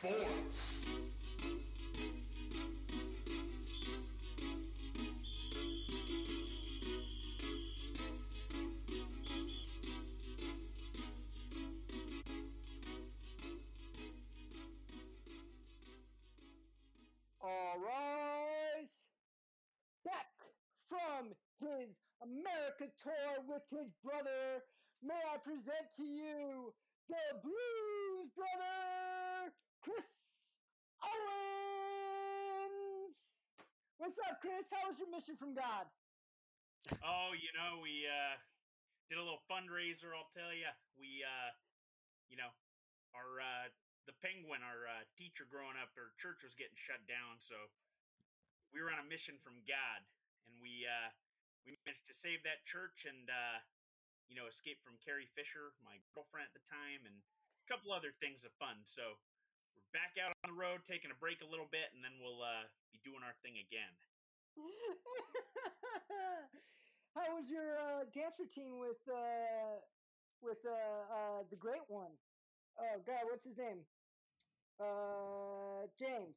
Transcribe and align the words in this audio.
Sports. 0.00 0.58
All. 17.40 17.48
Back 20.04 20.26
from 20.88 21.34
his 21.60 21.88
America 22.22 22.86
tour 23.02 23.42
with 23.48 23.62
his 23.70 23.90
brother, 24.04 24.62
may 25.02 25.14
I 25.14 25.38
present 25.38 25.64
to 25.96 26.04
you 26.04 26.72
the 27.08 27.16
Blues 27.42 28.30
Brother, 28.36 29.52
Chris 29.82 30.04
Owens. 31.02 33.14
What's 34.08 34.24
up, 34.24 34.40
Chris? 34.40 34.64
How 34.72 34.88
was 34.88 34.96
your 34.96 35.12
mission 35.12 35.36
from 35.36 35.52
God? 35.52 35.84
Oh, 37.04 37.36
you 37.36 37.52
know, 37.52 37.76
we 37.84 38.08
uh, 38.08 38.40
did 39.12 39.20
a 39.20 39.24
little 39.24 39.44
fundraiser. 39.44 40.16
I'll 40.16 40.32
tell 40.32 40.48
you, 40.48 40.64
we, 40.96 41.20
uh, 41.20 41.52
you 42.32 42.40
know, 42.40 42.48
our 43.12 43.36
uh, 43.36 43.68
the 44.08 44.16
Penguin, 44.24 44.64
our 44.64 44.88
uh, 44.88 45.04
teacher 45.12 45.44
growing 45.44 45.76
up, 45.76 45.92
our 46.00 46.08
church 46.16 46.40
was 46.40 46.56
getting 46.56 46.72
shut 46.80 47.04
down, 47.04 47.36
so 47.36 47.52
we 48.72 48.80
were 48.80 48.88
on 48.88 48.96
a 48.96 49.04
mission 49.04 49.36
from 49.44 49.60
God, 49.68 50.00
and 50.48 50.56
we 50.56 50.88
uh, 50.88 51.12
we 51.68 51.76
managed 51.84 52.08
to 52.08 52.16
save 52.16 52.40
that 52.48 52.64
church 52.64 53.04
and 53.04 53.28
uh, 53.28 53.60
you 54.32 54.40
know 54.40 54.48
escape 54.48 54.80
from 54.80 54.96
Carrie 55.04 55.28
Fisher, 55.36 55.76
my 55.84 56.00
girlfriend 56.16 56.48
at 56.48 56.56
the 56.56 56.64
time, 56.72 57.04
and 57.04 57.12
a 57.12 57.66
couple 57.68 57.92
other 57.92 58.16
things 58.24 58.40
of 58.40 58.56
fun. 58.56 58.80
So 58.88 59.20
we're 59.76 59.92
back 59.92 60.16
out 60.16 60.32
on 60.32 60.48
the 60.48 60.56
road, 60.56 60.80
taking 60.88 61.12
a 61.12 61.18
break 61.20 61.44
a 61.44 61.48
little 61.52 61.68
bit, 61.68 61.92
and 61.92 62.00
then 62.00 62.16
we'll 62.24 62.40
uh, 62.40 62.64
be 62.88 62.98
doing 63.06 63.22
our 63.22 63.36
thing 63.44 63.60
again. 63.62 63.94
How 67.14 67.34
was 67.36 67.50
your 67.50 67.78
uh, 67.78 68.04
dance 68.06 68.38
routine 68.38 68.78
with 68.78 69.08
uh, 69.08 69.80
with 70.40 70.64
uh, 70.66 70.70
uh, 70.70 71.44
the 71.44 71.56
great 71.56 71.88
one? 71.88 72.18
Oh 72.78 73.02
God, 73.02 73.26
what's 73.26 73.44
his 73.44 73.56
name? 73.58 73.86
Uh, 74.80 75.88
James, 75.98 76.36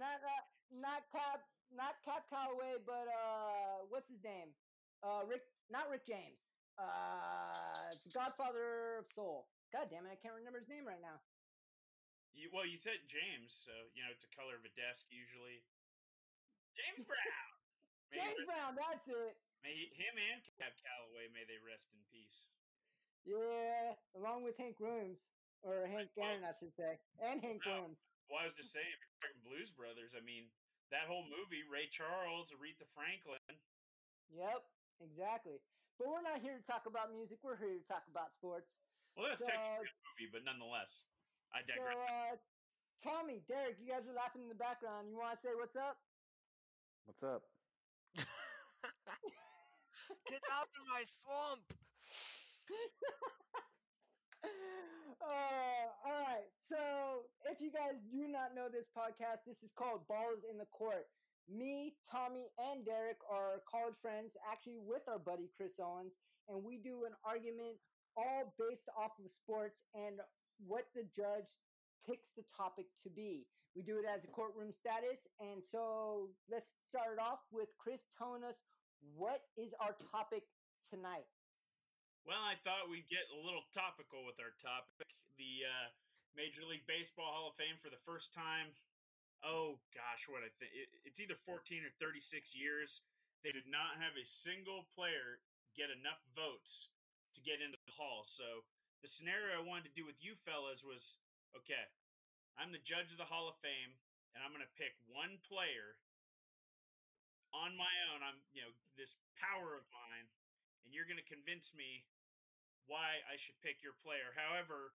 Not 0.00 0.24
uh, 0.24 0.42
not 0.70 1.08
Cab 1.10 1.40
not 1.70 2.02
Cab 2.02 2.28
Calloway, 2.28 2.78
but 2.84 3.08
uh, 3.08 3.86
what's 3.86 4.08
his 4.08 4.22
name? 4.22 4.56
Uh, 5.02 5.24
Rick, 5.26 5.42
not 5.68 5.90
Rick 5.90 6.06
James. 6.06 6.40
Uh, 6.78 7.96
the 8.04 8.10
Godfather 8.10 8.98
of 8.98 9.08
Soul. 9.12 9.50
God 9.72 9.90
damn 9.90 10.06
it, 10.06 10.10
I 10.10 10.16
can't 10.16 10.34
remember 10.36 10.60
his 10.60 10.68
name 10.68 10.86
right 10.86 11.00
now. 11.00 11.22
You, 12.32 12.48
well, 12.50 12.64
you 12.64 12.80
said 12.80 12.96
James, 13.12 13.52
so 13.52 13.72
you 13.92 14.00
know 14.02 14.10
it's 14.12 14.24
a 14.24 14.32
color 14.32 14.56
of 14.56 14.64
a 14.64 14.72
desk 14.72 15.04
usually. 15.12 15.60
James 16.76 17.04
Brown. 17.04 17.48
May, 18.08 18.20
James 18.20 18.44
Brown, 18.48 18.72
that's 18.76 19.04
it. 19.08 19.36
may 19.60 19.72
he- 19.76 19.92
him 19.92 20.14
and 20.16 20.40
Cab 20.56 20.72
Calloway 20.80 21.28
may 21.32 21.44
they 21.44 21.60
rest 21.60 21.84
in 21.92 22.00
peace. 22.08 22.48
Yeah, 23.28 23.94
along 24.16 24.42
with 24.42 24.56
Hank 24.56 24.80
Rooms 24.80 25.20
or 25.62 25.86
Hank 25.86 26.10
Aaron, 26.18 26.42
I 26.42 26.52
should 26.56 26.74
say, 26.74 26.98
and 27.20 27.40
Hank 27.40 27.62
Wow. 27.68 27.86
Rooms. 27.92 28.00
Well, 28.28 28.40
I 28.40 28.48
was 28.48 28.56
just 28.56 28.72
saying, 28.72 28.88
if 28.88 29.00
you're 29.20 29.36
Blues 29.44 29.70
Brothers, 29.76 30.12
I 30.16 30.20
mean 30.24 30.48
that 30.90 31.06
whole 31.08 31.24
movie, 31.28 31.62
Ray 31.68 31.88
Charles, 31.92 32.48
Aretha 32.52 32.88
Franklin. 32.96 33.60
Yep, 34.32 34.64
exactly. 35.04 35.60
But 36.00 36.08
we're 36.08 36.24
not 36.24 36.40
here 36.40 36.56
to 36.56 36.64
talk 36.64 36.88
about 36.88 37.12
music. 37.12 37.38
We're 37.44 37.60
here 37.60 37.76
to 37.76 37.84
talk 37.84 38.08
about 38.08 38.32
sports. 38.40 38.72
Well, 39.16 39.28
that's 39.28 39.40
So- 39.40 39.46
technically 39.48 39.92
a 39.92 40.00
movie, 40.08 40.28
but 40.32 40.42
nonetheless, 40.48 40.92
I 41.52 41.60
So, 41.68 41.84
uh, 41.84 42.40
Tommy, 43.04 43.44
Derek, 43.44 43.76
you 43.76 43.92
guys 43.92 44.08
are 44.08 44.16
laughing 44.16 44.48
in 44.48 44.48
the 44.48 44.56
background. 44.56 45.12
You 45.12 45.20
want 45.20 45.36
to 45.36 45.40
say 45.44 45.52
what's 45.52 45.76
up? 45.76 46.00
What's 47.04 47.20
up? 47.20 47.44
Get 50.32 50.40
out 50.48 50.72
of 50.72 50.84
my 50.88 51.04
swamp! 51.04 51.60
uh, 55.20 55.86
all 56.08 56.18
right. 56.24 56.48
So, 56.72 57.28
if 57.44 57.60
you 57.60 57.68
guys 57.68 58.00
do 58.08 58.24
not 58.32 58.56
know 58.56 58.72
this 58.72 58.88
podcast, 58.96 59.44
this 59.44 59.60
is 59.60 59.76
called 59.76 60.08
Balls 60.08 60.40
in 60.48 60.56
the 60.56 60.70
Court. 60.72 61.04
Me, 61.52 61.92
Tommy, 62.08 62.48
and 62.56 62.80
Derek 62.86 63.20
are 63.28 63.60
college 63.68 64.00
friends, 64.00 64.32
actually 64.48 64.80
with 64.80 65.04
our 65.04 65.18
buddy 65.18 65.52
Chris 65.52 65.76
Owens, 65.76 66.16
and 66.48 66.64
we 66.64 66.80
do 66.80 67.04
an 67.04 67.12
argument 67.26 67.76
all 68.16 68.54
based 68.56 68.88
off 68.96 69.12
of 69.20 69.28
sports 69.28 69.84
and 69.92 70.16
what 70.66 70.86
the 70.94 71.06
judge 71.14 71.48
picks 72.06 72.30
the 72.34 72.44
topic 72.54 72.86
to 73.02 73.10
be. 73.10 73.46
We 73.72 73.80
do 73.80 73.96
it 73.96 74.04
as 74.04 74.20
a 74.24 74.30
courtroom 74.30 74.74
status, 74.76 75.18
and 75.40 75.64
so 75.64 76.28
let's 76.50 76.68
start 76.92 77.16
off 77.16 77.40
with 77.48 77.72
Chris 77.80 78.04
telling 78.18 78.44
us 78.44 78.58
what 79.16 79.48
is 79.56 79.72
our 79.80 79.96
topic 80.12 80.44
tonight. 80.84 81.26
Well, 82.28 82.42
I 82.42 82.60
thought 82.62 82.92
we'd 82.92 83.08
get 83.08 83.24
a 83.32 83.38
little 83.40 83.64
topical 83.72 84.22
with 84.28 84.38
our 84.38 84.52
topic. 84.60 85.08
The 85.40 85.66
uh, 85.66 85.88
Major 86.36 86.62
League 86.68 86.84
Baseball 86.86 87.26
Hall 87.26 87.50
of 87.50 87.56
Fame 87.58 87.80
for 87.80 87.90
the 87.90 87.98
first 88.04 88.30
time. 88.36 88.70
Oh 89.42 89.80
gosh, 89.90 90.22
what 90.30 90.46
I 90.46 90.52
think 90.62 90.70
it, 90.70 90.86
it's 91.02 91.18
either 91.18 91.34
14 91.48 91.82
or 91.82 91.92
36 91.98 92.22
years. 92.54 93.02
They 93.42 93.50
did 93.50 93.66
not 93.66 93.98
have 93.98 94.14
a 94.14 94.26
single 94.46 94.86
player 94.94 95.42
get 95.74 95.90
enough 95.90 96.22
votes 96.38 96.94
to 97.34 97.40
get 97.42 97.58
into 97.58 97.80
the 97.88 97.94
hall. 97.96 98.22
So 98.28 98.62
the 99.02 99.10
scenario 99.10 99.58
I 99.58 99.66
wanted 99.66 99.90
to 99.90 99.98
do 99.98 100.06
with 100.06 100.16
you 100.22 100.38
fellas 100.46 100.86
was 100.86 101.18
okay. 101.58 101.90
I'm 102.54 102.70
the 102.70 102.82
judge 102.82 103.10
of 103.10 103.18
the 103.18 103.26
Hall 103.26 103.50
of 103.50 103.58
Fame, 103.58 103.98
and 104.32 104.40
I'm 104.40 104.54
going 104.54 104.64
to 104.64 104.78
pick 104.78 104.94
one 105.10 105.42
player 105.50 105.98
on 107.50 107.74
my 107.74 107.90
own. 108.14 108.22
I'm 108.22 108.38
you 108.54 108.62
know 108.62 108.72
this 108.94 109.18
power 109.34 109.74
of 109.74 109.84
mine, 109.90 110.26
and 110.86 110.94
you're 110.94 111.10
going 111.10 111.20
to 111.20 111.26
convince 111.26 111.74
me 111.74 112.06
why 112.86 113.18
I 113.26 113.34
should 113.42 113.58
pick 113.60 113.82
your 113.82 113.98
player. 114.06 114.30
However, 114.38 114.94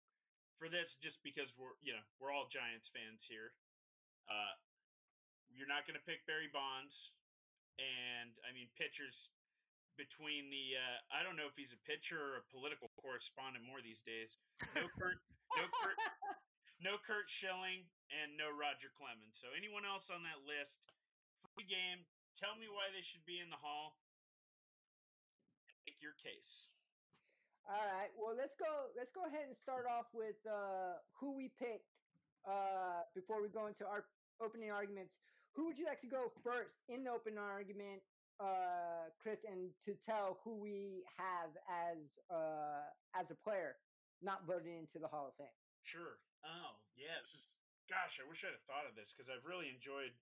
for 0.61 0.69
this, 0.69 0.93
just 1.01 1.17
because 1.25 1.49
we're 1.57 1.73
you 1.81 1.97
know 1.97 2.05
we're 2.21 2.29
all 2.29 2.45
Giants 2.53 2.93
fans 2.93 3.25
here, 3.25 3.57
uh, 4.29 4.53
you're 5.49 5.69
not 5.69 5.89
going 5.89 5.97
to 5.97 6.05
pick 6.05 6.21
Barry 6.29 6.53
Bonds, 6.53 6.93
and 7.81 8.37
I 8.45 8.53
mean 8.53 8.69
pitchers 8.77 9.33
between 9.95 10.51
the 10.51 10.75
uh, 10.77 10.97
I 11.11 11.23
don't 11.23 11.35
know 11.39 11.47
if 11.47 11.55
he's 11.55 11.71
a 11.75 11.81
pitcher 11.87 12.19
or 12.19 12.43
a 12.43 12.45
political 12.51 12.91
correspondent 12.99 13.63
more 13.65 13.79
these 13.79 14.03
days. 14.03 14.31
No 14.75 14.87
Curt, 14.95 15.19
no 15.55 15.65
Curt, 15.67 15.97
no 16.79 16.93
Curt 17.03 17.27
Schilling, 17.27 17.87
and 18.11 18.35
no 18.35 18.51
Roger 18.51 18.91
Clemens. 18.95 19.35
So 19.39 19.51
anyone 19.55 19.83
else 19.87 20.07
on 20.11 20.23
that 20.27 20.43
list, 20.43 20.79
free 21.55 21.67
game. 21.67 22.03
Tell 22.35 22.59
me 22.59 22.67
why 22.67 22.91
they 22.91 22.99
should 22.99 23.23
be 23.23 23.39
in 23.39 23.47
the 23.47 23.59
hall. 23.59 23.95
Make 25.87 26.03
your 26.03 26.19
case. 26.19 26.67
All 27.63 27.79
right. 27.79 28.11
Well, 28.19 28.35
let's 28.35 28.53
go. 28.59 28.91
Let's 28.93 29.09
go 29.15 29.25
ahead 29.25 29.47
and 29.47 29.55
start 29.55 29.87
off 29.87 30.11
with 30.11 30.37
uh, 30.43 30.99
who 31.15 31.33
we 31.33 31.49
picked 31.55 31.95
uh, 32.45 33.07
before 33.15 33.41
we 33.41 33.49
go 33.49 33.65
into 33.71 33.87
our 33.87 34.05
opening 34.43 34.69
arguments. 34.69 35.15
Who 35.55 35.71
would 35.71 35.79
you 35.79 35.87
like 35.87 36.03
to 36.03 36.11
go 36.11 36.35
first 36.43 36.75
in 36.91 37.07
the 37.07 37.11
opening 37.15 37.39
argument, 37.39 38.03
uh, 38.39 39.11
Chris, 39.21 39.45
and 39.47 39.71
to 39.85 39.95
tell 39.99 40.39
who 40.43 40.55
we 40.55 41.03
have 41.15 41.51
as 41.65 42.19
uh, 42.27 42.87
as 43.15 43.31
a 43.31 43.37
player 43.37 43.79
not 44.23 44.47
voted 44.47 44.71
into 44.71 44.99
the 44.99 45.07
Hall 45.07 45.31
of 45.31 45.35
Fame? 45.35 45.59
Sure. 45.83 46.17
Oh, 46.41 46.77
yeah. 46.97 47.19
This 47.21 47.35
is, 47.37 47.45
gosh, 47.87 48.17
I 48.17 48.25
wish 48.25 48.41
I'd 48.41 48.55
have 48.55 48.67
thought 48.67 48.89
of 48.89 48.97
this 48.97 49.13
because 49.13 49.29
I've 49.29 49.45
really 49.45 49.69
enjoyed 49.69 50.13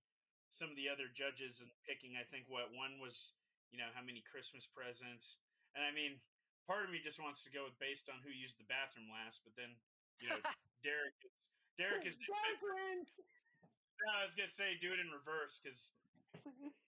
some 0.53 0.69
of 0.69 0.77
the 0.77 0.89
other 0.89 1.09
judges 1.13 1.63
and 1.63 1.69
picking. 1.87 2.19
I 2.19 2.25
think 2.27 2.45
what 2.51 2.69
one 2.73 3.01
was, 3.01 3.33
you 3.73 3.79
know, 3.79 3.89
how 3.95 4.03
many 4.05 4.21
Christmas 4.25 4.67
presents. 4.69 5.39
And 5.73 5.81
I 5.81 5.91
mean, 5.95 6.21
part 6.69 6.85
of 6.85 6.93
me 6.93 7.01
just 7.01 7.17
wants 7.17 7.41
to 7.47 7.51
go 7.51 7.65
with 7.65 7.77
based 7.81 8.07
on 8.11 8.21
who 8.21 8.29
used 8.29 8.61
the 8.61 8.67
bathroom 8.69 9.09
last, 9.09 9.41
but 9.41 9.57
then, 9.57 9.73
you 10.21 10.29
know, 10.29 10.39
Derek 10.85 11.17
is, 11.23 11.33
Derek 11.79 12.05
is, 12.05 12.15
Dolphins! 12.19 13.09
No, 14.03 14.11
I 14.19 14.27
was 14.27 14.35
going 14.35 14.51
to 14.51 14.57
say 14.57 14.75
do 14.83 14.91
it 14.91 14.99
in 14.99 15.07
reverse 15.15 15.55
because 15.63 15.79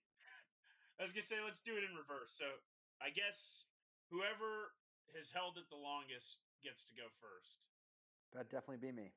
I 0.96 1.04
was 1.04 1.12
going 1.12 1.24
to 1.24 1.30
say 1.30 1.40
let's 1.44 1.60
do 1.64 1.76
it 1.76 1.84
in 1.84 1.92
reverse. 1.92 2.32
So 2.40 2.48
I 3.00 3.12
guess 3.12 3.36
whoever 4.08 4.72
has 5.12 5.28
held 5.32 5.60
it 5.60 5.68
the 5.68 5.78
longest 5.78 6.40
gets 6.64 6.84
to 6.88 6.94
go 6.96 7.06
first. 7.20 7.60
That'd 8.32 8.50
definitely 8.50 8.82
be 8.82 8.92
me. 8.92 9.12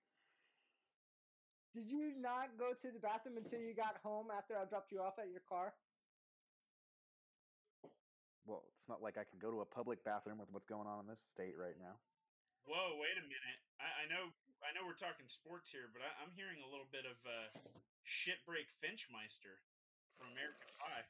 Did 1.73 1.85
you 1.85 2.17
not 2.17 2.57
go 2.57 2.73
to 2.73 2.87
the 2.89 2.99
bathroom 2.99 3.37
until 3.37 3.61
you 3.61 3.77
got 3.77 4.01
home 4.01 4.33
after 4.33 4.57
I 4.57 4.65
dropped 4.65 4.89
you 4.89 5.05
off 5.05 5.21
at 5.21 5.29
your 5.29 5.45
car? 5.45 5.71
Well, 8.49 8.65
it's 8.73 8.89
not 8.89 9.05
like 9.05 9.21
I 9.21 9.25
can 9.29 9.37
go 9.37 9.53
to 9.53 9.61
a 9.61 9.69
public 9.69 10.01
bathroom 10.01 10.41
with 10.41 10.49
what's 10.49 10.65
going 10.65 10.89
on 10.89 11.05
in 11.05 11.07
this 11.07 11.21
state 11.29 11.53
right 11.53 11.77
now. 11.77 12.01
Whoa, 12.65 12.97
wait 12.97 13.13
a 13.21 13.25
minute. 13.25 13.59
I, 13.77 13.85
I 13.85 14.03
know 14.09 14.33
I 14.65 14.75
know 14.75 14.83
we're 14.83 14.99
talking 14.99 15.29
sports 15.29 15.69
here, 15.71 15.87
but 15.93 16.03
I, 16.03 16.09
I'm 16.19 16.33
hearing 16.35 16.59
a 16.59 16.69
little 16.69 16.89
bit 16.89 17.05
of 17.07 17.15
uh, 17.23 17.53
shitbreak 18.03 18.67
Finchmeister 18.81 19.61
from 20.17 20.33
American 20.35 20.67
Pie. 20.67 21.05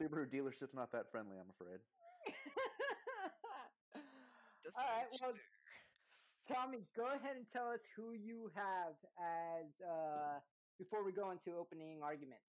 Subaru 0.00 0.28
dealership's 0.28 0.74
not 0.74 0.92
that 0.92 1.10
friendly, 1.10 1.36
I'm 1.40 1.50
afraid. 1.50 1.80
All 4.76 4.84
right, 4.84 5.08
well, 5.22 5.32
Tommy, 6.52 6.84
go 6.94 7.06
ahead 7.06 7.36
and 7.36 7.46
tell 7.52 7.70
us 7.70 7.80
who 7.96 8.12
you 8.12 8.50
have 8.54 8.94
as 9.18 9.66
uh, 9.80 10.38
before 10.78 11.04
we 11.04 11.12
go 11.12 11.30
into 11.30 11.56
opening 11.58 12.00
arguments. 12.02 12.44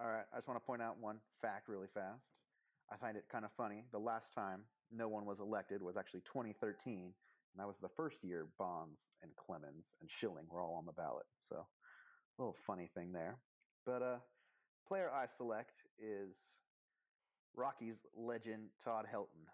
All 0.00 0.08
right, 0.08 0.24
I 0.32 0.36
just 0.36 0.48
want 0.48 0.60
to 0.60 0.66
point 0.66 0.82
out 0.82 0.98
one 0.98 1.18
fact 1.40 1.68
really 1.68 1.86
fast. 1.94 2.24
I 2.90 2.96
find 2.96 3.16
it 3.16 3.24
kind 3.30 3.44
of 3.44 3.52
funny. 3.56 3.84
The 3.92 3.98
last 3.98 4.34
time 4.34 4.62
no 4.90 5.06
one 5.06 5.24
was 5.24 5.38
elected 5.38 5.80
was 5.80 5.96
actually 5.96 6.22
2013, 6.26 7.04
and 7.04 7.12
that 7.56 7.66
was 7.66 7.76
the 7.80 7.88
first 7.96 8.16
year 8.22 8.46
Bonds 8.58 8.98
and 9.22 9.30
Clemens 9.36 9.86
and 10.00 10.10
Schilling 10.10 10.46
were 10.50 10.60
all 10.60 10.74
on 10.74 10.86
the 10.86 10.92
ballot. 10.92 11.26
So, 11.48 11.56
a 11.56 12.42
little 12.42 12.56
funny 12.66 12.90
thing 12.94 13.12
there. 13.12 13.36
But 13.86 14.02
uh, 14.02 14.16
player 14.90 15.06
I 15.14 15.30
select 15.38 15.86
is 16.02 16.34
Rockies 17.54 18.02
legend 18.18 18.74
Todd 18.82 19.06
Helton. 19.06 19.46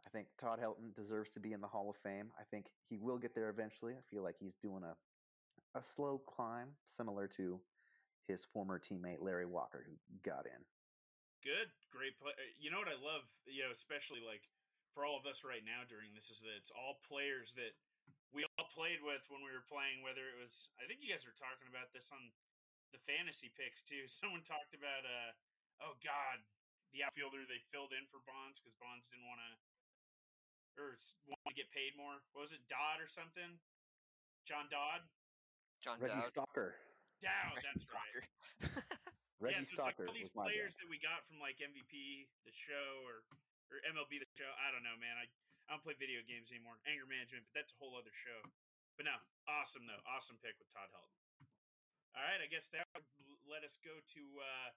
I 0.00 0.08
think 0.08 0.32
Todd 0.40 0.56
Helton 0.56 0.96
deserves 0.96 1.28
to 1.36 1.40
be 1.40 1.52
in 1.52 1.60
the 1.60 1.68
Hall 1.68 1.92
of 1.92 2.00
Fame. 2.00 2.32
I 2.40 2.48
think 2.48 2.72
he 2.88 2.96
will 2.96 3.20
get 3.20 3.36
there 3.36 3.52
eventually. 3.52 3.92
I 3.92 4.00
feel 4.08 4.24
like 4.24 4.40
he's 4.40 4.56
doing 4.64 4.80
a 4.88 4.96
a 5.76 5.84
slow 5.84 6.18
climb, 6.26 6.74
similar 6.96 7.30
to 7.38 7.60
his 8.26 8.42
former 8.42 8.80
teammate 8.80 9.22
Larry 9.22 9.46
Walker, 9.46 9.86
who 9.86 9.94
got 10.26 10.42
in. 10.48 10.58
Good, 11.46 11.70
great 11.94 12.18
play. 12.18 12.34
uh, 12.34 12.42
You 12.58 12.74
know 12.74 12.82
what 12.82 12.90
I 12.90 12.98
love, 12.98 13.22
you 13.46 13.62
know, 13.62 13.70
especially 13.70 14.18
like 14.18 14.42
for 14.96 15.06
all 15.06 15.14
of 15.14 15.30
us 15.30 15.46
right 15.46 15.62
now 15.62 15.86
during 15.86 16.10
this 16.10 16.26
is 16.26 16.42
that 16.42 16.56
it's 16.58 16.74
all 16.74 16.98
players 17.06 17.54
that 17.54 17.70
we 18.34 18.42
all 18.58 18.66
played 18.74 18.98
with 18.98 19.22
when 19.30 19.46
we 19.46 19.54
were 19.54 19.62
playing. 19.70 20.02
Whether 20.02 20.26
it 20.26 20.42
was, 20.42 20.50
I 20.82 20.90
think 20.90 21.04
you 21.04 21.12
guys 21.12 21.22
were 21.22 21.38
talking 21.38 21.70
about 21.70 21.94
this 21.94 22.10
on 22.10 22.18
the 22.90 23.02
fantasy 23.06 23.50
picks 23.54 23.82
too. 23.86 24.06
Someone 24.20 24.42
talked 24.46 24.74
about, 24.74 25.02
uh, 25.06 25.30
oh 25.86 25.94
God, 26.02 26.42
the 26.94 27.06
outfielder 27.06 27.46
they 27.46 27.62
filled 27.70 27.94
in 27.94 28.06
for 28.10 28.18
Bonds 28.26 28.58
because 28.58 28.74
Bonds 28.82 29.06
didn't 29.10 29.26
want 29.26 29.38
to 29.42 29.52
or 30.78 30.96
want 31.28 31.42
to 31.50 31.54
get 31.54 31.68
paid 31.74 31.92
more. 31.98 32.22
What 32.32 32.48
was 32.48 32.54
it, 32.54 32.62
Dodd 32.70 33.02
or 33.02 33.10
something? 33.10 33.58
John 34.48 34.70
Dodd. 34.72 35.04
John 35.84 36.00
Reggie 36.00 36.16
Dowd. 36.16 36.30
Stalker. 36.30 36.78
Dow, 37.20 37.52
Reggie 37.52 37.68
that's 37.68 37.88
right. 37.92 38.24
Reggie 39.44 39.56
yeah, 39.56 39.64
so 39.64 39.68
it's 39.68 39.76
Stalker 39.76 40.04
like 40.04 40.08
all 40.08 40.16
these 40.16 40.32
was 40.32 40.36
my 40.36 40.48
guy. 40.48 40.56
players 40.56 40.74
that 40.80 40.88
we 40.88 40.96
got 41.00 41.20
from 41.28 41.40
like 41.40 41.60
MVP 41.60 42.28
the 42.48 42.52
show 42.52 43.04
or 43.04 43.24
or 43.72 43.80
MLB 43.86 44.20
the 44.20 44.30
show. 44.36 44.48
I 44.60 44.72
don't 44.72 44.84
know, 44.84 44.96
man. 44.96 45.16
I 45.20 45.28
I 45.68 45.76
don't 45.76 45.84
play 45.84 45.94
video 45.94 46.24
games 46.26 46.50
anymore. 46.50 46.80
Anger 46.88 47.06
management, 47.06 47.46
but 47.46 47.54
that's 47.60 47.70
a 47.70 47.78
whole 47.78 47.94
other 47.94 48.12
show. 48.26 48.40
But 48.98 49.06
no, 49.06 49.16
awesome 49.48 49.86
though. 49.86 50.00
Awesome 50.08 50.36
pick 50.42 50.56
with 50.58 50.68
Todd 50.74 50.90
Helton. 50.92 51.19
All 52.14 52.22
right, 52.22 52.42
I 52.42 52.48
guess 52.50 52.66
that 52.72 52.86
would 52.94 53.06
let 53.46 53.62
us 53.62 53.78
go 53.84 53.94
to 53.94 54.22
uh 54.40 54.68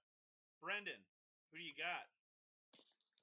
Brendan. 0.62 1.02
Who 1.52 1.58
do 1.58 1.64
you 1.64 1.74
got? 1.78 2.06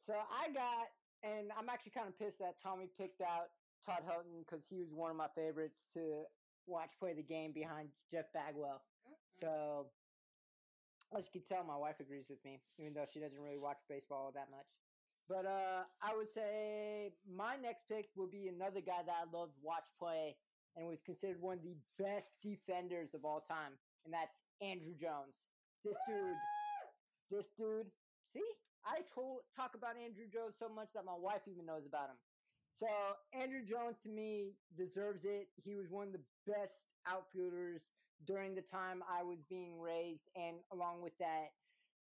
So 0.06 0.14
I 0.14 0.50
got, 0.52 0.88
and 1.22 1.52
I'm 1.56 1.68
actually 1.68 1.92
kind 1.92 2.08
of 2.08 2.18
pissed 2.18 2.38
that 2.38 2.60
Tommy 2.62 2.86
picked 2.98 3.20
out 3.20 3.50
Todd 3.84 4.02
Helton 4.06 4.44
because 4.44 4.66
he 4.66 4.78
was 4.78 4.92
one 4.92 5.10
of 5.10 5.16
my 5.16 5.28
favorites 5.34 5.84
to 5.94 6.24
watch 6.66 6.90
play 6.98 7.12
the 7.12 7.22
game 7.22 7.52
behind 7.52 7.88
Jeff 8.10 8.26
Bagwell. 8.32 8.82
So 9.40 9.86
as 11.16 11.26
you 11.26 11.40
can 11.40 11.48
tell, 11.48 11.64
my 11.64 11.76
wife 11.76 12.00
agrees 12.00 12.26
with 12.28 12.42
me, 12.44 12.60
even 12.78 12.94
though 12.94 13.06
she 13.12 13.20
doesn't 13.20 13.40
really 13.40 13.58
watch 13.58 13.78
baseball 13.88 14.32
that 14.34 14.50
much. 14.50 14.66
But 15.28 15.46
uh, 15.46 15.82
I 16.02 16.16
would 16.16 16.30
say 16.30 17.12
my 17.26 17.56
next 17.56 17.84
pick 17.88 18.08
would 18.16 18.30
be 18.30 18.48
another 18.48 18.80
guy 18.80 19.02
that 19.06 19.14
I 19.14 19.36
loved 19.36 19.52
watch 19.62 19.86
play 19.98 20.36
and 20.76 20.86
was 20.86 21.00
considered 21.02 21.40
one 21.40 21.58
of 21.58 21.64
the 21.64 21.76
best 21.98 22.30
defenders 22.42 23.14
of 23.14 23.24
all 23.24 23.40
time, 23.40 23.72
and 24.04 24.14
that's 24.14 24.42
Andruw 24.62 24.96
Jones. 24.96 25.48
This 25.84 25.96
dude, 26.06 26.36
this 27.30 27.48
dude. 27.56 27.90
See, 28.32 28.44
I 28.84 29.00
told 29.14 29.40
talk 29.56 29.74
about 29.74 29.96
Andruw 29.96 30.30
Jones 30.30 30.54
so 30.58 30.68
much 30.68 30.88
that 30.94 31.04
my 31.04 31.16
wife 31.16 31.42
even 31.46 31.66
knows 31.66 31.86
about 31.86 32.10
him. 32.10 32.20
So 32.80 32.88
Andruw 33.36 33.66
Jones 33.66 33.98
to 34.04 34.08
me 34.08 34.56
deserves 34.76 35.24
it. 35.24 35.48
He 35.62 35.76
was 35.76 35.90
one 35.90 36.08
of 36.08 36.12
the 36.12 36.24
best 36.46 36.88
outfielders 37.06 37.82
during 38.26 38.54
the 38.54 38.62
time 38.62 39.02
I 39.08 39.22
was 39.22 39.38
being 39.48 39.80
raised, 39.80 40.28
and 40.36 40.56
along 40.72 41.02
with 41.02 41.16
that 41.18 41.52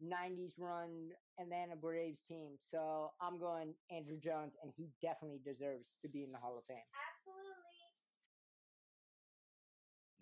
90s 0.03 0.55
run 0.59 1.11
and 1.39 1.50
then 1.50 1.71
a 1.73 1.77
Braves 1.77 2.23
team. 2.23 2.59
So 2.67 3.11
I'm 3.21 3.39
going 3.39 3.75
Andruw 3.93 4.23
Jones, 4.23 4.56
and 4.62 4.73
he 4.77 4.91
definitely 5.03 5.41
deserves 5.45 5.95
to 6.03 6.09
be 6.09 6.23
in 6.23 6.31
the 6.31 6.39
Hall 6.39 6.59
of 6.59 6.65
Fame. 6.67 6.87
Absolutely. 6.95 7.83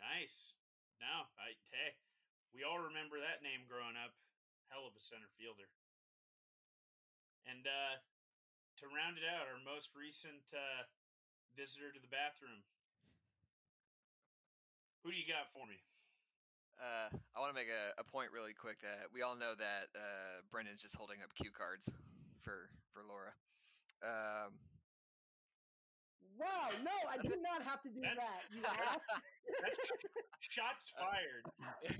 Nice. 0.00 0.55
No, 1.06 1.30
I 1.38 1.54
hey, 1.70 1.94
we 2.50 2.66
all 2.66 2.82
remember 2.82 3.22
that 3.22 3.38
name 3.38 3.62
growing 3.70 3.94
up. 3.94 4.10
Hell 4.66 4.90
of 4.90 4.98
a 4.98 5.02
center 5.06 5.30
fielder. 5.38 5.70
And 7.46 7.62
uh 7.62 8.02
to 8.82 8.90
round 8.90 9.14
it 9.14 9.22
out, 9.22 9.46
our 9.46 9.62
most 9.62 9.94
recent 9.94 10.42
uh 10.50 10.82
visitor 11.54 11.94
to 11.94 12.02
the 12.02 12.10
bathroom. 12.10 12.66
Who 15.06 15.14
do 15.14 15.16
you 15.16 15.30
got 15.30 15.46
for 15.54 15.62
me? 15.70 15.78
Uh, 16.76 17.08
I 17.32 17.40
want 17.40 17.54
to 17.54 17.56
make 17.56 17.70
a, 17.70 17.94
a 17.96 18.04
point 18.04 18.34
really 18.34 18.52
quick 18.52 18.82
that 18.82 19.08
we 19.14 19.22
all 19.22 19.38
know 19.38 19.56
that 19.56 19.88
uh, 19.96 20.44
Brendan's 20.50 20.82
just 20.82 20.98
holding 20.98 21.22
up 21.22 21.32
cue 21.38 21.54
cards 21.54 21.88
for 22.42 22.68
for 22.90 23.06
Laura. 23.06 23.32
Um, 24.02 24.58
Wow, 26.38 26.68
no, 26.84 26.92
I 27.08 27.16
did 27.22 27.40
not 27.48 27.62
have 27.62 27.82
to 27.82 27.88
do 27.88 28.00
That's- 28.00 28.16
that. 28.20 28.42
You 28.52 28.62
ass. 28.66 29.00
Shots 30.50 30.86
fired. 30.98 31.44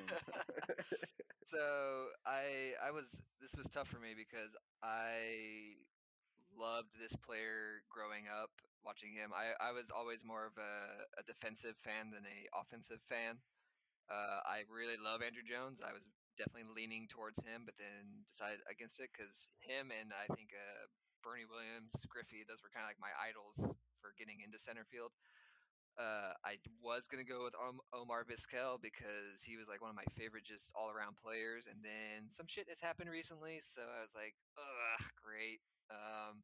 so 1.45 2.07
I 2.27 2.73
I 2.85 2.91
was 2.91 3.23
this 3.41 3.55
was 3.57 3.69
tough 3.69 3.89
for 3.89 3.99
me 3.99 4.15
because 4.17 4.57
I 4.83 5.77
loved 6.57 6.97
this 7.01 7.15
player 7.17 7.83
growing 7.91 8.25
up 8.29 8.51
watching 8.85 9.13
him. 9.13 9.31
I, 9.37 9.53
I 9.69 9.73
was 9.73 9.91
always 9.91 10.25
more 10.25 10.47
of 10.47 10.53
a, 10.57 11.21
a 11.21 11.23
defensive 11.23 11.77
fan 11.77 12.11
than 12.11 12.25
a 12.25 12.49
offensive 12.59 13.01
fan. 13.09 13.39
Uh, 14.11 14.43
I 14.43 14.67
really 14.67 14.99
love 14.99 15.23
Andruw 15.23 15.47
Jones. 15.47 15.79
I 15.79 15.95
was 15.95 16.11
definitely 16.35 16.67
leaning 16.75 17.07
towards 17.07 17.39
him, 17.47 17.63
but 17.63 17.79
then 17.79 18.27
decided 18.27 18.59
against 18.67 18.99
it 18.99 19.15
because 19.15 19.47
him 19.63 19.95
and 19.95 20.11
I 20.11 20.27
think 20.35 20.51
uh, 20.51 20.91
Bernie 21.23 21.47
Williams, 21.47 21.95
Griffey, 22.11 22.43
those 22.43 22.61
were 22.61 22.75
kind 22.75 22.83
of 22.83 22.91
like 22.91 22.99
my 22.99 23.15
idols 23.15 23.63
for 24.03 24.11
getting 24.19 24.43
into 24.43 24.59
center 24.59 24.83
field. 24.83 25.15
Uh, 26.01 26.33
I 26.43 26.57
was 26.81 27.07
gonna 27.07 27.29
go 27.29 27.45
with 27.45 27.53
Omar 27.93 28.25
Vizquel 28.25 28.81
because 28.81 29.45
he 29.45 29.61
was 29.61 29.69
like 29.69 29.85
one 29.85 29.93
of 29.93 29.99
my 29.99 30.07
favorite 30.17 30.49
just 30.49 30.73
all 30.73 30.89
around 30.89 31.21
players, 31.21 31.69
and 31.69 31.85
then 31.85 32.33
some 32.33 32.49
shit 32.49 32.73
has 32.73 32.81
happened 32.81 33.13
recently, 33.13 33.61
so 33.61 33.85
I 33.85 34.01
was 34.01 34.15
like, 34.17 34.33
ugh, 34.57 35.05
great. 35.21 35.61
Um, 35.93 36.41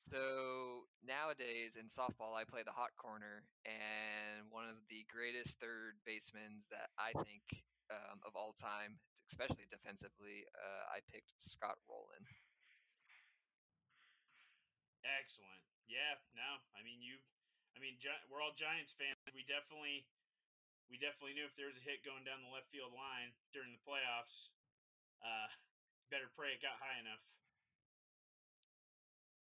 so 0.00 0.88
nowadays 1.04 1.76
in 1.76 1.92
softball, 1.92 2.32
I 2.32 2.48
play 2.48 2.64
the 2.64 2.72
hot 2.72 2.96
corner, 2.96 3.44
and 3.68 4.48
one 4.48 4.64
of 4.64 4.80
the 4.88 5.04
greatest 5.12 5.60
third 5.60 6.00
basemen 6.08 6.64
that 6.72 6.88
I 6.96 7.12
think 7.20 7.44
um, 7.92 8.24
of 8.24 8.32
all 8.32 8.56
time, 8.56 8.96
especially 9.28 9.68
defensively, 9.68 10.48
uh, 10.56 10.88
I 10.88 11.04
picked 11.12 11.36
Scott 11.36 11.76
Rolen. 11.84 12.24
Excellent. 15.04 15.60
Yeah, 15.84 16.16
no. 16.32 16.64
I 16.72 16.80
mean, 16.80 17.04
you 17.04 17.20
I 17.76 17.78
mean, 17.80 18.00
Gi- 18.00 18.24
we're 18.32 18.40
all 18.40 18.56
Giants 18.56 18.96
fans. 18.96 19.20
We 19.36 19.44
definitely 19.44 20.08
we 20.88 20.96
definitely 20.96 21.36
knew 21.36 21.44
if 21.44 21.52
there 21.60 21.68
was 21.68 21.76
a 21.76 21.84
hit 21.84 22.00
going 22.08 22.24
down 22.24 22.40
the 22.40 22.52
left 22.52 22.72
field 22.72 22.96
line 22.96 23.36
during 23.52 23.72
the 23.76 23.82
playoffs, 23.84 24.48
uh 25.20 25.52
better 26.08 26.32
pray 26.34 26.56
it 26.56 26.64
got 26.64 26.74
high 26.80 26.98
enough 26.98 27.22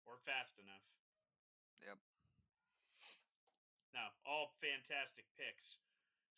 or 0.09 0.17
fast 0.25 0.57
enough. 0.57 0.85
Yep. 1.85 2.01
No, 3.93 4.05
all 4.25 4.57
fantastic 4.59 5.29
picks. 5.37 5.77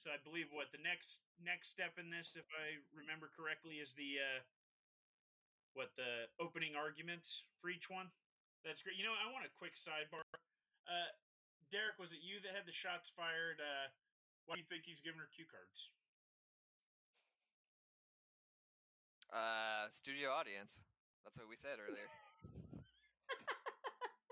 So 0.03 0.11
I 0.11 0.19
believe 0.27 0.49
what 0.51 0.73
the 0.75 0.83
next 0.83 1.23
next 1.41 1.71
step 1.73 1.97
in 2.01 2.09
this, 2.09 2.35
if 2.37 2.49
I 2.57 2.81
remember 2.93 3.29
correctly, 3.33 3.79
is 3.79 3.93
the 3.95 4.21
uh, 4.21 4.41
what 5.77 5.93
the 5.95 6.27
opening 6.43 6.75
arguments 6.75 7.47
for 7.61 7.71
each 7.71 7.87
one. 7.93 8.09
That's 8.65 8.81
great. 8.85 8.97
You 8.97 9.05
know, 9.05 9.17
I 9.17 9.29
want 9.33 9.45
a 9.45 9.53
quick 9.57 9.77
sidebar. 9.77 10.25
Uh, 10.85 11.11
Derek, 11.69 11.97
was 12.01 12.13
it 12.13 12.21
you 12.21 12.43
that 12.45 12.53
had 12.53 12.67
the 12.67 12.77
shots 12.77 13.09
fired? 13.15 13.61
Uh, 13.61 13.89
why 14.45 14.59
do 14.59 14.65
you 14.65 14.69
think 14.69 14.85
he's 14.85 15.01
giving 15.01 15.21
her 15.21 15.31
cue 15.33 15.47
cards? 15.49 15.79
Uh, 19.31 19.87
studio 19.93 20.35
audience. 20.35 20.83
That's 21.23 21.39
what 21.39 21.47
we 21.47 21.55
said 21.55 21.79
earlier. 21.79 22.09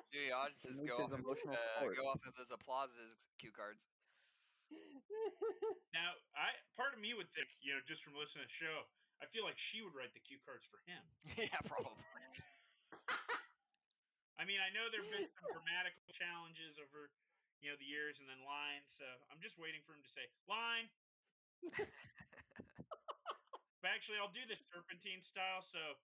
studio 0.09 0.41
audiences 0.41 0.81
needs 0.81 0.89
go 0.89 1.05
off, 1.05 1.13
of, 1.13 1.21
emotional 1.21 1.53
uh, 1.53 1.85
go 1.93 2.09
off 2.09 2.25
of 2.25 2.33
his 2.41 2.49
applauses 2.49 3.29
cue 3.37 3.53
cards. 3.53 3.85
Now, 5.97 6.13
I 6.37 6.53
part 6.77 6.93
of 6.93 7.01
me 7.01 7.17
would 7.17 7.33
think, 7.33 7.49
you 7.65 7.73
know, 7.73 7.81
just 7.89 8.05
from 8.05 8.15
listening 8.15 8.45
to 8.45 8.51
the 8.53 8.59
show, 8.61 8.77
I 9.19 9.27
feel 9.33 9.43
like 9.43 9.59
she 9.59 9.83
would 9.83 9.97
write 9.97 10.13
the 10.15 10.23
cue 10.23 10.39
cards 10.45 10.63
for 10.69 10.79
him. 10.85 11.01
yeah, 11.49 11.59
probably. 11.65 11.97
I 14.39 14.47
mean, 14.47 14.63
I 14.63 14.71
know 14.71 14.87
there've 14.93 15.09
been 15.11 15.27
some 15.41 15.49
grammatical 15.51 16.07
challenges 16.15 16.79
over, 16.79 17.11
you 17.65 17.73
know, 17.73 17.77
the 17.81 17.89
years, 17.89 18.23
and 18.23 18.31
then 18.31 18.39
line. 18.47 18.87
So 18.95 19.09
I'm 19.33 19.43
just 19.43 19.59
waiting 19.59 19.83
for 19.83 19.97
him 19.97 20.05
to 20.07 20.13
say 20.13 20.29
line. 20.47 20.87
but 23.83 23.89
actually, 23.91 24.23
I'll 24.23 24.31
do 24.31 24.47
this 24.47 24.63
serpentine 24.71 25.25
style. 25.27 25.67
So 25.67 25.99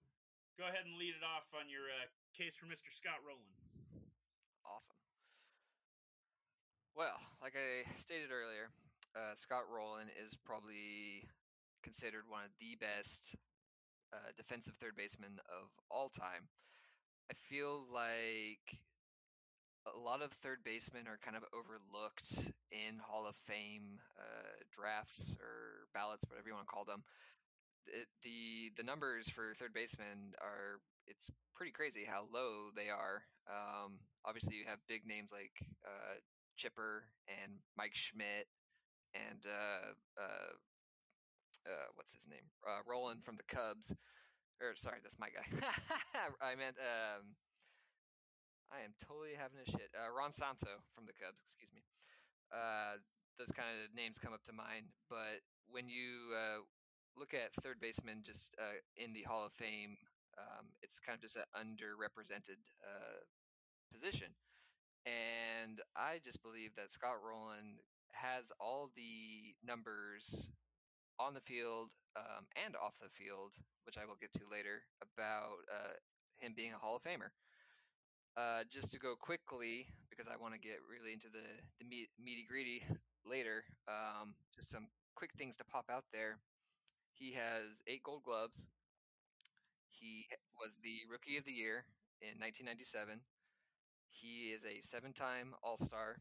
go 0.58 0.66
ahead 0.66 0.88
and 0.88 0.98
lead 0.98 1.14
it 1.14 1.22
off 1.22 1.46
on 1.54 1.70
your 1.70 1.86
uh, 1.86 2.10
case 2.34 2.58
for 2.58 2.66
Mr. 2.66 2.90
Scott 2.98 3.22
Rolen. 3.22 3.63
Awesome. 4.64 4.96
Well, 6.96 7.18
like 7.42 7.54
I 7.56 7.88
stated 7.98 8.30
earlier, 8.30 8.70
uh, 9.16 9.34
Scott 9.34 9.64
Rolen 9.70 10.08
is 10.22 10.36
probably 10.44 11.28
considered 11.82 12.24
one 12.28 12.44
of 12.44 12.50
the 12.60 12.76
best 12.76 13.36
uh, 14.12 14.30
defensive 14.36 14.74
third 14.74 14.96
basemen 14.96 15.40
of 15.48 15.68
all 15.90 16.08
time. 16.08 16.48
I 17.30 17.34
feel 17.34 17.84
like 17.92 18.78
a 19.86 19.98
lot 19.98 20.22
of 20.22 20.32
third 20.32 20.64
basemen 20.64 21.06
are 21.06 21.18
kind 21.22 21.36
of 21.36 21.44
overlooked 21.52 22.52
in 22.70 22.98
Hall 23.00 23.26
of 23.26 23.36
Fame 23.36 24.00
uh, 24.18 24.64
drafts 24.72 25.36
or 25.40 25.88
ballots, 25.92 26.24
whatever 26.28 26.48
you 26.48 26.54
want 26.54 26.66
to 26.66 26.72
call 26.72 26.84
them. 26.84 27.02
The 28.22 28.72
the 28.76 28.82
numbers 28.82 29.28
for 29.28 29.52
third 29.54 29.74
basemen 29.74 30.32
are 30.40 30.80
it's 31.06 31.30
pretty 31.54 31.72
crazy 31.72 32.04
how 32.08 32.26
low 32.32 32.70
they 32.74 32.88
are. 32.88 33.24
Um, 33.48 34.00
obviously, 34.24 34.56
you 34.56 34.64
have 34.66 34.78
big 34.88 35.06
names 35.06 35.30
like 35.32 35.52
uh, 35.84 36.20
Chipper 36.56 37.04
and 37.28 37.60
Mike 37.76 37.94
Schmidt 37.94 38.48
and 39.14 39.44
uh, 39.46 39.94
uh, 40.18 40.52
uh, 41.66 41.88
what's 41.94 42.14
his 42.14 42.28
name? 42.28 42.50
Uh, 42.66 42.82
Rolen 42.86 43.20
from 43.22 43.36
the 43.36 43.46
Cubs. 43.46 43.94
Or 44.60 44.74
sorry, 44.76 44.98
that's 45.02 45.18
my 45.18 45.28
guy. 45.28 45.46
I 46.42 46.54
meant 46.54 46.78
um, 46.78 47.34
I 48.70 48.82
am 48.86 48.94
totally 48.98 49.34
having 49.38 49.58
a 49.62 49.68
shit. 49.68 49.90
Uh, 49.94 50.10
Ron 50.10 50.30
Santo 50.32 50.82
from 50.94 51.06
the 51.06 51.16
Cubs. 51.16 51.42
Excuse 51.42 51.74
me. 51.74 51.82
Uh, 52.54 53.02
those 53.38 53.50
kind 53.50 53.74
of 53.82 53.90
names 53.94 54.18
come 54.18 54.32
up 54.32 54.46
to 54.46 54.54
mind, 54.54 54.94
but 55.10 55.42
when 55.66 55.88
you 55.88 56.30
uh, 56.30 56.62
look 57.18 57.34
at 57.34 57.50
third 57.58 57.80
baseman 57.82 58.22
just 58.22 58.54
uh, 58.62 58.78
in 58.94 59.12
the 59.12 59.26
Hall 59.26 59.44
of 59.44 59.52
Fame, 59.52 59.98
um, 60.38 60.74
it's 60.82 60.98
kind 60.98 61.16
of 61.16 61.22
just 61.22 61.36
an 61.36 61.44
underrepresented 61.54 62.60
uh, 62.82 63.24
position. 63.92 64.34
And 65.06 65.80
I 65.96 66.20
just 66.24 66.42
believe 66.42 66.74
that 66.76 66.90
Scott 66.90 67.20
Rolen 67.20 67.78
has 68.12 68.52
all 68.58 68.90
the 68.96 69.54
numbers 69.64 70.48
on 71.18 71.34
the 71.34 71.40
field 71.44 71.92
um, 72.16 72.46
and 72.64 72.74
off 72.74 72.98
the 73.00 73.12
field, 73.12 73.54
which 73.86 73.98
I 73.98 74.06
will 74.06 74.18
get 74.20 74.32
to 74.34 74.50
later, 74.50 74.82
about 75.02 75.62
uh, 75.70 75.94
him 76.38 76.54
being 76.56 76.72
a 76.72 76.78
Hall 76.78 76.96
of 76.96 77.02
Famer. 77.02 77.30
Uh, 78.36 78.64
just 78.68 78.90
to 78.90 78.98
go 78.98 79.14
quickly, 79.14 79.86
because 80.10 80.26
I 80.26 80.40
want 80.40 80.54
to 80.54 80.60
get 80.60 80.82
really 80.90 81.12
into 81.12 81.28
the 81.28 81.46
the 81.78 81.86
meat, 81.86 82.08
meaty 82.18 82.44
greedy 82.48 82.82
later. 83.24 83.62
Um, 83.86 84.34
just 84.54 84.70
some 84.70 84.88
quick 85.14 85.30
things 85.38 85.56
to 85.56 85.64
pop 85.64 85.86
out 85.88 86.04
there. 86.12 86.38
He 87.14 87.32
has 87.32 87.82
eight 87.86 88.02
Gold 88.02 88.24
Gloves. 88.24 88.66
He 90.04 90.28
was 90.60 90.76
the 90.84 91.08
Rookie 91.08 91.40
of 91.40 91.48
the 91.48 91.56
Year 91.56 91.88
in 92.20 92.36
1997. 92.36 93.24
He 94.12 94.52
is 94.52 94.60
a 94.60 94.84
seven-time 94.84 95.56
All-Star. 95.64 96.20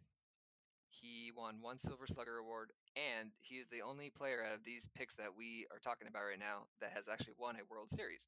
He 0.88 1.36
won 1.36 1.60
one 1.60 1.78
Silver 1.78 2.08
Slugger 2.08 2.40
Award, 2.40 2.72
and 2.96 3.36
he 3.42 3.60
is 3.60 3.68
the 3.68 3.84
only 3.84 4.10
player 4.10 4.40
out 4.40 4.56
of 4.56 4.64
these 4.64 4.88
picks 4.96 5.18
that 5.18 5.36
we 5.36 5.68
are 5.68 5.84
talking 5.84 6.08
about 6.08 6.24
right 6.24 6.40
now 6.40 6.72
that 6.80 6.96
has 6.96 7.10
actually 7.12 7.36
won 7.38 7.60
a 7.60 7.68
World 7.68 7.90
Series. 7.90 8.26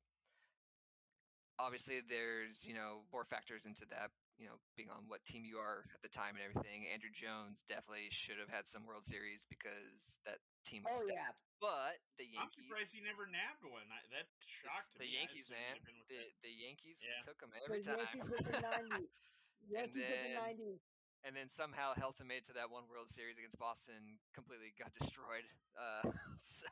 Obviously, 1.58 2.04
there's 2.04 2.68
you 2.68 2.74
know 2.74 3.08
more 3.14 3.24
factors 3.24 3.66
into 3.66 3.88
that. 3.96 4.12
You 4.36 4.52
know, 4.52 4.60
being 4.76 4.92
on 4.92 5.08
what 5.08 5.24
team 5.24 5.48
you 5.48 5.56
are 5.64 5.88
at 5.96 6.04
the 6.04 6.12
time 6.12 6.36
and 6.36 6.44
everything. 6.44 6.84
Andruw 6.92 7.08
Jones 7.16 7.64
definitely 7.64 8.12
should 8.12 8.36
have 8.36 8.52
had 8.52 8.68
some 8.68 8.84
World 8.84 9.08
Series 9.08 9.48
because 9.48 10.20
that 10.28 10.44
team 10.68 10.84
was. 10.84 10.92
Oh 10.92 11.08
stacked. 11.08 11.16
yeah, 11.16 11.32
But 11.64 12.04
the 12.20 12.28
Yankees. 12.28 12.68
I'm 12.68 12.68
surprised 12.68 12.92
he 12.92 13.00
never 13.00 13.32
nabbed 13.32 13.64
one. 13.64 13.88
I, 13.88 14.04
that 14.12 14.28
shocked 14.44 14.92
the 15.00 15.08
me. 15.08 15.16
I 15.16 15.24
Yankees, 15.24 15.48
man, 15.48 15.80
been 15.88 15.96
with 15.96 16.12
the 16.12 16.20
that. 16.20 16.36
the 16.44 16.52
Yankees 16.52 17.00
Yeah. 17.00 17.16
took 17.24 17.40
him 17.40 17.56
the 17.56 17.64
every 17.64 17.80
time. 17.80 17.96
Yankees 18.12 18.36
of 18.36 18.44
the 18.44 18.60
'90s. 18.60 19.08
Yankees 19.72 20.04
of 20.04 20.12
then- 20.12 20.36
the 20.36 20.44
'90s. 20.68 20.82
and 21.24 21.32
then 21.34 21.48
somehow 21.48 21.96
Helton 21.96 22.28
made 22.28 22.44
it 22.44 22.48
to 22.52 22.56
that 22.60 22.68
one 22.68 22.92
World 22.92 23.08
Series 23.08 23.40
against 23.40 23.56
Boston, 23.56 24.20
completely 24.36 24.76
got 24.76 24.92
destroyed. 25.00 25.48
Uh, 25.80 26.12
so, 26.44 26.68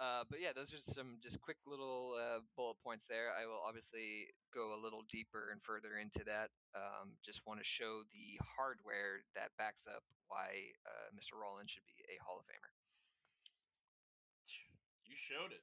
uh, 0.00 0.24
but 0.24 0.40
yeah, 0.40 0.56
those 0.56 0.72
are 0.72 0.80
some 0.80 1.20
just 1.20 1.44
quick 1.44 1.60
little 1.68 2.16
uh, 2.16 2.40
bullet 2.56 2.80
points 2.80 3.04
there. 3.04 3.36
I 3.36 3.44
will 3.44 3.60
obviously 3.60 4.32
go 4.48 4.72
a 4.72 4.80
little 4.80 5.04
deeper 5.12 5.52
and 5.52 5.60
further 5.60 6.00
into 6.00 6.24
that. 6.24 6.48
Um, 6.72 7.20
just 7.20 7.44
want 7.44 7.60
to 7.60 7.68
show 7.68 8.08
the 8.08 8.40
hardware 8.40 9.28
that 9.36 9.52
backs 9.60 9.84
up 9.84 10.00
why 10.24 10.72
uh, 10.88 11.12
Mr. 11.12 11.36
Rolen 11.36 11.68
should 11.68 11.84
be 11.84 12.00
a 12.08 12.16
Hall 12.24 12.40
of 12.40 12.48
Famer. 12.48 12.72
You 15.04 15.20
showed 15.20 15.52
it. 15.52 15.60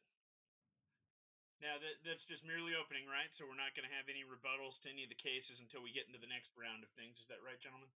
Now 1.58 1.82
that 1.82 1.98
that's 2.06 2.22
just 2.30 2.46
merely 2.46 2.78
opening, 2.78 3.10
right? 3.10 3.34
So 3.34 3.50
we're 3.50 3.58
not 3.58 3.74
going 3.74 3.90
to 3.90 3.96
have 3.98 4.06
any 4.06 4.22
rebuttals 4.22 4.78
to 4.86 4.94
any 4.94 5.02
of 5.02 5.10
the 5.10 5.18
cases 5.18 5.58
until 5.58 5.82
we 5.82 5.90
get 5.90 6.06
into 6.06 6.22
the 6.22 6.30
next 6.30 6.54
round 6.54 6.86
of 6.86 6.94
things. 6.94 7.18
Is 7.18 7.26
that 7.34 7.42
right, 7.42 7.58
gentlemen? 7.58 7.90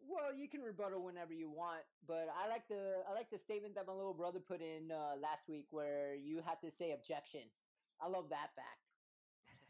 Well, 0.00 0.32
you 0.34 0.48
can 0.48 0.62
rebuttal 0.62 1.04
whenever 1.04 1.32
you 1.32 1.50
want, 1.50 1.84
but 2.08 2.26
I 2.32 2.48
like 2.48 2.66
the 2.68 3.04
I 3.08 3.12
like 3.12 3.30
the 3.30 3.38
statement 3.38 3.74
that 3.76 3.86
my 3.86 3.92
little 3.92 4.14
brother 4.16 4.40
put 4.40 4.60
in 4.60 4.90
uh, 4.90 5.14
last 5.20 5.46
week, 5.48 5.68
where 5.70 6.14
you 6.16 6.40
have 6.42 6.60
to 6.64 6.70
say 6.72 6.92
objection. 6.92 7.44
I 8.00 8.08
love 8.08 8.28
that 8.30 8.50
fact. 8.56 8.80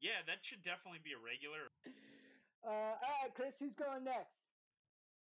Yeah, 0.00 0.22
that 0.30 0.38
should 0.46 0.62
definitely 0.62 1.02
be 1.02 1.10
a 1.12 1.18
regular 1.20 1.70
Uh, 2.66 2.98
all 2.98 3.14
right, 3.22 3.30
Chris, 3.34 3.54
who's 3.58 3.74
going 3.78 4.02
next? 4.02 4.34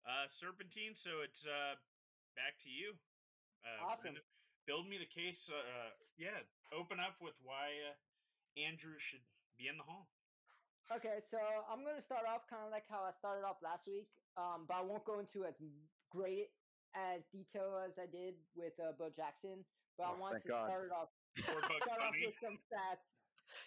uh, 0.07 0.27
serpentine. 0.39 0.95
So 0.95 1.19
it's 1.25 1.43
uh, 1.43 1.75
back 2.35 2.55
to 2.63 2.69
you. 2.71 2.95
Uh, 3.65 3.91
Awesome. 3.91 4.15
Build 4.65 4.87
me 4.87 4.97
the 4.97 5.09
case. 5.09 5.45
Uh, 5.51 5.91
yeah, 6.17 6.41
open 6.71 6.97
up 6.99 7.19
with 7.21 7.35
why 7.43 7.75
uh, 7.91 7.93
Andruw 8.57 8.95
should 9.11 9.21
be 9.59 9.67
in 9.67 9.75
the 9.77 9.83
hall. 9.83 10.07
Okay, 10.93 11.17
so 11.25 11.39
I'm 11.67 11.81
going 11.83 11.95
to 11.95 12.01
start 12.01 12.25
off 12.29 12.45
kind 12.47 12.61
of 12.63 12.69
like 12.71 12.85
how 12.87 13.01
I 13.03 13.11
started 13.11 13.41
off 13.45 13.57
last 13.63 13.87
week, 13.87 14.13
um, 14.37 14.65
but 14.67 14.75
I 14.75 14.81
won't 14.81 15.03
go 15.03 15.17
into 15.19 15.43
as 15.45 15.57
great 16.11 16.53
as 16.93 17.25
detail 17.33 17.81
as 17.81 17.97
I 17.97 18.05
did 18.05 18.35
with 18.53 18.79
uh, 18.79 18.91
Bo 18.93 19.09
Jackson. 19.09 19.65
But 19.97 20.03
I 20.03 20.11
Oh, 20.13 20.19
want 20.19 20.41
to 20.43 20.47
God. 20.47 20.69
start 20.69 20.85
it 20.85 20.91
off 20.91 21.09
start 21.37 22.01
off 22.01 22.13
with 22.13 22.35
some 22.37 22.57
stats. 22.69 23.01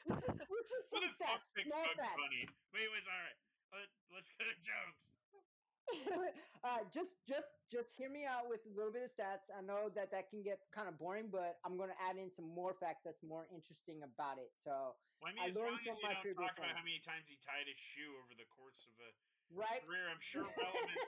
Which 0.07 0.19
is, 0.19 0.39
which 0.49 0.71
is 0.71 0.85
For 0.91 1.01
some 1.01 1.11
the 1.11 1.11
stats, 1.19 1.43
fuck's 1.43 1.53
sake, 1.57 1.71
Bugs 1.71 1.99
stats. 1.99 2.17
Bunny. 2.17 2.45
Wait, 2.73 2.89
wait, 2.93 3.03
all 3.03 3.19
right. 3.19 3.39
Let, 3.73 3.89
let's 4.15 4.31
go 4.39 4.45
to 4.45 4.55
Jones. 4.63 5.08
Uh, 6.65 6.83
just 6.93 7.13
just 7.25 7.49
just 7.73 7.93
hear 7.97 8.09
me 8.11 8.25
out 8.25 8.49
with 8.49 8.65
a 8.69 8.73
little 8.73 8.93
bit 8.93 9.05
of 9.05 9.13
stats. 9.13 9.49
I 9.53 9.61
know 9.61 9.89
that 9.93 10.11
that 10.13 10.31
can 10.31 10.43
get 10.43 10.61
kind 10.73 10.89
of 10.89 10.97
boring, 10.99 11.29
but 11.29 11.61
I'm 11.65 11.77
going 11.77 11.93
to 11.93 12.01
add 12.01 12.17
in 12.17 12.33
some 12.33 12.49
more 12.49 12.73
facts 12.77 13.05
that's 13.05 13.23
more 13.23 13.45
interesting 13.53 14.05
about 14.05 14.41
it. 14.41 14.53
So 14.65 14.97
Well, 15.21 15.29
I 15.29 15.33
mean, 15.33 15.45
I 15.45 15.49
learned 15.53 15.81
from 15.85 16.01
my 16.01 16.17
previous 16.21 16.41
talk 16.41 16.57
about 16.57 16.77
how 16.77 16.85
many 16.85 17.01
times 17.05 17.29
he 17.29 17.37
tied 17.45 17.69
his 17.69 17.79
shoe 17.79 18.17
over 18.21 18.33
the 18.37 18.49
course 18.53 18.81
of 18.89 18.97
a 19.01 19.11
right. 19.53 19.85
career, 19.85 20.09
I'm 20.09 20.23
sure 20.23 20.45
relevant 20.57 21.01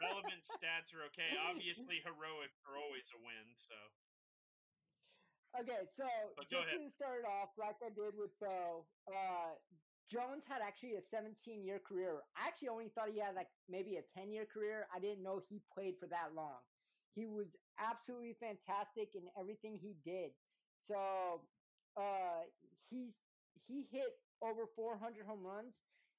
relevant 0.00 0.42
stats 0.44 0.92
are 0.96 1.04
okay. 1.12 1.36
Obviously, 1.36 2.00
heroic 2.04 2.52
are 2.68 2.76
always 2.76 3.08
a 3.12 3.20
win. 3.20 3.46
So 3.56 3.76
Okay, 5.58 5.82
so 5.98 6.06
But 6.38 6.46
just 6.46 6.70
to 6.70 6.90
start 6.94 7.26
it 7.26 7.26
off, 7.26 7.50
like 7.58 7.74
I 7.82 7.90
did 7.90 8.14
with 8.14 8.30
Bo, 8.38 8.86
uh, 9.10 9.58
Jones 10.10 10.42
had 10.48 10.58
actually 10.60 10.96
a 10.96 11.02
17 11.02 11.62
year 11.62 11.78
career. 11.78 12.18
I 12.36 12.48
actually 12.48 12.68
only 12.68 12.88
thought 12.88 13.14
he 13.14 13.20
had 13.20 13.36
like 13.36 13.48
maybe 13.68 13.96
a 13.96 14.02
10 14.18 14.32
year 14.32 14.44
career. 14.44 14.86
I 14.94 14.98
didn't 14.98 15.22
know 15.22 15.40
he 15.48 15.62
played 15.72 15.94
for 16.00 16.06
that 16.06 16.34
long. 16.34 16.58
He 17.14 17.26
was 17.26 17.54
absolutely 17.78 18.34
fantastic 18.34 19.14
in 19.14 19.22
everything 19.38 19.78
he 19.80 19.94
did. 20.04 20.30
So 20.86 21.42
uh, 21.96 22.42
he's 22.90 23.14
he 23.68 23.86
hit 23.90 24.18
over 24.42 24.66
400 24.74 25.26
home 25.26 25.44
runs, 25.44 25.74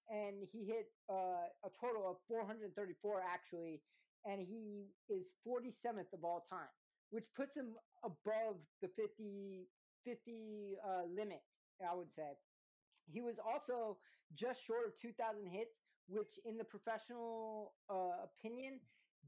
and 0.09 0.47
he 0.51 0.63
hit 0.63 0.87
uh, 1.09 1.51
a 1.65 1.69
total 1.79 2.09
of 2.09 2.17
434 2.27 3.21
actually, 3.27 3.81
and 4.25 4.39
he 4.39 4.93
is 5.09 5.35
47th 5.45 6.13
of 6.13 6.23
all 6.23 6.45
time, 6.47 6.71
which 7.09 7.25
puts 7.35 7.57
him 7.57 7.75
above 8.03 8.55
the 8.81 8.87
50 8.87 9.67
50 10.05 10.77
uh, 10.79 11.03
limit. 11.13 11.41
I 11.81 11.95
would 11.95 12.13
say 12.13 12.37
he 13.11 13.21
was 13.21 13.37
also 13.39 13.97
just 14.33 14.63
short 14.63 14.87
of 14.87 14.93
2,000 14.99 15.45
hits, 15.47 15.75
which 16.07 16.39
in 16.45 16.57
the 16.57 16.63
professional 16.63 17.73
uh, 17.89 18.25
opinion. 18.25 18.79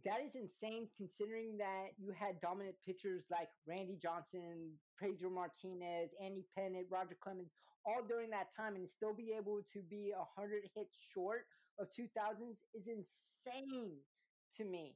That 0.05 0.19
is 0.19 0.35
insane 0.35 0.89
considering 0.97 1.55
that 1.59 1.95
you 1.97 2.11
had 2.11 2.41
dominant 2.41 2.75
pitchers 2.85 3.23
like 3.31 3.47
Randy 3.65 3.95
Johnson, 4.01 4.73
Pedro 4.99 5.29
Martinez, 5.29 6.11
Andy 6.21 6.43
Pettitte, 6.57 6.89
Roger 6.89 7.15
Clemens, 7.23 7.51
all 7.85 8.01
during 8.05 8.29
that 8.31 8.51
time, 8.51 8.75
and 8.75 8.89
still 8.89 9.13
be 9.13 9.33
able 9.37 9.61
to 9.71 9.79
be 9.79 10.11
100 10.11 10.63
hits 10.75 10.97
short 11.13 11.45
of 11.79 11.87
2000s 11.87 12.57
is 12.73 12.87
insane 12.87 13.95
to 14.57 14.65
me. 14.65 14.95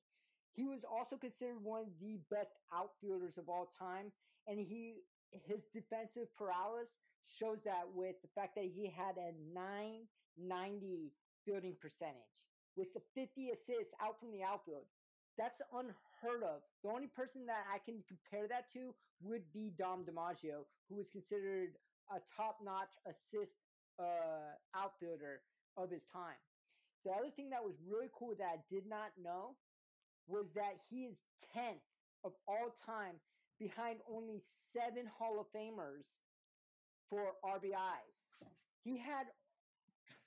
He 0.53 0.65
was 0.65 0.82
also 0.84 1.15
considered 1.15 1.63
one 1.63 1.82
of 1.82 1.88
the 2.01 2.20
best 2.29 2.53
outfielders 2.74 3.38
of 3.38 3.48
all 3.50 3.70
time, 3.79 4.12
and 4.48 4.60
he 4.60 4.96
his 5.32 5.67
defensive 5.74 6.27
paralysis 6.38 6.96
shows 7.27 7.60
that 7.65 7.84
with 7.93 8.15
the 8.22 8.29
fact 8.36 8.55
that 8.55 8.65
he 8.65 8.88
had 8.89 9.17
a 9.17 9.31
990 9.53 11.13
fielding 11.46 11.75
percentage. 11.81 12.34
with 12.75 12.93
the 12.93 13.01
50 13.15 13.50
assists 13.51 13.93
out 14.01 14.19
from 14.19 14.31
the 14.31 14.43
outfield. 14.43 14.86
That's 15.38 15.62
unheard 15.74 16.43
of. 16.43 16.62
The 16.84 16.89
only 16.89 17.07
person 17.07 17.46
that 17.48 17.65
I 17.74 17.79
can 17.79 18.03
compare 18.07 18.48
that 18.48 18.72
to 18.74 18.93
would 19.22 19.51
be 19.53 19.74
Dom 19.77 20.05
DiMaggio, 20.05 20.65
who 20.89 20.96
was 20.96 21.10
considered 21.10 21.77
a 22.12 22.19
top-notch 22.36 22.93
assist 23.07 23.53
uh, 24.00 24.53
outfielder 24.75 25.41
of 25.77 25.89
his 25.89 26.03
time. 26.12 26.38
The 27.05 27.12
other 27.12 27.31
thing 27.36 27.50
that 27.51 27.63
was 27.63 27.75
really 27.88 28.10
cool 28.13 28.34
that 28.38 28.46
I 28.46 28.60
did 28.69 28.86
not 28.88 29.12
know 29.22 29.55
was 30.27 30.48
that 30.55 30.77
he 30.89 31.05
is 31.05 31.17
10th 31.55 31.81
of 32.24 32.34
all 32.48 32.75
time 32.86 33.15
behind 33.60 34.00
only 34.12 34.43
seven 34.74 35.05
Hall 35.17 35.39
of 35.39 35.48
Famers 35.51 36.05
for 37.10 37.34
RBIs. 37.44 38.22
He 38.84 38.98
had 38.98 39.28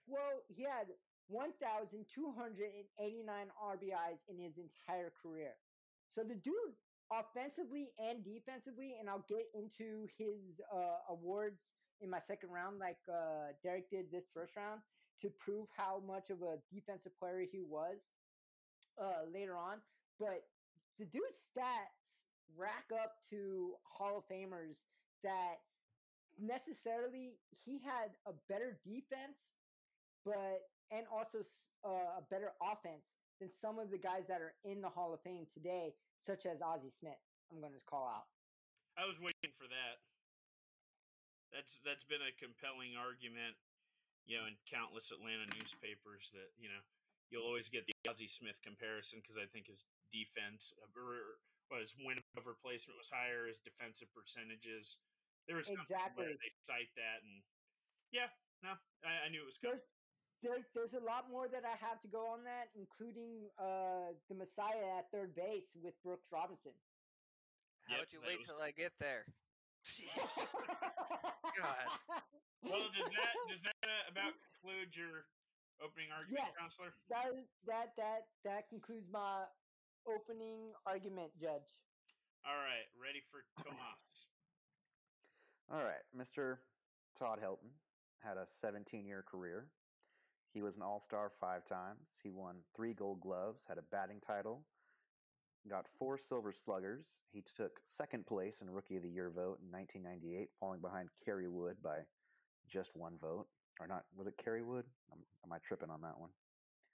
12 0.06 0.22
he 0.48 0.64
had 0.64 0.88
1289 1.28 3.46
RBIs 3.54 4.18
in 4.28 4.38
his 4.38 4.58
entire 4.58 5.12
career. 5.22 5.54
So 6.10 6.22
the 6.22 6.34
dude 6.34 6.74
offensively 7.12 7.92
and 7.98 8.24
defensively 8.24 8.96
and 8.98 9.08
I'll 9.08 9.24
get 9.28 9.46
into 9.54 10.08
his 10.18 10.60
uh, 10.72 10.98
awards 11.08 11.72
in 12.00 12.10
my 12.10 12.20
second 12.20 12.50
round 12.50 12.78
like 12.78 12.98
uh, 13.08 13.52
Derek 13.62 13.90
did 13.90 14.10
this 14.10 14.24
first 14.34 14.56
round 14.56 14.80
to 15.20 15.30
prove 15.38 15.68
how 15.76 16.00
much 16.06 16.30
of 16.30 16.42
a 16.42 16.58
defensive 16.72 17.12
player 17.18 17.44
he 17.50 17.62
was 17.62 17.98
uh, 19.00 19.24
later 19.32 19.56
on. 19.56 19.78
But 20.18 20.44
the 20.98 21.04
dude's 21.04 21.44
stats 21.56 22.24
rack 22.56 22.86
up 22.92 23.14
to 23.30 23.72
Hall 23.84 24.18
of 24.18 24.34
Famers 24.34 24.76
that 25.22 25.58
necessarily 26.40 27.36
he 27.64 27.78
had 27.84 28.16
a 28.26 28.32
better 28.48 28.80
defense, 28.84 29.38
but 30.24 30.66
and 30.90 31.06
also 31.06 31.44
uh, 31.86 32.18
a 32.18 32.24
better 32.32 32.50
offense 32.58 33.14
than 33.38 33.52
some 33.52 33.78
of 33.78 33.92
the 33.92 34.00
guys 34.00 34.26
that 34.26 34.42
are 34.42 34.56
in 34.66 34.82
the 34.82 34.90
Hall 34.90 35.14
of 35.14 35.22
Fame 35.22 35.46
today, 35.46 35.94
such 36.18 36.44
as 36.44 36.60
Ozzie 36.60 36.90
Smith. 36.90 37.20
I'm 37.52 37.62
going 37.62 37.76
to 37.76 37.86
call 37.86 38.10
out. 38.10 38.26
I 38.98 39.06
was 39.06 39.16
waiting 39.22 39.54
for 39.54 39.70
that. 39.70 39.96
That's 41.54 41.82
that's 41.82 42.06
been 42.06 42.22
a 42.22 42.34
compelling 42.38 42.94
argument, 42.94 43.58
you 44.26 44.38
know, 44.38 44.46
in 44.46 44.54
countless 44.70 45.10
Atlanta 45.10 45.50
newspapers 45.50 46.30
that 46.30 46.50
you 46.58 46.70
know 46.70 46.82
you'll 47.30 47.46
always 47.46 47.70
get 47.70 47.86
the 47.86 47.94
Ozzie 48.06 48.30
Smith 48.30 48.58
comparison 48.62 49.18
because 49.18 49.38
I 49.38 49.50
think 49.50 49.66
his 49.66 49.82
defense 50.14 50.70
or 50.94 51.38
what 51.70 51.82
his 51.82 51.94
win 52.02 52.18
over 52.38 52.54
replacement 52.54 52.98
was 52.98 53.10
higher, 53.10 53.46
his 53.46 53.62
defensive 53.62 54.10
percentages. 54.14 54.98
There 55.50 55.58
was 55.58 55.66
exactly 55.66 56.30
they 56.30 56.52
cite 56.62 56.94
that, 56.94 57.26
and 57.26 57.42
yeah, 58.14 58.30
no, 58.62 58.78
I, 59.02 59.26
I 59.26 59.28
knew 59.34 59.42
it 59.42 59.50
was 59.50 59.58
good. 59.58 59.82
There's, 59.82 59.82
there, 60.46 60.62
there's 60.78 60.94
a 60.94 61.02
lot 61.02 61.26
more 61.26 61.50
that 61.50 61.66
I 61.66 61.74
have 61.82 61.98
to 62.06 62.08
go 62.08 62.22
on 62.30 62.46
that, 62.46 62.70
including 62.78 63.50
uh, 63.58 64.14
the 64.30 64.38
Messiah 64.38 65.02
at 65.02 65.10
third 65.10 65.34
base 65.34 65.66
with 65.74 65.98
Brooks 66.06 66.30
Robinson. 66.30 66.70
How 67.90 67.98
Yep, 67.98 68.00
would 68.06 68.12
you 68.14 68.22
wait 68.22 68.38
was- 68.38 68.46
till 68.46 68.62
I 68.62 68.70
get 68.70 68.94
there? 69.02 69.26
Jeez. 69.82 70.06
God. 71.58 71.86
Well, 72.62 72.92
does 72.92 73.08
that 73.08 73.34
does 73.50 73.62
that 73.64 73.80
uh, 73.80 74.12
about 74.12 74.36
conclude 74.36 74.92
your 74.92 75.24
opening 75.80 76.12
argument, 76.12 76.44
Yes. 76.44 76.52
counselor? 76.60 76.92
that 77.08 77.32
that 77.64 77.88
that 77.96 78.22
that 78.44 78.62
concludes 78.68 79.08
my 79.08 79.48
opening 80.04 80.76
argument, 80.84 81.32
Judge. 81.40 81.80
All 82.44 82.60
right, 82.60 82.84
ready 83.00 83.24
for 83.32 83.48
Tomas. 83.64 84.28
All 85.72 85.84
right, 85.84 86.02
Mr. 86.16 86.56
Todd 87.16 87.38
Helton 87.38 87.70
had 88.18 88.36
a 88.36 88.46
17 88.60 89.06
year 89.06 89.24
career. 89.24 89.68
He 90.52 90.62
was 90.62 90.74
an 90.74 90.82
all 90.82 91.00
star 91.00 91.30
five 91.40 91.64
times. 91.64 92.08
He 92.24 92.30
won 92.30 92.56
three 92.74 92.92
gold 92.92 93.20
gloves, 93.20 93.60
had 93.68 93.78
a 93.78 93.82
batting 93.92 94.20
title, 94.26 94.64
got 95.68 95.86
four 95.96 96.18
silver 96.18 96.52
sluggers. 96.52 97.04
He 97.32 97.44
took 97.56 97.78
second 97.96 98.26
place 98.26 98.56
in 98.60 98.68
Rookie 98.68 98.96
of 98.96 99.04
the 99.04 99.08
Year 99.08 99.30
vote 99.30 99.60
in 99.62 99.70
1998, 99.70 100.48
falling 100.58 100.80
behind 100.80 101.08
Kerry 101.24 101.46
Wood 101.48 101.76
by 101.84 101.98
just 102.68 102.90
one 102.94 103.14
vote. 103.20 103.46
Or 103.78 103.86
not, 103.86 104.02
was 104.16 104.26
it 104.26 104.34
Kerry 104.42 104.62
Wood? 104.62 104.84
Am, 105.12 105.18
am 105.44 105.52
I 105.52 105.58
tripping 105.62 105.90
on 105.90 106.00
that 106.02 106.18
one? 106.18 106.30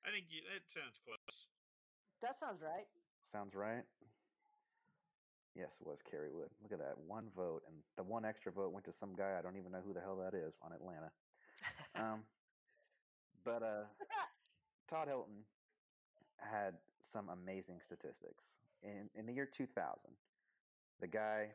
I 0.04 0.10
think 0.12 0.26
you, 0.28 0.42
that 0.52 0.62
sounds 0.68 1.00
close. 1.02 1.48
That 2.20 2.38
sounds 2.38 2.60
right. 2.60 2.86
Sounds 3.32 3.54
right. 3.54 3.84
Yes, 5.56 5.78
it 5.80 5.86
was 5.86 5.98
Kerry 6.08 6.28
Wood. 6.30 6.50
Look 6.62 6.72
at 6.72 6.78
that. 6.78 6.98
One 7.06 7.28
vote. 7.34 7.62
And 7.66 7.76
the 7.96 8.02
one 8.02 8.24
extra 8.24 8.52
vote 8.52 8.72
went 8.72 8.84
to 8.84 8.92
some 8.92 9.14
guy. 9.16 9.36
I 9.38 9.42
don't 9.42 9.56
even 9.56 9.72
know 9.72 9.80
who 9.84 9.94
the 9.94 10.00
hell 10.00 10.20
that 10.22 10.36
is 10.36 10.54
on 10.62 10.72
Atlanta. 10.72 11.10
Um, 11.96 12.20
but 13.42 13.62
uh, 13.62 13.88
Todd 14.88 15.08
Helton 15.08 15.44
had 16.36 16.74
some 17.12 17.30
amazing 17.30 17.80
statistics. 17.82 18.44
In, 18.82 19.08
in 19.14 19.24
the 19.24 19.32
year 19.32 19.48
2000, 19.50 19.72
the 21.00 21.06
guy 21.06 21.48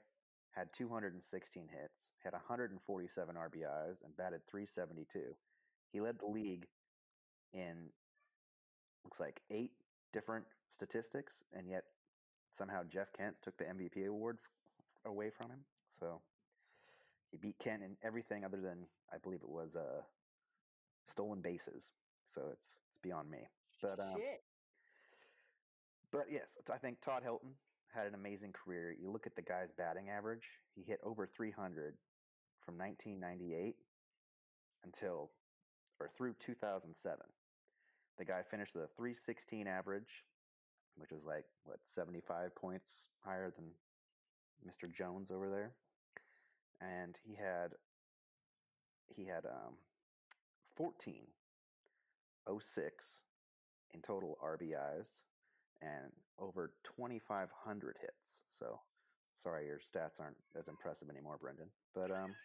had 0.51 0.69
216 0.75 1.67
hits, 1.71 1.99
had 2.23 2.33
147 2.33 3.35
RBIs, 3.35 4.03
and 4.03 4.17
batted 4.17 4.41
372. 4.49 5.35
He 5.93 6.01
led 6.01 6.19
the 6.19 6.25
league 6.25 6.65
in, 7.53 7.91
looks 9.03 9.19
like, 9.19 9.41
eight 9.51 9.71
different 10.11 10.45
statistics, 10.71 11.43
and 11.53 11.69
yet 11.69 11.83
somehow 12.57 12.81
Jeff 12.91 13.07
Kent 13.17 13.35
took 13.41 13.57
the 13.57 13.65
MVP 13.65 14.07
award 14.07 14.37
away 15.05 15.29
from 15.29 15.51
him. 15.51 15.59
So 15.99 16.21
he 17.31 17.37
beat 17.37 17.55
Kent 17.59 17.83
in 17.83 17.95
everything 18.03 18.43
other 18.43 18.61
than, 18.61 18.85
I 19.13 19.17
believe 19.17 19.39
it 19.43 19.49
was 19.49 19.75
uh, 19.75 20.01
stolen 21.09 21.41
bases. 21.41 21.83
So 22.33 22.41
it's 22.51 22.75
it's 22.91 22.99
beyond 23.01 23.29
me. 23.29 23.39
But 23.81 23.99
um, 23.99 24.15
Shit. 24.15 24.43
but 26.11 26.25
yes, 26.31 26.57
I 26.71 26.77
think 26.77 27.01
Todd 27.01 27.23
Helton 27.25 27.53
had 27.93 28.07
an 28.07 28.13
amazing 28.13 28.53
career. 28.53 28.95
You 28.99 29.09
look 29.09 29.25
at 29.25 29.35
the 29.35 29.41
guy's 29.41 29.71
batting 29.71 30.09
average; 30.09 30.45
he 30.75 30.83
hit 30.83 30.99
over 31.03 31.25
300 31.25 31.95
from 32.63 32.77
1998 32.77 33.75
until 34.83 35.31
or 35.99 36.09
through 36.15 36.35
2007. 36.39 37.19
The 38.17 38.25
guy 38.25 38.41
finished 38.49 38.75
with 38.75 38.83
a 38.83 38.89
316 38.97 39.67
average, 39.67 40.25
which 40.97 41.11
is 41.11 41.23
like 41.25 41.45
what 41.63 41.79
75 41.95 42.55
points 42.55 43.01
higher 43.23 43.51
than 43.55 43.65
Mr. 44.67 44.93
Jones 44.93 45.31
over 45.31 45.49
there. 45.49 45.71
And 46.81 47.15
he 47.23 47.35
had 47.35 47.71
he 49.15 49.25
had 49.25 49.45
um 49.45 49.75
14 50.75 51.27
06 52.47 53.05
in 53.93 54.01
total 54.01 54.37
RBIs 54.43 55.07
and 55.81 56.11
over 56.39 56.71
2,500 56.95 57.97
hits. 58.01 58.13
So, 58.59 58.79
sorry, 59.41 59.65
your 59.65 59.77
stats 59.77 60.19
aren't 60.19 60.37
as 60.57 60.67
impressive 60.67 61.09
anymore, 61.09 61.37
Brendan. 61.41 61.67
But 61.93 62.11
um, 62.11 62.33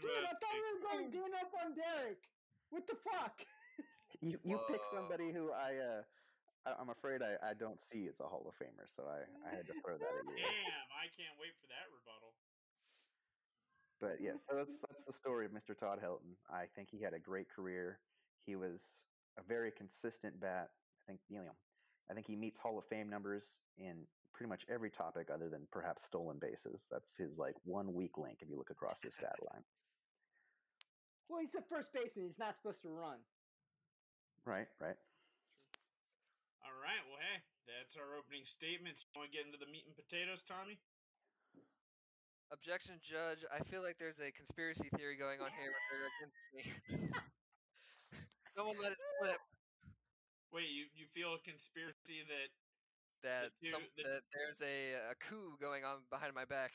Dude, 0.00 0.10
I 0.10 0.30
I 0.30 0.34
thought 0.38 0.54
we 0.54 0.60
were 0.62 0.82
going 0.86 1.10
gang 1.10 1.34
up 1.40 1.50
on 1.64 1.74
Derek. 1.74 2.22
What 2.70 2.86
the 2.86 2.94
fuck? 3.02 3.42
You 4.20 4.38
you 4.44 4.58
pick 4.68 4.80
somebody 4.92 5.32
who 5.32 5.52
I 5.52 5.76
uh, 5.76 6.02
I'm 6.66 6.90
afraid 6.90 7.22
I, 7.22 7.36
I 7.42 7.54
don't 7.54 7.80
see 7.80 8.06
as 8.08 8.20
a 8.20 8.24
Hall 8.24 8.46
of 8.48 8.54
Famer, 8.58 8.86
so 8.86 9.04
I, 9.06 9.24
I 9.46 9.54
had 9.54 9.66
to 9.66 9.74
throw 9.84 9.96
that 9.96 10.14
at 10.18 10.24
you. 10.26 10.36
Damn, 10.36 10.88
I 10.90 11.06
can't 11.16 11.38
wait 11.40 11.54
for 11.60 11.68
that 11.68 11.86
rebuttal. 11.94 12.34
But 14.00 14.20
yes, 14.20 14.38
so 14.48 14.56
that's 14.56 14.80
that's 14.80 15.04
the 15.06 15.12
story 15.12 15.46
of 15.46 15.52
Mr. 15.52 15.76
Todd 15.78 16.00
Helton. 16.02 16.36
I 16.50 16.66
think 16.66 16.88
he 16.90 17.00
had 17.00 17.14
a 17.14 17.18
great 17.18 17.48
career. 17.48 17.98
He 18.46 18.56
was 18.56 18.80
a 19.38 19.42
very 19.42 19.72
consistent 19.72 20.40
bat. 20.40 20.70
I 20.70 21.12
think 21.12 21.20
you 21.28 21.38
know, 21.38 21.56
I 22.10 22.14
think 22.14 22.26
he 22.26 22.36
meets 22.36 22.58
Hall 22.58 22.78
of 22.78 22.84
Fame 22.86 23.08
numbers 23.08 23.44
in 23.76 24.06
pretty 24.34 24.48
much 24.48 24.64
every 24.68 24.90
topic 24.90 25.30
other 25.30 25.48
than 25.48 25.66
perhaps 25.72 26.04
stolen 26.04 26.38
bases. 26.38 26.86
That's 26.90 27.16
his 27.16 27.38
like 27.38 27.54
one 27.64 27.94
weak 27.94 28.18
link 28.18 28.38
if 28.42 28.48
you 28.48 28.56
look 28.56 28.70
across 28.70 29.02
his 29.02 29.14
stat 29.14 29.36
line. 29.42 29.64
Well, 31.30 31.42
he's 31.42 31.54
a 31.54 31.60
first 31.60 31.92
baseman. 31.92 32.24
He's 32.24 32.38
not 32.38 32.56
supposed 32.56 32.80
to 32.80 32.88
run. 32.88 33.18
Right, 34.48 34.64
right. 34.80 34.96
All 36.64 36.72
right, 36.80 37.04
well, 37.04 37.20
hey, 37.20 37.44
that's 37.68 38.00
our 38.00 38.16
opening 38.16 38.48
statements. 38.48 39.04
You 39.04 39.12
want 39.12 39.28
to 39.28 39.34
get 39.36 39.44
into 39.44 39.60
the 39.60 39.68
meat 39.68 39.84
and 39.84 39.92
potatoes, 39.92 40.40
Tommy? 40.48 40.80
Objection, 42.48 42.96
Judge. 43.04 43.44
I 43.52 43.60
feel 43.68 43.84
like 43.84 44.00
there's 44.00 44.24
a 44.24 44.32
conspiracy 44.32 44.88
theory 44.96 45.20
going 45.20 45.44
on 45.44 45.52
here. 45.52 45.68
where 45.68 45.84
they're 45.92 46.08
against. 46.16 46.40
Someone 48.56 48.80
let 48.80 48.96
it 48.96 49.02
slip 49.20 49.36
Wait, 50.48 50.72
you, 50.72 50.88
you 50.96 51.04
feel 51.12 51.36
a 51.36 51.42
conspiracy 51.44 52.24
that 52.24 52.48
that 53.20 53.52
two- 53.60 53.68
some 53.68 53.84
the- 54.00 54.08
that 54.08 54.24
there's 54.32 54.64
a, 54.64 55.12
a 55.12 55.14
coup 55.20 55.60
going 55.60 55.84
on 55.84 56.08
behind 56.08 56.32
my 56.32 56.48
back. 56.48 56.72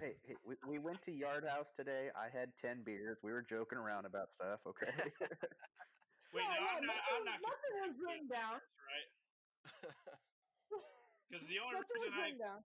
Hey, 0.00 0.16
hey 0.24 0.40
we, 0.40 0.56
we 0.64 0.78
went 0.80 1.04
to 1.04 1.12
Yard 1.12 1.44
House 1.44 1.68
today. 1.76 2.08
I 2.16 2.32
had 2.32 2.56
ten 2.56 2.80
beers. 2.80 3.20
We 3.22 3.30
were 3.30 3.44
joking 3.44 3.76
around 3.76 4.08
about 4.08 4.32
stuff. 4.32 4.64
Okay. 4.64 4.88
Wait, 6.30 6.46
Yeah, 6.46 6.54
no, 6.54 6.62
yeah, 6.62 6.76
I'm 6.78 6.84
not. 6.86 7.00
I'm 7.10 7.24
not. 7.26 7.38
nothing, 7.42 7.72
nothing 7.74 7.74
was 7.90 7.96
written 7.98 8.28
down. 8.30 8.56
That's 8.62 8.86
right. 8.86 9.08
Because 11.30 11.46
the 11.46 11.62
only 11.62 11.78
Nothing 11.78 11.94
was 12.02 12.10
reason 12.10 12.18
I, 12.18 12.22
written 12.26 12.42
down. 12.42 12.60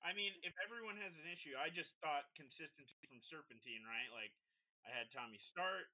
I 0.00 0.16
mean, 0.16 0.32
if 0.40 0.56
everyone 0.64 0.96
has 1.04 1.12
an 1.20 1.28
issue, 1.28 1.52
I 1.60 1.68
just 1.68 1.92
thought 2.00 2.24
consistency 2.32 2.96
from 3.04 3.20
Serpentine, 3.20 3.84
right? 3.84 4.08
Like, 4.16 4.32
I 4.88 4.88
had 4.88 5.12
Tommy 5.12 5.36
start, 5.36 5.92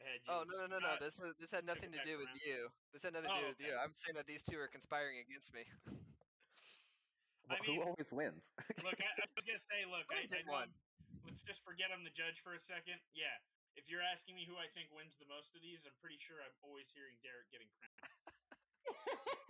I 0.00 0.16
had 0.16 0.20
oh, 0.32 0.48
you. 0.48 0.56
Oh 0.56 0.64
no 0.64 0.64
no 0.64 0.80
no 0.80 0.80
no! 0.80 0.92
This 0.96 1.20
was 1.20 1.36
this 1.36 1.52
had 1.52 1.68
nothing 1.68 1.92
to 1.92 2.00
do 2.00 2.16
with 2.16 2.32
around. 2.32 2.40
you. 2.48 2.72
This 2.96 3.04
had 3.04 3.12
nothing 3.12 3.28
to 3.28 3.36
Oh, 3.36 3.42
do 3.44 3.48
with 3.52 3.60
you. 3.60 3.76
I'm 3.76 3.92
saying 3.92 4.16
that 4.16 4.24
these 4.24 4.40
two 4.40 4.56
are 4.56 4.70
conspiring 4.70 5.20
against 5.20 5.52
me. 5.52 5.68
I 7.52 7.60
mean- 7.60 7.76
Who 7.76 7.84
always 7.84 8.08
wins? 8.08 8.48
Look, 8.80 8.96
I, 8.96 9.08
I 9.12 9.28
was 9.36 9.44
gonna 9.44 9.60
say, 9.68 9.84
look, 9.84 10.08
I, 10.08 10.24
Only 10.24 10.40
I 10.40 10.48
one. 10.48 10.70
let's 11.28 11.42
just 11.44 11.60
forget 11.68 11.92
I'm 11.92 12.00
the 12.02 12.14
judge 12.16 12.40
for 12.40 12.56
a 12.56 12.62
second. 12.64 12.96
Yeah, 13.12 13.36
if 13.76 13.88
you're 13.88 14.04
asking 14.04 14.36
me 14.36 14.44
who 14.44 14.60
I 14.60 14.68
think 14.76 14.92
wins 14.92 15.16
the 15.16 15.28
most 15.28 15.52
of 15.56 15.60
these, 15.64 15.82
I'm 15.88 15.96
pretty 16.02 16.20
sure 16.20 16.40
I'm 16.44 16.56
always 16.60 16.88
hearing 16.92 17.16
Derek 17.24 17.48
getting 17.50 17.70
cramped. 17.78 18.00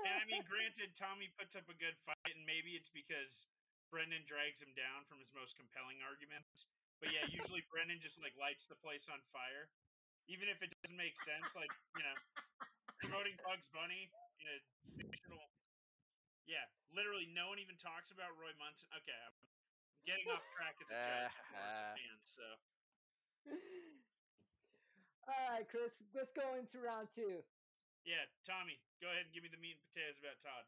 And 0.00 0.16
I 0.16 0.24
mean, 0.24 0.40
granted, 0.48 0.96
Tommy 0.96 1.28
puts 1.36 1.52
up 1.52 1.68
a 1.68 1.76
good 1.76 1.92
fight, 2.08 2.32
and 2.32 2.40
maybe 2.48 2.72
it's 2.72 2.88
because 2.88 3.52
Brendan 3.92 4.24
drags 4.24 4.56
him 4.64 4.72
down 4.72 5.04
from 5.04 5.20
his 5.20 5.28
most 5.36 5.52
compelling 5.60 6.00
arguments. 6.00 6.64
But 7.04 7.12
yeah, 7.12 7.24
usually 7.28 7.60
Brendan 7.72 8.00
just 8.00 8.16
like 8.16 8.32
lights 8.40 8.64
the 8.64 8.80
place 8.80 9.12
on 9.12 9.20
fire, 9.28 9.68
even 10.24 10.48
if 10.48 10.64
it 10.64 10.72
doesn't 10.80 10.96
make 10.96 11.16
sense. 11.28 11.44
Like 11.52 11.68
you 12.00 12.04
know, 12.04 12.16
promoting 13.04 13.36
Bugs 13.44 13.68
Bunny 13.76 14.08
in 14.40 14.46
a 14.48 14.56
fictional. 14.96 15.52
Yeah, 16.48 16.64
literally, 16.96 17.28
no 17.36 17.52
one 17.52 17.60
even 17.60 17.76
talks 17.76 18.08
about 18.08 18.32
Roy 18.40 18.56
Munson. 18.56 18.88
Okay, 19.04 19.14
I'm 19.28 19.36
getting 20.08 20.26
off 20.32 20.44
track 20.56 20.80
as 20.80 20.88
a 20.88 21.28
of 21.28 21.34
fan. 22.00 22.16
So 22.32 22.44
All 25.28 25.46
right, 25.54 25.66
Chris, 25.68 25.92
let's 26.14 26.32
go 26.34 26.56
into 26.58 26.80
round 26.82 27.08
two. 27.14 27.42
yeah, 28.04 28.24
Tommy, 28.46 28.78
go 29.00 29.08
ahead 29.08 29.26
and 29.28 29.32
give 29.34 29.42
me 29.44 29.50
the 29.52 29.60
meat 29.60 29.76
and 29.78 29.84
potatoes 29.92 30.18
about 30.18 30.36
Todd. 30.42 30.64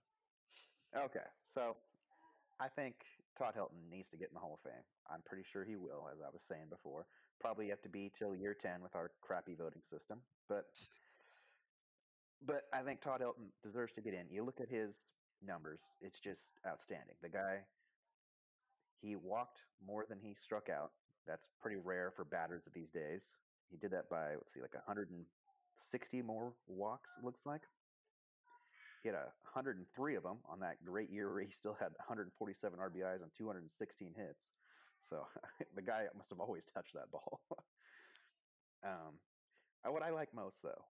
Okay, 1.09 1.29
so 1.55 1.77
I 2.61 2.69
think 2.69 2.95
Todd 3.39 3.55
Helton 3.57 3.89
needs 3.91 4.09
to 4.11 4.17
get 4.17 4.29
in 4.29 4.35
the 4.35 4.41
Hall 4.41 4.55
of 4.55 4.63
Fame. 4.63 4.85
I'm 5.11 5.23
pretty 5.25 5.43
sure 5.51 5.65
he 5.65 5.77
will, 5.77 6.09
as 6.13 6.21
I 6.21 6.29
was 6.31 6.43
saying 6.47 6.69
before. 6.71 7.07
Probably 7.41 7.69
have 7.71 7.83
to 7.83 7.89
be 7.89 8.13
till 8.17 8.37
year 8.37 8.55
ten 8.55 8.83
with 8.83 8.95
our 8.95 9.11
crappy 9.21 9.55
voting 9.55 9.83
system, 9.89 10.21
but 10.49 10.67
but 12.45 12.65
I 12.73 12.83
think 12.83 13.01
Todd 13.01 13.21
Helton 13.21 13.51
deserves 13.63 13.93
to 13.95 14.01
get 14.03 14.15
in. 14.15 14.27
You 14.31 14.45
look 14.45 14.61
at 14.61 14.69
his 14.69 14.95
numbers; 15.45 15.81
it's 16.01 16.21
just 16.21 16.53
outstanding. 16.67 17.17
The 17.23 17.29
guy 17.31 17.65
he 19.01 19.17
walked 19.17 19.59
more 19.85 20.05
than 20.09 20.19
he 20.21 20.35
struck 20.35 20.69
out. 20.69 20.93
That's 21.27 21.47
pretty 21.61 21.77
rare 21.77 22.13
for 22.15 22.25
batters 22.25 22.69
these 22.75 22.91
days. 22.91 23.23
He 23.71 23.77
did 23.77 23.91
that 23.93 24.11
by 24.11 24.33
let's 24.35 24.53
see, 24.53 24.61
like 24.61 24.75
160 24.75 26.23
more 26.23 26.53
walks. 26.67 27.11
It 27.19 27.25
looks 27.25 27.47
like 27.47 27.63
he 29.03 29.09
had 29.09 29.17
103 29.17 30.15
of 30.15 30.23
them 30.23 30.39
on 30.49 30.61
that 30.61 30.85
great 30.85 31.11
year 31.11 31.33
where 31.33 31.43
he 31.43 31.51
still 31.51 31.77
had 31.79 31.91
147 31.99 32.79
RBIs 32.79 33.23
and 33.23 33.31
216 33.37 34.15
hits. 34.17 34.47
So 35.03 35.27
the 35.75 35.83
guy 35.83 36.07
must 36.17 36.31
have 36.31 36.41
always 36.41 36.65
touched 36.73 36.95
that 36.95 37.11
ball. 37.11 37.41
um, 38.85 39.19
uh, 39.85 39.91
what 39.91 40.03
I 40.03 40.11
like 40.11 40.33
most 40.35 40.63
though 40.63 40.85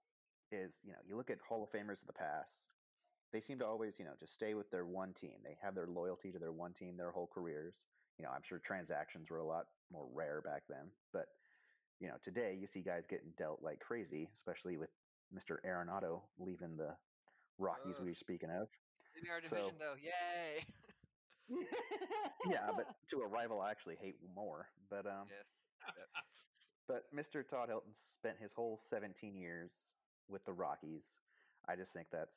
is 0.50 0.74
you 0.84 0.92
know 0.92 0.98
you 1.06 1.16
look 1.16 1.30
at 1.30 1.38
Hall 1.48 1.62
of 1.62 1.70
Famers 1.70 2.00
of 2.00 2.06
the 2.06 2.12
past. 2.12 2.52
They 3.32 3.40
seem 3.40 3.58
to 3.60 3.66
always 3.66 3.94
you 3.98 4.04
know 4.04 4.12
just 4.20 4.34
stay 4.34 4.54
with 4.54 4.70
their 4.70 4.84
one 4.84 5.12
team. 5.14 5.38
They 5.42 5.56
have 5.62 5.74
their 5.74 5.86
loyalty 5.86 6.30
to 6.32 6.38
their 6.38 6.52
one 6.52 6.74
team 6.74 6.96
their 6.96 7.10
whole 7.12 7.28
careers. 7.32 7.74
You 8.18 8.24
know 8.24 8.30
I'm 8.30 8.42
sure 8.42 8.58
transactions 8.58 9.30
were 9.30 9.38
a 9.38 9.46
lot 9.46 9.66
more 9.90 10.06
rare 10.12 10.40
back 10.42 10.62
then, 10.68 10.90
but 11.12 11.26
you 12.00 12.08
know 12.08 12.16
today 12.22 12.56
you 12.60 12.66
see 12.66 12.80
guys 12.82 13.04
getting 13.08 13.32
dealt 13.38 13.62
like 13.62 13.80
crazy, 13.80 14.28
especially 14.38 14.76
with 14.76 14.90
Mr. 15.34 15.56
Arenado 15.66 16.20
leaving 16.38 16.76
the 16.76 16.94
Rockies 17.58 17.94
Ugh. 17.98 18.04
we 18.04 18.10
were 18.10 18.14
speaking 18.14 18.50
of. 18.50 18.68
Leaving 19.16 19.30
our 19.30 19.40
So- 19.42 19.48
division 19.48 19.74
though, 19.78 19.94
yay! 20.02 20.64
Yeah, 22.50 22.70
but 22.76 22.86
to 23.10 23.18
a 23.20 23.26
rival 23.26 23.60
I 23.60 23.70
actually 23.70 23.96
hate 24.00 24.16
more. 24.34 24.66
But 24.90 25.06
um 25.06 25.26
but 26.88 27.04
Mr. 27.14 27.46
Todd 27.48 27.68
Helton 27.70 27.94
spent 28.12 28.36
his 28.40 28.52
whole 28.54 28.80
17 28.90 29.36
years 29.36 29.70
with 30.28 30.44
the 30.44 30.52
Rockies. 30.52 31.02
I 31.68 31.76
just 31.76 31.92
think 31.92 32.08
that's 32.10 32.34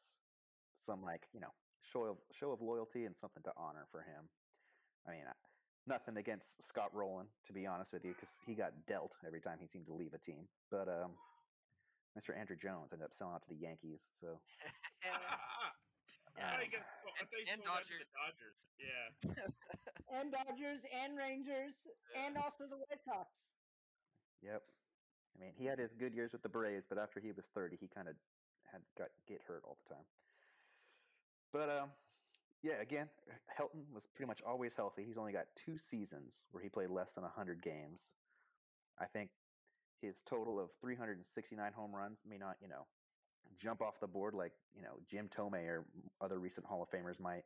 some 0.86 1.02
like, 1.04 1.28
you 1.34 1.40
know, 1.40 1.54
show 1.82 2.04
of 2.04 2.18
show 2.32 2.52
of 2.52 2.62
loyalty 2.62 3.06
and 3.06 3.16
something 3.16 3.44
to 3.44 3.52
honor 3.58 3.88
for 3.92 4.02
him. 4.02 4.30
I 5.08 5.12
mean, 5.12 5.26
nothing 5.88 6.18
against 6.18 6.62
Scott 6.68 6.90
Rolen 6.94 7.28
to 7.48 7.54
be 7.54 7.66
honest 7.66 7.94
with 7.94 8.06
you 8.06 8.14
cuz 8.14 8.30
he 8.46 8.56
got 8.56 8.74
dealt 8.88 9.14
every 9.26 9.42
time 9.42 9.60
he 9.60 9.68
seemed 9.68 9.86
to 9.88 9.94
leave 9.94 10.14
a 10.14 10.20
team. 10.20 10.48
But 10.70 10.88
um 10.90 11.18
Mr. 12.18 12.32
Andruw 12.32 12.60
Jones 12.60 12.94
ended 12.94 13.06
up 13.06 13.14
selling 13.14 13.36
out 13.36 13.44
to 13.44 13.50
the 13.50 13.60
Yankees, 13.60 14.00
so 14.22 14.40
I, 16.36 16.68
guess, 16.68 16.84
well, 17.04 17.16
I 17.16 17.24
and 17.52 17.64
sold 17.64 17.80
out 17.80 17.88
to 17.88 17.96
the 17.96 18.08
Dodgers. 18.12 18.58
Yeah. 18.76 20.20
and 20.20 20.32
Dodgers 20.32 20.84
and 20.92 21.16
Rangers 21.16 21.76
and 22.12 22.36
also 22.36 22.68
the 22.68 22.76
White 22.76 23.04
Sox. 23.04 23.32
Yep. 24.44 24.64
I 24.64 25.36
mean, 25.40 25.54
he 25.56 25.66
had 25.66 25.80
his 25.80 25.92
good 25.96 26.14
years 26.14 26.32
with 26.32 26.44
the 26.44 26.52
Braves, 26.52 26.86
but 26.88 26.98
after 26.98 27.20
he 27.20 27.32
was 27.32 27.46
30, 27.54 27.78
he 27.80 27.88
kind 27.88 28.08
of 28.08 28.16
had 28.72 28.82
got 28.98 29.12
get 29.28 29.40
hurt 29.48 29.64
all 29.68 29.78
the 29.88 29.96
time. 29.96 30.08
But 31.56 31.70
um 31.70 31.90
yeah, 32.62 32.82
again, 32.82 33.08
Helton 33.58 33.86
was 33.94 34.04
pretty 34.14 34.28
much 34.28 34.42
always 34.46 34.74
healthy. 34.76 35.06
He's 35.08 35.18
only 35.18 35.32
got 35.32 35.46
two 35.56 35.78
seasons 35.78 36.34
where 36.52 36.62
he 36.62 36.68
played 36.68 36.90
less 36.90 37.14
than 37.14 37.24
100 37.24 37.62
games. 37.62 38.02
I 39.00 39.06
think 39.06 39.30
his 40.02 40.16
total 40.28 40.60
of 40.60 40.72
369 40.82 41.72
home 41.74 41.96
runs 41.96 42.18
may 42.28 42.38
not, 42.38 42.56
you 42.62 42.68
know, 42.68 42.88
jump 43.58 43.82
off 43.82 44.00
the 44.02 44.08
board 44.08 44.34
like, 44.34 44.52
you 44.76 44.82
know, 44.82 44.98
Jim 45.10 45.30
Thome 45.30 45.54
or 45.54 45.86
other 46.20 46.40
recent 46.40 46.66
Hall 46.66 46.82
of 46.82 46.90
Famers 46.90 47.20
might, 47.20 47.44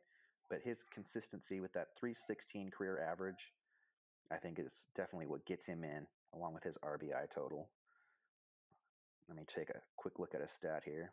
but 0.48 0.60
his 0.64 0.78
consistency 0.92 1.60
with 1.60 1.72
that 1.74 1.88
316 2.00 2.70
career 2.70 2.98
average 2.98 3.52
I 4.32 4.38
think 4.38 4.58
is 4.58 4.72
definitely 4.96 5.26
what 5.26 5.44
gets 5.44 5.66
him 5.66 5.84
in, 5.84 6.06
along 6.34 6.54
with 6.54 6.64
his 6.64 6.78
RBI 6.78 7.30
total. 7.34 7.68
Let 9.28 9.36
me 9.36 9.44
take 9.46 9.70
a 9.70 9.80
quick 9.96 10.18
look 10.18 10.34
at 10.34 10.40
a 10.40 10.48
stat 10.48 10.82
here. 10.84 11.12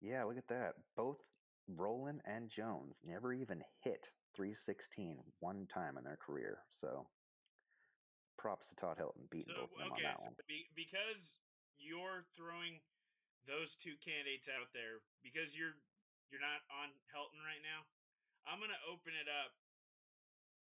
Yeah, 0.00 0.24
look 0.24 0.36
at 0.36 0.48
that. 0.48 0.74
Both 0.96 1.18
Rolen 1.68 2.20
and 2.24 2.50
Jones 2.50 2.96
never 3.04 3.32
even 3.32 3.62
hit 3.82 4.10
316 4.34 5.22
one 5.40 5.66
time 5.66 5.96
in 5.98 6.04
their 6.04 6.16
career. 6.16 6.58
So 6.80 7.06
props 8.38 8.66
to 8.68 8.74
Todd 8.74 8.98
Helton 8.98 9.30
beating 9.30 9.54
So 9.54 9.62
both 9.62 9.72
of 9.72 9.78
them 9.78 9.92
okay, 9.92 10.02
on 10.02 10.02
that 10.02 10.18
so 10.18 10.24
one. 10.24 10.34
be, 10.48 10.66
because 10.74 11.38
you're 11.78 12.24
throwing 12.34 12.82
those 13.46 13.74
two 13.76 13.94
candidates 13.98 14.48
out 14.48 14.70
there 14.72 15.02
because 15.22 15.54
you're 15.54 15.74
you're 16.30 16.42
not 16.42 16.64
on 16.72 16.90
Helton 17.12 17.42
right 17.44 17.62
now. 17.62 17.84
I'm 18.46 18.58
gonna 18.58 18.80
open 18.88 19.14
it 19.14 19.28
up, 19.28 19.54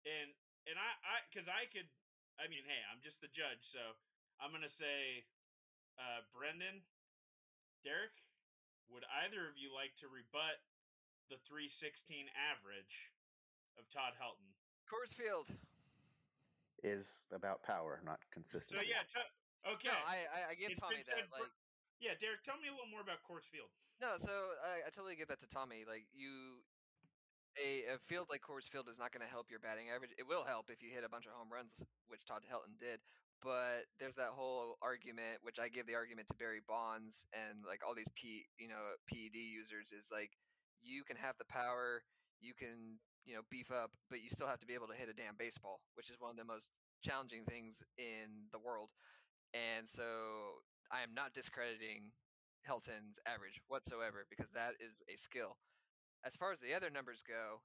and 0.03 0.33
and 0.67 0.75
I 0.79 0.89
I 1.03 1.15
because 1.29 1.47
I 1.47 1.65
could. 1.71 1.87
I 2.39 2.47
mean, 2.47 2.63
hey, 2.63 2.79
I'm 2.87 3.03
just 3.03 3.19
the 3.19 3.27
judge, 3.27 3.67
so 3.67 3.99
I'm 4.39 4.51
gonna 4.51 4.71
say, 4.71 5.27
uh, 5.99 6.23
Brendan, 6.31 6.87
Derek, 7.83 8.15
would 8.87 9.03
either 9.23 9.47
of 9.47 9.59
you 9.59 9.71
like 9.75 9.95
to 9.99 10.07
rebut 10.07 10.63
the 11.29 11.37
316 11.45 12.27
average 12.35 13.13
of 13.77 13.85
Todd 13.93 14.17
Helton? 14.17 14.49
Coors 14.89 15.13
Field. 15.13 15.53
Is 16.79 17.19
about 17.35 17.59
power, 17.61 17.99
not 18.07 18.23
consistency. 18.31 18.79
So 18.79 18.87
yeah, 18.87 19.03
t- 19.03 19.31
okay. 19.67 19.91
No, 19.91 19.99
I 20.07 20.23
I, 20.31 20.39
I 20.51 20.53
give 20.55 20.71
It's 20.71 20.79
Tommy 20.79 21.03
that. 21.03 21.27
for- 21.27 21.43
Like 21.43 21.51
yeah, 21.99 22.15
Derek, 22.15 22.39
tell 22.47 22.55
me 22.55 22.71
a 22.71 22.73
little 22.73 22.87
more 22.87 23.03
about 23.03 23.19
Coors 23.27 23.43
Field. 23.51 23.67
no, 23.99 24.15
so 24.15 24.31
I, 24.63 24.87
I 24.87 24.89
totally 24.95 25.19
give 25.19 25.27
that 25.27 25.43
to 25.43 25.49
Tommy. 25.51 25.83
Like 25.83 26.07
you, 26.15 26.63
a, 27.59 27.93
a 27.93 27.95
field 27.99 28.31
like 28.31 28.39
Coors 28.39 28.63
Field 28.71 28.87
is 28.87 28.95
not 28.95 29.11
going 29.11 29.19
to 29.19 29.27
help 29.27 29.51
your 29.51 29.59
batting 29.59 29.91
average. 29.91 30.15
It 30.15 30.23
will 30.23 30.47
help 30.47 30.71
if 30.71 30.79
you 30.79 30.87
hit 30.95 31.03
a 31.03 31.11
bunch 31.11 31.27
of 31.27 31.35
home 31.35 31.51
runs, 31.51 31.75
which 32.07 32.23
Todd 32.23 32.47
Helton 32.47 32.79
did. 32.79 33.03
But 33.43 33.91
there's 33.99 34.15
that 34.15 34.31
whole 34.31 34.79
argument, 34.79 35.43
which 35.43 35.59
I 35.59 35.67
give 35.67 35.83
the 35.83 35.99
argument 35.99 36.31
to 36.31 36.39
Barry 36.39 36.63
Bonds 36.63 37.27
and 37.35 37.59
like 37.67 37.83
all 37.83 37.91
these 37.91 38.07
P, 38.15 38.47
you 38.55 38.71
know, 38.71 38.95
PED 39.11 39.35
users 39.35 39.91
is 39.91 40.07
like 40.07 40.39
you 40.81 41.03
can 41.03 41.17
have 41.17 41.37
the 41.37 41.45
power, 41.45 42.03
you 42.41 42.53
can 42.53 42.99
you 43.25 43.35
know 43.35 43.41
beef 43.49 43.71
up, 43.71 43.91
but 44.09 44.21
you 44.21 44.29
still 44.29 44.47
have 44.47 44.59
to 44.59 44.67
be 44.67 44.73
able 44.73 44.87
to 44.87 44.97
hit 44.97 45.09
a 45.09 45.13
damn 45.13 45.37
baseball, 45.37 45.81
which 45.95 46.09
is 46.09 46.17
one 46.19 46.31
of 46.31 46.37
the 46.37 46.45
most 46.45 46.69
challenging 47.03 47.43
things 47.43 47.83
in 47.97 48.49
the 48.51 48.59
world. 48.59 48.89
And 49.53 49.87
so 49.89 50.63
I 50.91 51.03
am 51.03 51.13
not 51.13 51.33
discrediting 51.33 52.11
Helton's 52.63 53.19
average 53.25 53.61
whatsoever 53.67 54.25
because 54.29 54.51
that 54.51 54.73
is 54.79 55.01
a 55.11 55.17
skill. 55.17 55.57
As 56.25 56.35
far 56.35 56.51
as 56.51 56.59
the 56.59 56.73
other 56.73 56.89
numbers 56.89 57.23
go, 57.25 57.63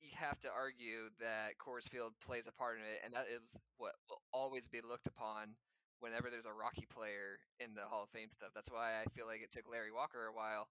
you 0.00 0.10
have 0.14 0.38
to 0.40 0.48
argue 0.50 1.10
that 1.18 1.58
Coors 1.58 1.88
Field 1.88 2.14
plays 2.22 2.46
a 2.46 2.52
part 2.52 2.78
in 2.78 2.86
it, 2.86 3.02
and 3.04 3.14
that 3.14 3.26
is 3.26 3.58
what 3.78 3.94
will 4.08 4.22
always 4.32 4.66
be 4.66 4.80
looked 4.80 5.06
upon 5.06 5.58
whenever 6.00 6.30
there's 6.30 6.46
a 6.46 6.54
Rocky 6.54 6.86
player 6.86 7.42
in 7.58 7.74
the 7.74 7.90
Hall 7.90 8.04
of 8.04 8.10
Fame 8.10 8.30
stuff. 8.30 8.50
That's 8.54 8.70
why 8.70 9.02
I 9.02 9.10
feel 9.10 9.26
like 9.26 9.42
it 9.42 9.50
took 9.50 9.66
Larry 9.70 9.90
Walker 9.90 10.26
a 10.26 10.34
while. 10.34 10.68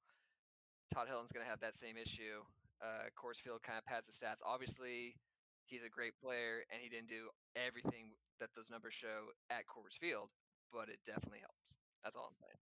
Todd 0.94 1.08
Helton's 1.08 1.32
going 1.32 1.44
to 1.46 1.50
have 1.50 1.60
that 1.62 1.76
same 1.76 1.98
issue. 1.98 2.44
Uh, 2.82 3.10
Coors 3.18 3.38
Field 3.42 3.64
kind 3.64 3.78
of 3.78 3.86
pads 3.86 4.08
the 4.08 4.14
stats. 4.14 4.40
Obviously, 4.46 5.16
he's 5.66 5.84
a 5.84 5.90
great 5.90 6.14
player, 6.22 6.64
and 6.72 6.80
he 6.82 6.90
didn't 6.90 7.10
do 7.10 7.30
everything 7.56 8.14
that 8.40 8.54
those 8.56 8.70
numbers 8.70 8.94
show 8.94 9.34
at 9.50 9.66
Coors 9.68 9.98
Field, 10.00 10.30
but 10.72 10.88
it 10.90 11.00
definitely 11.06 11.42
helps. 11.42 11.76
That's 12.04 12.16
all 12.16 12.30
I'm 12.30 12.38
saying. 12.40 12.60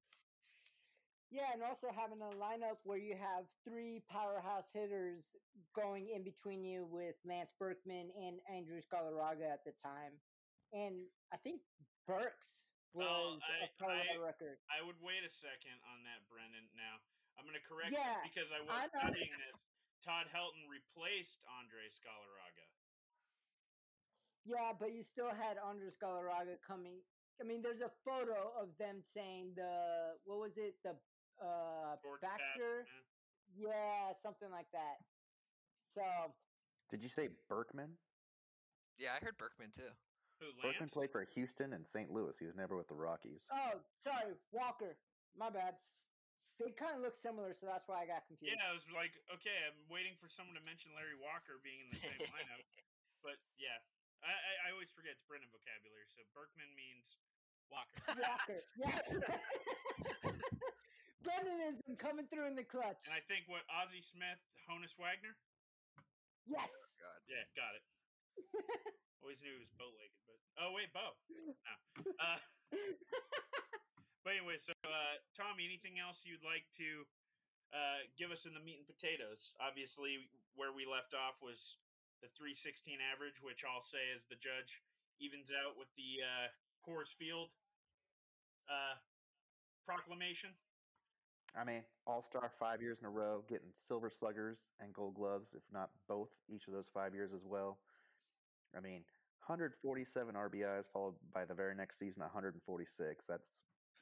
Yeah, 1.34 1.52
and 1.52 1.62
also 1.66 1.92
having 1.92 2.22
a 2.24 2.32
lineup 2.40 2.80
where 2.88 3.02
you 3.02 3.18
have 3.20 3.44
three 3.68 4.00
powerhouse 4.08 4.72
hitters 4.72 5.36
going 5.76 6.08
in 6.16 6.24
between 6.24 6.64
you 6.64 6.88
with 6.88 7.18
Lance 7.28 7.52
Berkman 7.60 8.08
and 8.16 8.40
Andres 8.48 8.88
Galarraga 8.88 9.44
at 9.52 9.66
the 9.68 9.74
time. 9.76 10.16
And 10.72 11.12
I 11.34 11.38
think 11.44 11.60
Burks 12.08 12.70
was 12.94 13.42
I- 13.44 13.66
a 13.66 13.70
Colorado 13.76 14.22
I- 14.22 14.26
record. 14.32 14.58
I 14.72 14.80
would 14.86 14.96
wait 15.02 15.26
a 15.28 15.34
second 15.34 15.76
on 15.92 16.06
that, 16.08 16.24
Brendan. 16.32 16.70
Now 16.78 17.04
I'm 17.36 17.44
going 17.44 17.58
to 17.60 17.64
correct 17.68 17.92
Yeah, 17.92 18.24
you 18.24 18.32
because 18.32 18.50
I 18.52 18.60
was 18.64 18.72
I 18.72 18.88
studying 18.88 19.32
this. 19.36 19.58
Todd 20.04 20.30
Helton 20.32 20.66
replaced 20.70 21.42
Andres 21.50 21.98
Galarraga. 22.00 22.66
Yeah, 24.46 24.78
but 24.78 24.94
you 24.94 25.02
still 25.02 25.34
had 25.34 25.58
Andres 25.58 25.98
Galarraga 25.98 26.62
coming. 26.62 27.02
I 27.42 27.44
mean, 27.44 27.62
there's 27.66 27.82
a 27.82 27.92
photo 28.06 28.54
of 28.54 28.70
them 28.78 29.02
saying 29.02 29.58
the 29.58 30.16
what 30.24 30.40
was 30.40 30.56
it 30.58 30.76
the 30.86 30.96
uh 31.42 31.98
Baxter? 32.22 32.86
eh. 32.86 33.04
Yeah, 33.58 34.14
something 34.22 34.50
like 34.52 34.70
that. 34.72 35.02
So 35.96 36.04
Did 36.92 37.02
you 37.02 37.10
say 37.10 37.30
Berkman? 37.50 37.98
Yeah, 38.98 39.10
I 39.20 39.24
heard 39.24 39.38
Berkman 39.38 39.72
too. 39.76 39.92
Who 40.40 40.48
Berkman 40.62 40.90
played 40.90 41.12
for 41.12 41.26
Houston 41.34 41.74
and 41.74 41.86
St. 41.88 42.12
Louis. 42.12 42.38
He 42.38 42.46
was 42.46 42.56
never 42.56 42.76
with 42.78 42.88
the 42.88 42.96
Rockies. 42.96 43.44
oh, 43.52 43.80
sorry, 44.04 44.36
Walker. 44.52 44.96
My 45.38 45.50
bad. 45.50 45.76
They 46.56 46.72
kind 46.72 46.96
of 46.96 47.04
look 47.04 47.20
similar, 47.20 47.52
so 47.52 47.68
that's 47.68 47.84
why 47.92 48.04
I 48.04 48.08
got 48.08 48.24
confused. 48.32 48.56
Yeah, 48.56 48.64
I 48.64 48.72
was 48.72 48.88
like, 48.96 49.12
okay, 49.28 49.58
I'm 49.68 49.76
waiting 49.92 50.16
for 50.16 50.32
someone 50.32 50.56
to 50.56 50.64
mention 50.64 50.96
Larry 50.96 51.20
Walker 51.20 51.60
being 51.60 51.84
in 51.84 51.88
the 51.92 52.00
same 52.00 52.20
lineup. 52.32 52.64
But 53.26 53.42
yeah, 53.58 53.74
I, 54.22 54.30
I, 54.30 54.70
I 54.70 54.78
always 54.78 54.94
forget 54.94 55.18
it's 55.18 55.26
Brendan 55.26 55.50
vocabulary. 55.50 56.06
So 56.14 56.22
Berkman 56.38 56.70
means 56.78 57.18
Walker. 57.74 58.22
Walker. 58.22 58.62
Yes. 58.78 59.02
Brendanism 61.26 61.98
coming 61.98 62.30
through 62.30 62.46
in 62.46 62.54
the 62.54 62.62
clutch. 62.62 63.02
and 63.10 63.18
I 63.18 63.26
think 63.26 63.50
what 63.50 63.66
Ozzie 63.66 64.06
Smith, 64.06 64.38
Honus 64.70 64.94
Wagner. 65.02 65.34
Yes. 66.46 66.70
God. 67.02 67.18
Yeah, 67.26 67.42
got 67.58 67.74
it. 67.74 67.82
Always 69.26 69.42
knew 69.42 69.58
he 69.58 69.66
was 69.66 69.74
bow 69.74 69.90
legged, 69.98 70.22
but 70.30 70.38
oh 70.62 70.70
wait, 70.78 70.94
Bo. 70.94 71.18
No. 71.34 71.74
Uh, 72.22 72.38
but 74.26 74.34
anyway, 74.34 74.58
so 74.58 74.74
uh, 74.82 75.16
Tommy, 75.38 75.70
anything 75.70 76.02
else 76.02 76.26
you'd 76.26 76.42
like 76.42 76.66
to 76.82 77.06
uh, 77.70 78.10
give 78.18 78.34
us 78.34 78.50
in 78.50 78.58
the 78.58 78.64
meat 78.66 78.82
and 78.82 78.90
potatoes? 78.90 79.54
Obviously, 79.62 80.18
where 80.58 80.74
we 80.74 80.90
left 80.90 81.14
off 81.14 81.38
was 81.46 81.78
the 82.26 82.30
316 82.34 82.98
average, 83.14 83.38
which 83.46 83.62
I'll 83.62 83.86
say 83.86 84.02
as 84.18 84.26
the 84.26 84.42
judge 84.42 84.82
evens 85.22 85.54
out 85.54 85.78
with 85.78 85.94
the 85.94 86.26
uh, 86.26 86.50
Field 87.18 87.50
uh, 88.70 88.98
proclamation. 89.86 90.54
I 91.58 91.64
mean, 91.64 91.82
All 92.06 92.22
Star 92.22 92.52
five 92.60 92.82
years 92.82 93.00
in 93.00 93.06
a 93.06 93.10
row, 93.10 93.42
getting 93.50 93.74
Silver 93.88 94.10
Sluggers 94.10 94.58
and 94.82 94.94
Gold 94.94 95.16
Gloves, 95.16 95.50
if 95.56 95.64
not 95.74 95.90
both, 96.08 96.30
each 96.50 96.68
of 96.68 96.74
those 96.74 96.90
five 96.94 97.14
years 97.14 97.32
as 97.34 97.46
well. 97.46 97.80
I 98.78 98.82
mean, 98.82 99.02
147 99.48 100.36
RBIs 100.36 100.86
followed 100.92 101.16
by 101.34 101.46
the 101.46 101.54
very 101.54 101.76
next 101.76 101.98
season 101.98 102.22
146. 102.22 103.26
That's 103.30 103.58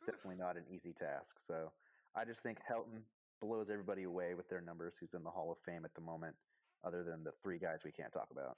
definitely 0.06 0.38
not 0.38 0.58
an 0.58 0.64
easy 0.72 0.94
task. 0.94 1.36
So 1.48 1.72
I 2.16 2.26
just 2.26 2.42
think 2.44 2.60
Helton 2.70 3.04
blows 3.42 3.70
everybody 3.70 4.04
away 4.04 4.34
with 4.36 4.48
their 4.50 4.62
numbers. 4.62 4.96
Who's 5.00 5.14
in 5.14 5.24
the 5.24 5.32
Hall 5.32 5.52
of 5.52 5.58
Fame 5.66 5.86
at 5.86 5.94
the 5.96 6.02
moment, 6.02 6.36
other 6.84 7.04
than 7.04 7.24
the 7.24 7.34
three 7.44 7.60
guys 7.60 7.80
we 7.84 7.92
can't 7.92 8.14
talk 8.14 8.30
about. 8.32 8.58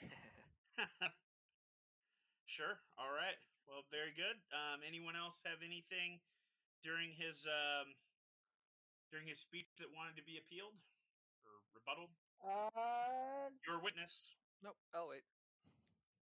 sure. 2.46 2.78
All 2.98 3.12
right. 3.14 3.38
Well, 3.66 3.84
very 3.90 4.12
good. 4.12 4.36
Um, 4.52 4.84
anyone 4.84 5.16
else 5.16 5.40
have 5.48 5.64
anything 5.64 6.20
during 6.84 7.16
his 7.16 7.40
um, 7.48 7.94
during 9.10 9.24
his 9.24 9.40
speech 9.40 9.70
that 9.80 9.88
wanted 9.94 10.18
to 10.20 10.24
be 10.26 10.36
appealed 10.36 10.76
or 11.48 11.52
rebutted? 11.72 12.10
Uh, 12.44 13.48
Your 13.64 13.80
witness. 13.80 14.12
nope. 14.60 14.76
Oh 14.92 15.08
wait. 15.08 15.24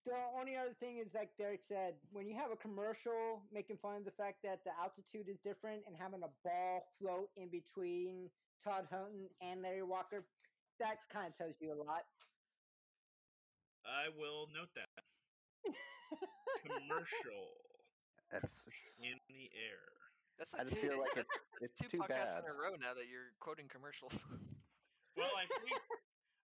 The 0.09 0.16
only 0.40 0.57
other 0.57 0.73
thing 0.81 0.97
is, 0.97 1.12
like 1.12 1.29
Derek 1.37 1.61
said, 1.61 2.01
when 2.12 2.25
you 2.27 2.35
have 2.35 2.49
a 2.51 2.57
commercial 2.57 3.44
making 3.53 3.77
fun 3.77 4.01
of 4.01 4.05
the 4.09 4.16
fact 4.16 4.40
that 4.42 4.64
the 4.64 4.73
altitude 4.81 5.29
is 5.29 5.37
different 5.44 5.85
and 5.85 5.92
having 5.92 6.25
a 6.25 6.33
ball 6.40 6.88
float 6.97 7.29
in 7.37 7.53
between 7.53 8.33
Todd 8.64 8.88
Houghton 8.90 9.29
and 9.44 9.61
Larry 9.61 9.85
Walker, 9.85 10.25
that 10.81 11.05
kind 11.12 11.29
of 11.29 11.37
tells 11.37 11.61
you 11.61 11.77
a 11.77 11.79
lot. 11.79 12.09
I 13.85 14.09
will 14.16 14.49
note 14.53 14.73
that 14.77 14.88
commercial 16.64 17.44
That's 18.33 18.49
in 19.01 19.21
the 19.29 19.53
air. 19.53 19.85
That's 20.40 20.55
I 20.55 20.64
like 20.64 20.73
just 20.73 20.81
two, 20.81 20.88
feel 20.88 21.01
like 21.01 21.14
that's, 21.16 21.29
it's, 21.29 21.44
that's 21.61 21.73
it's 21.73 21.81
two 21.85 21.88
too 21.92 22.01
podcasts 22.01 22.40
bad. 22.40 22.49
in 22.49 22.53
a 22.53 22.57
row 22.57 22.73
now 22.81 22.97
that 22.97 23.12
you're 23.12 23.37
quoting 23.44 23.68
commercials. 23.68 24.25
Well, 25.18 25.33
I 25.37 25.44
think, 25.64 25.77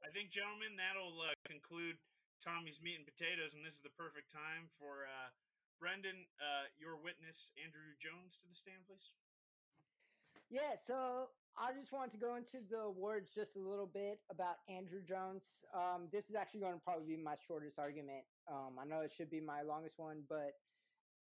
I 0.04 0.08
think, 0.12 0.34
gentlemen, 0.34 0.74
that'll 0.76 1.14
uh, 1.22 1.32
conclude 1.46 1.96
Tommy's 2.44 2.76
meat 2.84 3.00
and 3.00 3.08
potatoes, 3.08 3.56
and 3.56 3.64
this 3.64 3.72
is 3.72 3.80
the 3.80 3.96
perfect 3.96 4.28
time 4.28 4.68
for 4.76 5.08
uh, 5.08 5.32
Brendan, 5.80 6.28
uh, 6.36 6.68
your 6.76 7.00
witness, 7.00 7.48
Andruw 7.56 7.96
Jones, 7.96 8.36
to 8.36 8.46
the 8.46 8.54
stand, 8.54 8.84
please. 8.84 9.16
Yeah, 10.52 10.76
so 10.76 11.32
I 11.56 11.72
just 11.72 11.88
wanted 11.88 12.12
to 12.12 12.20
go 12.20 12.36
into 12.36 12.60
the 12.68 12.92
words 12.92 13.32
just 13.32 13.56
a 13.56 13.64
little 13.64 13.88
bit 13.88 14.20
about 14.28 14.60
Andruw 14.68 15.00
Jones. 15.00 15.64
Um, 15.72 16.12
this 16.12 16.28
is 16.28 16.36
actually 16.36 16.60
going 16.60 16.76
to 16.76 16.84
probably 16.84 17.16
be 17.16 17.22
my 17.22 17.40
shortest 17.48 17.80
argument. 17.80 18.28
Um, 18.44 18.76
I 18.76 18.84
know 18.84 19.00
it 19.00 19.10
should 19.16 19.30
be 19.30 19.40
my 19.40 19.62
longest 19.62 19.96
one, 19.96 20.22
but 20.28 20.52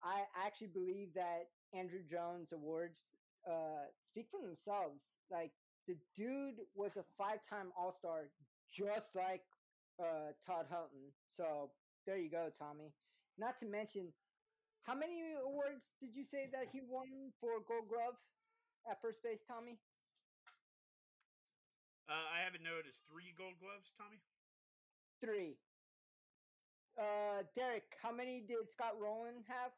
I 0.01 0.23
actually 0.39 0.71
believe 0.71 1.13
that 1.13 1.51
Andruw 1.75 2.07
Jones 2.07 2.55
awards 2.55 3.03
uh, 3.43 3.91
speak 3.99 4.27
for 4.31 4.39
themselves. 4.39 5.11
Like 5.29 5.51
the 5.87 5.97
dude 6.15 6.63
was 6.73 6.95
a 6.95 7.03
five-time 7.17 7.75
All-Star, 7.77 8.31
just 8.71 9.13
like 9.13 9.43
uh, 9.99 10.31
Todd 10.45 10.67
Houghton. 10.69 11.11
So 11.35 11.71
there 12.05 12.17
you 12.17 12.29
go, 12.29 12.49
Tommy. 12.57 12.93
Not 13.37 13.57
to 13.59 13.65
mention, 13.65 14.13
how 14.83 14.95
many 14.95 15.33
awards 15.43 15.83
did 16.01 16.15
you 16.15 16.23
say 16.23 16.49
that 16.51 16.67
he 16.71 16.81
won 16.87 17.31
for 17.39 17.59
Gold 17.67 17.89
Glove? 17.89 18.15
at 18.89 19.01
first 19.01 19.21
base, 19.21 19.41
Tommy? 19.47 19.77
Uh, 22.09 22.25
I 22.33 22.43
have 22.43 22.55
it 22.55 22.61
noted 22.65 22.89
as 22.89 22.97
three 23.05 23.29
gold 23.37 23.61
gloves, 23.61 23.93
Tommy. 23.93 24.17
Three. 25.21 25.55
Uh, 26.97 27.45
Derek, 27.55 27.85
how 28.01 28.11
many 28.11 28.41
did 28.41 28.67
Scott 28.71 28.97
Rolen 28.99 29.45
have? 29.47 29.71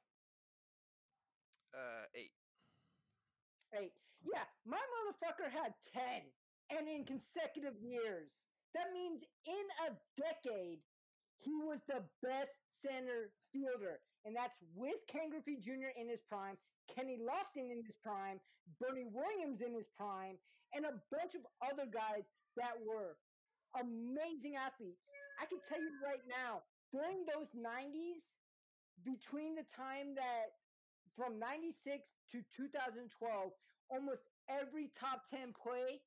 uh, 1.74 2.06
eight. 2.16 2.32
Eight. 3.74 3.94
Yeah, 4.24 4.46
my 4.66 4.78
motherfucker 4.78 5.52
had 5.52 5.74
10, 5.92 6.04
and 6.78 6.88
in 6.88 7.04
consecutive 7.04 7.76
years. 7.82 8.30
That 8.74 8.90
means 8.94 9.22
in 9.46 9.66
a 9.86 9.94
decade, 10.18 10.82
he 11.40 11.54
was 11.62 11.80
the 11.88 12.02
best 12.22 12.54
center 12.82 13.30
fielder. 13.52 14.02
And 14.26 14.36
that's 14.36 14.56
with 14.74 14.98
Ken 15.08 15.30
Griffey 15.30 15.60
Jr. 15.60 15.94
in 16.00 16.10
his 16.10 16.24
prime, 16.28 16.58
Kenny 16.88 17.20
Lofton 17.20 17.70
in 17.70 17.84
his 17.84 17.96
prime, 18.02 18.40
Bernie 18.80 19.08
Williams 19.12 19.62
in 19.62 19.76
his 19.76 19.88
prime, 19.96 20.40
and 20.74 20.86
a 20.86 20.96
bunch 21.12 21.36
of 21.36 21.44
other 21.62 21.86
guys 21.86 22.24
that 22.56 22.74
were 22.82 23.20
amazing 23.78 24.56
athletes. 24.56 25.04
I 25.42 25.46
can 25.46 25.60
tell 25.68 25.82
you 25.82 25.92
right 26.02 26.24
now, 26.26 26.64
during 26.94 27.26
those 27.26 27.52
90s, 27.54 28.24
between 29.02 29.56
the 29.56 29.66
time 29.68 30.14
that 30.16 30.54
from 31.18 31.38
96 31.38 32.10
to 32.32 32.42
2012, 32.56 33.52
almost 33.90 34.24
every 34.50 34.90
top 34.94 35.26
10 35.30 35.54
play 35.54 36.02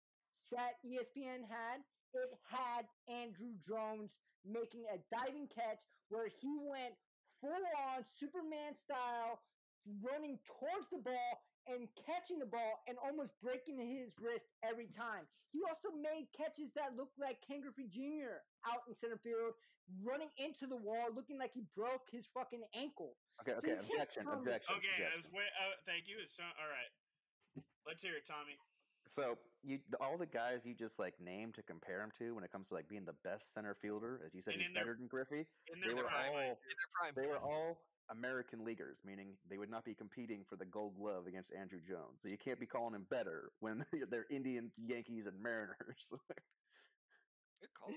that 0.55 0.79
ESPN 0.87 1.47
had, 1.47 1.83
it 2.17 2.33
had 2.49 2.87
Andruw 3.11 3.53
Jones 3.61 4.11
making 4.45 4.85
a 4.89 4.99
diving 5.13 5.49
catch 5.53 5.81
where 6.09 6.29
he 6.29 6.57
went 6.63 6.95
full 7.41 7.67
on 7.93 8.05
Superman 8.19 8.73
style, 8.79 9.43
running 10.03 10.39
towards 10.47 10.89
the 10.91 10.99
ball 11.03 11.35
and 11.67 11.91
catching 12.07 12.39
the 12.39 12.47
ball 12.47 12.81
and 12.87 12.95
almost 13.03 13.35
breaking 13.43 13.77
his 13.83 14.15
wrist 14.23 14.47
every 14.63 14.87
time. 14.87 15.27
He 15.51 15.63
also 15.67 15.91
made 15.99 16.31
catches 16.37 16.71
that 16.79 16.95
looked 16.95 17.19
like 17.19 17.43
Ken 17.43 17.61
Griffey 17.63 17.91
Jr. 17.91 18.39
out 18.67 18.87
in 18.87 18.95
center 18.95 19.19
field, 19.19 19.55
running 20.03 20.31
into 20.39 20.67
the 20.71 20.79
wall, 20.79 21.11
looking 21.15 21.39
like 21.39 21.51
he 21.55 21.67
broke 21.75 22.07
his 22.11 22.27
fucking 22.31 22.63
ankle. 22.75 23.19
Okay, 23.43 23.53
So 23.55 23.59
okay, 23.59 23.75
you 23.75 23.83
can't 23.83 24.07
objection, 24.07 24.23
tell 24.27 24.39
me- 24.39 24.47
objection. 24.47 24.75
Okay, 24.79 24.95
I 25.03 25.17
was 25.19 25.27
objection. 25.27 25.35
wait. 25.35 25.51
Uh, 25.59 25.75
thank 25.87 26.05
you. 26.07 26.19
So, 26.39 26.43
all 26.47 26.71
right, 26.71 26.91
let's 27.83 27.99
hear 28.03 28.15
it, 28.15 28.27
Tommy. 28.31 28.55
So 29.15 29.39
you, 29.63 29.79
all 30.01 30.19
the 30.19 30.27
guys 30.27 30.61
you 30.65 30.75
just 30.75 30.99
like 30.99 31.15
named 31.21 31.55
to 31.55 31.63
compare 31.63 32.01
him 32.03 32.11
to 32.19 32.35
when 32.35 32.45
it 32.45 32.53
comes 32.53 32.69
to 32.69 32.75
like 32.75 32.89
being 32.89 33.05
the 33.05 33.15
best 33.25 33.53
center 33.55 33.75
fielder, 33.75 34.21
as 34.27 34.35
you 34.35 34.43
said, 34.43 34.55
And 34.55 34.63
he's 34.63 34.69
in 34.69 34.75
their- 34.75 34.85
better 34.85 34.97
than 34.97 35.07
Griffey. 35.07 35.47
They 35.85 35.95
were 35.95 36.09
all 36.11 36.35
In 36.35 36.75
their 36.77 36.91
prime. 36.95 37.13
they 37.15 37.27
were 37.27 37.39
all 37.39 37.79
American 38.09 38.65
leaguers, 38.65 38.99
meaning 39.05 39.37
they 39.51 39.59
would 39.59 39.71
not 39.71 39.85
be 39.85 39.95
competing 39.95 40.45
for 40.45 40.55
the 40.57 40.65
Gold 40.67 40.95
Glove 40.97 41.27
against 41.27 41.51
Andruw 41.51 41.83
Jones. 41.83 42.23
So 42.23 42.29
you 42.29 42.39
can't 42.39 42.61
be 42.61 42.67
calling 42.67 42.95
him 42.95 43.07
better 43.11 43.51
when 43.61 43.85
they're 44.11 44.27
Indians, 44.31 44.73
Yankees, 44.79 45.27
and 45.27 45.41
Mariners. 45.43 46.07
Good 47.61 47.73
call, 47.75 47.91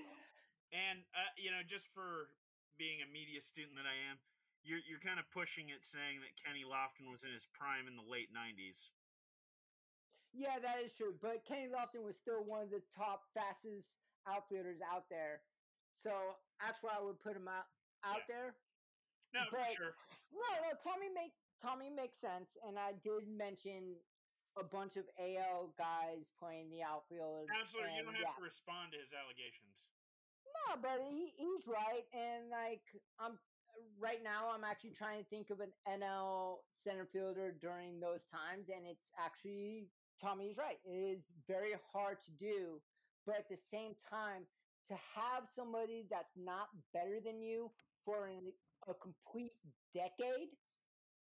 and 0.72 1.04
uh, 1.14 1.30
you 1.36 1.50
know, 1.52 1.60
just 1.62 1.86
for 1.92 2.32
being 2.78 3.02
a 3.04 3.08
media 3.12 3.42
student 3.44 3.76
that 3.76 3.84
I 3.86 3.92
am, 4.10 4.16
you're 4.64 4.80
you're 4.88 5.04
kind 5.04 5.20
of 5.20 5.28
pushing 5.30 5.68
it, 5.68 5.84
saying 5.84 6.24
that 6.24 6.32
Kenny 6.40 6.64
Lofton 6.64 7.12
was 7.12 7.22
in 7.22 7.32
his 7.36 7.44
prime 7.52 7.84
in 7.86 7.94
the 7.94 8.02
late 8.08 8.32
'90s. 8.32 8.90
Yeah, 10.32 10.58
that 10.62 10.78
is 10.84 10.92
true. 10.96 11.14
But 11.20 11.44
Kenny 11.44 11.68
Lofton 11.68 12.04
was 12.04 12.16
still 12.16 12.44
one 12.44 12.62
of 12.62 12.70
the 12.70 12.82
top 12.94 13.22
fastest 13.34 13.88
outfielders 14.26 14.78
out 14.80 15.08
there. 15.10 15.42
So 15.98 16.10
that's 16.60 16.82
why 16.82 16.92
I 16.98 17.02
would 17.02 17.20
put 17.20 17.36
him 17.36 17.48
out 17.48 17.66
out 18.04 18.24
Yeah. 18.28 18.34
there. 18.34 18.54
No, 19.34 19.44
for 19.50 19.58
But- 19.58 19.74
sure. 19.76 19.96
No, 20.32 20.60
no, 20.62 20.74
Tommy 20.82 21.08
make 21.08 21.34
Tommy 21.60 21.90
makes 21.90 22.16
sense, 22.18 22.56
and 22.64 22.78
I 22.78 22.92
did 22.94 23.28
mention 23.28 24.02
a 24.56 24.64
bunch 24.64 24.96
of 24.96 25.04
AL 25.18 25.68
guys 25.76 26.30
playing 26.38 26.70
the 26.70 26.82
outfield. 26.82 27.50
Counselor, 27.50 27.86
you 27.88 28.02
don't 28.02 28.14
yeah. 28.16 28.26
have 28.28 28.36
to 28.36 28.42
respond 28.42 28.92
to 28.92 28.98
his 28.98 29.12
allegations. 29.12 29.76
No, 30.46 30.76
but 30.78 31.02
he, 31.02 31.28
he's 31.36 31.68
right, 31.68 32.08
and 32.12 32.48
like 32.48 32.82
I'm 33.18 33.38
right 33.98 34.22
now, 34.22 34.48
I'm 34.50 34.64
actually 34.64 34.92
trying 34.92 35.22
to 35.22 35.28
think 35.28 35.50
of 35.50 35.60
an 35.60 35.72
NL 35.86 36.64
center 36.72 37.04
fielder 37.06 37.52
during 37.52 38.00
those 38.00 38.24
times, 38.24 38.68
and 38.70 38.86
it's 38.86 39.12
actually 39.18 39.90
Tommy's 40.20 40.56
right. 40.56 40.78
It 40.84 41.18
is 41.18 41.24
very 41.48 41.72
hard 41.92 42.20
to 42.22 42.30
do, 42.32 42.82
but 43.26 43.36
at 43.36 43.48
the 43.48 43.56
same 43.56 43.94
time, 44.10 44.46
to 44.88 44.96
have 44.96 45.48
somebody 45.54 46.06
that's 46.10 46.36
not 46.36 46.68
better 46.92 47.20
than 47.20 47.42
you 47.42 47.70
for 48.04 48.26
an, 48.26 48.52
a 48.88 48.94
complete 48.94 49.52
decade 49.94 50.50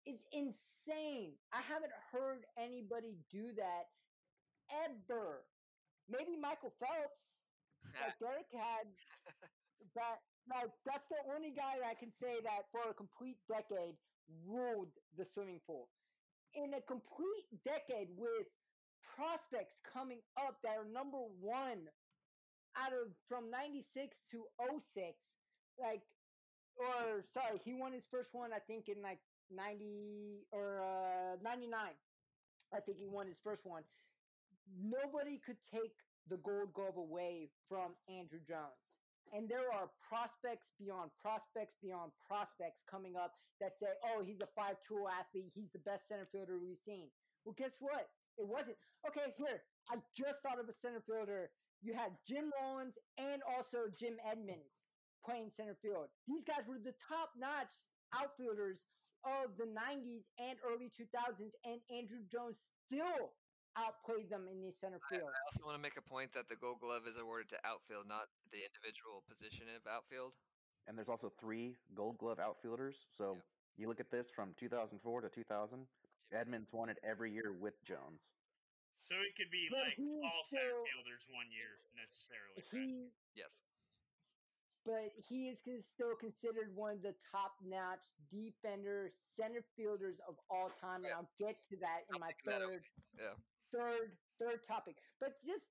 is 0.07 0.21
insane. 0.33 1.39
I 1.53 1.61
haven't 1.63 1.93
heard 2.13 2.47
anybody 2.57 3.19
do 3.31 3.53
that 3.55 3.85
ever. 4.73 5.45
Maybe 6.09 6.37
Michael 6.37 6.73
Phelps, 6.81 7.51
like 8.01 8.19
Derek 8.21 8.47
had 8.53 8.87
but 9.95 10.19
Like 10.49 10.73
that's 10.85 11.09
the 11.09 11.21
only 11.35 11.53
guy 11.53 11.79
that 11.81 11.87
I 11.87 11.95
can 11.95 12.13
say 12.13 12.41
that 12.41 12.71
for 12.73 12.89
a 12.91 12.95
complete 12.95 13.39
decade 13.49 13.97
ruled 14.47 14.93
the 15.17 15.25
swimming 15.25 15.61
pool. 15.67 15.89
In 16.55 16.75
a 16.75 16.81
complete 16.81 17.49
decade 17.65 18.09
with 18.17 18.49
prospects 19.15 19.75
coming 19.93 20.19
up 20.37 20.57
that 20.63 20.77
are 20.79 20.87
number 20.87 21.19
one 21.41 21.89
out 22.77 22.93
of 22.93 23.11
from 23.29 23.51
96 23.51 24.17
to 24.31 24.45
06 24.61 25.17
like 25.81 26.03
or 26.77 27.25
sorry 27.35 27.59
he 27.65 27.75
won 27.75 27.93
his 27.93 28.05
first 28.11 28.31
one 28.33 28.51
i 28.53 28.59
think 28.59 28.89
in 28.89 29.03
like 29.03 29.19
90 29.51 30.47
or 30.53 30.81
uh 30.85 31.37
99 31.43 31.81
i 32.75 32.81
think 32.81 32.99
he 32.99 33.07
won 33.07 33.27
his 33.27 33.39
first 33.43 33.65
one. 33.65 33.83
Nobody 34.69 35.41
could 35.41 35.57
take 35.73 35.97
the 36.29 36.37
gold 36.37 36.75
glove 36.75 36.97
away 36.97 37.49
from 37.69 37.97
andruw 38.11 38.45
jones. 38.47 38.85
And 39.33 39.49
there 39.49 39.73
are 39.73 39.89
prospects 40.09 40.73
beyond 40.79 41.11
prospects 41.21 41.77
beyond 41.81 42.13
prospects 42.29 42.85
coming 42.85 43.17
up 43.17 43.33
that 43.61 43.79
say 43.79 43.87
oh 44.05 44.23
he's 44.23 44.41
a 44.41 44.49
five 44.55 44.77
tool 44.87 45.09
athlete. 45.09 45.53
He's 45.55 45.73
the 45.73 45.79
best 45.81 46.07
center 46.09 46.29
fielder 46.31 46.59
we've 46.61 46.79
seen. 46.85 47.09
Well 47.45 47.55
guess 47.57 47.77
what 47.81 48.09
it 48.39 48.47
wasn't 48.47 48.77
okay 49.07 49.35
here 49.37 49.63
i 49.91 49.97
just 50.17 50.41
thought 50.43 50.59
of 50.59 50.69
a 50.69 50.73
center 50.73 51.03
fielder 51.07 51.51
you 51.83 51.95
had 51.95 52.19
Jim 52.27 52.51
Rollins 52.59 52.99
and 53.19 53.43
also 53.47 53.87
Jim 53.95 54.19
Edmonds 54.27 54.91
playing 55.25 55.51
center 55.55 55.77
field. 55.81 56.09
These 56.27 56.45
guys 56.45 56.67
were 56.67 56.79
the 56.79 56.95
top 56.99 57.31
notch 57.39 57.71
outfielders 58.15 58.79
of 59.23 59.55
the 59.59 59.67
90s 59.67 60.27
and 60.39 60.59
early 60.67 60.91
2000s, 60.91 61.55
and 61.65 61.79
Andruw 61.91 62.27
Jones 62.31 62.59
still 62.87 63.35
outplayed 63.77 64.31
them 64.31 64.47
in 64.51 64.63
the 64.63 64.73
center 64.73 64.99
I, 65.11 65.15
field. 65.15 65.31
I 65.31 65.39
also 65.47 65.63
want 65.67 65.77
to 65.77 65.83
make 65.83 65.99
a 65.99 66.03
point 66.03 66.33
that 66.35 66.49
the 66.49 66.57
Gold 66.57 66.81
Glove 66.81 67.07
is 67.07 67.17
awarded 67.17 67.49
to 67.51 67.59
outfield, 67.63 68.09
not 68.09 68.27
the 68.51 68.59
individual 68.67 69.23
position 69.29 69.67
of 69.71 69.87
outfield. 69.87 70.33
And 70.87 70.97
there's 70.97 71.11
also 71.11 71.31
three 71.39 71.77
Gold 71.95 72.19
Glove 72.19 72.39
outfielders. 72.41 72.97
So 73.17 73.35
Yep. 73.35 73.45
you 73.77 73.89
look 73.89 74.01
at 74.01 74.11
this 74.11 74.31
from 74.35 74.55
2004 74.59 75.21
to 75.21 75.29
2000. 75.29 75.87
Edmonds 76.33 76.69
won 76.73 76.89
it 76.89 76.99
every 77.05 77.33
year 77.33 77.53
with 77.53 77.75
Jones. 77.85 78.21
So 79.09 79.17
it 79.17 79.33
could 79.41 79.49
be 79.49 79.69
But 79.73 79.89
like 79.89 79.97
all 80.21 80.45
center 80.45 80.85
fielders 80.85 81.25
one 81.33 81.49
year 81.49 81.81
necessarily. 81.97 82.61
right? 82.61 82.73
He, 82.77 83.09
Yes. 83.33 83.63
but 84.85 85.13
he 85.17 85.49
is 85.49 85.59
still 85.89 86.13
considered 86.21 86.75
one 86.77 87.01
of 87.01 87.03
the 87.03 87.17
top 87.33 87.57
notch 87.65 88.05
defender 88.29 89.13
center 89.37 89.65
fielders 89.77 90.21
of 90.29 90.37
all 90.51 90.69
time, 90.77 91.05
and 91.09 91.15
I'll 91.17 91.31
get 91.41 91.57
to 91.73 91.77
that 91.81 92.05
in 92.13 92.21
I'll 92.21 92.21
my 92.21 92.29
take 92.37 92.45
that 92.45 92.61
third. 92.61 92.85
Yeah. 93.17 93.35
third 93.73 94.13
third 94.39 94.61
topic. 94.69 94.97
But 95.21 95.41
just 95.41 95.65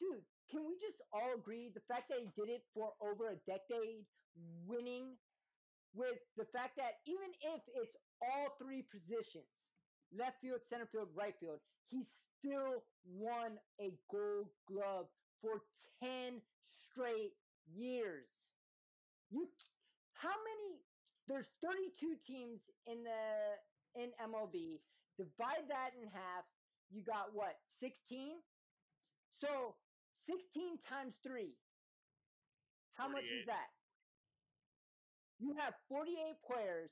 dude, 0.00 0.24
can 0.48 0.64
we 0.64 0.80
just 0.80 1.02
all 1.12 1.34
agree 1.36 1.68
the 1.68 1.84
fact 1.92 2.08
that 2.08 2.20
he 2.24 2.30
did 2.40 2.48
it 2.48 2.64
for 2.72 2.96
over 3.04 3.28
a 3.28 3.36
decade, 3.44 4.06
winning 4.64 5.12
with 5.92 6.16
the 6.40 6.46
fact 6.56 6.76
that 6.80 7.00
even 7.04 7.28
if 7.42 7.60
it's 7.76 7.96
all 8.22 8.56
three 8.56 8.82
positions, 8.88 9.48
left 10.16 10.40
field, 10.40 10.60
center 10.68 10.86
field, 10.86 11.08
right 11.14 11.34
field, 11.40 11.58
he 11.88 12.04
still 12.38 12.84
won 13.04 13.58
a 13.80 13.92
gold 14.10 14.48
glove 14.66 15.06
for 15.40 15.62
10 16.02 16.40
straight 16.64 17.32
years. 17.74 18.26
You 19.30 19.48
how 20.14 20.34
many 20.34 20.80
there's 21.28 21.48
32 21.62 22.16
teams 22.26 22.70
in 22.86 23.04
the 23.04 24.02
in 24.02 24.10
MLB. 24.20 24.80
Divide 25.18 25.68
that 25.68 25.90
in 26.00 26.08
half, 26.08 26.44
you 26.90 27.02
got 27.02 27.34
what? 27.34 27.58
16? 27.80 28.38
So 29.40 29.74
16 30.26 30.78
times 30.88 31.14
3. 31.26 31.52
How 32.94 33.08
much 33.08 33.24
is 33.24 33.46
that? 33.46 33.70
You 35.38 35.54
have 35.58 35.74
48 35.88 36.34
players 36.42 36.90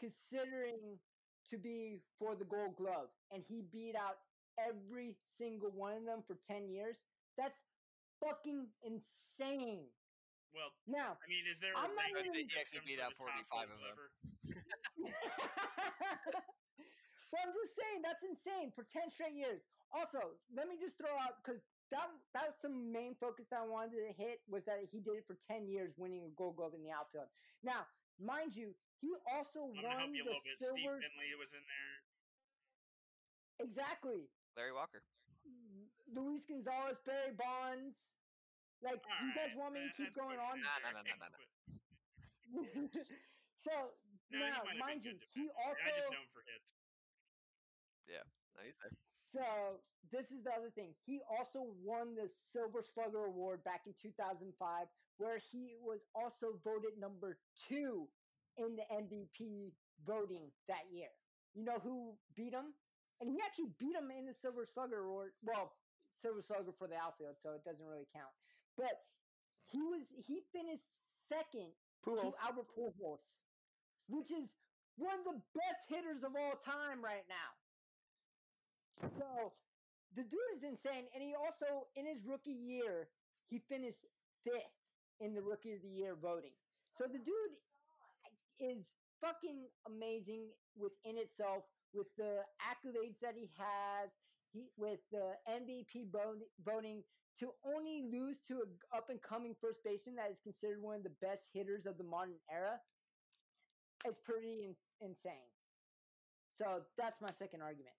considering 0.00 0.98
to 1.54 1.58
be 1.62 2.02
for 2.18 2.34
the 2.34 2.44
gold 2.44 2.74
glove 2.76 3.08
and 3.30 3.42
he 3.46 3.62
beat 3.72 3.94
out 3.94 4.18
every 4.58 5.14
single 5.38 5.70
one 5.70 5.94
of 5.94 6.04
them 6.04 6.22
for 6.26 6.36
10 6.46 6.66
years. 6.68 6.98
That's 7.38 7.58
fucking 8.18 8.66
insane. 8.82 9.86
Well, 10.54 10.70
Now, 10.86 11.18
I 11.18 11.26
mean, 11.26 11.46
is 11.50 11.58
there? 11.62 11.74
I'm 11.74 11.90
a 11.90 11.94
not 11.94 12.10
ranking 12.14 12.34
even- 12.34 12.46
He 12.50 12.54
actually 12.58 12.86
beat 12.86 13.02
out 13.02 13.14
45 13.18 13.42
of 13.70 13.74
them. 13.74 13.78
glover? 13.82 14.06
well, 17.30 17.42
I'm 17.42 17.50
just 17.50 17.74
saying 17.74 17.98
that's 18.06 18.22
insane 18.22 18.70
for 18.70 18.86
ten 18.86 19.10
straight 19.10 19.34
years. 19.34 19.66
Also, 19.90 20.38
let 20.54 20.70
me 20.70 20.78
just 20.78 20.94
throw 20.94 21.10
out 21.18 21.42
because 21.42 21.58
that 21.90 22.06
that 22.38 22.54
was 22.54 22.58
the 22.62 22.70
main 22.70 23.18
focus 23.18 23.50
that 23.50 23.62
I 23.62 23.66
wanted 23.66 23.98
to 24.06 24.14
hit 24.14 24.46
was 24.46 24.62
that 24.70 24.78
he 24.86 25.02
did 25.02 25.18
it 25.18 25.26
for 25.26 25.34
ten 25.42 25.66
years, 25.66 25.90
winning 25.98 26.22
a 26.22 26.30
Gold 26.38 26.54
Glove 26.54 26.78
in 26.78 26.86
the 26.86 26.94
outfield. 26.94 27.26
Now, 27.66 27.82
mind 28.22 28.54
you, 28.54 28.78
he 29.00 29.10
also 29.26 29.70
I'm 29.70 29.82
gonna 29.82 29.88
help 29.88 30.10
won 30.10 30.14
you 30.14 30.22
a 30.22 30.24
the 30.24 30.30
little 30.30 30.44
bit. 30.44 30.56
Steve 30.58 30.68
silver. 30.68 31.00
Finley 31.00 31.34
was 31.38 31.52
in 31.52 31.64
there. 31.66 31.96
Exactly, 33.60 34.28
Larry 34.56 34.72
Walker. 34.72 35.02
Luis 36.10 36.42
Gonzalez, 36.46 36.98
Barry 37.04 37.32
Bonds. 37.32 38.14
Like, 38.82 39.00
do 39.00 39.08
you 39.24 39.32
guys 39.32 39.54
Alright, 39.54 39.56
want 39.56 39.72
me 39.74 39.88
to 39.88 39.92
keep 39.96 40.12
going 40.14 40.38
on? 40.38 40.58
it 40.58 40.62
Nah, 40.62 40.76
there, 40.82 40.92
nah, 40.92 41.02
nah, 41.02 41.16
nah, 41.16 41.28
nah, 41.28 41.38
so 43.56 43.72
No, 44.30 44.38
now, 44.38 44.44
might 44.44 44.52
have 44.52 44.64
been 44.64 44.78
mind 44.78 45.04
you, 45.04 45.14
he 45.32 45.48
also 45.56 45.80
I 45.80 45.90
just 45.94 46.10
know 46.10 46.20
him 46.20 46.28
for 46.32 46.42
hits. 46.42 46.68
No, 48.54 48.62
he's 48.62 48.76
there. 48.78 48.90
So 49.32 49.80
this 50.10 50.30
is 50.30 50.44
the 50.44 50.52
other 50.54 50.70
thing. 50.70 50.94
He 51.06 51.20
also 51.26 51.66
won 51.82 52.14
the 52.14 52.30
Silver 52.52 52.82
Slugger 52.82 53.24
Award 53.26 53.64
back 53.64 53.86
in 53.86 53.94
2005, 53.94 54.86
where 55.18 55.38
he 55.38 55.74
was 55.82 56.06
also 56.14 56.58
voted 56.62 56.98
number 56.98 57.38
two 57.56 58.08
in 58.58 58.76
the 58.76 58.86
MVP 58.90 59.72
voting 60.06 60.50
that 60.68 60.86
year. 60.92 61.10
You 61.54 61.64
know 61.64 61.78
who 61.82 62.14
beat 62.34 62.52
him? 62.52 62.74
And 63.20 63.30
he 63.30 63.38
actually 63.46 63.70
beat 63.78 63.94
him 63.94 64.10
in 64.10 64.26
the 64.26 64.34
Silver 64.34 64.66
Slugger 64.66 65.06
Award. 65.06 65.32
Well, 65.42 65.72
Silver 66.18 66.42
Slugger 66.42 66.74
for 66.74 66.88
the 66.88 66.98
outfield, 66.98 67.38
so 67.42 67.54
it 67.54 67.64
doesn't 67.64 67.86
really 67.86 68.10
count. 68.10 68.30
But 68.76 69.06
he 69.70 69.80
was 69.82 70.02
he 70.18 70.42
finished 70.52 70.86
second 71.30 71.72
to 72.04 72.34
Albert 72.42 72.68
Pujols, 72.74 73.22
which 74.08 74.30
is 74.30 74.50
one 74.96 75.18
of 75.18 75.24
the 75.24 75.40
best 75.54 75.82
hitters 75.88 76.22
of 76.22 76.34
all 76.36 76.58
time 76.58 77.02
right 77.02 77.24
now. 77.30 77.50
So 79.18 79.54
the 80.14 80.22
dude 80.22 80.52
is 80.58 80.62
insane, 80.62 81.06
and 81.14 81.22
he 81.22 81.34
also 81.34 81.86
in 81.96 82.06
his 82.06 82.22
rookie 82.26 82.54
year 82.54 83.08
he 83.46 83.58
finished 83.58 84.06
fifth 84.42 84.78
in 85.20 85.34
the 85.34 85.42
rookie 85.42 85.72
of 85.74 85.82
the 85.82 85.88
year 85.88 86.14
voting. 86.14 86.54
So 86.92 87.04
the 87.10 87.18
dude 87.18 87.54
is 88.60 88.92
fucking 89.20 89.66
amazing 89.86 90.48
within 90.76 91.16
itself 91.18 91.64
with 91.92 92.08
the 92.16 92.42
accolades 92.60 93.18
that 93.22 93.34
he 93.36 93.50
has. 93.56 94.10
He, 94.52 94.68
with 94.76 95.00
the 95.10 95.34
MVP 95.50 96.06
voting 96.64 97.02
to 97.40 97.50
only 97.66 98.02
lose 98.12 98.38
to 98.46 98.62
an 98.62 98.70
up 98.94 99.10
and 99.10 99.20
coming 99.20 99.54
first 99.60 99.82
baseman 99.82 100.14
that 100.16 100.30
is 100.30 100.38
considered 100.38 100.80
one 100.80 100.96
of 100.96 101.02
the 101.02 101.16
best 101.20 101.48
hitters 101.52 101.86
of 101.86 101.98
the 101.98 102.04
modern 102.04 102.38
era 102.48 102.78
is 104.06 104.18
pretty 104.18 104.64
ins- 104.64 104.86
insane. 105.00 105.50
So 106.54 106.86
that's 106.96 107.20
my 107.20 107.32
second 107.32 107.62
argument. 107.62 107.96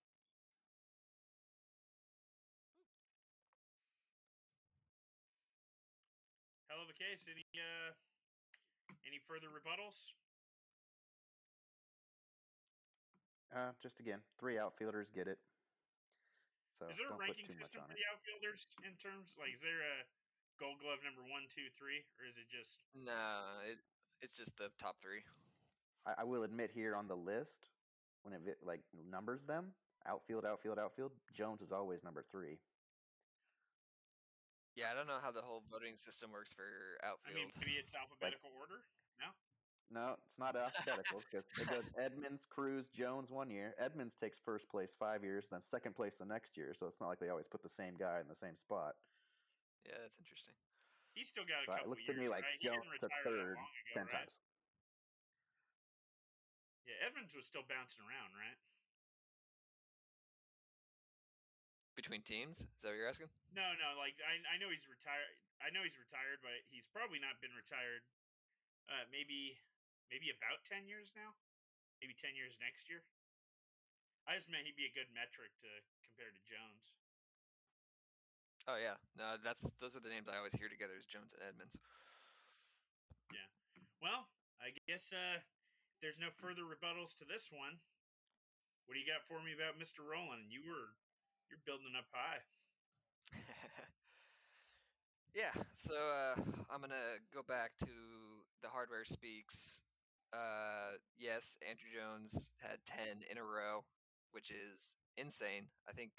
Hell 6.70 6.80
of 6.80 6.88
a 6.88 6.96
case. 6.96 7.20
Any 7.28 7.44
uh, 7.52 7.92
any 9.06 9.20
further 9.28 9.48
rebuttals? 9.52 9.96
Uh, 13.56 13.72
just 13.80 13.96
again, 14.04 14.20
three 14.36 14.60
outfielders 14.60 15.08
get 15.16 15.24
it. 15.24 15.40
So 16.76 16.92
is 16.92 17.00
there 17.00 17.08
a 17.08 17.16
don't 17.16 17.24
put 17.24 17.32
ranking 17.32 17.48
too 17.48 17.56
system 17.56 17.88
for 17.88 17.88
it. 17.88 17.96
the 17.96 18.04
outfielders 18.12 18.68
in 18.84 18.92
terms 19.00 19.32
like 19.40 19.56
is 19.56 19.64
there 19.64 19.80
a 19.80 20.04
Gold 20.60 20.76
Glove 20.84 21.00
number 21.00 21.24
one, 21.24 21.48
two, 21.48 21.72
three, 21.72 22.04
or 22.20 22.28
is 22.28 22.36
it 22.36 22.52
just 22.52 22.84
No, 22.92 23.64
it, 23.64 23.80
it's 24.20 24.36
just 24.36 24.60
the 24.60 24.68
top 24.76 25.00
three. 25.00 25.24
I, 26.04 26.20
I 26.20 26.24
will 26.28 26.44
admit 26.44 26.68
here 26.76 26.92
on 26.92 27.08
the 27.08 27.16
list, 27.16 27.72
when 28.28 28.36
it 28.36 28.44
like 28.60 28.84
numbers 28.92 29.40
them 29.48 29.72
outfield, 30.04 30.44
outfield, 30.44 30.76
outfield, 30.76 31.16
Jones 31.32 31.64
is 31.64 31.72
always 31.72 32.04
number 32.04 32.28
three. 32.28 32.60
Yeah, 34.76 34.92
I 34.92 34.94
don't 34.94 35.08
know 35.08 35.24
how 35.24 35.32
the 35.32 35.40
whole 35.40 35.64
voting 35.72 35.96
system 35.96 36.28
works 36.28 36.52
for 36.52 37.00
outfield. 37.00 37.32
I 37.32 37.40
mean, 37.40 37.48
maybe 37.56 37.80
it's 37.80 37.96
alphabetical 38.04 38.52
order. 38.52 38.84
No, 39.16 39.32
No, 39.86 40.18
it's 40.18 40.34
not 40.38 40.58
alphabetical 40.58 41.22
because 41.30 41.46
it 41.62 41.70
goes 41.70 41.86
Edmonds, 41.94 42.42
Cruz, 42.50 42.90
Jones 42.90 43.30
one 43.30 43.50
year. 43.54 43.70
Edmonds 43.78 44.18
takes 44.18 44.36
first 44.42 44.66
place 44.66 44.90
five 44.98 45.22
years, 45.22 45.46
then 45.46 45.62
second 45.62 45.94
place 45.94 46.18
the 46.18 46.26
next 46.26 46.58
year. 46.58 46.74
So 46.74 46.90
it's 46.90 46.98
not 47.00 47.06
like 47.06 47.22
they 47.22 47.30
always 47.30 47.46
put 47.46 47.62
the 47.62 47.70
same 47.70 47.94
guy 47.94 48.18
in 48.18 48.26
the 48.26 48.34
same 48.34 48.58
spot. 48.58 48.98
yeah, 49.86 49.94
that's 50.02 50.18
interesting. 50.18 50.58
he's 51.14 51.30
still 51.30 51.46
got 51.46 51.62
a 51.62 51.66
So 51.70 51.72
it 51.72 51.86
couple 51.86 51.90
looks 51.94 52.02
years. 52.02 52.18
to 52.18 52.22
me 52.22 52.26
like 52.26 52.42
right? 52.42 52.58
Jones 52.58 52.82
took 52.98 53.14
retire 53.14 53.22
that 53.22 53.30
third 53.30 53.54
ago, 53.54 53.94
ten 53.94 54.06
right? 54.10 54.26
times. 54.26 54.34
Yeah, 56.90 57.06
Edmonds 57.06 57.30
was 57.34 57.46
still 57.46 57.62
bouncing 57.70 58.02
around, 58.02 58.34
right? 58.34 58.58
Between 61.94 62.20
teams, 62.26 62.66
is 62.66 62.82
that 62.84 62.92
what 62.92 62.98
you're 63.00 63.08
asking? 63.08 63.30
No, 63.56 63.64
no, 63.80 63.96
like 63.96 64.18
I, 64.20 64.36
I 64.50 64.58
know 64.60 64.68
he's 64.68 64.84
retired. 64.90 65.32
I 65.64 65.72
know 65.72 65.80
he's 65.80 65.96
retired, 65.96 66.44
but 66.44 66.52
he's 66.68 66.84
probably 66.92 67.16
not 67.22 67.40
been 67.40 67.54
retired. 67.56 68.04
Uh, 68.86 69.02
maybe, 69.10 69.56
maybe 70.10 70.30
about 70.30 70.62
ten 70.66 70.86
years 70.86 71.10
now. 71.14 71.34
Maybe 72.02 72.16
ten 72.18 72.36
years 72.36 72.54
next 72.60 72.86
year. 72.86 73.02
I 74.26 74.34
just 74.34 74.50
meant 74.50 74.66
he'd 74.66 74.78
be 74.78 74.90
a 74.90 74.94
good 74.94 75.06
metric 75.14 75.54
to 75.62 75.70
compare 76.02 76.34
to 76.34 76.42
Jones. 76.50 76.84
Oh 78.66 78.74
yeah, 78.74 78.98
no, 79.14 79.38
that's 79.38 79.62
those 79.78 79.94
are 79.94 80.02
the 80.02 80.10
names 80.10 80.26
I 80.26 80.42
always 80.42 80.58
hear 80.58 80.66
together 80.66 80.98
is 80.98 81.06
Jones 81.06 81.30
and 81.30 81.46
Edmonds. 81.46 81.78
Yeah, 83.30 83.46
well, 84.02 84.26
I 84.58 84.74
guess 84.90 85.06
uh, 85.14 85.38
there's 86.02 86.18
no 86.18 86.34
further 86.42 86.66
rebuttals 86.66 87.14
to 87.22 87.24
this 87.24 87.46
one. 87.54 87.78
What 88.86 88.98
do 88.98 89.02
you 89.02 89.06
got 89.06 89.22
for 89.30 89.38
me 89.38 89.54
about 89.54 89.78
Mr. 89.78 90.02
Rolen? 90.02 90.50
You 90.50 90.66
were 90.66 90.98
you're 91.46 91.62
building 91.62 91.94
up 91.94 92.10
high. 92.10 92.42
yeah, 95.38 95.54
so 95.78 95.94
uh, 95.94 96.34
I'm 96.66 96.82
gonna 96.82 97.22
go 97.30 97.46
back 97.46 97.78
to 97.86 97.94
the 98.62 98.68
hardware 98.74 99.06
speaks. 99.06 99.85
Uh, 100.32 100.98
yes, 101.18 101.56
Andruw 101.62 101.92
Jones 101.92 102.50
had 102.58 102.78
ten 102.84 103.22
in 103.30 103.38
a 103.38 103.42
row, 103.42 103.84
which 104.32 104.50
is 104.50 104.96
insane. 105.16 105.68
I 105.88 105.92
think 105.92 106.10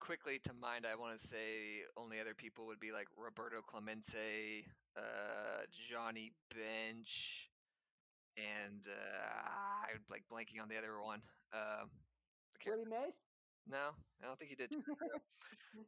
quickly 0.00 0.40
to 0.44 0.52
mind, 0.52 0.86
I 0.90 0.96
want 0.96 1.16
to 1.18 1.24
say 1.24 1.84
only 1.96 2.18
other 2.20 2.34
people 2.34 2.66
would 2.66 2.80
be 2.80 2.90
like 2.92 3.06
Roberto 3.16 3.60
Clemente, 3.62 4.66
uh, 4.96 5.64
Johnny 5.88 6.32
Bench, 6.50 7.50
and 8.36 8.86
uh, 8.88 9.92
I'm 9.92 10.00
like 10.10 10.24
blanking 10.32 10.60
on 10.60 10.68
the 10.68 10.78
other 10.78 11.00
one. 11.00 11.22
Um, 11.52 11.90
Willie 12.66 12.84
Mays? 12.84 13.14
no, 13.68 13.94
I 14.22 14.26
don't 14.26 14.38
think 14.38 14.50
he 14.50 14.56
did. 14.56 14.70
two 14.72 14.78
in 14.78 14.84
a 14.84 15.12
row. 15.12 15.84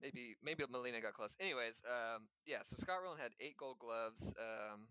maybe 0.00 0.36
maybe 0.42 0.64
Molina 0.70 1.00
got 1.00 1.12
close. 1.14 1.36
Anyways, 1.40 1.82
um, 1.86 2.22
yeah. 2.46 2.58
So 2.62 2.76
Scott 2.76 2.98
Rolen 3.02 3.18
had 3.18 3.32
eight 3.40 3.56
Gold 3.56 3.78
Gloves 3.78 4.34
um, 4.38 4.86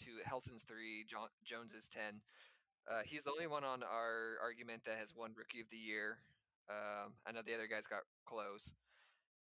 to 0.00 0.20
Helton's 0.28 0.64
three, 0.64 1.04
jo- 1.08 1.32
Jones's 1.44 1.88
ten. 1.88 2.20
Uh, 2.90 3.02
he's 3.04 3.24
the 3.24 3.30
only 3.30 3.46
one 3.46 3.64
on 3.64 3.82
our 3.82 4.40
argument 4.42 4.84
that 4.84 4.98
has 4.98 5.14
won 5.14 5.32
Rookie 5.36 5.60
of 5.60 5.68
the 5.70 5.76
Year. 5.76 6.18
Um, 6.68 7.12
I 7.26 7.32
know 7.32 7.40
the 7.44 7.54
other 7.54 7.66
guys 7.66 7.86
got 7.86 8.02
close. 8.24 8.72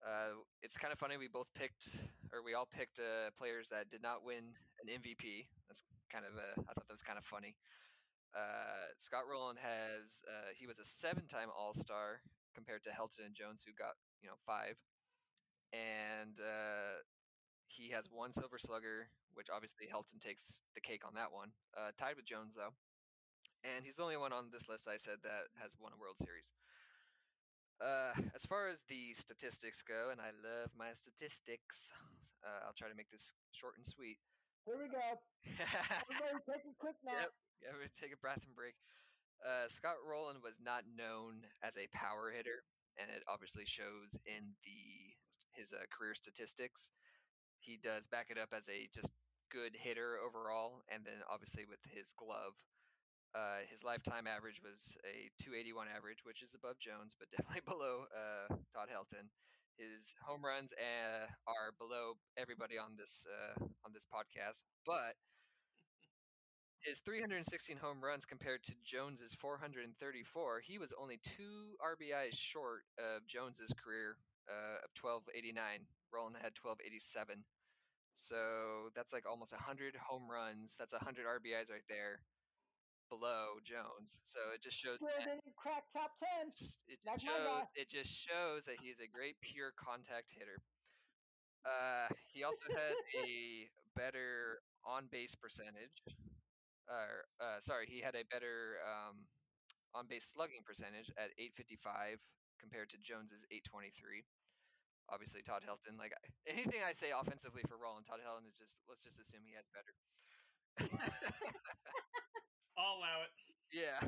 Uh, 0.05 0.45
it's 0.61 0.77
kind 0.77 0.91
of 0.91 0.99
funny. 0.99 1.17
We 1.17 1.27
both 1.27 1.47
picked, 1.55 1.97
or 2.31 2.43
we 2.43 2.53
all 2.53 2.67
picked 2.67 2.99
uh, 2.99 3.31
players 3.37 3.69
that 3.69 3.89
did 3.89 4.03
not 4.03 4.23
win 4.23 4.53
an 4.81 4.87
MVP. 4.87 5.47
That's 5.67 5.83
kind 6.11 6.25
of 6.25 6.37
a. 6.37 6.61
I 6.61 6.73
thought 6.73 6.87
that 6.87 6.93
was 6.93 7.03
kind 7.03 7.17
of 7.17 7.25
funny. 7.25 7.55
Uh, 8.35 8.93
Scott 8.99 9.23
Rolen 9.29 9.55
has 9.57 10.23
uh, 10.27 10.53
he 10.55 10.67
was 10.67 10.79
a 10.79 10.85
seven-time 10.85 11.49
All 11.57 11.73
Star 11.73 12.21
compared 12.53 12.83
to 12.83 12.89
Helton 12.89 13.25
and 13.25 13.35
Jones, 13.35 13.63
who 13.65 13.73
got 13.73 13.97
you 14.21 14.29
know 14.29 14.37
five, 14.45 14.77
and 15.73 16.39
uh, 16.39 17.01
he 17.67 17.89
has 17.89 18.09
one 18.11 18.31
Silver 18.31 18.57
Slugger, 18.59 19.09
which 19.37 19.53
obviously 19.53 19.85
Helton 19.85 20.17
takes 20.19 20.65
the 20.73 20.81
cake 20.81 21.05
on 21.05 21.13
that 21.13 21.29
one. 21.31 21.53
Uh, 21.77 21.93
tied 21.93 22.17
with 22.17 22.25
Jones 22.25 22.57
though, 22.57 22.73
and 23.61 23.85
he's 23.85 23.95
the 23.95 24.03
only 24.03 24.17
one 24.17 24.33
on 24.33 24.49
this 24.51 24.67
list 24.67 24.89
I 24.89 24.97
said 24.97 25.21
that 25.21 25.53
has 25.61 25.77
won 25.77 25.93
a 25.93 26.01
World 26.01 26.17
Series. 26.17 26.51
Uh, 27.77 28.17
as 28.33 28.41
far 28.49 28.67
as 28.67 28.81
the 28.89 29.13
statistics 29.13 29.85
go, 29.85 30.09
and 30.09 30.17
I 30.17 30.33
love 30.33 30.73
my 30.73 30.97
statistics, 30.97 31.93
uh, 32.45 32.65
I'll 32.65 32.77
try 32.77 32.89
to 32.89 32.97
make 32.97 33.13
this 33.13 33.33
short 33.53 33.77
and 33.77 33.85
sweet. 33.85 34.17
Here 34.65 34.75
we 34.75 34.89
go. 34.89 34.99
Everybody 35.47 36.43
take 36.43 36.65
a 36.65 36.75
quick 36.81 36.97
nap. 37.05 37.29
Yep. 37.29 37.31
Yeah, 37.61 37.69
we're 37.71 37.87
gonna 37.87 37.95
take 37.95 38.13
a 38.13 38.19
breath 38.19 38.43
and 38.43 38.57
break. 38.57 38.75
Uh, 39.39 39.69
Scott 39.69 40.01
Rolen 40.01 40.41
was 40.41 40.57
not 40.57 40.89
known 40.89 41.45
as 41.61 41.77
a 41.77 41.87
power 41.93 42.33
hitter, 42.33 42.65
and 42.97 43.09
it 43.13 43.23
obviously 43.29 43.65
shows 43.65 44.17
in 44.25 44.57
the 44.65 45.13
his 45.53 45.73
uh, 45.73 45.85
career 45.89 46.13
statistics. 46.13 46.89
He 47.59 47.77
does 47.77 48.07
back 48.07 48.27
it 48.29 48.37
up 48.37 48.49
as 48.51 48.67
a 48.69 48.89
just 48.93 49.13
good 49.51 49.75
hitter 49.75 50.17
overall, 50.19 50.83
and 50.91 51.05
then 51.05 51.23
obviously 51.31 51.63
with 51.67 51.79
his 51.89 52.13
glove, 52.13 52.55
uh, 53.35 53.63
his 53.69 53.83
lifetime 53.83 54.25
average 54.25 54.61
was 54.63 54.97
a 55.05 55.29
281 55.41 55.87
average, 55.91 56.23
which 56.23 56.41
is 56.41 56.55
above 56.55 56.79
Jones, 56.79 57.15
but 57.17 57.29
definitely 57.35 57.65
below 57.65 58.07
uh, 58.09 58.55
Todd 58.73 58.89
Helton. 58.89 59.29
His 59.77 60.15
home 60.25 60.41
runs 60.41 60.73
uh, 60.73 61.29
are 61.45 61.69
below 61.77 62.17
everybody 62.35 62.81
on 62.81 62.97
this 62.97 63.27
uh, 63.29 63.61
on 63.85 63.93
this 63.93 64.07
podcast, 64.09 64.65
but 64.85 65.13
his 66.81 66.99
316 66.99 67.77
home 67.77 68.01
runs 68.01 68.25
compared 68.25 68.63
to 68.63 68.73
Jones's 68.83 69.35
434, 69.35 70.61
he 70.65 70.77
was 70.77 70.93
only 70.99 71.19
two 71.21 71.75
RBIs 71.83 72.39
short 72.39 72.85
of 72.97 73.27
Jones's 73.27 73.73
career 73.73 74.17
uh, 74.47 74.81
of 74.85 74.89
1289. 74.95 75.85
Rolen 76.13 76.33
had 76.39 76.55
1287. 76.55 77.43
So 78.17 78.89
that's 78.97 79.13
like 79.13 79.29
almost 79.29 79.53
100 79.53 79.93
home 80.09 80.25
runs. 80.25 80.73
That's 80.73 80.91
100 80.91 81.29
RBIs 81.29 81.69
right 81.69 81.85
there 81.85 82.25
below 83.13 83.61
Jones. 83.61 84.19
So 84.25 84.39
it 84.57 84.65
just 84.65 84.75
shows 84.75 84.97
didn't 84.97 85.45
crack 85.55 85.85
top 85.93 86.17
10. 86.41 86.49
it 86.89 86.97
That's 87.05 87.21
just 87.21 87.29
shows 87.29 87.69
it 87.77 87.87
just 87.93 88.09
shows 88.09 88.65
that 88.65 88.81
he's 88.81 88.97
a 88.97 89.05
great 89.05 89.37
pure 89.45 89.69
contact 89.77 90.33
hitter. 90.33 90.65
Uh, 91.61 92.09
he 92.33 92.41
also 92.41 92.65
had 92.73 92.97
a 93.21 93.69
better 93.93 94.65
on 94.81 95.05
base 95.13 95.35
percentage. 95.35 96.01
Uh, 96.89 97.21
uh, 97.37 97.61
sorry, 97.61 97.85
he 97.85 98.01
had 98.01 98.15
a 98.15 98.25
better 98.25 98.81
um, 98.81 99.29
on 99.93 100.09
base 100.09 100.25
slugging 100.25 100.65
percentage 100.65 101.13
at 101.21 101.37
855 101.37 102.17
compared 102.57 102.89
to 102.89 102.97
Jones's 102.97 103.45
823. 103.53 104.25
Obviously, 105.09 105.41
Todd 105.41 105.63
Helton, 105.63 105.97
like 105.97 106.11
anything 106.47 106.83
I 106.83 106.91
say 106.91 107.15
offensively 107.15 107.61
for 107.67 107.79
Rolen, 107.79 108.03
Todd 108.03 108.19
Helton 108.19 108.47
is 108.47 108.57
just 108.59 108.75
let's 108.89 109.01
just 109.03 109.19
assume 109.19 109.47
he 109.47 109.55
has 109.55 109.67
better. 109.71 109.95
I'll 112.77 112.97
allow 112.99 113.23
it. 113.23 113.31
Yeah. 113.67 113.99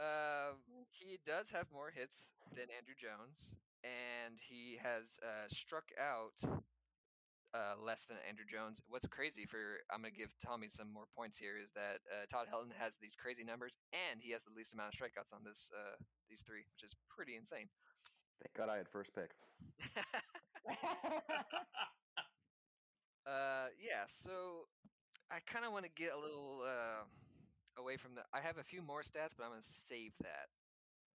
Um, 0.00 0.64
he 0.88 1.20
does 1.26 1.50
have 1.50 1.68
more 1.70 1.92
hits 1.94 2.32
than 2.56 2.72
Andruw 2.72 2.96
Jones, 2.96 3.52
and 3.84 4.40
he 4.40 4.78
has 4.82 5.20
uh, 5.20 5.44
struck 5.52 5.92
out 6.00 6.40
uh, 7.52 7.76
less 7.76 8.06
than 8.08 8.16
Andruw 8.24 8.48
Jones. 8.48 8.80
What's 8.88 9.06
crazy 9.06 9.44
for 9.44 9.84
I'm 9.92 10.00
gonna 10.00 10.10
give 10.10 10.32
Tommy 10.40 10.68
some 10.68 10.88
more 10.92 11.04
points 11.14 11.36
here 11.36 11.60
is 11.60 11.72
that 11.72 12.00
uh, 12.08 12.24
Todd 12.32 12.48
Helton 12.48 12.72
has 12.80 12.96
these 12.96 13.14
crazy 13.14 13.44
numbers, 13.44 13.76
and 13.92 14.24
he 14.24 14.32
has 14.32 14.42
the 14.42 14.56
least 14.56 14.72
amount 14.72 14.94
of 14.94 14.98
strikeouts 14.98 15.36
on 15.36 15.44
this 15.44 15.70
uh, 15.76 16.00
these 16.28 16.42
three, 16.42 16.64
which 16.72 16.82
is 16.82 16.96
pretty 17.12 17.36
insane. 17.36 17.68
Thank 18.42 18.54
God 18.58 18.68
I 18.72 18.76
had 18.76 18.88
first 18.88 19.10
pick. 19.14 19.30
Uh, 23.22 23.70
yeah. 23.78 24.02
So 24.10 24.66
I 25.30 25.38
kind 25.46 25.64
of 25.64 25.70
want 25.70 25.86
to 25.86 25.94
get 25.94 26.10
a 26.10 26.18
little 26.18 26.66
uh, 26.66 27.06
away 27.78 27.96
from 27.96 28.18
the. 28.18 28.26
I 28.34 28.42
have 28.42 28.58
a 28.58 28.66
few 28.66 28.82
more 28.82 29.02
stats, 29.06 29.30
but 29.38 29.46
I'm 29.46 29.54
going 29.54 29.62
to 29.62 29.66
save 29.66 30.12
that. 30.26 30.50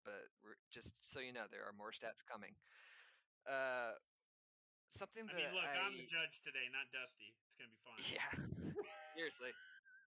But 0.02 0.34
we're, 0.42 0.58
just 0.74 0.98
so 1.00 1.22
you 1.22 1.30
know, 1.30 1.46
there 1.46 1.62
are 1.62 1.70
more 1.70 1.94
stats 1.94 2.26
coming. 2.26 2.58
Uh, 3.46 3.94
something 4.90 5.30
that 5.30 5.38
I 5.38 5.46
that 5.46 5.54
mean, 5.54 5.62
look, 5.62 5.70
I, 5.70 5.78
I'm 5.78 5.94
the 5.94 6.10
judge 6.10 6.42
today, 6.42 6.66
not 6.74 6.90
Dusty. 6.90 7.30
It's 7.30 7.54
gonna 7.54 7.70
be 7.70 7.78
fun. 7.86 7.96
yeah, 8.10 8.30
seriously, 9.14 9.54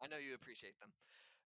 I 0.04 0.12
know 0.12 0.20
you 0.20 0.36
appreciate 0.36 0.76
them. 0.84 0.92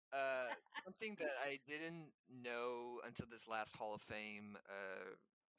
Uh, 0.10 0.50
something 0.82 1.14
that 1.22 1.38
I 1.38 1.62
didn't 1.70 2.10
know 2.26 2.98
until 3.06 3.30
this 3.30 3.46
last 3.46 3.78
Hall 3.78 3.94
of 3.94 4.02
Fame 4.02 4.58
uh, 4.66 5.14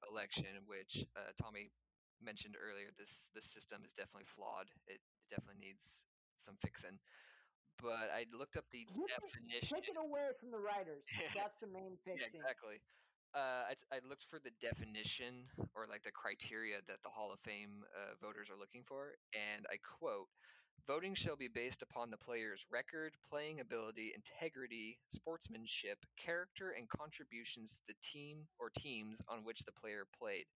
election, 0.09 0.65
which 0.67 1.05
uh, 1.17 1.33
Tommy 1.41 1.71
mentioned 2.23 2.55
earlier, 2.57 2.89
this 2.97 3.31
this 3.35 3.45
system 3.45 3.83
is 3.85 3.93
definitely 3.93 4.29
flawed. 4.29 4.69
It, 4.87 5.01
it 5.01 5.01
definitely 5.31 5.61
needs 5.61 6.05
some 6.37 6.57
fixing. 6.61 6.99
But 7.81 8.13
I 8.13 8.27
looked 8.37 8.57
up 8.57 8.65
the 8.71 8.85
it- 8.85 9.09
definition. 9.09 9.77
Take 9.81 9.89
it 9.89 9.97
away 9.97 10.31
from 10.39 10.51
the 10.51 10.59
writers. 10.61 11.03
That's 11.35 11.57
the 11.61 11.67
main 11.69 11.97
Yeah, 12.07 12.13
fixing. 12.15 12.41
exactly. 12.41 12.81
Uh, 13.33 13.71
I, 13.71 13.75
I 13.95 13.99
looked 14.09 14.27
for 14.29 14.41
the 14.43 14.51
definition 14.61 15.47
or 15.77 15.87
like 15.89 16.03
the 16.03 16.11
criteria 16.11 16.83
that 16.89 17.01
the 17.03 17.09
Hall 17.09 17.31
of 17.33 17.39
Fame 17.41 17.85
uh, 17.95 18.19
voters 18.21 18.51
are 18.51 18.59
looking 18.59 18.83
for, 18.83 19.15
and 19.33 19.65
I 19.71 19.79
quote: 19.79 20.29
Voting 20.87 21.15
shall 21.15 21.37
be 21.37 21.49
based 21.49 21.83
upon 21.83 22.11
the 22.11 22.17
player's 22.17 22.65
record, 22.71 23.15
playing 23.29 23.61
ability, 23.61 24.13
integrity, 24.15 24.99
sportsmanship, 25.09 25.99
character, 26.17 26.75
and 26.77 26.89
contributions 26.89 27.77
to 27.77 27.83
the 27.89 27.95
team 28.03 28.49
or 28.59 28.71
teams 28.71 29.21
on 29.29 29.45
which 29.45 29.65
the 29.65 29.73
player 29.73 30.05
played. 30.19 30.47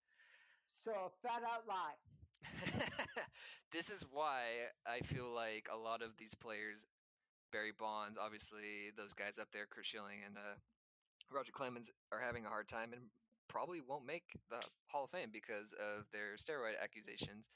So 0.83 1.13
fat 1.23 1.43
out 1.43 1.67
lie. 1.69 1.97
this 3.73 3.91
is 3.91 4.05
why 4.11 4.71
I 4.87 5.01
feel 5.01 5.33
like 5.33 5.69
a 5.73 5.77
lot 5.77 6.03
of 6.03 6.17
these 6.19 6.35
players, 6.35 6.85
Barry 7.53 7.73
Bonds, 7.77 8.19
obviously 8.21 8.93
those 8.97 9.15
guys 9.15 9.39
up 9.39 9.49
there, 9.53 9.67
Chris 9.71 9.87
Schilling 9.87 10.21
and 10.27 10.37
uh, 10.37 10.57
Roger 11.33 11.53
Clemens, 11.53 11.91
are 12.13 12.21
having 12.21 12.45
a 12.45 12.49
hard 12.49 12.69
time 12.69 12.93
and 12.93 13.03
probably 13.49 13.81
won't 13.81 14.07
make 14.07 14.25
the 14.51 14.61
Hall 14.89 15.05
of 15.05 15.11
Fame 15.11 15.31
because 15.33 15.75
of 15.75 16.07
their 16.13 16.37
steroid 16.37 16.81
accusations. 16.83 17.49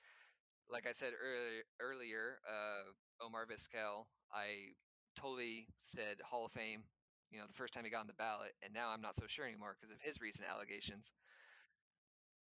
Like 0.70 0.86
I 0.86 0.92
said 0.92 1.12
earlier, 1.16 1.64
earlier 1.80 2.38
uh, 2.46 3.24
Omar 3.24 3.46
Vizquel, 3.46 4.06
I 4.32 4.76
totally 5.16 5.66
said 5.78 6.20
Hall 6.24 6.46
of 6.46 6.52
Fame, 6.52 6.84
you 7.30 7.38
know, 7.38 7.46
the 7.46 7.54
first 7.54 7.72
time 7.72 7.84
he 7.84 7.90
got 7.90 8.00
on 8.00 8.06
the 8.06 8.12
ballot, 8.12 8.52
and 8.62 8.72
now 8.74 8.90
I'm 8.90 9.00
not 9.00 9.14
so 9.14 9.24
sure 9.26 9.46
anymore 9.46 9.76
because 9.80 9.94
of 9.94 10.00
his 10.02 10.20
recent 10.20 10.48
allegations 10.48 11.12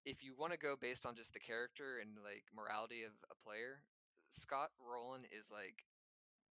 if 0.05 0.23
you 0.23 0.33
want 0.37 0.53
to 0.53 0.57
go 0.57 0.75
based 0.79 1.05
on 1.05 1.15
just 1.15 1.33
the 1.33 1.39
character 1.39 1.97
and 1.99 2.11
like 2.23 2.43
morality 2.55 3.03
of 3.03 3.11
a 3.31 3.35
player, 3.43 3.81
Scott 4.29 4.69
Rolen 4.79 5.23
is 5.25 5.49
like 5.51 5.85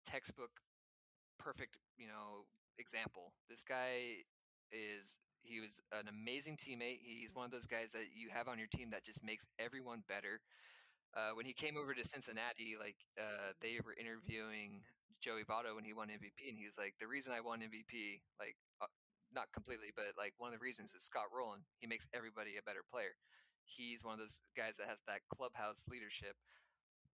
textbook 0.06 0.60
perfect, 1.40 1.78
you 1.98 2.08
know, 2.08 2.46
example. 2.78 3.34
This 3.50 3.64
guy 3.64 4.28
is 4.72 5.20
he 5.42 5.62
was 5.62 5.80
an 5.94 6.08
amazing 6.10 6.58
teammate. 6.58 7.00
He's 7.02 7.34
one 7.34 7.46
of 7.46 7.52
those 7.52 7.68
guys 7.68 7.92
that 7.94 8.12
you 8.14 8.30
have 8.34 8.50
on 8.50 8.60
your 8.60 8.68
team 8.68 8.90
that 8.92 9.06
just 9.06 9.24
makes 9.24 9.48
everyone 9.58 10.04
better. 10.10 10.42
Uh, 11.18 11.34
when 11.34 11.50
he 11.50 11.54
came 11.54 11.74
over 11.74 11.98
to 11.98 12.06
Cincinnati, 12.06 12.78
like 12.78 13.02
uh, 13.18 13.58
they 13.58 13.82
were 13.82 13.98
interviewing 13.98 14.86
Joey 15.18 15.42
Votto 15.42 15.74
when 15.74 15.82
he 15.82 15.98
won 15.98 16.14
MVP, 16.14 16.46
and 16.46 16.62
he 16.62 16.70
was 16.70 16.78
like, 16.78 16.94
"The 17.02 17.10
reason 17.10 17.34
I 17.34 17.42
won 17.42 17.66
MVP, 17.66 18.22
like 18.38 18.54
uh, 18.78 18.94
not 19.34 19.50
completely, 19.50 19.90
but 19.98 20.14
like 20.14 20.38
one 20.38 20.54
of 20.54 20.56
the 20.60 20.62
reasons 20.62 20.94
is 20.94 21.02
Scott 21.02 21.34
Rolen. 21.34 21.66
He 21.82 21.90
makes 21.90 22.06
everybody 22.14 22.54
a 22.54 22.62
better 22.62 22.86
player. 22.86 23.18
He's 23.66 24.06
one 24.06 24.14
of 24.14 24.22
those 24.22 24.46
guys 24.56 24.78
that 24.78 24.88
has 24.88 25.02
that 25.10 25.26
clubhouse 25.34 25.90
leadership. 25.90 26.38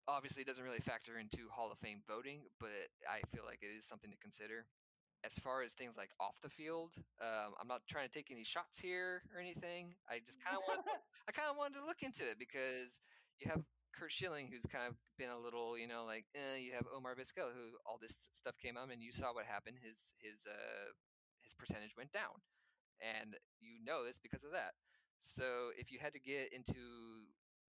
Obviously, 0.07 0.47
it 0.47 0.47
doesn't 0.47 0.65
really 0.65 0.81
factor 0.81 1.19
into 1.19 1.51
Hall 1.51 1.75
of 1.75 1.79
Fame 1.83 2.01
voting, 2.07 2.47
but 2.63 2.95
I 3.05 3.27
feel 3.35 3.43
like 3.45 3.61
it 3.67 3.75
is 3.75 3.85
something 3.85 4.15
to 4.15 4.17
consider. 4.17 4.65
As 5.27 5.35
far 5.35 5.67
as 5.67 5.75
things 5.75 5.99
like 5.99 6.15
off 6.23 6.39
the 6.41 6.49
field, 6.49 6.95
um, 7.21 7.59
I'm 7.61 7.67
not 7.67 7.83
trying 7.91 8.07
to 8.07 8.15
take 8.15 8.31
any 8.31 8.47
shots 8.47 8.79
here 8.79 9.27
or 9.35 9.43
anything. 9.43 9.99
I 10.09 10.23
just 10.25 10.39
kind 10.39 10.55
of 10.57 10.63
want, 10.63 10.87
I 11.29 11.33
kind 11.35 11.51
of 11.51 11.59
wanted 11.59 11.83
to 11.83 11.85
look 11.85 12.07
into 12.07 12.23
it 12.23 12.39
because 12.39 13.03
you 13.43 13.51
have 13.51 13.67
Curt 13.93 14.13
Schilling, 14.13 14.49
who's 14.53 14.67
kind 14.67 14.87
of 14.87 14.95
been 15.17 15.31
a 15.31 15.39
little, 15.39 15.79
you 15.79 15.89
know, 15.89 16.05
like 16.05 16.27
eh, 16.35 16.59
you 16.59 16.73
have 16.75 16.87
Omar 16.95 17.15
Vizquel, 17.15 17.53
who 17.53 17.79
all 17.87 17.99
this 18.01 18.29
stuff 18.33 18.57
came 18.59 18.77
out, 18.77 18.91
and 18.93 19.03
you 19.03 19.13
saw 19.13 19.33
what 19.33 19.47
happened. 19.47 19.79
His 19.83 20.15
his 20.19 20.47
uh, 20.47 20.93
his 21.43 21.55
percentage 21.55 21.97
went 21.97 22.13
down, 22.13 22.43
and 23.01 23.37
you 23.61 23.83
know 23.85 24.05
this 24.05 24.19
because 24.19 24.45
of 24.45 24.53
that. 24.53 24.75
So 25.21 25.71
if 25.77 25.91
you 25.91 25.99
had 26.01 26.13
to 26.13 26.21
get 26.21 26.53
into 26.53 26.79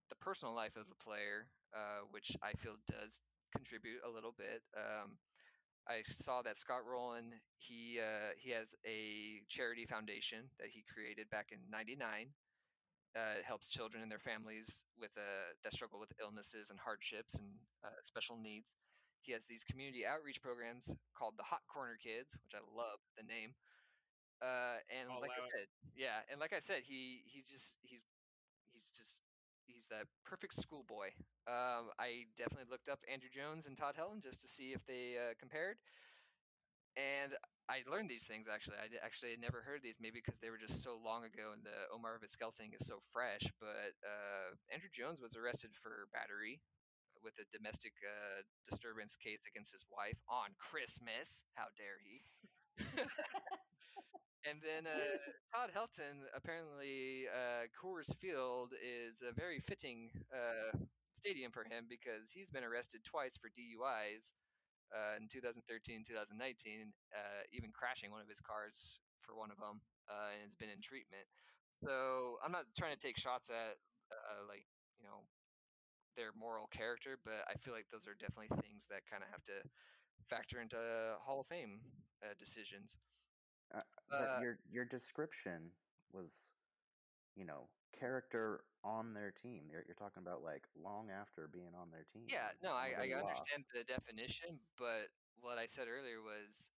the 0.09 0.15
personal 0.19 0.53
life 0.53 0.75
of 0.75 0.89
the 0.89 0.99
player, 1.01 1.47
uh, 1.73 2.03
which 2.11 2.35
I 2.43 2.53
feel 2.53 2.75
does 2.87 3.21
contribute 3.55 4.01
a 4.05 4.09
little 4.09 4.33
bit, 4.35 4.61
um, 4.75 5.17
I 5.87 6.01
saw 6.03 6.41
that 6.43 6.57
Scott 6.57 6.85
Rolen 6.85 7.41
he 7.57 7.99
uh, 7.99 8.35
he 8.37 8.51
has 8.51 8.75
a 8.85 9.41
charity 9.49 9.85
foundation 9.85 10.49
that 10.59 10.69
he 10.69 10.83
created 10.83 11.29
back 11.29 11.49
in 11.51 11.59
'99. 11.71 12.33
Uh, 13.15 13.39
it 13.41 13.45
helps 13.45 13.67
children 13.67 14.03
and 14.03 14.11
their 14.11 14.21
families 14.21 14.85
with 14.99 15.11
uh, 15.17 15.57
that 15.63 15.73
struggle 15.73 15.99
with 15.99 16.13
illnesses 16.21 16.69
and 16.69 16.79
hardships 16.79 17.35
and 17.35 17.49
uh, 17.83 17.97
special 18.03 18.37
needs. 18.37 18.77
He 19.21 19.33
has 19.33 19.45
these 19.45 19.63
community 19.63 20.05
outreach 20.05 20.41
programs 20.41 20.95
called 21.17 21.33
the 21.37 21.43
Hot 21.49 21.65
Corner 21.67 21.97
Kids, 21.97 22.37
which 22.45 22.53
I 22.53 22.61
love 22.69 23.01
the 23.17 23.23
name. 23.25 23.57
Uh, 24.41 24.79
and 24.87 25.11
I'll 25.11 25.19
like 25.19 25.35
I 25.35 25.43
it. 25.43 25.51
said, 25.51 25.67
yeah, 25.97 26.23
and 26.31 26.39
like 26.39 26.53
I 26.53 26.59
said, 26.59 26.87
he 26.87 27.23
he 27.25 27.41
just 27.41 27.75
he's 27.81 28.05
he's 28.71 28.89
just 28.89 29.21
he's 29.67 29.87
that 29.87 30.07
perfect 30.23 30.53
schoolboy. 30.53 31.11
Um, 31.47 31.91
I 31.99 32.29
definitely 32.37 32.69
looked 32.69 32.87
up 32.87 32.99
Andruw 33.11 33.33
Jones 33.33 33.67
and 33.67 33.75
Todd 33.75 33.95
Helton 33.99 34.23
just 34.23 34.41
to 34.41 34.47
see 34.47 34.71
if 34.71 34.85
they 34.85 35.17
uh, 35.17 35.33
compared, 35.39 35.77
and 36.99 37.31
I 37.71 37.87
learned 37.87 38.09
these 38.09 38.27
things 38.27 38.51
actually. 38.51 38.75
I 38.75 38.91
actually 38.99 39.31
had 39.31 39.39
never 39.39 39.63
heard 39.63 39.79
these, 39.79 40.01
maybe 40.01 40.19
because 40.19 40.39
they 40.39 40.49
were 40.51 40.59
just 40.59 40.83
so 40.83 40.99
long 40.99 41.23
ago, 41.23 41.55
and 41.55 41.63
the 41.63 41.87
Omar 41.93 42.19
Vizquel 42.19 42.51
thing 42.51 42.75
is 42.75 42.83
so 42.83 42.99
fresh. 43.13 43.47
But 43.63 43.95
uh, 44.03 44.59
Andruw 44.73 44.91
Jones 44.91 45.21
was 45.21 45.37
arrested 45.39 45.71
for 45.71 46.11
battery 46.11 46.59
with 47.23 47.39
a 47.39 47.47
domestic 47.55 47.93
uh, 48.03 48.43
disturbance 48.67 49.15
case 49.15 49.47
against 49.47 49.71
his 49.71 49.85
wife 49.87 50.19
on 50.27 50.59
Christmas. 50.59 51.43
How 51.55 51.71
dare 51.77 52.03
he? 52.03 52.27
And 54.47 54.63
then 54.63 54.87
uh, 54.87 55.19
Todd 55.51 55.69
Helton, 55.75 56.23
apparently, 56.35 57.27
uh, 57.27 57.67
Coors 57.75 58.15
Field 58.15 58.71
is 58.79 59.21
a 59.21 59.33
very 59.33 59.59
fitting 59.59 60.11
uh, 60.31 60.77
stadium 61.11 61.51
for 61.51 61.65
him 61.65 61.85
because 61.89 62.31
he's 62.31 62.49
been 62.49 62.63
arrested 62.63 63.01
twice 63.03 63.35
for 63.35 63.49
DUIs 63.49 64.31
uh, 64.93 65.17
in 65.19 65.27
2013 65.27 66.03
2019, 66.03 66.93
uh, 67.13 67.41
even 67.51 67.71
crashing 67.71 68.11
one 68.11 68.21
of 68.21 68.29
his 68.29 68.41
cars 68.41 68.99
for 69.21 69.35
one 69.37 69.51
of 69.51 69.57
them, 69.57 69.81
uh, 70.09 70.33
and 70.33 70.41
has 70.43 70.55
been 70.55 70.69
in 70.69 70.81
treatment. 70.81 71.25
So 71.83 72.37
I'm 72.43 72.51
not 72.51 72.65
trying 72.75 72.95
to 72.95 72.99
take 72.99 73.17
shots 73.17 73.49
at, 73.49 73.79
uh, 74.11 74.43
like, 74.47 74.65
you 74.99 75.05
know, 75.07 75.23
their 76.17 76.35
moral 76.35 76.67
character, 76.67 77.15
but 77.23 77.47
I 77.47 77.55
feel 77.55 77.73
like 77.73 77.87
those 77.91 78.07
are 78.07 78.17
definitely 78.17 78.51
things 78.59 78.87
that 78.91 79.07
kind 79.07 79.23
of 79.23 79.29
have 79.31 79.43
to 79.47 79.63
factor 80.27 80.59
into 80.59 80.77
Hall 81.23 81.39
of 81.39 81.47
Fame 81.47 81.79
uh, 82.21 82.35
decisions. 82.37 82.97
Uh, 83.73 83.79
but 84.09 84.41
your 84.41 84.57
your 84.69 84.85
description 84.85 85.71
was, 86.11 86.27
you 87.39 87.47
know, 87.47 87.71
character 87.95 88.67
on 88.83 89.15
their 89.15 89.31
team. 89.31 89.71
You're, 89.71 89.87
you're 89.87 89.95
talking 89.95 90.19
about 90.19 90.43
like 90.43 90.67
long 90.75 91.07
after 91.07 91.47
being 91.47 91.71
on 91.71 91.87
their 91.95 92.03
team. 92.11 92.27
Yeah, 92.27 92.51
no, 92.59 92.75
I, 92.75 92.91
I 92.99 93.07
understand 93.15 93.63
the 93.71 93.87
definition, 93.87 94.59
but 94.75 95.07
what 95.39 95.55
I 95.55 95.65
said 95.65 95.87
earlier 95.87 96.19
was 96.19 96.75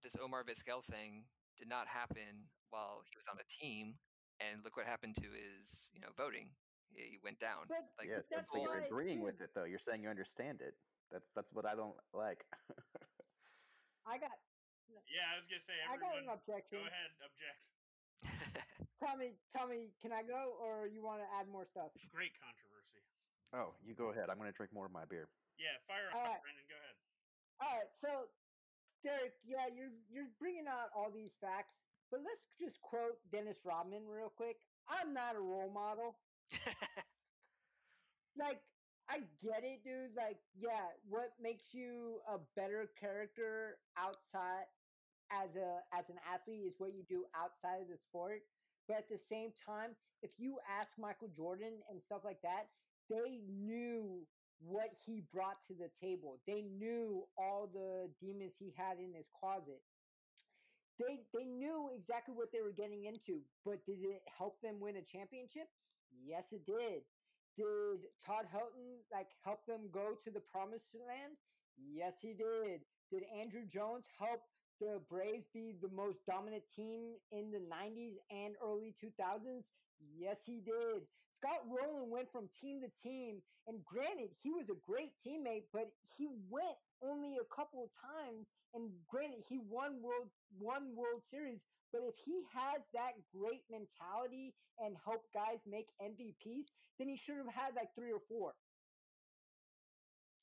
this 0.00 0.16
Omar 0.16 0.42
Vizquel 0.48 0.80
thing 0.80 1.28
did 1.60 1.68
not 1.68 1.84
happen 1.84 2.48
while 2.72 3.04
he 3.04 3.12
was 3.12 3.28
on 3.28 3.36
a 3.36 3.44
team, 3.44 4.00
and 4.40 4.64
look 4.64 4.80
what 4.80 4.88
happened 4.88 5.20
to 5.20 5.28
his, 5.28 5.92
you 5.92 6.00
know, 6.00 6.16
voting. 6.16 6.56
He, 6.88 7.16
he 7.16 7.18
went 7.20 7.38
down. 7.38 7.68
But 7.68 7.84
Like 8.00 8.08
Yes, 8.08 8.24
that's 8.32 8.48
but 8.48 8.56
the 8.56 8.64
you're 8.64 8.88
agreeing 8.88 9.20
with 9.20 9.38
it 9.44 9.52
though. 9.52 9.68
You're 9.68 9.84
saying 9.84 10.00
you 10.02 10.08
understand 10.08 10.64
it. 10.64 10.74
That's 11.12 11.28
that's 11.36 11.52
what 11.52 11.68
I 11.68 11.76
don't 11.76 11.94
like. 12.16 12.48
I 14.08 14.16
got 14.16 14.32
Yeah, 14.88 15.28
I 15.28 15.38
was 15.38 15.46
gonna 15.46 15.66
say 15.68 15.76
I 15.84 15.94
got 16.00 16.16
an 16.16 16.30
objection. 16.32 16.80
Go 16.80 16.88
ahead, 16.88 17.10
object. 17.20 17.60
Tommy, 19.00 19.32
Tommy, 19.48 19.90
can 20.04 20.12
I 20.12 20.22
go 20.22 20.54
or 20.60 20.86
you 20.86 21.00
want 21.02 21.24
to 21.24 21.28
add 21.40 21.48
more 21.48 21.64
stuff? 21.64 21.90
Great 22.12 22.36
controversy. 22.36 23.00
oh, 23.56 23.72
you 23.80 23.96
go 23.96 24.12
ahead. 24.12 24.28
I'm 24.28 24.36
gonna 24.36 24.52
drink 24.52 24.72
more 24.76 24.86
of 24.86 24.92
my 24.92 25.08
beer. 25.08 25.28
Yeah, 25.56 25.76
fire 25.88 26.12
up, 26.12 26.20
right. 26.20 26.40
Brendan. 26.44 26.64
Go 26.68 26.76
ahead. 26.76 26.96
All 27.60 27.72
right, 27.80 27.92
so 28.00 28.28
Derek, 29.04 29.36
yeah, 29.44 29.72
you're 29.72 29.92
you're 30.12 30.28
bringing 30.38 30.68
out 30.68 30.92
all 30.92 31.08
these 31.08 31.32
facts, 31.40 31.80
but 32.12 32.20
let's 32.20 32.52
just 32.60 32.80
quote 32.84 33.16
Dennis 33.32 33.64
Rodman 33.64 34.04
real 34.04 34.28
quick. 34.28 34.60
I'm 34.88 35.12
not 35.16 35.36
a 35.36 35.40
role 35.40 35.72
model. 35.72 36.16
Like, 38.38 38.62
I 39.08 39.26
get 39.42 39.64
it, 39.64 39.82
dude. 39.84 40.14
Like, 40.16 40.38
yeah, 40.54 40.94
what 41.08 41.32
makes 41.42 41.74
you 41.74 42.20
a 42.30 42.38
better 42.54 42.88
character 42.98 43.76
outside 43.98 44.70
as 45.30 45.54
a 45.56 45.82
as 45.96 46.08
an 46.08 46.16
athlete 46.32 46.62
is 46.66 46.74
what 46.78 46.94
you 46.94 47.02
do 47.08 47.24
outside 47.34 47.82
of 47.82 47.88
the 47.88 47.98
sport. 47.98 48.42
But 48.90 48.98
at 48.98 49.08
the 49.08 49.18
same 49.22 49.52
time, 49.54 49.94
if 50.20 50.32
you 50.38 50.58
ask 50.66 50.98
Michael 50.98 51.30
Jordan 51.30 51.78
and 51.88 52.02
stuff 52.02 52.22
like 52.24 52.42
that, 52.42 52.66
they 53.08 53.38
knew 53.46 54.26
what 54.58 54.90
he 55.06 55.22
brought 55.32 55.62
to 55.68 55.74
the 55.74 55.90
table. 55.94 56.40
They 56.44 56.62
knew 56.62 57.22
all 57.38 57.70
the 57.72 58.10
demons 58.20 58.56
he 58.58 58.74
had 58.76 58.98
in 58.98 59.14
his 59.14 59.30
closet. 59.38 59.78
They 60.98 61.22
they 61.32 61.44
knew 61.46 61.90
exactly 61.94 62.34
what 62.34 62.50
they 62.52 62.62
were 62.62 62.74
getting 62.74 63.04
into, 63.04 63.42
but 63.64 63.86
did 63.86 64.02
it 64.02 64.22
help 64.26 64.60
them 64.60 64.80
win 64.80 64.96
a 64.96 65.02
championship? 65.02 65.68
Yes, 66.10 66.52
it 66.52 66.66
did. 66.66 67.06
Did 67.56 68.10
Todd 68.26 68.46
Helton 68.52 69.06
like 69.12 69.30
help 69.44 69.64
them 69.66 69.88
go 69.92 70.18
to 70.24 70.30
the 70.30 70.40
promised 70.40 70.90
land? 70.98 71.38
Yes, 71.78 72.18
he 72.20 72.34
did. 72.34 72.82
Did 73.10 73.22
Andruw 73.30 73.70
Jones 73.70 74.06
help 74.18 74.42
the 74.80 75.00
Braves 75.08 75.46
be 75.52 75.74
the 75.80 75.92
most 75.94 76.24
dominant 76.26 76.64
team 76.74 77.14
in 77.30 77.52
the 77.52 77.60
90s 77.60 78.16
and 78.30 78.54
early 78.64 78.94
2000s? 78.96 79.68
Yes, 80.16 80.38
he 80.44 80.60
did. 80.64 81.04
Scott 81.30 81.62
Rolen 81.68 82.10
went 82.10 82.32
from 82.32 82.48
team 82.58 82.80
to 82.80 82.90
team, 83.00 83.40
and 83.68 83.84
granted, 83.84 84.30
he 84.42 84.50
was 84.50 84.68
a 84.68 84.80
great 84.88 85.12
teammate, 85.24 85.68
but 85.72 85.92
he 86.16 86.28
went 86.48 86.76
only 87.04 87.36
a 87.36 87.54
couple 87.54 87.84
of 87.84 87.90
times. 87.92 88.48
And 88.74 88.90
granted, 89.08 89.44
he 89.48 89.60
won 89.68 90.02
world 90.02 90.28
one 90.58 90.96
World 90.96 91.22
Series. 91.22 91.64
But 91.92 92.02
if 92.06 92.14
he 92.24 92.42
has 92.54 92.82
that 92.94 93.18
great 93.34 93.62
mentality 93.70 94.54
and 94.78 94.96
help 95.04 95.26
guys 95.34 95.60
make 95.66 95.88
MVPs, 96.00 96.70
then 96.98 97.08
he 97.08 97.16
should 97.16 97.36
have 97.36 97.50
had 97.52 97.74
like 97.74 97.94
three 97.94 98.12
or 98.12 98.22
four. 98.28 98.54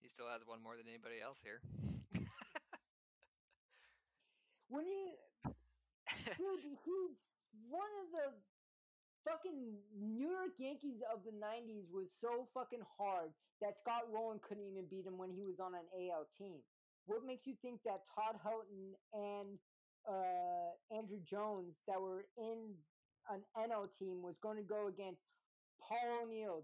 He 0.02 0.10
still 0.10 0.28
has 0.32 0.46
one 0.46 0.62
more 0.62 0.76
than 0.76 0.88
anybody 0.88 1.22
else 1.24 1.42
here. 1.44 1.62
When 4.70 4.86
he, 4.86 5.15
dude, 6.38 6.63
he's 6.84 7.15
one 7.70 7.91
of 8.03 8.07
the 8.11 8.28
fucking 9.24 9.76
New 9.95 10.30
York 10.30 10.55
Yankees 10.59 10.99
of 11.13 11.24
the 11.24 11.32
'90s 11.32 11.91
was 11.91 12.07
so 12.20 12.47
fucking 12.53 12.84
hard 12.97 13.32
that 13.61 13.80
Scott 13.80 14.03
Rolen 14.13 14.39
couldn't 14.39 14.68
even 14.68 14.86
beat 14.89 15.05
him 15.05 15.18
when 15.18 15.32
he 15.32 15.43
was 15.43 15.59
on 15.59 15.74
an 15.74 15.88
AL 15.95 16.28
team. 16.38 16.59
What 17.05 17.26
makes 17.26 17.47
you 17.47 17.55
think 17.61 17.82
that 17.86 18.03
Todd 18.05 18.36
Helton 18.43 18.93
and 19.13 19.57
uh, 20.07 20.76
Andruw 20.91 21.24
Jones 21.24 21.76
that 21.88 21.99
were 21.99 22.26
in 22.38 22.76
an 23.30 23.41
NL 23.57 23.88
team 23.97 24.22
was 24.22 24.36
going 24.41 24.57
to 24.57 24.63
go 24.63 24.88
against 24.88 25.22
Paul 25.82 26.24
O'Neill, 26.24 26.63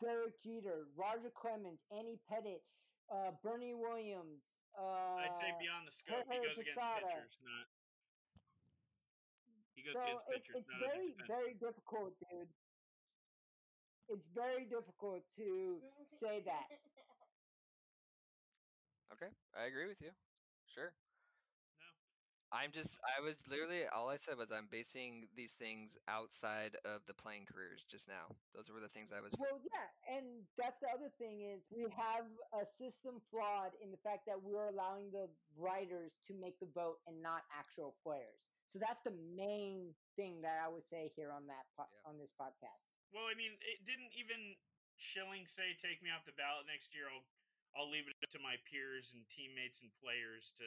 Derek 0.00 0.40
Jeter, 0.42 0.86
Roger 0.96 1.32
Clemens, 1.34 1.80
Andy 1.96 2.18
Pettitte, 2.30 2.64
uh, 3.12 3.32
Bernie 3.42 3.74
Williams? 3.74 4.42
Uh, 4.74 5.22
I'd 5.22 5.38
say 5.38 5.50
beyond 5.62 5.86
the 5.86 5.94
scope, 5.94 6.26
he 6.26 6.34
Jorge 6.34 6.50
goes 6.50 6.58
against 6.58 6.82
pitchers, 6.98 7.34
not. 7.46 7.66
He 9.74 9.82
goes 9.86 9.94
so 9.94 10.02
against 10.02 10.26
it, 10.26 10.34
pitchers, 10.34 10.54
it's 10.58 10.70
not 10.70 10.80
very 10.82 11.08
very 11.30 11.54
difficult 11.54 12.12
dude 12.18 12.50
it's 14.10 14.28
very 14.34 14.68
difficult 14.68 15.22
to 15.38 15.80
say 16.20 16.42
that 16.44 16.68
Okay, 19.14 19.30
I 19.54 19.70
agree 19.70 19.86
with 19.86 20.00
you. 20.02 20.10
Sure. 20.66 20.90
No. 22.54 22.62
I'm 22.62 22.70
just, 22.70 23.02
I 23.02 23.18
was 23.18 23.34
literally, 23.50 23.82
all 23.90 24.06
I 24.08 24.14
said 24.14 24.38
was 24.38 24.54
I'm 24.54 24.70
basing 24.70 25.26
these 25.34 25.58
things 25.58 25.98
outside 26.06 26.78
of 26.86 27.02
the 27.10 27.14
playing 27.14 27.50
careers 27.50 27.82
just 27.82 28.06
now. 28.06 28.30
Those 28.54 28.70
were 28.70 28.78
the 28.78 28.88
things 28.88 29.10
I 29.10 29.18
was. 29.18 29.34
well 29.34 29.58
yeah 29.58 29.90
and 30.14 30.46
that's 30.54 30.78
the 30.78 30.86
other 30.94 31.10
thing 31.18 31.42
is 31.42 31.66
we 31.74 31.82
have 31.90 32.30
a 32.54 32.62
system 32.78 33.18
flawed 33.34 33.74
in 33.82 33.90
the 33.90 33.98
fact 34.06 34.22
that 34.30 34.38
we're 34.38 34.70
allowing 34.70 35.10
the 35.10 35.26
writers 35.58 36.14
to 36.30 36.32
make 36.38 36.54
the 36.62 36.70
vote 36.70 37.02
and 37.10 37.18
not 37.18 37.42
actual 37.50 37.98
players 38.06 38.46
so 38.70 38.78
that's 38.78 39.02
the 39.02 39.14
main 39.34 39.90
thing 40.14 40.38
that 40.44 40.60
i 40.62 40.68
would 40.70 40.84
say 40.86 41.10
here 41.18 41.32
on 41.34 41.48
that 41.50 41.66
po- 41.74 41.88
Yeah. 41.90 42.06
on 42.06 42.20
this 42.20 42.30
podcast 42.38 42.84
Well, 43.10 43.26
I 43.26 43.34
mean, 43.34 43.56
it 43.66 43.82
didn't 43.88 44.14
even 44.14 44.54
Schilling 44.94 45.44
say 45.50 45.74
take 45.82 45.98
me 46.06 46.08
off 46.14 46.22
the 46.24 46.36
ballot 46.38 46.64
next 46.70 46.94
year. 46.94 47.10
I'll 47.10 47.26
I'll 47.74 47.90
leave 47.90 48.06
it 48.06 48.14
up 48.22 48.30
to 48.30 48.40
my 48.40 48.54
peers 48.70 49.10
and 49.10 49.26
teammates 49.26 49.82
and 49.82 49.90
players 49.98 50.54
to 50.62 50.66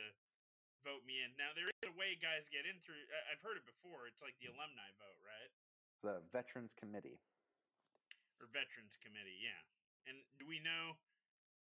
vote 0.85 1.05
me 1.05 1.21
in. 1.23 1.33
Now 1.37 1.53
there 1.53 1.69
is 1.69 1.81
a 1.87 1.93
way 1.95 2.17
guys 2.17 2.45
get 2.49 2.65
in 2.67 2.77
through. 2.83 2.99
I've 3.29 3.41
heard 3.41 3.57
it 3.57 3.65
before. 3.65 4.05
It's 4.05 4.21
like 4.21 4.35
the 4.41 4.49
alumni 4.51 4.89
vote, 5.01 5.21
right? 5.25 5.51
The 6.03 6.21
Veterans 6.29 6.75
Committee. 6.77 7.21
Or 8.37 8.45
veterans 8.53 8.93
committee, 9.01 9.41
yeah. 9.41 9.57
And 10.05 10.21
do 10.37 10.45
we 10.45 10.61
know 10.61 10.93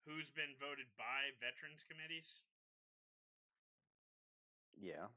who's 0.07 0.31
been 0.31 0.55
voted 0.63 0.87
by 0.95 1.35
veterans 1.43 1.83
committees? 1.91 2.27
Yeah. 4.79 5.11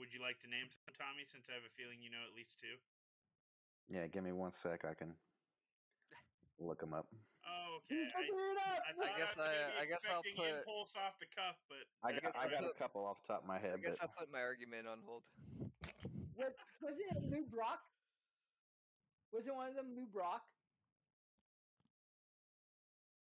Would 0.00 0.16
you 0.16 0.24
like 0.24 0.40
to 0.42 0.48
name 0.48 0.72
some, 0.72 0.96
Tommy? 0.96 1.28
Since 1.28 1.46
I 1.52 1.60
have 1.60 1.68
a 1.68 1.74
feeling 1.76 2.00
you 2.00 2.08
know 2.08 2.24
at 2.24 2.32
least 2.32 2.56
two. 2.56 2.80
Yeah, 3.86 4.08
give 4.08 4.24
me 4.24 4.32
one 4.32 4.56
sec. 4.64 4.88
I 4.88 4.96
can 4.96 5.12
look 6.58 6.80
them 6.80 6.96
up. 6.96 7.06
Okay. 7.74 8.06
He's 8.06 8.12
I, 8.14 8.22
it 8.22 8.58
up. 8.62 8.80
I, 8.86 8.90
I 8.94 9.18
guess 9.18 9.34
was 9.36 9.46
I, 9.46 9.82
I 9.82 9.84
guess 9.90 10.04
I'll 10.06 10.22
put- 10.22 10.46
impulse 10.62 10.92
off 10.94 11.18
the 11.18 11.26
cuff, 11.34 11.58
but 11.66 11.82
I 12.06 12.08
I 12.08 12.12
got, 12.14 12.22
guess 12.22 12.32
I 12.38 12.42
I'll 12.46 12.50
got 12.54 12.64
a 12.70 12.74
couple 12.78 13.02
off 13.04 13.18
the 13.26 13.34
top 13.34 13.42
of 13.42 13.48
my 13.50 13.58
head. 13.58 13.74
I 13.74 13.82
guess 13.82 13.98
but 13.98 14.06
I'll 14.10 14.14
put 14.14 14.30
my 14.30 14.40
argument 14.40 14.86
on 14.86 15.02
hold. 15.04 15.22
Was, 16.38 16.50
was 16.82 16.98
it 16.98 17.14
Lou 17.30 17.46
Brock? 17.46 17.78
Was 19.32 19.46
it 19.46 19.54
one 19.54 19.68
of 19.70 19.76
them 19.78 19.94
Lou 19.94 20.06
Brock? 20.10 20.42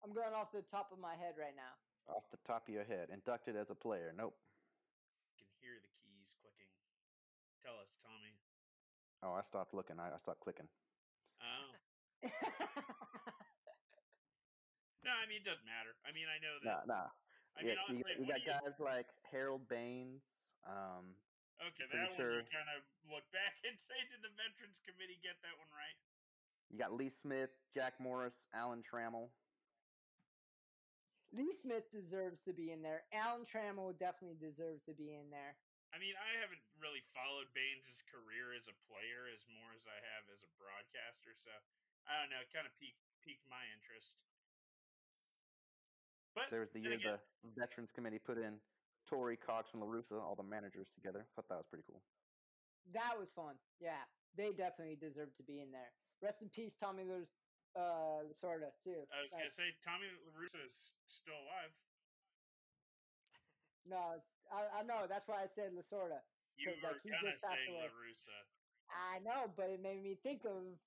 I'm 0.05 0.13
going 0.13 0.33
off 0.37 0.51
the 0.53 0.61
top 0.69 0.89
of 0.93 0.99
my 1.01 1.13
head 1.17 1.33
right 1.37 1.55
now. 1.57 1.73
off 2.13 2.29
the 2.29 2.37
top 2.45 2.67
of 2.69 2.73
your 2.73 2.83
head, 2.85 3.09
inducted 3.13 3.55
as 3.57 3.69
a 3.71 3.75
player. 3.75 4.13
Nope. 4.15 4.37
I 5.33 5.41
can 5.41 5.49
hear 5.61 5.81
the 5.81 5.89
keys 5.97 6.29
clicking. 6.41 6.69
Tell 7.65 7.73
us, 7.81 7.89
Tommy. 8.05 8.33
Oh, 9.25 9.33
I 9.33 9.41
stopped 9.41 9.73
looking. 9.73 9.97
I, 9.99 10.13
I 10.13 10.17
stopped 10.21 10.41
clicking. 10.41 10.67
Oh. 11.41 11.73
No, 15.01 15.11
I 15.11 15.25
mean 15.25 15.41
it 15.41 15.47
doesn't 15.49 15.65
matter. 15.65 15.93
I 16.05 16.13
mean 16.13 16.29
I 16.29 16.37
know 16.41 16.55
that. 16.61 16.85
Nah, 16.85 17.07
nah. 17.07 17.07
I 17.57 17.65
mean 17.65 17.73
yeah, 17.75 17.83
you, 17.89 18.01
honestly, 18.05 18.13
you 18.21 18.25
what 18.29 18.37
got 18.37 18.41
do 18.41 18.45
you- 18.45 18.61
guys 18.61 18.77
like 18.79 19.09
Harold 19.29 19.65
Baines. 19.67 20.23
Um, 20.63 21.17
okay, 21.57 21.89
pretty 21.89 21.97
that 22.05 22.13
one 22.13 22.19
sure- 22.21 22.39
you 22.45 22.53
kind 22.53 22.69
of 22.77 22.85
look 23.09 23.25
back 23.33 23.57
and 23.67 23.75
say, 23.89 23.97
did 24.13 24.21
the 24.21 24.31
Veterans 24.37 24.77
Committee 24.85 25.17
get 25.25 25.35
that 25.41 25.57
one 25.57 25.69
right? 25.73 25.97
you 26.71 26.79
got 26.79 26.95
Lee 26.95 27.11
Smith, 27.11 27.51
Jack 27.75 27.99
Morris, 27.99 28.47
Alan 28.55 28.79
Trammell. 28.79 29.27
Lee 31.35 31.51
Smith 31.51 31.87
deserves 31.91 32.39
to 32.47 32.51
be 32.55 32.71
in 32.71 32.79
there. 32.83 33.03
Alan 33.11 33.43
Trammell 33.43 33.91
definitely 33.99 34.39
deserves 34.39 34.83
to 34.87 34.95
be 34.95 35.11
in 35.15 35.31
there. 35.31 35.55
I 35.91 35.99
mean, 35.99 36.15
I 36.15 36.31
haven't 36.39 36.63
really 36.79 37.03
followed 37.11 37.51
Baines' 37.51 37.99
career 38.07 38.55
as 38.55 38.71
a 38.71 38.75
player 38.87 39.27
as 39.27 39.43
more 39.51 39.75
as 39.75 39.83
I 39.83 39.99
have 40.15 40.23
as 40.31 40.39
a 40.43 40.51
broadcaster, 40.55 41.35
so 41.43 41.51
I 42.07 42.19
don't 42.23 42.31
know. 42.31 42.39
It 42.39 42.51
kind 42.55 42.63
of 42.63 42.71
piqued 42.79 43.03
piqued 43.19 43.43
my 43.51 43.63
interest. 43.75 44.15
But 46.33 46.49
There 46.49 46.61
was 46.61 46.69
the 46.71 46.79
year 46.79 46.93
again, 46.93 47.19
the 47.43 47.49
Veterans 47.59 47.89
Committee 47.91 48.19
put 48.19 48.37
in 48.37 48.61
Torre, 49.09 49.35
Cox, 49.35 49.67
and 49.73 49.83
LaRussa, 49.83 50.15
all 50.21 50.35
the 50.35 50.43
managers 50.43 50.87
together. 50.95 51.25
thought 51.35 51.47
that 51.49 51.57
was 51.57 51.67
pretty 51.67 51.83
cool. 51.83 52.01
That 52.93 53.17
was 53.19 53.31
fun. 53.31 53.59
Yeah, 53.79 54.03
they 54.33 54.53
definitely 54.53 54.95
deserve 54.95 55.35
to 55.37 55.43
be 55.43 55.59
in 55.59 55.71
there. 55.71 55.91
Rest 56.21 56.41
in 56.41 56.49
peace, 56.49 56.73
Tommy 56.79 57.03
Lewis, 57.03 57.29
uh, 57.75 58.31
sorta 58.33 58.71
too. 58.83 59.05
I 59.11 59.21
was 59.21 59.31
Like, 59.31 59.41
gonna 59.41 59.51
say 59.51 59.71
Tommy 59.83 60.07
LaRussa 60.07 60.65
is 60.65 60.93
still 61.07 61.35
alive. 61.35 61.71
no, 63.85 64.21
I, 64.51 64.67
I 64.79 64.83
know. 64.83 65.07
That's 65.07 65.27
why 65.27 65.43
I 65.43 65.47
said 65.47 65.73
Lasorda. 65.73 66.21
You 66.55 66.69
'Cause, 66.69 66.81
were 66.81 66.91
like, 66.93 67.01
he 67.03 67.09
gonna 67.09 67.31
just 67.31 67.41
passed 67.41 67.57
say 67.57 67.71
away. 67.73 67.87
LaRussa. 67.89 68.45
I 68.89 69.19
know, 69.19 69.47
but 69.55 69.69
it 69.69 69.79
made 69.79 70.03
me 70.03 70.15
think 70.15 70.45
of 70.45 70.79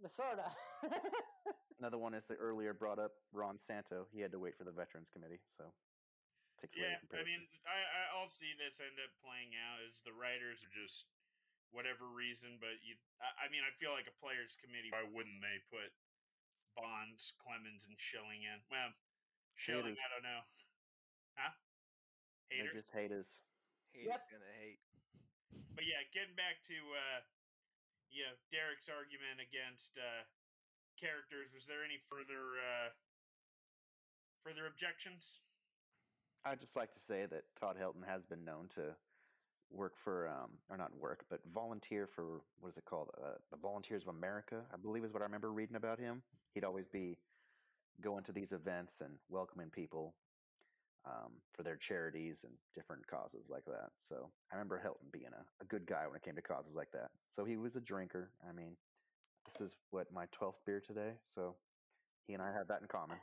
Lasorda. 0.00 0.54
Another 1.78 1.98
one 1.98 2.10
is 2.12 2.26
the 2.26 2.34
earlier 2.34 2.74
brought 2.74 2.98
up 2.98 3.14
Ron 3.30 3.58
Santo. 3.62 4.10
He 4.10 4.18
had 4.18 4.34
to 4.34 4.40
wait 4.42 4.58
for 4.58 4.66
the 4.66 4.74
Veterans 4.74 5.06
Committee, 5.14 5.38
so 5.54 5.70
takes 6.58 6.74
away 6.74 6.90
Yeah, 6.90 6.98
I 7.14 7.22
mean. 7.22 7.46
I, 7.62 7.78
I 7.78 8.02
I'll 8.18 8.34
see 8.34 8.50
this 8.58 8.82
end 8.82 8.98
up 8.98 9.14
playing 9.22 9.54
out 9.54 9.78
as 9.86 9.94
the 10.02 10.10
writers 10.10 10.58
are 10.66 10.74
just 10.74 11.06
whatever 11.70 12.10
reason, 12.10 12.58
but 12.58 12.82
you, 12.82 12.98
I, 13.22 13.46
I 13.46 13.52
mean, 13.52 13.62
I 13.62 13.70
feel 13.78 13.94
like 13.94 14.10
a 14.10 14.16
players 14.18 14.58
committee. 14.58 14.90
Why 14.90 15.06
wouldn't 15.06 15.38
they 15.38 15.62
put 15.70 15.94
Bonds, 16.74 17.30
Clemens, 17.38 17.86
and 17.86 17.94
Schilling 18.10 18.42
in? 18.42 18.58
Well, 18.72 18.90
Schilling, 19.54 19.94
Haters. 19.94 20.02
I 20.02 20.08
don't 20.10 20.26
know. 20.26 20.42
Huh? 21.38 21.52
They're 22.50 22.74
just 22.74 22.90
haters. 22.90 23.28
Hate 23.92 24.08
Yep. 24.08 24.20
gonna 24.32 24.54
hate. 24.58 24.80
But 25.76 25.84
yeah, 25.86 26.02
getting 26.10 26.34
back 26.34 26.58
to 26.66 26.76
uh, 26.76 27.20
you 28.10 28.24
know 28.24 28.34
Derek's 28.50 28.88
argument 28.88 29.38
against 29.38 29.94
uh, 30.00 30.24
characters. 30.98 31.48
Was 31.54 31.64
there 31.70 31.86
any 31.86 32.02
further 32.10 32.58
uh, 32.58 32.88
further 34.42 34.66
objections? 34.66 35.22
I'd 36.44 36.60
just 36.60 36.76
like 36.76 36.92
to 36.94 37.00
say 37.00 37.26
that 37.30 37.44
Todd 37.58 37.76
Helton 37.80 38.06
has 38.06 38.22
been 38.24 38.44
known 38.44 38.68
to 38.74 38.94
work 39.70 39.94
for, 40.02 40.28
um, 40.28 40.50
or 40.70 40.76
not 40.76 40.94
work, 40.96 41.24
but 41.28 41.40
volunteer 41.52 42.06
for 42.06 42.40
what 42.60 42.70
is 42.70 42.76
it 42.76 42.84
called? 42.84 43.10
Uh, 43.18 43.36
the 43.50 43.56
Volunteers 43.56 44.02
of 44.02 44.08
America, 44.08 44.62
I 44.72 44.76
believe 44.76 45.04
is 45.04 45.12
what 45.12 45.22
I 45.22 45.26
remember 45.26 45.52
reading 45.52 45.76
about 45.76 45.98
him. 45.98 46.22
He'd 46.54 46.64
always 46.64 46.88
be 46.88 47.18
going 48.00 48.24
to 48.24 48.32
these 48.32 48.52
events 48.52 49.00
and 49.00 49.10
welcoming 49.28 49.68
people 49.70 50.14
um, 51.04 51.32
for 51.52 51.62
their 51.62 51.76
charities 51.76 52.44
and 52.44 52.52
different 52.74 53.06
causes 53.06 53.46
like 53.48 53.64
that. 53.66 53.90
So 54.08 54.30
I 54.50 54.56
remember 54.56 54.80
Helton 54.84 55.10
being 55.12 55.32
a, 55.32 55.62
a 55.62 55.66
good 55.66 55.86
guy 55.86 56.06
when 56.06 56.16
it 56.16 56.22
came 56.22 56.36
to 56.36 56.42
causes 56.42 56.74
like 56.74 56.90
that. 56.92 57.10
So 57.34 57.44
he 57.44 57.56
was 57.56 57.76
a 57.76 57.80
drinker. 57.80 58.30
I 58.48 58.52
mean, 58.52 58.76
this 59.52 59.68
is 59.68 59.76
what 59.90 60.12
my 60.12 60.26
12th 60.38 60.60
beer 60.66 60.82
today. 60.84 61.12
So 61.34 61.54
he 62.26 62.34
and 62.34 62.42
I 62.42 62.52
have 62.52 62.68
that 62.68 62.80
in 62.82 62.88
common. 62.88 63.16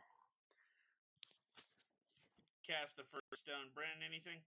Cast 2.66 2.98
the 2.98 3.04
first 3.14 3.44
stone. 3.46 3.70
Brandon, 3.76 4.02
anything? 4.10 4.42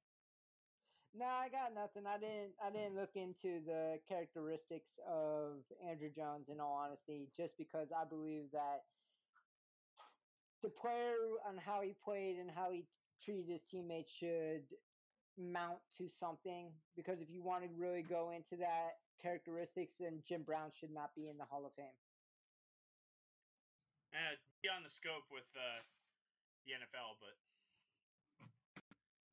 no, 1.15 1.27
I 1.27 1.49
got 1.49 1.75
nothing. 1.75 2.03
I 2.07 2.19
didn't. 2.19 2.59
I 2.59 2.71
didn't 2.71 2.97
look 2.97 3.15
into 3.15 3.63
the 3.65 3.99
characteristics 4.09 4.99
of 5.07 5.63
Andruw 5.87 6.15
Jones. 6.15 6.49
In 6.51 6.59
all 6.61 6.83
honesty, 6.85 7.29
just 7.37 7.57
because 7.57 7.89
I 7.95 8.05
believe 8.05 8.51
that 8.53 8.83
the 10.63 10.69
player 10.69 11.15
and 11.49 11.59
how 11.61 11.81
he 11.81 11.95
played 12.05 12.39
and 12.39 12.51
how 12.51 12.73
he 12.73 12.85
treated 13.23 13.47
his 13.47 13.63
teammates 13.71 14.11
should 14.11 14.67
mount 15.39 15.79
to 15.99 16.09
something. 16.09 16.71
Because 16.97 17.21
if 17.21 17.31
you 17.31 17.43
want 17.43 17.63
to 17.63 17.71
really 17.79 18.03
go 18.03 18.33
into 18.35 18.57
that 18.57 18.99
characteristics, 19.19 19.95
then 19.99 20.23
Jim 20.25 20.43
Brown 20.43 20.71
should 20.73 20.95
not 20.95 21.15
be 21.15 21.29
in 21.29 21.37
the 21.37 21.47
Hall 21.47 21.67
of 21.67 21.75
Fame. 21.75 21.99
Uh, 24.15 24.39
beyond 24.65 24.87
the 24.87 24.91
scope 24.91 25.29
with 25.29 25.47
uh, 25.53 25.85
the 26.65 26.79
NFL, 26.79 27.21
but 27.21 27.37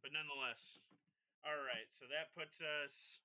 but 0.03 0.11
nonetheless. 0.11 0.81
All 1.45 1.61
right, 1.61 1.85
so 1.93 2.09
that 2.09 2.33
puts 2.33 2.57
us 2.59 3.21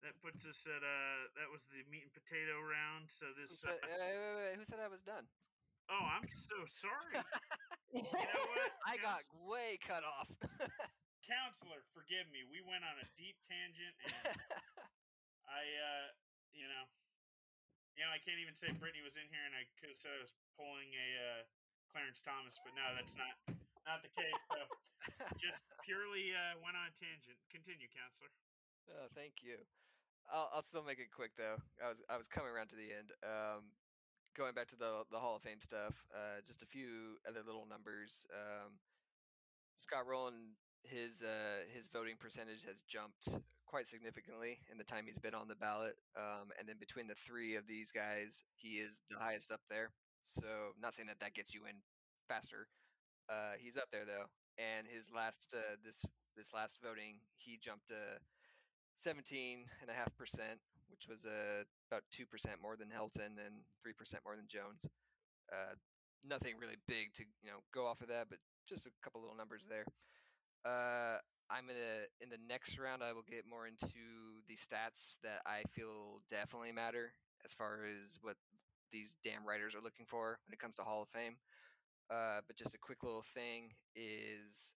that 0.00 0.16
puts 0.24 0.40
us 0.48 0.56
at 0.64 0.80
uh 0.80 1.20
that 1.36 1.50
was 1.52 1.60
the 1.68 1.84
meat 1.92 2.08
and 2.08 2.14
potato 2.14 2.56
round. 2.62 3.10
So 3.12 3.28
Who 3.36 3.50
this 3.50 3.60
said, 3.60 3.76
uh, 3.82 3.98
wait, 4.00 4.16
wait, 4.16 4.34
wait, 4.38 4.54
who 4.56 4.64
said 4.64 4.80
I 4.80 4.88
was 4.88 5.04
done? 5.04 5.28
Oh, 5.90 6.06
I'm 6.06 6.26
so 6.48 6.58
sorry. 6.80 7.20
You 7.90 8.06
know 8.06 8.46
what? 8.54 8.70
I 8.86 9.02
got 9.02 9.26
way 9.50 9.74
cut 9.82 10.06
off. 10.06 10.30
counselor, 11.30 11.82
forgive 11.94 12.26
me. 12.34 12.42
We 12.46 12.58
went 12.62 12.82
on 12.82 12.98
a 12.98 13.06
deep 13.14 13.38
tangent, 13.46 13.94
and 14.02 14.14
I, 15.50 15.62
uh, 15.66 16.06
you 16.54 16.70
know, 16.70 16.84
you 17.98 18.06
know, 18.06 18.12
I 18.14 18.22
can't 18.22 18.38
even 18.40 18.54
say 18.56 18.70
Brittany 18.78 19.02
was 19.02 19.18
in 19.18 19.26
here, 19.28 19.44
and 19.44 19.52
I 19.52 19.66
could 19.76 19.90
have 19.90 20.00
said 20.00 20.14
I 20.14 20.22
was 20.22 20.32
pulling 20.56 20.88
a 20.94 21.08
uh, 21.18 21.42
Clarence 21.90 22.22
Thomas, 22.22 22.54
but 22.62 22.72
no, 22.78 22.86
that's 22.94 23.12
not 23.18 23.34
not 23.84 24.00
the 24.06 24.12
case. 24.14 24.40
So 24.54 24.62
just 25.42 25.60
purely 25.84 26.32
uh, 26.32 26.56
went 26.62 26.78
on 26.78 26.86
a 26.86 26.94
tangent. 26.96 27.36
Continue, 27.50 27.90
counselor. 27.90 28.30
Oh, 28.94 29.10
thank 29.12 29.42
you. 29.42 29.58
I'll, 30.30 30.48
I'll 30.54 30.66
still 30.66 30.86
make 30.86 31.02
it 31.02 31.10
quick 31.10 31.34
though. 31.34 31.58
I 31.82 31.90
was 31.90 32.00
I 32.06 32.16
was 32.16 32.30
coming 32.30 32.54
around 32.54 32.70
to 32.70 32.78
the 32.78 32.94
end. 32.94 33.10
Um, 33.26 33.74
going 34.38 34.54
back 34.54 34.70
to 34.72 34.78
the 34.78 35.02
the 35.10 35.18
Hall 35.18 35.36
of 35.36 35.42
Fame 35.42 35.60
stuff. 35.60 36.06
Uh, 36.14 36.40
just 36.46 36.62
a 36.62 36.66
few 36.70 37.18
other 37.26 37.42
little 37.44 37.66
numbers. 37.66 38.26
Um, 38.30 38.78
Scott 39.74 40.06
Rolen, 40.06 40.54
his 40.82 41.22
uh, 41.22 41.66
his 41.72 41.88
voting 41.88 42.14
percentage 42.18 42.64
has 42.64 42.82
jumped 42.86 43.28
quite 43.70 43.86
significantly 43.86 44.58
in 44.70 44.78
the 44.78 44.84
time 44.84 45.06
he's 45.06 45.22
been 45.22 45.34
on 45.34 45.46
the 45.46 45.54
ballot. 45.54 45.94
Um, 46.18 46.50
and 46.58 46.68
then 46.68 46.74
between 46.80 47.06
the 47.06 47.14
three 47.14 47.54
of 47.54 47.68
these 47.70 47.92
guys, 47.92 48.42
he 48.56 48.82
is 48.82 48.98
the 49.08 49.18
highest 49.22 49.52
up 49.52 49.62
there. 49.70 49.90
So 50.22 50.74
not 50.82 50.94
saying 50.94 51.06
that 51.06 51.20
that 51.20 51.34
gets 51.34 51.54
you 51.54 51.62
in 51.70 51.78
faster. 52.26 52.66
Uh, 53.30 53.54
he's 53.62 53.76
up 53.78 53.86
there 53.92 54.04
though, 54.04 54.26
and 54.58 54.90
his 54.90 55.08
last 55.14 55.54
uh, 55.56 55.78
this 55.84 56.04
this 56.36 56.52
last 56.52 56.80
voting, 56.82 57.22
he 57.38 57.58
jumped 57.62 57.88
to 57.88 58.18
seventeen 58.96 59.70
and 59.80 59.88
a 59.88 59.94
half 59.94 60.10
percent, 60.18 60.58
which 60.90 61.06
was 61.08 61.24
uh, 61.24 61.62
about 61.90 62.02
two 62.10 62.26
percent 62.26 62.58
more 62.60 62.76
than 62.76 62.88
Helton 62.90 63.38
and 63.38 63.62
three 63.82 63.94
percent 63.94 64.24
more 64.26 64.34
than 64.34 64.50
Jones. 64.50 64.90
Uh, 65.46 65.78
nothing 66.26 66.54
really 66.60 66.76
big 66.88 67.14
to 67.14 67.24
you 67.40 67.50
know 67.50 67.62
go 67.72 67.86
off 67.86 68.02
of 68.02 68.08
that, 68.08 68.26
but 68.28 68.38
just 68.68 68.86
a 68.86 68.90
couple 69.00 69.20
little 69.20 69.36
numbers 69.36 69.66
there. 69.70 69.86
Uh, 70.66 71.22
I'm 71.50 71.66
gonna 71.66 72.06
in 72.20 72.30
the 72.30 72.38
next 72.48 72.78
round. 72.78 73.02
I 73.02 73.12
will 73.12 73.26
get 73.28 73.44
more 73.48 73.66
into 73.66 73.90
the 74.46 74.54
stats 74.54 75.18
that 75.22 75.42
I 75.44 75.62
feel 75.70 76.22
definitely 76.28 76.72
matter 76.72 77.12
as 77.44 77.52
far 77.52 77.80
as 77.84 78.18
what 78.22 78.36
these 78.92 79.16
damn 79.24 79.44
writers 79.46 79.74
are 79.74 79.82
looking 79.82 80.06
for 80.06 80.38
when 80.46 80.52
it 80.54 80.58
comes 80.58 80.76
to 80.76 80.82
Hall 80.82 81.02
of 81.02 81.08
Fame. 81.08 81.36
Uh, 82.10 82.40
but 82.46 82.56
just 82.56 82.74
a 82.74 82.78
quick 82.78 83.02
little 83.02 83.22
thing 83.22 83.70
is 83.94 84.74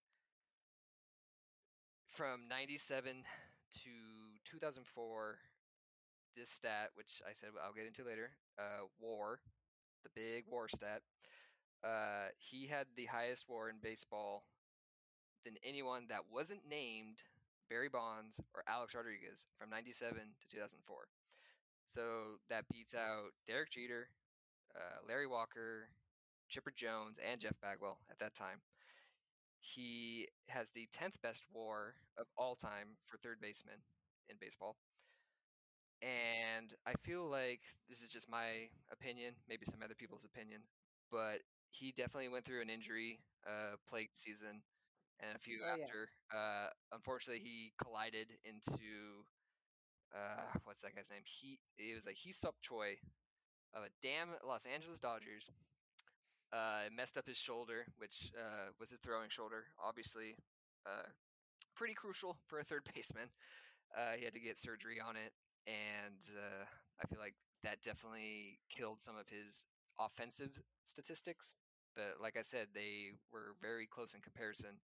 from 2.08 2.46
97 2.48 3.24
to 3.72 3.90
2004 4.44 5.38
this 6.36 6.48
stat 6.48 6.90
which 6.94 7.20
i 7.28 7.32
said 7.32 7.48
i'll 7.64 7.72
get 7.72 7.86
into 7.86 8.04
later 8.04 8.30
uh, 8.56 8.86
war 9.00 9.40
the 10.04 10.10
big 10.14 10.44
war 10.48 10.68
stat 10.68 11.02
uh, 11.82 12.28
he 12.38 12.68
had 12.68 12.86
the 12.96 13.06
highest 13.06 13.48
war 13.48 13.68
in 13.68 13.76
baseball 13.82 14.44
than 15.44 15.54
anyone 15.64 16.06
that 16.08 16.30
wasn't 16.32 16.68
named 16.68 17.22
barry 17.68 17.88
bonds 17.88 18.40
or 18.54 18.62
alex 18.68 18.94
rodriguez 18.94 19.46
from 19.58 19.70
97 19.70 20.18
to 20.40 20.48
2004 20.48 21.08
so 21.86 22.40
that 22.48 22.64
beats 22.72 22.94
out 22.94 23.32
derek 23.46 23.70
jeter 23.70 24.08
uh, 24.74 24.98
larry 25.06 25.26
walker 25.26 25.88
chipper 26.48 26.72
jones 26.74 27.18
and 27.18 27.40
jeff 27.40 27.60
bagwell 27.60 27.98
at 28.10 28.18
that 28.18 28.34
time. 28.34 28.60
He 29.60 30.28
has 30.48 30.70
the 30.70 30.88
10th 30.94 31.20
best 31.22 31.44
war 31.52 31.94
of 32.18 32.26
all 32.36 32.54
time 32.54 32.98
for 33.06 33.16
third 33.16 33.40
baseman 33.40 33.80
in 34.28 34.36
baseball. 34.40 34.76
And 36.02 36.74
I 36.86 36.92
feel 37.02 37.24
like 37.28 37.60
this 37.88 38.02
is 38.02 38.10
just 38.10 38.28
my 38.30 38.68
opinion, 38.92 39.34
maybe 39.48 39.64
some 39.64 39.80
other 39.82 39.94
people's 39.94 40.26
opinion, 40.26 40.60
but 41.10 41.40
he 41.70 41.92
definitely 41.92 42.28
went 42.28 42.44
through 42.44 42.60
an 42.60 42.68
injury 42.68 43.20
uh, 43.46 43.76
plagued 43.88 44.16
season 44.16 44.60
and 45.20 45.36
a 45.36 45.38
few 45.38 45.58
Oh, 45.64 45.76
yeah. 45.76 45.84
after. 45.84 46.08
Uh, 46.32 46.68
unfortunately, 46.92 47.42
he 47.42 47.72
collided 47.82 48.28
into 48.44 49.24
uh, 50.14 50.58
what's 50.64 50.80
that 50.82 50.94
guy's 50.94 51.10
name? 51.10 51.22
He 51.24 51.58
it 51.78 51.94
was 51.94 52.06
like 52.06 52.16
Hee-seop 52.16 52.60
Choi 52.62 52.96
of 53.74 53.82
a 53.84 53.90
damn 54.02 54.28
Los 54.46 54.66
Angeles 54.66 55.00
Dodgers. 55.00 55.50
Uh, 56.52 56.86
messed 56.94 57.18
up 57.18 57.26
his 57.26 57.36
shoulder, 57.36 57.86
which 57.98 58.30
uh, 58.38 58.70
was 58.78 58.92
a 58.92 58.96
throwing 58.96 59.28
shoulder, 59.28 59.64
obviously 59.82 60.36
uh, 60.86 61.08
pretty 61.74 61.94
crucial 61.94 62.38
for 62.46 62.58
a 62.60 62.64
third 62.64 62.82
baseman. 62.94 63.28
Uh, 63.96 64.12
he 64.18 64.24
had 64.24 64.32
to 64.34 64.40
get 64.40 64.58
surgery 64.58 65.00
on 65.00 65.16
it, 65.16 65.32
and 65.66 66.20
uh, 66.36 66.64
I 67.02 67.06
feel 67.08 67.18
like 67.18 67.34
that 67.64 67.82
definitely 67.82 68.58
killed 68.70 69.00
some 69.00 69.16
of 69.16 69.28
his 69.28 69.66
offensive 69.98 70.62
statistics. 70.84 71.56
But 71.96 72.20
like 72.22 72.36
I 72.38 72.42
said, 72.42 72.68
they 72.74 73.12
were 73.32 73.54
very 73.60 73.86
close 73.86 74.14
in 74.14 74.20
comparison, 74.20 74.78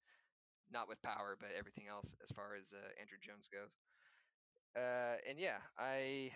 not 0.73 0.89
with 0.89 1.03
power, 1.03 1.37
but 1.39 1.51
everything 1.59 1.85
else 1.89 2.15
as 2.23 2.31
far 2.31 2.55
as 2.59 2.73
uh, 2.73 2.89
Andruw 3.01 3.21
Jones 3.21 3.49
goes. 3.51 3.75
Uh, 4.77 5.19
and 5.29 5.39
yeah, 5.39 5.59
I, 5.79 6.31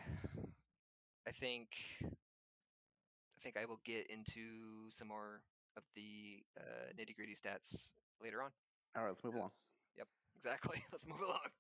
I 1.27 1.31
think, 1.31 1.69
I 2.03 3.41
think 3.41 3.57
I 3.57 3.65
will 3.65 3.81
get 3.85 4.11
into 4.11 4.91
some 4.91 5.09
more 5.09 5.43
of 5.77 5.85
the 5.95 6.43
uh, 6.59 6.91
nitty 6.99 7.15
gritty 7.15 7.35
stats 7.35 7.93
later 8.23 8.43
on. 8.43 8.51
All 8.97 9.03
right, 9.03 9.11
let's 9.11 9.25
move 9.25 9.35
along. 9.35 9.51
Yep, 9.99 10.09
exactly. 10.37 10.83
Let's 10.93 11.07
move 11.07 11.19
along. 11.19 11.51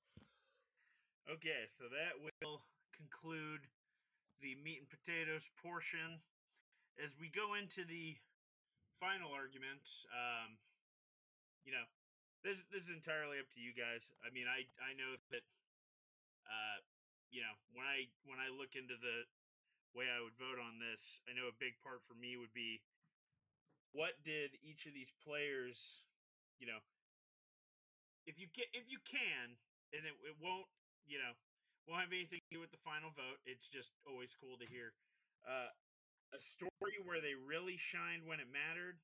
Okay, 1.27 1.67
so 1.79 1.91
that 1.91 2.15
will 2.21 2.63
conclude 2.95 3.67
the 4.39 4.55
meat 4.63 4.83
and 4.83 4.91
potatoes 4.91 5.43
portion. 5.59 6.23
As 7.03 7.11
we 7.19 7.27
go 7.35 7.59
into 7.59 7.83
the 7.83 8.15
final 9.03 9.35
argument, 9.35 9.83
um, 10.15 10.55
you 11.67 11.75
know, 11.75 11.83
this 12.45 12.61
this 12.69 12.85
is 12.85 12.93
entirely 12.93 13.41
up 13.41 13.49
to 13.57 13.61
you 13.61 13.73
guys. 13.73 14.05
I 14.21 14.29
mean, 14.31 14.45
I 14.45 14.69
I 14.79 14.93
know 14.95 15.17
that, 15.33 15.45
uh, 16.45 16.79
you 17.33 17.41
know, 17.41 17.57
when 17.73 17.89
I 17.89 18.07
when 18.29 18.37
I 18.39 18.53
look 18.53 18.77
into 18.77 18.95
the 19.01 19.25
way 19.97 20.13
I 20.13 20.21
would 20.21 20.37
vote 20.37 20.61
on 20.61 20.77
this, 20.77 21.01
I 21.25 21.33
know 21.33 21.49
a 21.49 21.57
big 21.57 21.81
part 21.81 22.05
for 22.05 22.15
me 22.15 22.37
would 22.37 22.53
be 22.53 22.85
what 23.97 24.21
did 24.27 24.53
each 24.61 24.85
of 24.85 24.93
these 24.93 25.11
players, 25.25 25.79
you 26.61 26.67
know, 26.67 26.83
if 28.27 28.37
you 28.37 28.51
can, 28.53 28.69
if 28.77 28.85
you 28.93 29.01
can, 29.09 29.57
and 29.97 30.03
it, 30.05 30.15
it 30.27 30.37
won't, 30.43 30.69
you 31.09 31.17
know, 31.17 31.33
won't 31.87 32.05
have 32.05 32.13
anything 32.13 32.43
to 32.43 32.51
do 32.53 32.61
with 32.61 32.75
the 32.75 32.83
final 32.85 33.15
vote. 33.15 33.41
It's 33.49 33.71
just 33.71 33.95
always 34.05 34.35
cool 34.43 34.59
to 34.61 34.67
hear 34.67 34.93
uh, 35.47 35.71
a 36.35 36.41
story 36.43 36.99
where 37.07 37.23
they 37.23 37.39
really 37.39 37.79
shined 37.79 38.27
when 38.27 38.43
it 38.43 38.51
mattered, 38.51 38.99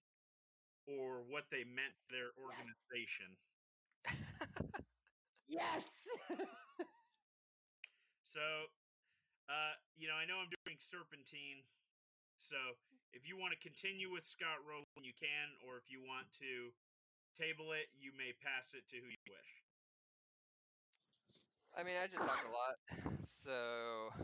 or 0.99 1.23
what 1.31 1.47
they 1.55 1.63
meant 1.63 1.95
to 1.95 2.07
their 2.11 2.31
organization. 2.41 3.31
Yes. 5.51 5.83
So, 8.31 8.71
uh, 9.51 9.75
you 9.99 10.07
know, 10.07 10.15
I 10.15 10.23
know 10.23 10.39
I'm 10.39 10.47
doing 10.63 10.79
Serpentine. 10.79 11.67
So, 12.47 12.79
if 13.11 13.27
you 13.27 13.35
want 13.35 13.51
to 13.51 13.59
continue 13.59 14.07
with 14.07 14.23
Scott 14.31 14.63
Rolen, 14.63 14.87
you 15.03 15.11
can, 15.19 15.51
or 15.67 15.83
if 15.83 15.91
you 15.91 15.99
want 15.99 16.31
to 16.39 16.71
table 17.35 17.75
it, 17.75 17.91
you 17.99 18.15
may 18.15 18.31
pass 18.39 18.71
it 18.71 18.87
to 18.95 19.03
who 19.03 19.11
you 19.11 19.25
wish. 19.27 19.53
I 21.75 21.83
mean, 21.83 21.99
I 21.99 22.07
just 22.07 22.23
talk 22.23 22.43
a 22.47 22.55
lot, 22.55 22.79
so 23.27 24.15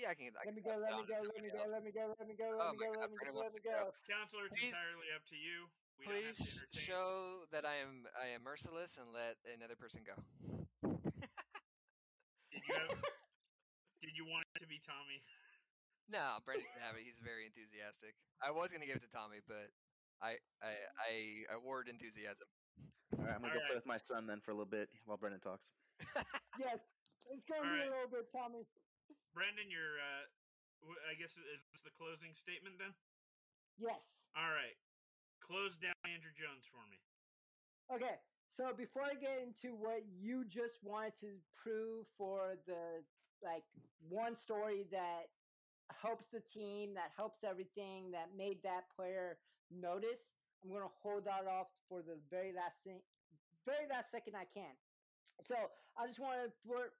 yeah, 0.00 0.10
I 0.10 0.16
can. 0.16 0.32
I 0.40 0.48
let 0.48 0.56
me 0.56 0.64
go. 0.64 0.72
Let 0.80 0.96
me 0.96 1.04
go. 1.04 1.20
Let 1.20 1.28
oh 1.28 1.44
me 1.44 1.52
go. 1.52 1.60
Let 1.68 1.84
me 1.84 1.92
go. 1.92 2.04
Let 2.16 2.24
me 2.24 2.36
go. 2.40 2.48
Oh 2.56 2.72
Let 2.72 2.72
me 2.72 2.80
go. 2.80 2.90
Let 2.96 3.10
me 3.12 3.20
go. 3.20 3.30
Let 3.36 3.52
me 3.52 3.60
go. 3.60 3.92
go. 3.92 3.92
Counselor, 4.08 4.48
it's 4.48 4.56
entirely 4.56 5.12
up 5.12 5.24
to 5.28 5.36
you. 5.36 5.68
We 6.00 6.08
Please 6.08 6.40
show 6.72 7.44
that 7.52 7.68
I 7.68 7.76
am 7.84 8.08
I 8.16 8.32
am 8.32 8.40
merciless 8.40 8.96
and 8.96 9.12
let 9.12 9.36
another 9.44 9.76
person 9.76 10.00
go. 10.00 10.16
Did 12.48 12.64
you 12.64 12.72
have, 12.72 12.88
Did 14.02 14.16
you 14.16 14.24
want 14.24 14.48
it 14.56 14.64
to 14.64 14.68
be 14.68 14.80
Tommy? 14.80 15.20
No, 16.08 16.40
Brendan 16.48 16.66
can 16.72 16.80
have 16.80 16.96
it. 16.96 17.04
He's 17.04 17.20
very 17.20 17.44
enthusiastic. 17.44 18.16
I 18.40 18.48
was 18.48 18.72
gonna 18.72 18.88
give 18.88 18.96
it 18.96 19.04
to 19.04 19.12
Tommy, 19.12 19.44
but 19.44 19.68
I 20.24 20.40
I 20.64 20.72
I 20.96 21.12
award 21.52 21.92
enthusiasm. 21.92 22.48
All 23.20 23.28
right, 23.28 23.36
I'm 23.36 23.44
gonna 23.44 23.52
go 23.52 23.60
Alright. 23.60 23.76
play 23.76 23.78
with 23.84 23.90
my 23.92 24.00
son 24.00 24.24
then 24.24 24.40
for 24.40 24.50
a 24.50 24.56
little 24.56 24.72
bit 24.72 24.88
while 25.04 25.20
Brendan 25.20 25.44
talks. 25.44 25.68
Yes. 26.58 26.80
It's 27.30 27.46
gonna 27.46 27.62
be 27.62 27.68
Alright. 27.68 27.88
a 27.88 27.94
little 27.94 28.10
bit, 28.10 28.26
Tommy. 28.32 28.64
Brendan, 29.34 29.70
your, 29.70 29.98
uh, 30.00 30.24
I 31.06 31.14
guess, 31.14 31.36
is 31.38 31.62
this 31.70 31.82
the 31.86 31.94
closing 31.94 32.34
statement 32.34 32.80
then? 32.80 32.92
Yes. 33.78 34.28
All 34.36 34.50
right. 34.50 34.76
Close 35.40 35.74
down 35.78 35.96
Andruw 36.06 36.34
Jones 36.36 36.66
for 36.68 36.82
me. 36.90 36.98
Okay, 37.90 38.22
so 38.54 38.70
before 38.76 39.02
I 39.02 39.18
get 39.18 39.42
into 39.42 39.74
what 39.74 40.06
you 40.06 40.44
just 40.46 40.78
wanted 40.84 41.18
to 41.20 41.34
prove 41.58 42.06
for 42.16 42.54
the 42.66 43.02
like 43.42 43.64
one 44.08 44.36
story 44.36 44.86
that 44.92 45.26
helps 45.90 46.26
the 46.30 46.40
team, 46.40 46.94
that 46.94 47.10
helps 47.18 47.42
everything, 47.42 48.12
that 48.12 48.30
made 48.36 48.62
that 48.62 48.86
player 48.94 49.38
notice, 49.70 50.30
I'm 50.62 50.70
gonna 50.70 50.92
hold 51.02 51.24
that 51.24 51.50
off 51.50 51.66
for 51.88 52.02
the 52.02 52.14
very 52.30 52.52
last 52.52 52.78
thing, 52.84 53.00
very 53.66 53.88
last 53.90 54.12
second 54.12 54.34
I 54.36 54.46
can. 54.54 54.76
So 55.46 55.56
I 55.96 56.06
just 56.06 56.20
want 56.20 56.38
to 56.44 56.52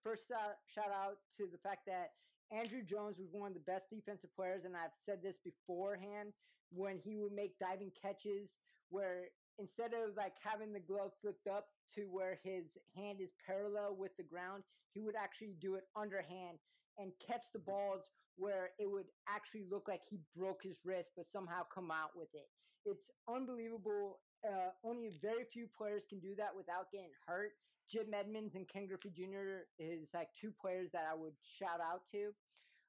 first 0.02 0.28
shout, 0.28 0.58
shout 0.66 0.90
out 0.92 1.18
to 1.36 1.46
the 1.50 1.58
fact 1.58 1.86
that 1.86 2.12
Andruw 2.52 2.84
Jones 2.84 3.18
was 3.18 3.32
one 3.32 3.48
of 3.48 3.54
the 3.54 3.70
best 3.70 3.90
defensive 3.90 4.34
players, 4.34 4.64
and 4.64 4.74
I've 4.76 4.96
said 4.98 5.22
this 5.22 5.36
beforehand 5.38 6.32
when 6.72 6.98
he 6.98 7.16
would 7.16 7.32
make 7.32 7.58
diving 7.58 7.90
catches 8.00 8.56
where 8.90 9.30
instead 9.58 9.92
of 9.92 10.16
like 10.16 10.34
having 10.42 10.72
the 10.72 10.80
glove 10.80 11.12
flipped 11.20 11.46
up 11.46 11.68
to 11.94 12.02
where 12.10 12.38
his 12.42 12.76
hand 12.96 13.20
is 13.20 13.30
parallel 13.46 13.96
with 13.98 14.16
the 14.16 14.22
ground, 14.22 14.62
he 14.94 15.02
would 15.02 15.14
actually 15.14 15.54
do 15.60 15.74
it 15.74 15.84
underhand 15.96 16.58
and 16.98 17.12
catch 17.24 17.46
the 17.52 17.58
mm-hmm. 17.58 17.70
balls 17.70 18.10
where 18.40 18.70
it 18.80 18.90
would 18.90 19.06
actually 19.28 19.68
look 19.70 19.86
like 19.86 20.00
he 20.08 20.18
broke 20.34 20.64
his 20.64 20.80
wrist, 20.84 21.10
but 21.16 21.30
somehow 21.30 21.62
come 21.72 21.90
out 21.92 22.16
with 22.16 22.32
it. 22.32 22.48
It's 22.88 23.10
unbelievable. 23.28 24.20
Uh, 24.40 24.72
only 24.82 25.12
very 25.20 25.44
few 25.52 25.68
players 25.76 26.08
can 26.08 26.18
do 26.18 26.34
that 26.40 26.56
without 26.56 26.90
getting 26.90 27.12
hurt. 27.28 27.52
Jim 27.92 28.14
Edmonds 28.16 28.54
and 28.54 28.66
Ken 28.66 28.86
Griffey 28.86 29.10
Jr. 29.10 29.68
is 29.78 30.08
like 30.14 30.28
two 30.40 30.52
players 30.56 30.88
that 30.92 31.04
I 31.04 31.14
would 31.14 31.36
shout 31.44 31.84
out 31.84 32.08
to. 32.12 32.32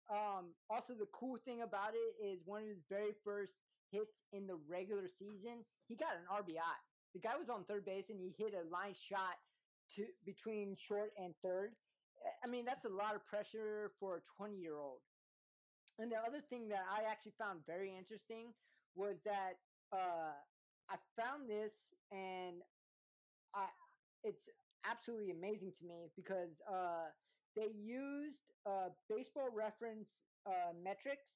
Um, 0.08 0.56
also, 0.70 0.94
the 0.94 1.10
cool 1.12 1.38
thing 1.44 1.62
about 1.62 1.92
it 1.94 2.24
is 2.24 2.40
one 2.46 2.62
of 2.64 2.68
his 2.68 2.84
very 2.88 3.12
first 3.26 3.54
hits 3.92 4.16
in 4.32 4.48
the 4.48 4.58
regular 4.68 5.08
season, 5.08 5.68
he 5.88 5.96
got 5.96 6.16
an 6.16 6.26
RBI. 6.32 6.78
The 7.14 7.20
guy 7.20 7.36
was 7.38 7.50
on 7.50 7.66
third 7.66 7.86
base 7.86 8.08
and 8.10 8.20
he 8.20 8.34
hit 8.38 8.56
a 8.56 8.64
line 8.72 8.96
shot 8.96 9.36
to 9.96 10.08
between 10.26 10.76
short 10.80 11.12
and 11.20 11.34
third. 11.44 11.76
I 12.46 12.50
mean, 12.50 12.66
that's 12.66 12.86
a 12.86 12.90
lot 12.90 13.16
of 13.16 13.26
pressure 13.26 13.92
for 14.00 14.18
a 14.18 14.22
20 14.38 14.56
year 14.56 14.78
old. 14.80 15.02
And 16.00 16.12
the 16.12 16.18
other 16.18 16.42
thing 16.50 16.68
that 16.70 16.84
I 16.90 17.10
actually 17.10 17.34
found 17.38 17.60
very 17.68 17.94
interesting 17.96 18.54
was 18.96 19.18
that 19.26 19.60
uh, 19.94 20.34
I 20.90 20.96
found 21.20 21.50
this 21.50 21.94
and 22.12 22.62
I 23.54 23.66
it's 24.24 24.50
absolutely 24.86 25.32
amazing 25.32 25.74
to 25.80 25.86
me 25.86 26.10
because 26.16 26.62
uh, 26.70 27.10
they 27.56 27.70
used 27.76 28.40
uh, 28.66 28.90
baseball 29.10 29.50
reference 29.54 30.10
uh, 30.46 30.74
metrics 30.84 31.34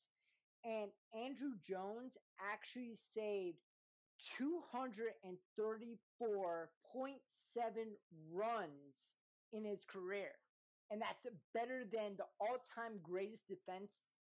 and 0.63 0.89
Andruw 1.15 1.59
Jones 1.61 2.13
actually 2.41 2.95
saved 3.13 3.57
234.7 4.39 6.67
runs 8.33 9.13
in 9.53 9.65
his 9.65 9.83
career. 9.83 10.31
And 10.91 11.01
that's 11.01 11.25
better 11.53 11.83
than 11.91 12.15
the 12.17 12.25
all 12.39 12.57
time 12.73 12.93
greatest 13.03 13.47
defense 13.47 13.91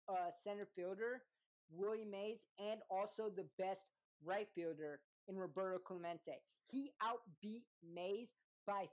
uh, 0.09 0.31
center 0.43 0.67
fielder, 0.75 1.21
Willie 1.69 2.05
Mays, 2.05 2.39
and 2.59 2.81
also 2.89 3.29
the 3.29 3.45
best 3.57 3.81
right 4.23 4.47
fielder 4.55 4.99
in 5.27 5.35
Roberto 5.35 5.77
Clemente. 5.79 6.39
He 6.69 6.91
outbeat 7.01 7.63
Mays 7.93 8.29
by 8.65 8.85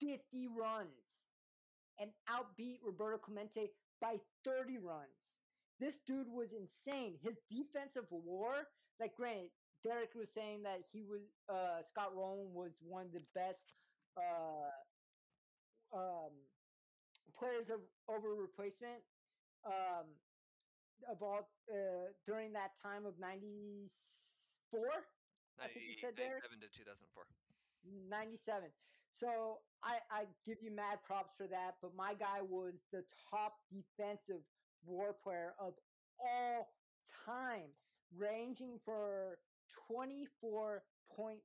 50 0.00 0.48
runs 0.58 1.26
and 1.98 2.10
outbeat 2.28 2.78
Roberto 2.84 3.18
Clemente 3.18 3.70
by 4.00 4.16
30 4.44 4.78
runs. 4.78 5.38
This 5.80 5.98
dude 6.06 6.28
was 6.28 6.52
insane. 6.52 7.14
His 7.22 7.36
defensive 7.50 8.04
war, 8.10 8.68
like 9.00 9.14
granted, 9.16 9.50
Derek 9.84 10.14
was 10.14 10.28
saying 10.32 10.62
that 10.64 10.80
he 10.92 11.02
was 11.02 11.20
uh, 11.48 11.82
Scott 11.88 12.12
Rolen 12.16 12.52
was 12.52 12.72
one 12.80 13.06
of 13.06 13.12
the 13.12 13.22
best 13.34 13.72
uh, 14.16 14.72
um, 15.96 16.32
players 17.38 17.70
of 17.70 17.80
over 18.08 18.34
replacement 18.34 19.04
um, 19.66 20.06
of 21.10 21.22
all 21.22 21.48
uh, 21.70 22.10
during 22.26 22.52
that 22.52 22.72
time 22.82 23.06
of 23.06 23.18
'94. 23.18 23.90
I 25.60 25.68
think 25.68 25.86
you 25.88 25.96
said 26.00 26.16
Derek. 26.16 26.42
97 26.44 26.60
to 26.60 26.68
2004. 26.68 27.24
97. 28.10 28.68
So 29.16 29.60
I, 29.82 29.96
I 30.10 30.24
give 30.44 30.58
you 30.60 30.70
mad 30.70 31.00
props 31.06 31.32
for 31.36 31.46
that, 31.46 31.76
but 31.80 31.96
my 31.96 32.12
guy 32.12 32.44
was 32.44 32.74
the 32.92 33.02
top 33.30 33.54
defensive 33.72 34.44
war 34.84 35.16
player 35.24 35.54
of 35.58 35.72
all 36.20 36.74
time, 37.24 37.72
ranging 38.16 38.78
for 38.84 39.38
24.4. 39.90 41.40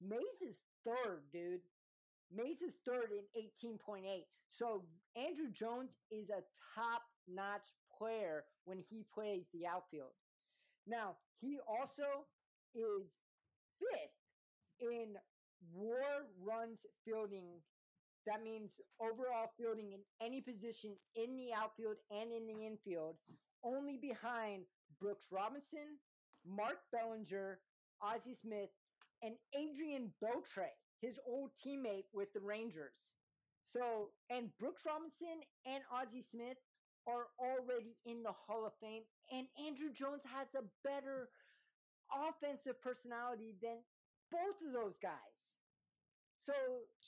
Mays 0.00 0.40
is 0.40 0.56
third, 0.84 1.22
dude. 1.32 1.60
Mays 2.34 2.62
is 2.62 2.74
third 2.86 3.10
in 3.12 3.24
18.8. 3.68 4.24
So 4.50 4.82
Andruw 5.16 5.52
Jones 5.52 5.90
is 6.10 6.30
a 6.30 6.42
top 6.74 7.02
notch 7.28 7.68
player 7.98 8.44
when 8.64 8.78
he 8.88 9.04
plays 9.12 9.46
the 9.52 9.66
outfield. 9.66 10.12
Now, 10.86 11.16
he 11.40 11.58
also 11.66 12.26
is 12.74 13.10
fifth 13.78 14.16
in 14.80 15.16
war 15.74 16.00
runs 16.40 16.86
fielding 17.04 17.60
that 18.28 18.44
means 18.44 18.76
overall 19.00 19.48
fielding 19.56 19.92
in 19.92 20.00
any 20.20 20.42
position 20.42 20.92
in 21.16 21.36
the 21.36 21.54
outfield 21.56 21.96
and 22.10 22.30
in 22.30 22.46
the 22.46 22.66
infield, 22.66 23.16
only 23.64 23.96
behind 23.96 24.64
Brooks 25.00 25.28
Robinson, 25.32 25.96
Mark 26.46 26.76
Belanger, 26.92 27.60
Ozzie 28.02 28.34
Smith, 28.34 28.68
and 29.22 29.34
Adrian 29.56 30.12
Beltre, 30.22 30.68
his 31.00 31.18
old 31.26 31.50
teammate 31.56 32.04
with 32.12 32.32
the 32.34 32.40
Rangers. 32.40 33.08
So, 33.72 34.10
and 34.28 34.50
Brooks 34.58 34.82
Robinson 34.86 35.40
and 35.66 35.82
Ozzie 35.90 36.24
Smith 36.30 36.58
are 37.08 37.26
already 37.40 37.96
in 38.04 38.22
the 38.22 38.32
Hall 38.32 38.66
of 38.66 38.72
Fame, 38.80 39.02
and 39.32 39.46
Andruw 39.56 39.92
Jones 39.92 40.22
has 40.28 40.48
a 40.54 40.62
better 40.84 41.30
offensive 42.12 42.80
personality 42.82 43.56
than 43.62 43.80
both 44.30 44.60
of 44.66 44.72
those 44.76 44.98
guys. 45.00 45.56
So 46.44 46.52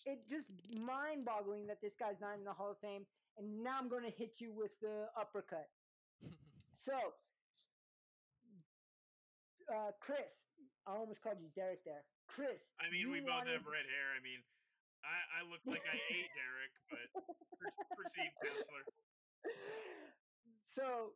it 0.06 0.24
just 0.28 0.48
mind 0.72 1.24
boggling 1.24 1.66
that 1.68 1.80
this 1.80 1.94
guy's 1.96 2.20
not 2.20 2.36
in 2.38 2.44
the 2.44 2.52
Hall 2.52 2.72
of 2.72 2.78
Fame. 2.80 3.04
And 3.38 3.62
now 3.62 3.78
I'm 3.78 3.88
going 3.88 4.04
to 4.04 4.10
hit 4.12 4.40
you 4.40 4.52
with 4.52 4.72
the 4.80 5.08
uppercut. 5.16 5.68
so, 6.76 6.92
uh, 9.72 9.92
Chris, 10.00 10.50
I 10.84 10.92
almost 10.96 11.22
called 11.22 11.40
you 11.40 11.48
Derek 11.54 11.84
there. 11.84 12.04
Chris. 12.28 12.74
I 12.80 12.90
mean, 12.92 13.08
we 13.10 13.20
both 13.20 13.46
wanted- 13.46 13.56
have 13.60 13.66
red 13.66 13.86
hair. 13.86 14.08
I 14.12 14.20
mean, 14.20 14.40
I, 15.00 15.40
I 15.40 15.48
look 15.48 15.64
like 15.64 15.80
I 15.88 15.96
ate 16.12 16.28
Derek, 16.36 16.72
but 16.92 17.06
pr- 17.56 17.72
proceed, 17.96 18.30
Counselor. 18.44 18.84
So 20.66 21.12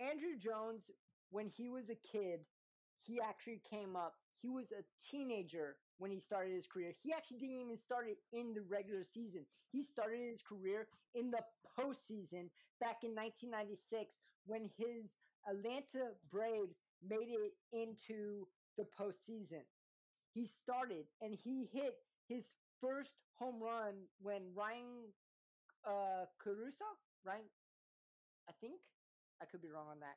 Andruw 0.00 0.38
Jones, 0.38 0.90
when 1.30 1.48
he 1.48 1.68
was 1.68 1.90
a 1.90 1.94
kid, 1.94 2.40
he 3.02 3.20
actually 3.20 3.60
came 3.68 3.96
up. 3.96 4.14
He 4.40 4.48
was 4.48 4.72
a 4.72 4.82
teenager 5.10 5.76
when 5.98 6.10
he 6.10 6.18
started 6.18 6.52
his 6.54 6.66
career. 6.66 6.94
He 7.02 7.12
actually 7.12 7.38
didn't 7.38 7.60
even 7.60 7.76
start 7.76 8.06
it 8.08 8.18
in 8.32 8.54
the 8.54 8.62
regular 8.62 9.04
season. 9.04 9.44
He 9.70 9.82
started 9.82 10.18
his 10.18 10.42
career 10.42 10.88
in 11.14 11.30
the 11.30 11.40
postseason 11.78 12.48
back 12.80 13.04
in 13.04 13.14
1996 13.14 14.18
when 14.46 14.70
his 14.78 15.12
Atlanta 15.48 16.12
Braves 16.30 16.76
made 17.06 17.28
it 17.28 17.52
into 17.72 18.46
the 18.78 18.86
postseason. 18.98 19.62
He 20.32 20.46
started 20.46 21.04
and 21.20 21.34
he 21.34 21.68
hit 21.72 21.96
his 22.28 22.44
first 22.80 23.12
home 23.34 23.60
run 23.62 23.94
when 24.20 24.42
Ryan 24.54 25.12
uh, 25.86 26.24
Caruso, 26.38 26.84
right? 27.24 27.48
I 28.48 28.52
think 28.60 28.80
I 29.40 29.44
could 29.46 29.62
be 29.62 29.70
wrong 29.70 29.86
on 29.90 30.00
that, 30.00 30.16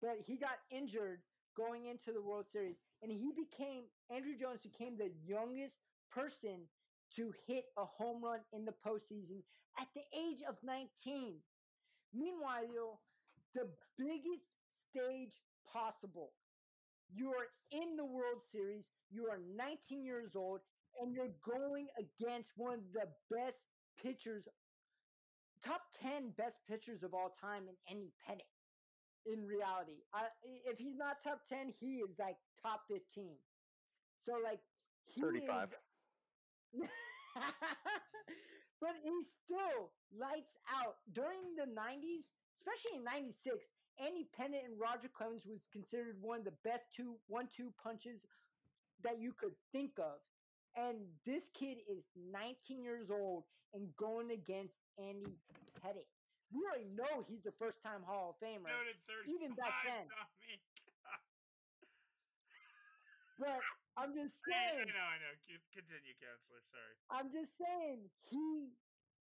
but 0.00 0.16
he 0.26 0.36
got 0.36 0.58
injured 0.70 1.20
going 1.56 1.86
into 1.86 2.12
the 2.12 2.22
World 2.22 2.46
Series, 2.50 2.78
and 3.02 3.10
he 3.10 3.32
became 3.32 3.84
Andruw 4.10 4.38
Jones 4.38 4.60
became 4.62 4.96
the 4.96 5.10
youngest 5.26 5.74
person 6.10 6.68
to 7.16 7.32
hit 7.46 7.64
a 7.76 7.84
home 7.84 8.24
run 8.24 8.40
in 8.52 8.64
the 8.64 8.74
postseason 8.86 9.42
at 9.78 9.86
the 9.94 10.02
age 10.18 10.40
of 10.48 10.56
19. 10.62 11.34
Meanwhile, 12.14 13.00
the 13.54 13.68
biggest 13.98 14.44
stage 14.90 15.32
possible. 15.70 16.32
You 17.14 17.28
are 17.30 17.48
in 17.70 17.96
the 17.96 18.04
World 18.04 18.40
Series, 18.50 18.84
you 19.10 19.26
are 19.26 19.38
19 19.56 20.04
years 20.04 20.34
old, 20.34 20.60
and 21.00 21.12
you're 21.12 21.34
going 21.44 21.88
against 21.98 22.50
one 22.56 22.74
of 22.74 22.92
the 22.92 23.08
best 23.34 23.58
pitchers, 24.02 24.44
top 25.64 25.82
10 26.00 26.30
best 26.36 26.58
pitchers 26.68 27.02
of 27.02 27.14
all 27.14 27.30
time 27.30 27.64
in 27.68 27.74
any 27.88 28.12
pennant 28.26 28.48
in 29.26 29.46
reality. 29.46 30.02
I, 30.12 30.26
if 30.66 30.78
he's 30.78 30.96
not 30.96 31.22
top 31.22 31.42
10, 31.48 31.72
he 31.78 31.96
is 31.96 32.18
like 32.18 32.36
top 32.60 32.82
15. 32.88 33.36
So, 34.26 34.34
like, 34.42 34.60
he 35.06 35.20
35. 35.20 35.68
is- 36.74 36.88
but 38.80 38.94
he 39.02 39.10
still 39.44 39.92
lights 40.18 40.56
out. 40.68 40.96
During 41.12 41.54
the 41.56 41.66
90s, 41.70 42.26
especially 42.58 42.98
in 42.98 43.04
96, 43.04 43.66
Andy 43.98 44.26
Pettitte 44.36 44.64
and 44.64 44.80
Roger 44.80 45.08
Clemens 45.12 45.46
was 45.46 45.66
considered 45.72 46.16
one 46.20 46.38
of 46.40 46.44
the 46.44 46.58
best 46.64 46.86
two 46.94 47.16
one-two 47.28 47.72
punches 47.82 48.20
that 49.04 49.20
you 49.20 49.32
could 49.32 49.54
think 49.72 49.92
of. 49.98 50.18
And 50.76 50.96
this 51.26 51.50
kid 51.52 51.78
is 51.90 52.04
19 52.32 52.82
years 52.82 53.10
old 53.10 53.44
and 53.74 53.88
going 53.96 54.30
against 54.30 54.76
Andy 54.98 55.38
Pettitte. 55.80 56.08
We 56.52 56.60
already 56.68 56.92
know 56.92 57.24
he's 57.24 57.46
a 57.48 57.54
first-time 57.56 58.04
Hall 58.04 58.36
of 58.36 58.40
Famer. 58.44 58.68
Even 59.24 59.56
back 59.56 59.72
then. 59.88 60.04
But 63.40 63.58
I'm 63.96 64.12
just 64.12 64.36
I, 64.46 64.52
I 64.52 64.84
saying, 64.84 64.88
know, 64.92 65.08
I 65.08 65.16
know. 65.18 65.32
Continue, 65.72 66.14
Counselor. 66.20 66.60
Sorry. 66.68 66.94
I'm 67.08 67.28
just 67.32 67.56
saying, 67.56 68.04
he 68.28 68.76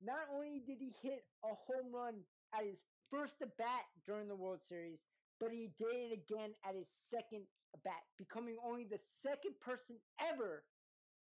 not 0.05 0.29
only 0.29 0.61
did 0.69 0.79
he 0.79 0.93
hit 1.01 1.25
a 1.45 1.57
home 1.57 1.89
run 1.93 2.21
at 2.53 2.69
his 2.69 2.85
first 3.11 3.41
at 3.41 3.57
bat 3.57 3.89
during 4.05 4.29
the 4.29 4.37
World 4.37 4.61
Series, 4.61 5.01
but 5.41 5.51
he 5.51 5.73
did 5.81 6.13
it 6.13 6.13
again 6.13 6.53
at 6.69 6.77
his 6.77 6.89
second 7.09 7.49
at 7.75 7.83
bat, 7.83 8.05
becoming 8.19 8.57
only 8.65 8.85
the 8.85 9.01
second 9.25 9.59
person 9.61 9.97
ever 10.21 10.65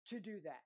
to 0.08 0.20
do 0.20 0.38
that. 0.44 0.62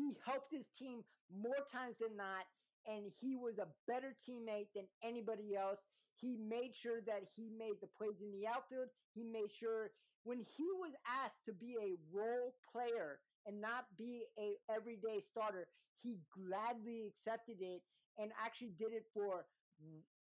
He 0.00 0.16
helped 0.24 0.48
his 0.50 0.64
team 0.72 1.04
more 1.28 1.60
times 1.70 1.96
than 2.00 2.16
not, 2.16 2.48
and 2.88 3.12
he 3.20 3.36
was 3.36 3.58
a 3.58 3.68
better 3.86 4.16
teammate 4.16 4.72
than 4.74 4.88
anybody 5.04 5.54
else. 5.54 5.80
He 6.16 6.40
made 6.40 6.72
sure 6.74 7.04
that 7.04 7.28
he 7.36 7.50
made 7.52 7.76
the 7.82 7.92
plays 8.00 8.16
in 8.24 8.32
the 8.32 8.48
outfield. 8.48 8.88
He 9.12 9.24
made 9.24 9.52
sure 9.52 9.92
when 10.24 10.38
he 10.56 10.64
was 10.80 10.92
asked 11.04 11.44
to 11.44 11.52
be 11.52 11.76
a 11.76 12.00
role 12.16 12.56
player 12.72 13.20
and 13.44 13.60
not 13.60 13.92
be 13.98 14.24
a 14.38 14.56
everyday 14.72 15.20
starter, 15.20 15.68
he 16.02 16.20
gladly 16.32 17.12
accepted 17.12 17.60
it 17.60 17.82
and 18.16 18.32
actually 18.42 18.72
did 18.78 18.92
it 18.92 19.04
for 19.12 19.44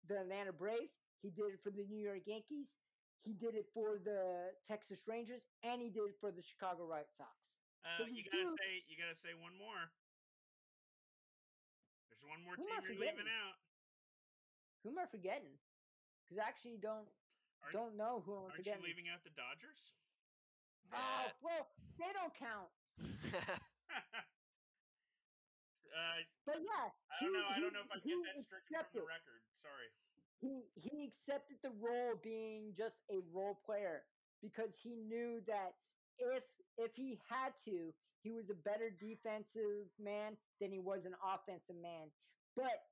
the 0.08 0.18
Atlanta 0.18 0.52
Braves. 0.52 0.98
He 1.22 1.30
did 1.30 1.54
it 1.54 1.60
for 1.62 1.70
the 1.70 1.86
New 1.88 2.02
York 2.02 2.26
Yankees. 2.26 2.66
He 3.22 3.32
did 3.32 3.54
it 3.54 3.66
for 3.74 3.98
the 4.02 4.50
Texas 4.66 5.02
Rangers, 5.06 5.42
and 5.62 5.80
he 5.82 5.88
did 5.90 6.10
it 6.10 6.16
for 6.20 6.30
the 6.30 6.42
Chicago 6.42 6.88
White 6.88 7.10
Sox. 7.16 7.47
Uh, 7.84 8.04
you 8.10 8.22
gotta 8.24 8.42
do- 8.44 8.56
say 8.58 8.82
you 8.88 8.96
gotta 8.98 9.16
say 9.16 9.34
one 9.34 9.54
more. 9.56 9.90
There's 12.10 12.22
one 12.26 12.42
more 12.42 12.56
Who 12.56 12.64
team 12.66 12.72
I 12.74 12.80
you're 12.82 12.92
leaving 12.98 13.16
forgetting? 13.16 13.32
out. 13.48 13.56
Who 14.82 14.90
am 14.90 14.98
I 14.98 15.06
forgetting? 15.06 15.58
Because 16.26 16.38
I 16.42 16.48
actually 16.48 16.78
don't 16.78 17.08
Aren't- 17.62 17.72
don't 17.74 17.96
know 17.96 18.20
who 18.20 18.34
I'm 18.36 18.42
Aren't 18.50 18.56
forgetting. 18.56 18.82
you 18.82 18.88
leaving 18.88 19.08
out 19.08 19.22
the 19.24 19.30
Dodgers? 19.30 19.78
Oh 20.92 21.30
well, 21.42 21.68
they 21.98 22.12
don't 22.12 22.34
count. 22.34 22.70
uh, 25.94 26.18
But 26.46 26.60
yeah, 26.62 26.90
I 27.10 27.20
don't 27.20 27.32
he- 27.32 27.38
know. 27.38 27.46
I 27.48 27.54
he- 27.56 27.60
don't 27.62 27.72
know 27.74 27.82
if 27.84 27.92
I 27.92 27.98
he 28.00 28.10
get 28.10 28.34
that 28.34 28.44
stricken 28.44 28.44
from 28.44 28.58
the 28.58 28.74
accepted. 28.78 29.02
record. 29.06 29.42
Sorry. 29.62 29.90
he 30.40 30.70
he 30.76 31.04
accepted 31.12 31.58
the 31.62 31.70
role 31.82 32.14
being 32.22 32.74
just 32.76 32.96
a 33.10 33.20
role 33.32 33.54
player 33.66 34.06
because 34.40 34.76
he 34.78 34.94
knew 34.94 35.40
that 35.46 35.74
if 36.18 36.44
if 36.76 36.94
he 36.94 37.18
had 37.28 37.52
to, 37.64 37.92
he 38.22 38.30
was 38.30 38.50
a 38.50 38.54
better 38.54 38.90
defensive 38.90 39.90
man 39.98 40.36
than 40.60 40.70
he 40.70 40.78
was 40.78 41.04
an 41.04 41.14
offensive 41.22 41.76
man. 41.80 42.10
But 42.56 42.82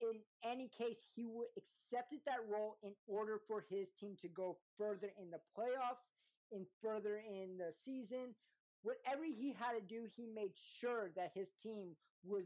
in 0.00 0.20
any 0.44 0.68
case, 0.68 0.98
he 1.14 1.26
would 1.26 1.48
accepted 1.56 2.20
that 2.26 2.44
role 2.50 2.76
in 2.82 2.92
order 3.06 3.40
for 3.46 3.64
his 3.68 3.88
team 3.98 4.16
to 4.22 4.28
go 4.28 4.58
further 4.76 5.10
in 5.20 5.30
the 5.30 5.40
playoffs, 5.56 6.04
in 6.52 6.66
further 6.82 7.16
in 7.16 7.56
the 7.58 7.72
season. 7.72 8.34
Whatever 8.82 9.24
he 9.24 9.52
had 9.58 9.72
to 9.72 9.80
do, 9.80 10.06
he 10.16 10.26
made 10.26 10.52
sure 10.80 11.10
that 11.16 11.32
his 11.34 11.48
team 11.62 11.96
was 12.24 12.44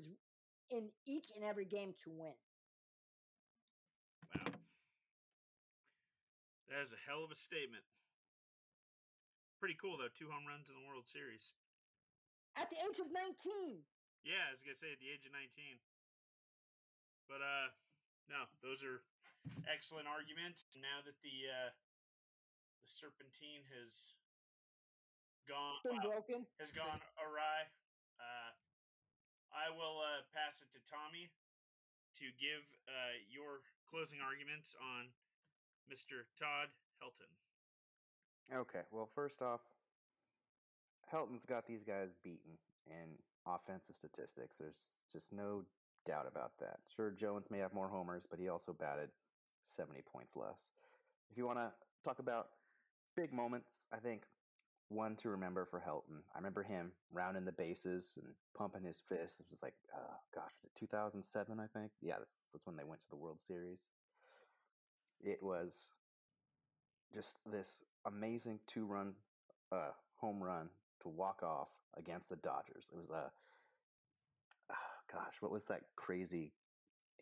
in 0.71 0.89
each 1.07 1.33
and 1.35 1.45
every 1.45 1.65
game 1.65 1.93
to 2.05 2.11
win. 2.11 2.33
Wow. 4.35 4.53
That 6.69 6.83
is 6.83 6.93
a 6.93 7.11
hell 7.11 7.25
of 7.25 7.33
a 7.33 7.37
statement. 7.37 7.83
Pretty 9.61 9.77
cool 9.77 10.01
though. 10.01 10.09
Two 10.17 10.33
home 10.33 10.49
runs 10.49 10.73
in 10.73 10.75
the 10.75 10.87
World 10.89 11.05
Series. 11.05 11.53
At 12.57 12.73
the 12.73 12.81
age 12.81 12.97
of 12.97 13.13
19. 13.13 13.85
Yeah, 14.25 14.41
I 14.49 14.57
was 14.57 14.65
gonna 14.65 14.81
say 14.81 14.97
at 14.97 15.01
the 15.05 15.13
age 15.13 15.29
of 15.29 15.37
19. 15.37 15.77
But 17.29 17.45
uh, 17.45 17.69
no, 18.33 18.49
those 18.65 18.81
are 18.81 19.05
excellent 19.69 20.09
arguments. 20.09 20.65
Now 20.81 21.05
that 21.05 21.13
the 21.21 21.37
uh, 21.53 21.71
the 22.81 22.89
serpentine 22.89 23.69
has 23.69 24.17
gone 25.45 25.77
been 25.85 26.01
broken. 26.01 26.49
has 26.57 26.73
gone 26.73 27.05
awry, 27.21 27.69
uh, 28.17 28.51
I 29.53 29.69
will 29.77 30.01
uh, 30.01 30.25
pass 30.33 30.57
it 30.65 30.73
to 30.73 30.81
Tommy 30.89 31.29
to 32.17 32.33
give 32.41 32.65
uh, 32.89 33.21
your 33.29 33.61
closing 33.85 34.25
arguments 34.25 34.73
on 34.81 35.13
Mr. 35.93 36.25
Todd 36.41 36.73
Helton. 36.97 37.29
Okay, 38.55 38.81
well, 38.91 39.09
first 39.15 39.43
off, 39.43 39.61
Helton's 41.13 41.47
got 41.47 41.67
these 41.67 41.83
guys 41.83 42.11
beaten 42.23 42.59
in 42.87 43.17
offensive 43.47 43.97
statistics. 43.97 44.57
There's 44.59 44.99
just 45.13 45.33
no 45.33 45.63
doubt 46.05 46.27
about 46.31 46.53
that. 46.61 46.79
Sure, 46.95 47.11
Jones 47.11 47.51
may 47.51 47.59
have 47.59 47.73
more 47.73 47.89
homers, 47.89 48.27
but 48.29 48.39
he 48.39 48.49
also 48.49 48.73
batted 48.73 49.11
70 49.65 50.03
points 50.13 50.37
less. 50.37 50.71
If 51.31 51.39
you 51.39 51.47
want 51.47 51.59
to 51.59 51.71
talk 52.05 52.19
about 52.19 52.49
big 53.17 53.33
moments, 53.33 53.71
I 53.93 53.99
think 53.99 54.23
one 54.89 55.15
to 55.17 55.29
remember 55.29 55.65
for 55.65 55.81
Helton. 55.81 56.23
I 56.35 56.39
remember 56.39 56.63
him 56.63 56.91
rounding 57.13 57.45
the 57.45 57.53
bases 57.53 58.15
and 58.17 58.27
pumping 58.57 58.83
his 58.83 59.01
fist. 59.09 59.39
It 59.39 59.47
was 59.51 59.63
like, 59.63 59.75
uh, 59.95 60.15
gosh, 60.35 60.51
was 60.57 60.65
it 60.65 60.75
2007? 60.75 61.61
I 61.61 61.67
think. 61.79 61.93
Yeah, 62.03 62.15
that's 62.19 62.49
that's 62.53 62.67
when 62.67 62.77
they 62.77 62.85
went 62.85 63.01
to 63.03 63.11
the 63.11 63.17
World 63.17 63.41
Series. 63.41 63.89
It 65.23 65.43
was 65.43 65.93
just 67.15 67.37
this 67.51 67.81
amazing 68.07 68.61
two-run 68.67 69.15
uh, 69.73 69.91
home 70.17 70.43
run 70.43 70.69
to 71.03 71.09
walk 71.09 71.43
off 71.43 71.69
against 71.97 72.29
the 72.29 72.37
Dodgers. 72.37 72.91
It 72.93 72.97
was 72.97 73.11
a 73.11 73.31
uh, 74.71 74.75
gosh, 75.13 75.35
what 75.41 75.51
was 75.51 75.65
that 75.67 75.83
crazy 75.97 76.53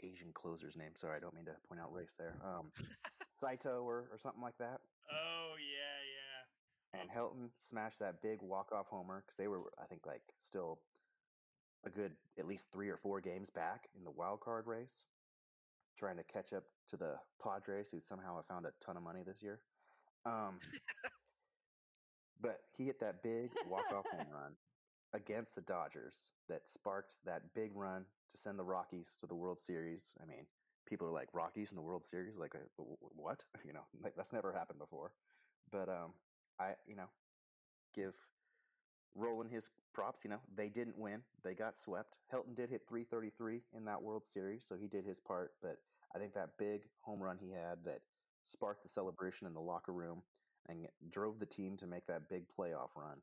Asian 0.03 0.32
closer's 0.32 0.76
name? 0.76 0.93
Sorry, 0.97 1.16
I 1.16 1.20
don't 1.20 1.34
mean 1.34 1.47
to 1.47 1.57
point 1.68 1.80
out 1.80 1.93
race 1.93 2.14
there. 2.18 2.34
Um, 2.45 2.70
Saito 3.41 3.82
or, 3.82 4.09
or 4.12 4.18
something 4.18 4.43
like 4.43 4.59
that. 4.59 4.80
Oh 5.11 5.55
yeah, 5.59 5.99
yeah. 6.14 7.01
And 7.01 7.11
Helton 7.11 7.51
smashed 7.59 7.99
that 8.01 8.22
big 8.22 8.41
walk-off 8.43 8.86
homer 8.89 9.22
because 9.24 9.36
they 9.36 9.49
were, 9.49 9.61
I 9.80 9.86
think, 9.86 10.07
like 10.07 10.22
still 10.41 10.80
a 11.84 11.91
good 11.91 12.12
at 12.39 12.47
least 12.47 12.72
three 12.72 12.89
or 12.89 12.97
four 12.97 13.20
games 13.20 13.51
back 13.51 13.89
in 13.97 14.05
the 14.05 14.11
wild 14.11 14.41
card 14.41 14.66
race, 14.66 15.05
trying 15.99 16.16
to 16.16 16.24
catch 16.24 16.53
up 16.53 16.64
to 16.91 16.97
the 16.97 17.14
Padres, 17.43 17.91
who 17.91 18.01
somehow 18.01 18.36
have 18.36 18.47
found 18.47 18.66
a 18.66 18.72
ton 18.84 18.97
of 18.97 19.03
money 19.03 19.20
this 19.26 19.43
year. 19.43 19.61
Um, 20.29 20.59
but 22.41 22.61
he 22.76 22.85
hit 22.85 23.01
that 23.01 23.22
big 23.22 23.51
walk-off 23.68 24.07
home 24.11 24.26
run 24.33 24.53
against 25.14 25.55
the 25.55 25.62
Dodgers 25.62 26.33
that 26.49 26.68
sparked 26.68 27.16
that 27.24 27.43
big 27.55 27.70
run 27.74 28.05
to 28.31 28.37
send 28.37 28.59
the 28.59 28.64
Rockies 28.64 29.16
to 29.20 29.26
the 29.26 29.35
World 29.35 29.59
Series. 29.59 30.14
I 30.22 30.26
mean, 30.26 30.47
people 30.87 31.07
are 31.07 31.12
like 31.12 31.29
Rockies 31.33 31.70
in 31.70 31.76
the 31.76 31.83
World 31.83 32.07
Series, 32.07 32.39
like 32.39 32.55
uh, 32.55 32.83
what? 33.16 33.45
You 33.66 33.72
know, 33.72 33.87
like, 34.03 34.14
that's 34.16 34.33
never 34.33 34.53
happened 34.53 34.79
before. 34.79 35.12
But 35.72 35.89
um, 35.89 36.12
I, 36.61 36.74
you 36.87 36.97
know, 36.97 37.09
give 37.95 38.14
Rolen 39.14 39.49
his 39.49 39.70
props. 39.93 40.24
You 40.24 40.31
know, 40.31 40.41
they 40.55 40.68
didn't 40.68 40.99
win; 40.99 41.22
they 41.45 41.55
got 41.55 41.76
swept. 41.76 42.16
Helton 42.33 42.55
did 42.55 42.70
hit 42.70 42.83
333 42.89 43.62
in 43.76 43.85
that 43.85 44.03
World 44.03 44.24
Series, 44.24 44.64
so 44.66 44.76
he 44.76 44.87
did 44.87 45.05
his 45.05 45.20
part. 45.20 45.53
But 45.62 45.79
I 46.14 46.18
think 46.18 46.35
that 46.35 46.59
big 46.59 46.83
home 47.03 47.22
run 47.22 47.39
he 47.39 47.51
had 47.51 47.85
that 47.85 48.01
sparked 48.49 48.83
the 48.83 48.89
celebration 48.89 49.47
in 49.47 49.55
the 49.55 49.61
locker 49.61 49.93
room 49.93 50.23
and 50.69 50.87
drove 51.11 51.39
the 51.39 51.47
team 51.47 51.77
to 51.77 51.87
make 51.87 52.07
that 52.07 52.29
big 52.29 52.45
playoff 52.49 52.91
run 52.97 53.19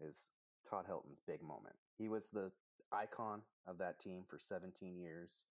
is 0.00 0.30
Todd 0.68 0.84
Helton's 0.86 1.20
big 1.26 1.42
moment. 1.42 1.76
He 1.98 2.08
was 2.08 2.28
the 2.32 2.50
icon 2.92 3.42
of 3.66 3.78
that 3.78 4.00
team 4.00 4.24
for 4.28 4.38
17 4.38 4.96
years. 4.96 5.44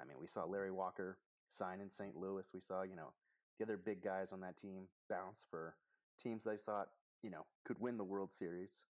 I 0.00 0.04
mean, 0.04 0.16
we 0.20 0.26
saw 0.26 0.44
Larry 0.44 0.70
Walker 0.70 1.18
sign 1.48 1.80
in 1.80 1.90
St. 1.90 2.16
Louis. 2.16 2.46
We 2.52 2.60
saw, 2.60 2.82
you 2.82 2.96
know, 2.96 3.12
the 3.58 3.64
other 3.64 3.76
big 3.76 4.02
guys 4.02 4.32
on 4.32 4.40
that 4.40 4.56
team 4.56 4.84
bounce 5.08 5.44
for 5.50 5.76
teams 6.20 6.42
they 6.44 6.56
thought, 6.56 6.88
you 7.22 7.30
know, 7.30 7.46
could 7.64 7.78
win 7.80 7.96
the 7.96 8.04
World 8.04 8.32
Series. 8.32 8.86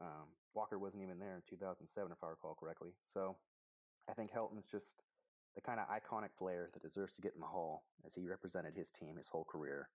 Um, 0.00 0.28
Walker 0.54 0.78
wasn't 0.78 1.02
even 1.02 1.18
there 1.18 1.36
in 1.36 1.42
2007, 1.48 2.12
if 2.12 2.24
I 2.24 2.28
recall 2.28 2.56
correctly. 2.58 2.90
So 3.02 3.36
I 4.08 4.14
think 4.14 4.30
Helton's 4.30 4.66
just 4.66 4.96
the 5.54 5.60
kind 5.60 5.80
of 5.80 5.90
iconic 5.90 6.30
player 6.38 6.70
that 6.72 6.82
deserves 6.82 7.14
to 7.14 7.22
get 7.22 7.34
in 7.34 7.40
the 7.40 7.46
hall 7.46 7.82
as 8.06 8.14
he 8.14 8.26
represented 8.26 8.74
his 8.74 8.90
team 8.90 9.16
his 9.16 9.28
whole 9.28 9.44
career 9.44 9.88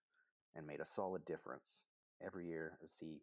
and 0.56 0.68
made 0.68 0.80
a 0.80 0.88
solid 0.88 1.24
difference 1.26 1.84
every 2.24 2.47
year 2.47 2.80
as 2.84 2.95
he 2.99 3.20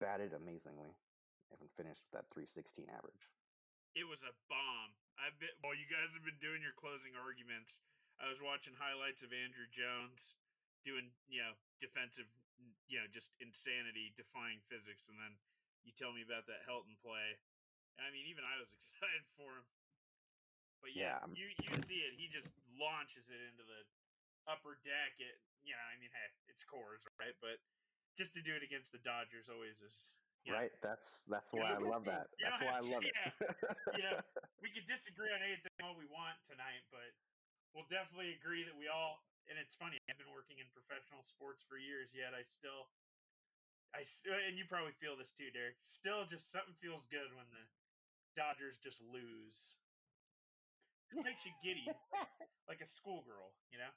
batted 0.00 0.32
amazingly 0.32 0.96
and 1.52 1.68
finished 1.76 2.04
with 2.08 2.14
that 2.20 2.28
316 2.32 2.86
average. 2.92 3.24
It 3.96 4.04
was 4.04 4.20
a 4.22 4.32
bomb. 4.52 4.92
I've 5.18 5.34
been 5.42 5.52
while 5.64 5.74
you 5.74 5.88
guys 5.90 6.12
have 6.14 6.22
been 6.22 6.38
doing 6.38 6.62
your 6.62 6.76
closing 6.76 7.16
arguments. 7.18 7.80
I 8.20 8.28
was 8.30 8.38
watching 8.42 8.74
highlights 8.74 9.22
of 9.22 9.30
Andruw 9.30 9.66
Jones 9.70 10.38
doing, 10.82 11.10
you 11.30 11.42
know, 11.42 11.54
defensive, 11.78 12.26
you 12.90 12.98
know, 12.98 13.06
just 13.10 13.34
insanity, 13.38 14.14
defying 14.18 14.58
physics, 14.66 15.06
and 15.06 15.18
then 15.18 15.34
you 15.86 15.94
tell 15.94 16.10
me 16.10 16.22
about 16.22 16.46
that 16.50 16.66
Helton 16.66 16.98
play. 16.98 17.38
I 17.98 18.10
mean, 18.14 18.26
even 18.30 18.46
I 18.46 18.58
was 18.62 18.70
excited 18.78 19.26
for 19.34 19.50
him. 19.58 19.66
But 20.80 20.94
yeah, 20.94 21.18
Yeah, 21.18 21.24
um 21.24 21.34
you 21.34 21.48
you 21.62 21.70
see 21.86 22.00
it. 22.06 22.14
He 22.18 22.28
just 22.28 22.50
launches 22.78 23.28
it 23.30 23.40
into 23.40 23.64
the 23.64 23.80
upper 24.46 24.76
deck. 24.84 25.18
It, 25.18 25.36
you 25.62 25.74
know, 25.74 25.82
I 25.82 25.98
mean, 25.98 26.10
hey, 26.10 26.30
it's 26.48 26.64
Coors, 26.64 27.04
right? 27.18 27.34
But 27.40 27.58
just 28.16 28.32
to 28.34 28.42
do 28.42 28.54
it 28.54 28.62
against 28.62 28.90
the 28.92 28.98
Dodgers 28.98 29.48
always 29.48 29.80
is 29.82 30.10
you 30.44 30.52
know, 30.52 30.58
Right? 30.58 30.72
That's 30.82 31.26
that's 31.26 31.52
why 31.52 31.74
I 31.74 31.78
love 31.78 32.04
that. 32.06 32.30
That's 32.40 32.60
why 32.62 32.78
I 32.78 32.80
love 32.80 33.02
it. 33.04 33.14
you 33.96 34.02
know, 34.02 34.22
we 34.62 34.70
can 34.70 34.86
disagree 34.86 35.32
on 35.34 35.42
anything 35.42 35.70
all 35.82 35.96
we 35.96 36.06
want 36.06 36.38
tonight, 36.46 36.82
but 36.90 37.10
we'll 37.74 37.86
definitely 37.90 38.34
agree 38.34 38.64
that 38.64 38.76
we 38.76 38.88
all. 38.88 39.18
And 39.48 39.58
it's 39.58 39.74
funny. 39.74 39.98
I've 40.10 40.18
been 40.18 40.32
working 40.32 40.58
in 40.58 40.66
professional 40.70 41.22
sports 41.22 41.62
for 41.64 41.78
years, 41.78 42.12
yet 42.14 42.34
I 42.34 42.42
still, 42.44 42.86
I 43.94 44.02
s- 44.02 44.22
uh, 44.28 44.34
and 44.34 44.58
you 44.58 44.66
probably 44.68 44.92
feel 44.92 45.16
this 45.16 45.32
too, 45.32 45.50
Derek. 45.50 45.76
Still, 45.82 46.26
just 46.26 46.50
something 46.50 46.74
feels 46.74 47.06
good 47.06 47.32
when 47.34 47.48
the 47.50 47.64
Dodgers 48.36 48.78
just 48.78 49.00
lose. 49.00 49.78
It 51.12 51.24
makes 51.24 51.44
you 51.44 51.52
giddy, 51.64 51.88
like 52.68 52.80
a 52.80 52.86
schoolgirl, 52.86 53.52
you 53.72 53.78
know. 53.78 53.90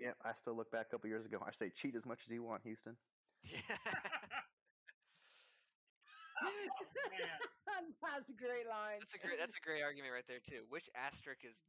Yeah, 0.00 0.12
I 0.24 0.32
still 0.34 0.56
look 0.56 0.70
back 0.72 0.86
a 0.88 0.90
couple 0.96 1.08
years 1.08 1.24
ago. 1.24 1.38
I 1.44 1.52
say 1.52 1.70
cheat 1.70 1.94
as 1.96 2.04
much 2.04 2.20
as 2.26 2.32
you 2.32 2.42
want, 2.42 2.62
Houston. 2.64 2.96
oh 6.42 6.84
man, 7.10 7.38
That's 8.02 8.28
a 8.28 8.36
great 8.38 8.66
line. 8.68 9.00
that's 9.00 9.14
a 9.14 9.20
great. 9.22 9.38
That's 9.38 9.56
a 9.56 9.62
great 9.64 9.82
argument 9.82 10.12
right 10.14 10.26
there 10.28 10.42
too. 10.42 10.66
Which 10.68 10.90
asterisk 10.94 11.44
is 11.46 11.62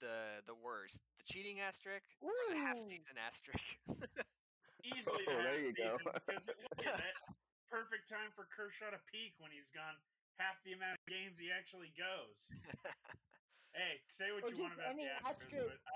the 0.00 0.40
the 0.46 0.54
worst? 0.56 1.02
The 1.18 1.26
cheating 1.28 1.60
asterisk 1.60 2.06
or 2.20 2.32
the 2.50 2.56
half 2.58 2.78
Ooh. 2.80 2.88
season 2.88 3.16
asterisk? 3.20 3.76
easily. 4.86 5.24
Oh, 5.28 5.36
the 5.36 5.42
there 5.44 5.60
half 5.60 5.60
you 5.60 5.72
go. 5.76 5.90
season, 5.98 6.12
Because 6.26 6.46
look 6.46 6.86
at 6.86 6.96
that 6.98 7.16
perfect 7.68 8.08
time 8.10 8.30
for 8.34 8.46
Kershaw 8.50 8.90
to 8.90 9.00
peak 9.12 9.34
when 9.38 9.50
he's 9.52 9.68
gone 9.74 9.94
half 10.38 10.62
the 10.64 10.72
amount 10.72 10.98
of 10.98 11.06
games 11.06 11.38
he 11.38 11.50
actually 11.50 11.90
goes. 11.96 12.36
hey, 13.74 14.00
say 14.06 14.32
what 14.32 14.44
Or 14.44 14.50
you 14.50 14.62
want 14.62 14.74
about 14.74 14.90
any 14.90 15.04
the 15.04 15.10
Astros, 15.26 15.70
asterisk. 15.70 15.84
but 15.84 15.92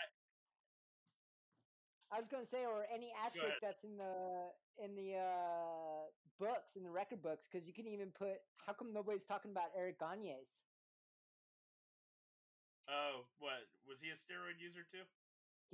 I, 2.13 2.17
I 2.17 2.21
was 2.21 2.29
gonna 2.29 2.47
say, 2.47 2.65
or 2.65 2.87
any 2.93 3.13
asterisk 3.13 3.61
that's 3.61 3.85
in 3.85 3.97
the 3.97 4.53
in 4.79 4.95
the 4.95 5.17
uh, 5.17 6.11
books, 6.39 6.77
in 6.77 6.83
the 6.85 6.91
record 6.91 7.23
books, 7.23 7.47
because 7.51 7.67
you 7.67 7.73
can 7.73 7.87
even 7.87 8.13
put. 8.13 8.43
How 8.59 8.73
come 8.73 8.93
nobody's 8.93 9.25
talking 9.25 9.51
about 9.51 9.71
Eric 9.77 9.99
Gagne's? 9.99 10.49
oh, 12.89 13.25
what 13.39 13.65
was 13.89 14.01
he 14.01 14.11
a 14.11 14.17
steroid 14.17 14.61
user 14.61 14.85
too? 14.85 15.05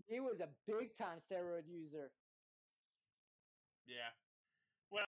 He 0.06 0.20
was 0.20 0.40
a 0.40 0.48
big 0.66 0.94
time 0.96 1.18
steroid 1.18 1.66
user. 1.66 2.12
Yeah. 3.86 4.14
Well, 4.90 5.04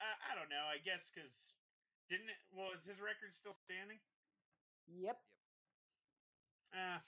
I, 0.00 0.32
I 0.32 0.34
don't 0.34 0.50
know. 0.50 0.66
I 0.66 0.78
guess 0.78 1.08
because 1.14 1.59
didn't 2.10 2.28
it? 2.28 2.40
Well, 2.50 2.74
is 2.74 2.82
his 2.84 2.98
record 2.98 3.30
still 3.32 3.54
standing? 3.54 4.02
Yep. 4.90 5.16
Uh, 6.74 6.98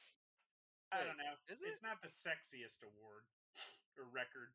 I 0.95 1.03
Wait, 1.03 1.07
don't 1.11 1.19
know. 1.19 1.35
is 1.51 1.59
it? 1.63 1.75
It's 1.75 1.83
not 1.83 1.99
the 2.03 2.11
sexiest 2.15 2.79
award 2.87 3.27
or 3.99 4.07
record. 4.15 4.55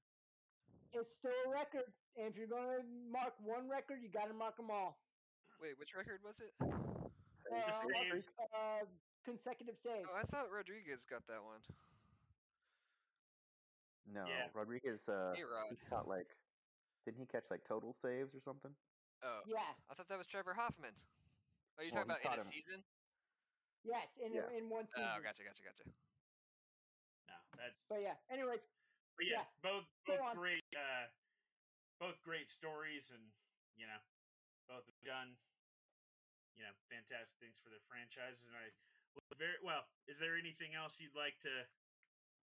It's 0.96 1.12
still 1.20 1.36
a 1.46 1.52
record, 1.52 1.92
and 2.16 2.32
if 2.32 2.40
you're 2.40 2.48
gonna 2.48 2.80
mark 3.12 3.36
one 3.44 3.68
record, 3.68 4.00
you 4.02 4.08
got 4.08 4.32
to 4.32 4.34
mark 4.34 4.56
them 4.56 4.72
all. 4.72 4.96
Wait, 5.60 5.76
which 5.78 5.92
record 5.96 6.24
was 6.24 6.40
it? 6.40 6.54
Uh, 6.64 7.72
saves. 7.84 8.28
uh, 8.56 8.86
consecutive 9.26 9.76
saves. 9.84 10.08
Oh, 10.08 10.16
I 10.16 10.24
thought 10.24 10.48
Rodriguez 10.52 11.04
got 11.04 11.28
that 11.28 11.44
one. 11.44 11.60
No, 14.08 14.24
Yeah. 14.28 14.48
Rodriguez. 14.54 15.08
Uh, 15.10 15.34
Hey, 15.36 15.44
Rod. 15.44 15.68
he 15.70 15.76
caught 15.90 16.08
like, 16.08 16.28
didn't 17.06 17.20
he 17.20 17.26
catch 17.26 17.52
like 17.52 17.64
total 17.68 17.94
saves 17.94 18.36
or 18.36 18.40
something? 18.40 18.72
Oh, 19.24 19.42
yeah. 19.46 19.74
I 19.90 19.94
thought 19.94 20.08
that 20.10 20.18
was 20.18 20.28
Trevor 20.28 20.54
Hoffman. 20.54 20.94
Are 21.78 21.84
you 21.84 21.92
Well, 21.92 22.06
talking 22.06 22.22
he 22.22 22.28
about 22.28 22.38
in 22.38 22.40
a 22.40 22.46
him. 22.46 22.52
season? 22.52 22.86
Yes, 23.84 24.08
in 24.18 24.34
Yeah. 24.34 24.50
in 24.50 24.70
one 24.70 24.88
season. 24.88 25.04
Oh, 25.06 25.22
gotcha, 25.22 25.44
gotcha, 25.44 25.64
gotcha. 25.64 25.84
No, 27.28 27.36
that's 27.56 27.78
But 27.88 28.02
yeah. 28.02 28.18
Anyways, 28.30 28.62
But 29.16 29.26
yes, 29.26 29.48
Yeah, 29.48 29.62
both 29.62 29.86
both 30.06 30.36
great 30.36 30.66
uh 30.76 31.08
both 32.00 32.22
great 32.22 32.50
stories 32.50 33.10
and 33.10 33.34
you 33.76 33.88
know, 33.88 34.02
both 34.68 34.86
have 34.86 35.00
done 35.02 35.38
you 36.54 36.64
know, 36.64 36.74
fantastic 36.90 37.38
things 37.40 37.58
for 37.60 37.70
their 37.70 37.82
franchises 37.82 38.44
and 38.46 38.56
I 38.58 38.72
very 39.38 39.58
well, 39.64 39.88
is 40.08 40.18
there 40.20 40.38
anything 40.38 40.76
else 40.76 41.00
you'd 41.00 41.16
like 41.16 41.40
to 41.40 41.68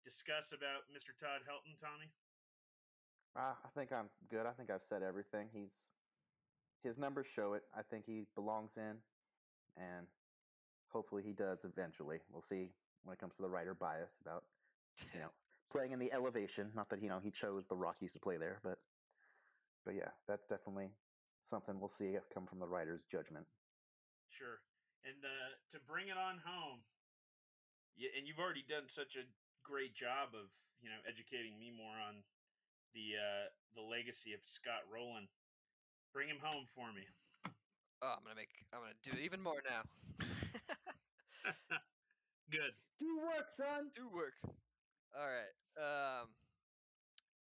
discuss 0.04 0.52
about 0.52 0.90
Mr. 0.90 1.16
Todd 1.18 1.42
Helton, 1.46 1.78
Tommy? 1.80 2.10
Uh, 3.36 3.56
I 3.64 3.70
think 3.70 3.92
I'm 3.92 4.10
good. 4.30 4.46
I 4.46 4.54
think 4.54 4.70
I've 4.70 4.84
said 4.84 5.02
everything. 5.04 5.50
He's 5.54 5.90
his 6.84 6.98
numbers 6.98 7.28
show 7.28 7.54
it. 7.54 7.64
I 7.78 7.82
think 7.82 8.06
he 8.06 8.26
belongs 8.36 8.78
in, 8.78 8.98
and 9.78 10.08
hopefully 10.90 11.24
he 11.26 11.34
does 11.34 11.66
eventually. 11.66 12.20
We'll 12.32 12.42
see 12.42 12.72
when 13.04 13.14
it 13.14 13.20
comes 13.20 13.36
to 13.36 13.42
the 13.42 13.50
writer 13.50 13.74
bias 13.74 14.16
about 14.22 14.44
you 15.14 15.20
know 15.20 15.32
playing 15.72 15.92
in 15.92 16.00
the 16.00 16.14
elevation. 16.14 16.72
Not 16.76 16.90
that 16.90 17.02
you 17.02 17.10
know 17.10 17.20
he 17.24 17.32
chose 17.32 17.66
the 17.68 17.76
Rockies 17.76 18.14
to 18.14 18.20
play 18.20 18.38
there, 18.38 18.60
but 18.64 18.78
but 19.86 19.96
yeah, 19.96 20.12
that's 20.28 20.48
definitely 20.48 20.92
something 21.44 21.80
we'll 21.80 21.92
see 21.92 22.16
come 22.34 22.48
from 22.48 22.60
the 22.60 22.68
writer's 22.68 23.04
judgment. 23.04 23.46
Sure. 24.32 24.64
And 25.04 25.20
uh 25.24 25.52
to 25.76 25.78
bring 25.84 26.08
it 26.08 26.18
on 26.18 26.40
home. 26.44 26.80
Yeah, 27.96 28.10
and 28.18 28.26
you've 28.26 28.40
already 28.40 28.66
done 28.66 28.90
such 28.90 29.14
a 29.20 29.28
great 29.62 29.94
job 29.94 30.34
of, 30.34 30.50
you 30.82 30.90
know, 30.90 30.98
educating 31.06 31.60
me 31.60 31.70
more 31.70 31.94
on 32.00 32.24
the 32.96 33.20
uh 33.20 33.46
the 33.76 33.84
legacy 33.84 34.34
of 34.34 34.42
Scott 34.46 34.88
Rolen. 34.88 35.28
Bring 36.14 36.30
him 36.30 36.38
home 36.42 36.66
for 36.76 36.88
me. 36.94 37.04
Oh, 38.02 38.14
I'm 38.18 38.24
gonna 38.24 38.36
make. 38.38 38.52
I'm 38.74 38.80
gonna 38.86 38.94
do 39.02 39.18
even 39.22 39.42
more 39.42 39.62
now. 39.66 39.82
Good. 42.52 42.78
do 43.00 43.18
work, 43.18 43.50
son. 43.58 43.90
do 43.96 44.06
work. 44.14 44.38
All 45.18 45.26
right. 45.26 45.54
Um, 45.74 46.30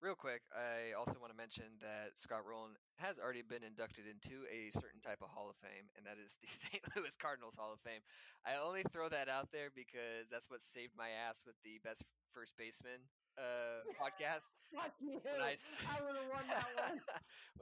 real 0.01 0.13
quick, 0.13 0.45
I 0.53 0.93
also 0.93 1.17
want 1.17 1.31
to 1.33 1.37
mention 1.37 1.81
that 1.81 2.13
Scott 2.19 2.45
Rolen 2.45 2.77
has 3.01 3.17
already 3.17 3.41
been 3.41 3.63
inducted 3.65 4.05
into 4.05 4.45
a 4.45 4.69
certain 4.69 5.01
type 5.01 5.23
of 5.25 5.33
Hall 5.33 5.49
of 5.49 5.57
Fame, 5.57 5.89
and 5.97 6.05
that 6.05 6.21
is 6.21 6.37
the 6.37 6.45
St. 6.51 6.83
Louis 6.93 7.15
Cardinals 7.17 7.55
Hall 7.57 7.73
of 7.73 7.81
Fame. 7.81 8.05
I 8.45 8.61
only 8.61 8.83
throw 8.93 9.09
that 9.09 9.29
out 9.29 9.49
there 9.51 9.73
because 9.73 10.29
that's 10.29 10.49
what 10.51 10.61
saved 10.61 10.93
my 10.93 11.09
ass 11.09 11.41
with 11.41 11.57
the 11.65 11.81
best 11.81 12.03
first 12.29 12.53
baseman 12.59 13.01
uh, 13.39 13.81
podcast. 13.97 14.53
Fuck 14.75 14.93
you. 15.01 15.17
When 15.25 15.41
I 15.41 15.57
I, 15.57 15.57
s- 15.57 15.73
would 16.05 16.13
have 16.19 16.29
won 16.29 16.45
that 16.53 16.69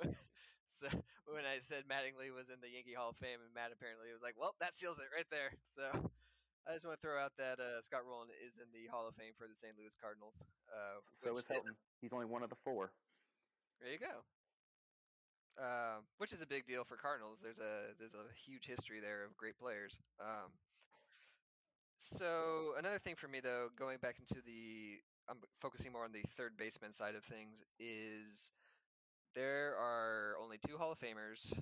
one. 0.03 0.16
When- 0.82 0.92
so 1.26 1.34
when 1.34 1.46
I 1.46 1.60
said 1.60 1.84
Mattingly 1.88 2.30
was 2.34 2.50
in 2.50 2.60
the 2.62 2.70
Yankee 2.70 2.94
Hall 2.94 3.10
of 3.12 3.18
Fame, 3.18 3.40
and 3.44 3.54
Matt 3.54 3.72
apparently 3.74 4.12
was 4.14 4.22
like, 4.22 4.36
"Well, 4.40 4.56
that 4.60 4.76
seals 4.76 5.00
it 5.00 5.10
right 5.16 5.28
there." 5.32 5.54
So 5.70 5.86
I 6.68 6.74
just 6.74 6.86
want 6.86 7.00
to 7.00 7.04
throw 7.06 7.18
out 7.20 7.34
that 7.38 7.60
uh, 7.60 7.80
Scott 7.82 8.04
Rolen 8.06 8.28
is 8.44 8.58
in 8.60 8.68
the 8.76 8.92
Hall 8.92 9.08
of 9.08 9.16
Fame 9.16 9.32
for 9.38 9.48
the 9.48 9.56
St. 9.56 9.74
Louis 9.80 9.96
Cardinals. 9.96 10.44
Uh, 10.68 11.00
So 11.24 11.32
is 11.38 11.46
Helton. 11.48 11.76
He's 12.02 12.12
only 12.12 12.26
one 12.28 12.44
of 12.44 12.50
the 12.50 12.60
four. 12.64 12.92
There 13.80 13.92
you 13.92 14.00
go. 14.00 14.26
Um, 15.58 16.06
which 16.20 16.34
is 16.34 16.42
a 16.42 16.48
big 16.48 16.66
deal 16.68 16.84
for 16.84 16.98
Cardinals. 16.98 17.40
There's 17.42 17.60
a 17.60 17.98
there's 17.98 18.14
a 18.14 18.28
huge 18.36 18.66
history 18.68 19.00
there 19.00 19.24
of 19.26 19.36
great 19.38 19.58
players. 19.58 19.98
Um, 20.20 20.52
so 21.98 22.74
another 22.78 23.00
thing 23.00 23.16
for 23.16 23.28
me 23.28 23.40
though, 23.40 23.70
going 23.76 23.98
back 23.98 24.18
into 24.20 24.36
the, 24.46 25.02
I'm 25.28 25.38
focusing 25.58 25.92
more 25.92 26.04
on 26.04 26.12
the 26.12 26.22
third 26.30 26.58
baseman 26.58 26.94
side 26.94 27.16
of 27.16 27.24
things. 27.24 27.64
Is 27.80 28.52
there 29.38 29.78
are 29.78 30.34
only 30.42 30.58
two 30.58 30.82
Hall 30.82 30.92
of 30.92 30.98
Famers 30.98 31.54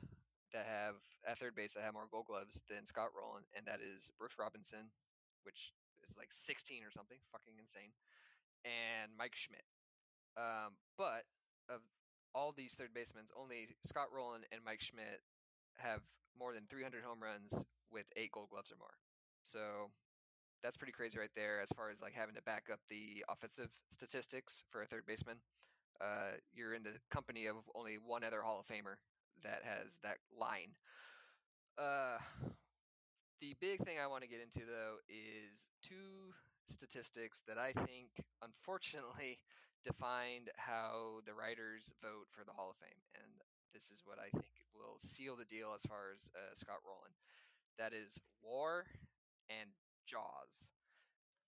that 0.55 0.63
have 0.63 0.95
at 1.28 1.38
third 1.38 1.59
base 1.59 1.73
that 1.73 1.84
have 1.84 1.93
more 1.93 2.07
Gold 2.09 2.32
Gloves 2.32 2.63
than 2.71 2.86
Scott 2.86 3.11
Rolen, 3.11 3.43
and 3.51 3.67
that 3.67 3.84
is 3.84 4.09
Brooks 4.17 4.39
Robinson, 4.39 4.95
which 5.43 5.76
is 6.07 6.15
like 6.15 6.32
16 6.32 6.88
or 6.88 6.91
something, 6.95 7.17
fucking 7.36 7.59
insane, 7.59 7.91
and 8.63 9.12
Mike 9.20 9.36
Schmidt. 9.36 9.67
Um, 10.39 10.79
but 10.97 11.28
of 11.67 11.83
all 12.33 12.55
these 12.55 12.75
third 12.75 12.95
basemen, 12.95 13.25
only 13.36 13.67
Scott 13.83 14.08
Rolen 14.08 14.47
and 14.54 14.63
Mike 14.63 14.79
Schmidt 14.79 15.20
have 15.75 15.99
more 16.39 16.54
than 16.54 16.63
300 16.71 17.04
home 17.04 17.20
runs 17.20 17.66
with 17.91 18.05
eight 18.16 18.32
Gold 18.32 18.51
Gloves 18.51 18.71
or 18.71 18.79
more. 18.79 18.95
So 19.43 19.91
that's 20.63 20.78
pretty 20.78 20.93
crazy 20.93 21.20
right 21.20 21.33
there. 21.36 21.59
As 21.59 21.75
far 21.75 21.89
as 21.89 22.01
like 22.01 22.13
having 22.13 22.36
to 22.36 22.41
back 22.41 22.71
up 22.71 22.79
the 22.89 23.25
offensive 23.28 23.71
statistics 23.91 24.63
for 24.71 24.82
a 24.82 24.87
third 24.87 25.04
baseman, 25.05 25.43
uh, 26.01 26.38
you're 26.54 26.74
in 26.74 26.84
the 26.84 26.97
company 27.09 27.47
of 27.47 27.55
only 27.76 27.97
one 28.04 28.24
other 28.24 28.42
Hall 28.42 28.59
of 28.59 28.67
Famer 28.67 28.97
that 29.43 29.62
has 29.63 29.97
that 30.04 30.17
line. 30.38 30.76
Uh, 31.78 32.17
the 33.42 33.55
big 33.59 33.84
thing 33.84 33.97
I 34.01 34.08
want 34.08 34.24
to 34.24 34.30
get 34.30 34.39
into 34.42 34.62
though 34.66 35.04
is 35.09 35.67
two 35.84 36.34
statistics 36.67 37.43
that 37.47 37.58
I 37.58 37.74
think, 37.74 38.24
unfortunately, 38.42 39.39
defined 39.84 40.50
how 40.58 41.22
the 41.26 41.34
writers 41.34 41.93
vote 42.01 42.28
for 42.32 42.43
the 42.43 42.54
Hall 42.54 42.72
of 42.72 42.78
Fame, 42.78 43.05
and 43.13 43.43
this 43.74 43.92
is 43.92 44.01
what 44.04 44.17
I 44.17 44.30
think 44.34 44.50
will 44.74 44.97
seal 45.00 45.36
the 45.36 45.46
deal 45.46 45.74
as 45.76 45.84
far 45.84 46.12
as 46.16 46.32
uh, 46.36 46.54
Scott 46.54 46.82
Rolen. 46.86 47.13
That 47.78 47.93
is 47.93 48.20
WAR 48.43 48.86
and 49.50 49.70
Jaws. 50.05 50.67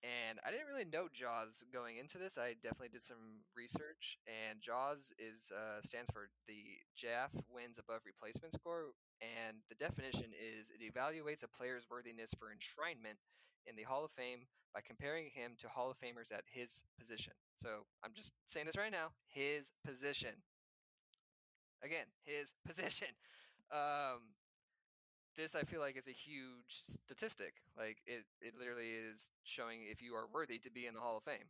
And 0.04 0.38
I 0.46 0.52
didn't 0.52 0.70
really 0.70 0.86
know 0.86 1.08
Jaws 1.10 1.64
going 1.72 1.98
into 1.98 2.18
this. 2.18 2.38
I 2.38 2.54
definitely 2.54 2.94
did 2.94 3.02
some 3.02 3.42
research, 3.56 4.18
and 4.30 4.62
Jaws 4.62 5.12
is 5.18 5.50
uh, 5.50 5.82
stands 5.82 6.10
for 6.10 6.30
the 6.46 6.78
Jaffe 6.94 7.42
wins 7.50 7.80
above 7.82 8.06
replacement 8.06 8.54
score, 8.54 8.94
and 9.18 9.58
the 9.68 9.74
definition 9.74 10.30
is 10.30 10.70
it 10.70 10.78
evaluates 10.86 11.42
a 11.42 11.48
player's 11.48 11.90
worthiness 11.90 12.32
for 12.38 12.46
enshrinement 12.46 13.18
in 13.66 13.74
the 13.74 13.82
Hall 13.82 14.04
of 14.04 14.12
Fame 14.12 14.46
by 14.72 14.80
comparing 14.86 15.30
him 15.34 15.58
to 15.58 15.66
Hall 15.66 15.90
of 15.90 15.98
Famers 15.98 16.30
at 16.30 16.46
his 16.46 16.84
position. 16.96 17.32
So 17.56 17.90
I'm 18.04 18.14
just 18.14 18.30
saying 18.46 18.66
this 18.66 18.78
right 18.78 18.92
now: 18.92 19.18
his 19.26 19.72
position. 19.84 20.46
Again, 21.82 22.06
his 22.24 22.54
position. 22.66 23.18
Um, 23.74 24.37
this 25.38 25.54
I 25.54 25.62
feel 25.62 25.80
like 25.80 25.96
is 25.96 26.08
a 26.08 26.12
huge 26.12 26.68
statistic. 26.68 27.62
Like 27.78 27.98
it, 28.06 28.24
it 28.42 28.54
literally 28.58 28.90
is 28.90 29.30
showing 29.44 29.86
if 29.90 30.02
you 30.02 30.14
are 30.14 30.26
worthy 30.32 30.58
to 30.58 30.70
be 30.70 30.86
in 30.86 30.94
the 30.94 31.00
Hall 31.00 31.16
of 31.16 31.22
Fame. 31.22 31.48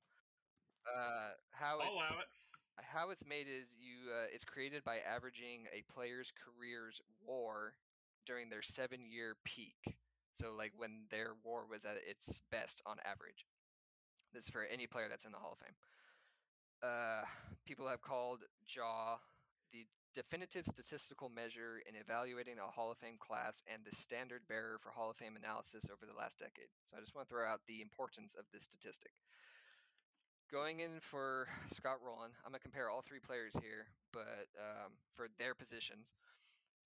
Uh, 0.86 1.34
how 1.52 1.80
I'll 1.80 1.92
it's 1.92 2.10
it. 2.12 2.84
how 2.92 3.10
it's 3.10 3.26
made 3.26 3.46
is 3.48 3.74
you 3.80 4.12
uh, 4.12 4.26
it's 4.32 4.44
created 4.44 4.84
by 4.84 4.98
averaging 4.98 5.66
a 5.72 5.82
player's 5.92 6.32
career's 6.32 7.00
WAR 7.26 7.72
during 8.26 8.50
their 8.50 8.62
seven 8.62 9.00
year 9.10 9.36
peak. 9.44 9.96
So 10.34 10.52
like 10.56 10.72
when 10.76 11.08
their 11.10 11.32
WAR 11.42 11.64
was 11.68 11.84
at 11.84 11.96
its 12.06 12.40
best 12.52 12.82
on 12.86 12.96
average. 13.04 13.46
This 14.32 14.44
is 14.44 14.50
for 14.50 14.62
any 14.62 14.86
player 14.86 15.06
that's 15.08 15.24
in 15.24 15.32
the 15.32 15.38
Hall 15.38 15.56
of 15.56 15.58
Fame. 15.58 15.74
Uh, 16.82 17.24
people 17.66 17.88
have 17.88 18.02
called 18.02 18.40
Jaw 18.66 19.18
the 19.72 19.86
definitive 20.14 20.66
statistical 20.66 21.28
measure 21.28 21.82
in 21.88 21.94
evaluating 21.94 22.56
the 22.56 22.62
Hall 22.62 22.90
of 22.90 22.98
Fame 22.98 23.18
class 23.18 23.62
and 23.72 23.82
the 23.84 23.94
standard 23.94 24.42
bearer 24.48 24.78
for 24.80 24.90
Hall 24.90 25.10
of 25.10 25.16
Fame 25.16 25.36
analysis 25.36 25.88
over 25.92 26.06
the 26.06 26.16
last 26.16 26.38
decade. 26.38 26.68
So 26.86 26.96
I 26.96 27.00
just 27.00 27.14
want 27.14 27.28
to 27.28 27.34
throw 27.34 27.46
out 27.46 27.60
the 27.66 27.82
importance 27.82 28.34
of 28.34 28.46
this 28.52 28.64
statistic. 28.64 29.12
Going 30.50 30.80
in 30.80 31.00
for 31.00 31.46
Scott 31.70 31.98
Rolen, 32.02 32.32
I'm 32.44 32.52
going 32.52 32.60
to 32.60 32.62
compare 32.62 32.88
all 32.88 33.02
three 33.02 33.20
players 33.20 33.54
here, 33.60 33.92
but 34.12 34.48
um, 34.56 34.96
for 35.12 35.28
their 35.38 35.54
positions. 35.54 36.14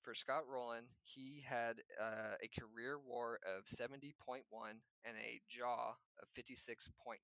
For 0.02 0.14
Scott 0.14 0.42
Rolen, 0.50 0.86
he 1.00 1.44
had 1.46 1.82
uh, 2.00 2.34
a 2.42 2.48
career 2.48 2.98
WAR 2.98 3.38
of 3.46 3.66
70.1 3.66 4.42
and 5.04 5.16
a 5.16 5.40
jaw 5.48 5.94
of 6.20 6.28
56.9. 6.34 7.22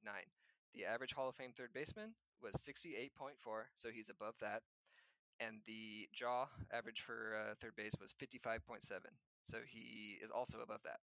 The 0.72 0.84
average 0.84 1.14
Hall 1.14 1.28
of 1.28 1.34
Fame 1.34 1.50
third 1.56 1.72
baseman 1.74 2.14
was 2.40 2.54
68.4, 2.54 3.10
so 3.74 3.88
he's 3.92 4.08
above 4.08 4.34
that. 4.40 4.62
And 5.40 5.60
the 5.66 6.09
jaw 6.12 6.48
average 6.73 7.01
for 7.01 7.36
uh, 7.36 7.55
third 7.55 7.77
base 7.77 7.93
was 8.01 8.12
55.7, 8.12 8.82
so 9.44 9.59
he 9.65 10.19
is 10.23 10.31
also 10.31 10.59
above 10.59 10.82
that. 10.85 10.98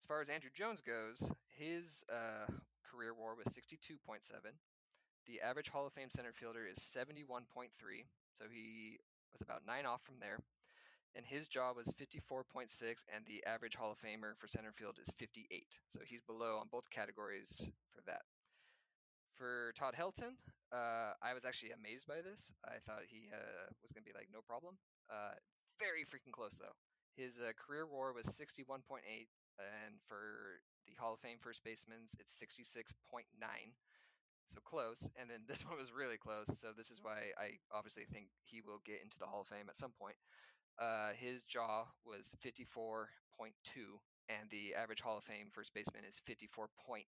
As 0.00 0.06
far 0.06 0.20
as 0.20 0.28
Andruw 0.28 0.52
Jones 0.52 0.80
goes, 0.80 1.32
his 1.56 2.04
uh, 2.12 2.52
career 2.84 3.14
WAR 3.14 3.34
was 3.34 3.54
62.7. 3.54 3.96
The 5.26 5.40
average 5.40 5.70
Hall 5.70 5.86
of 5.86 5.92
Fame 5.92 6.10
center 6.10 6.32
fielder 6.32 6.66
is 6.66 6.78
71.3, 6.78 7.44
so 8.34 8.44
he 8.50 8.98
was 9.32 9.42
about 9.42 9.66
nine 9.66 9.86
off 9.86 10.02
from 10.02 10.16
there. 10.20 10.38
And 11.14 11.26
his 11.26 11.48
jaw 11.48 11.72
was 11.74 11.92
54.6, 11.92 13.04
and 13.14 13.24
the 13.26 13.44
average 13.46 13.76
Hall 13.76 13.92
of 13.92 13.98
Famer 13.98 14.36
for 14.36 14.46
center 14.46 14.72
field 14.72 14.98
is 15.00 15.10
58. 15.16 15.78
So 15.88 16.00
he's 16.06 16.22
below 16.22 16.58
on 16.60 16.68
both 16.70 16.90
categories 16.90 17.70
for 17.90 18.02
that. 18.06 18.22
For 19.34 19.72
Todd 19.76 19.94
Helton, 19.98 20.36
uh, 20.72 21.16
I 21.22 21.32
was 21.34 21.44
actually 21.44 21.72
amazed 21.72 22.06
by 22.06 22.20
this. 22.20 22.52
I 22.64 22.78
thought 22.78 23.08
he 23.08 23.28
uh, 23.32 23.72
was 23.82 23.92
going 23.92 24.04
to 24.04 24.08
be 24.08 24.16
like 24.16 24.28
no 24.32 24.40
problem. 24.40 24.76
Uh, 25.08 25.36
very 25.78 26.04
freaking 26.04 26.32
close 26.32 26.58
though. 26.58 26.76
His 27.16 27.40
uh, 27.40 27.50
career 27.56 27.86
WAR 27.86 28.12
was 28.12 28.26
61.8, 28.26 29.02
and 29.58 29.98
for 30.06 30.62
the 30.86 30.94
Hall 31.00 31.14
of 31.14 31.20
Fame 31.20 31.38
first 31.40 31.64
baseman's, 31.64 32.14
it's 32.20 32.30
66.9. 32.30 33.26
So 34.46 34.60
close. 34.64 35.10
And 35.18 35.28
then 35.28 35.44
this 35.48 35.64
one 35.66 35.76
was 35.76 35.92
really 35.92 36.16
close. 36.16 36.46
So 36.58 36.68
this 36.76 36.90
is 36.90 37.00
why 37.02 37.34
I 37.36 37.58
obviously 37.74 38.04
think 38.04 38.28
he 38.44 38.60
will 38.60 38.80
get 38.84 39.02
into 39.02 39.18
the 39.18 39.26
Hall 39.26 39.42
of 39.42 39.48
Fame 39.48 39.68
at 39.68 39.76
some 39.76 39.92
point. 39.98 40.16
Uh, 40.78 41.10
his 41.18 41.42
jaw 41.42 41.90
was 42.06 42.36
54.2, 42.38 43.10
and 44.30 44.46
the 44.50 44.78
average 44.78 45.00
Hall 45.00 45.18
of 45.18 45.24
Fame 45.24 45.50
first 45.50 45.74
baseman 45.74 46.04
is 46.06 46.22
54.8. 46.22 47.02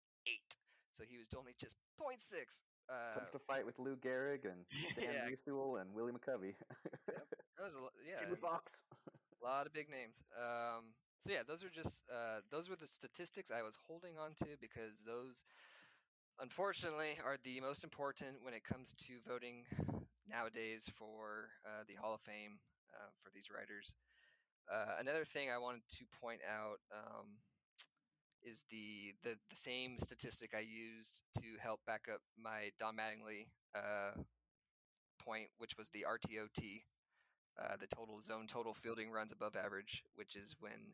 So 0.91 1.03
he 1.07 1.17
was 1.17 1.27
only 1.37 1.53
just 1.59 1.75
0.6. 2.01 2.61
Uh, 2.89 3.13
Tough 3.13 3.31
to 3.31 3.39
fight 3.39 3.65
with 3.65 3.77
Lou 3.77 3.95
Gehrig 3.95 4.45
and 4.45 4.65
Dan 4.97 5.29
Yeah. 5.45 5.79
And 5.79 5.93
Willie 5.93 6.11
McCovey. 6.11 6.55
that 7.05 7.63
was 7.63 7.75
a, 7.75 7.85
yeah, 8.01 8.19
Jimmie 8.19 8.35
Foxx. 8.41 8.71
a 9.41 9.45
lot 9.45 9.67
of 9.67 9.73
big 9.73 9.89
names. 9.89 10.23
Um, 10.33 10.97
so 11.19 11.31
yeah, 11.31 11.43
those 11.47 11.63
are 11.63 11.69
just 11.69 12.01
uh, 12.09 12.41
those 12.49 12.69
were 12.69 12.75
the 12.75 12.87
statistics 12.87 13.51
I 13.51 13.61
was 13.61 13.77
holding 13.87 14.17
on 14.17 14.33
to 14.39 14.57
because 14.59 15.03
those, 15.05 15.43
unfortunately, 16.39 17.19
are 17.23 17.37
the 17.43 17.59
most 17.61 17.83
important 17.83 18.41
when 18.41 18.53
it 18.53 18.63
comes 18.63 18.93
to 19.05 19.19
voting 19.27 19.65
nowadays 20.27 20.89
for 20.97 21.49
uh, 21.65 21.83
the 21.87 21.95
Hall 21.95 22.13
of 22.15 22.21
Fame 22.21 22.59
uh, 22.95 23.09
for 23.21 23.29
these 23.33 23.49
writers. 23.53 23.93
Uh, 24.71 24.97
another 24.99 25.25
thing 25.25 25.49
I 25.49 25.57
wanted 25.57 25.81
to 25.97 26.05
point 26.21 26.41
out 26.47 26.77
um, 26.93 27.41
is 28.43 28.65
the, 28.69 29.13
the 29.23 29.35
the 29.49 29.55
same 29.55 29.97
statistic 29.99 30.53
I 30.55 30.61
used 30.61 31.23
to 31.35 31.61
help 31.61 31.81
back 31.85 32.07
up 32.13 32.21
my 32.41 32.71
Don 32.77 32.95
Mattingly 32.95 33.47
uh, 33.75 34.21
point, 35.23 35.49
which 35.57 35.77
was 35.77 35.89
the 35.89 36.05
RTOT, 36.07 36.83
uh, 37.59 37.75
the 37.79 37.87
total 37.87 38.21
zone 38.21 38.47
total 38.47 38.73
fielding 38.73 39.11
runs 39.11 39.31
above 39.31 39.55
average, 39.55 40.03
which 40.15 40.35
is 40.35 40.55
when 40.59 40.93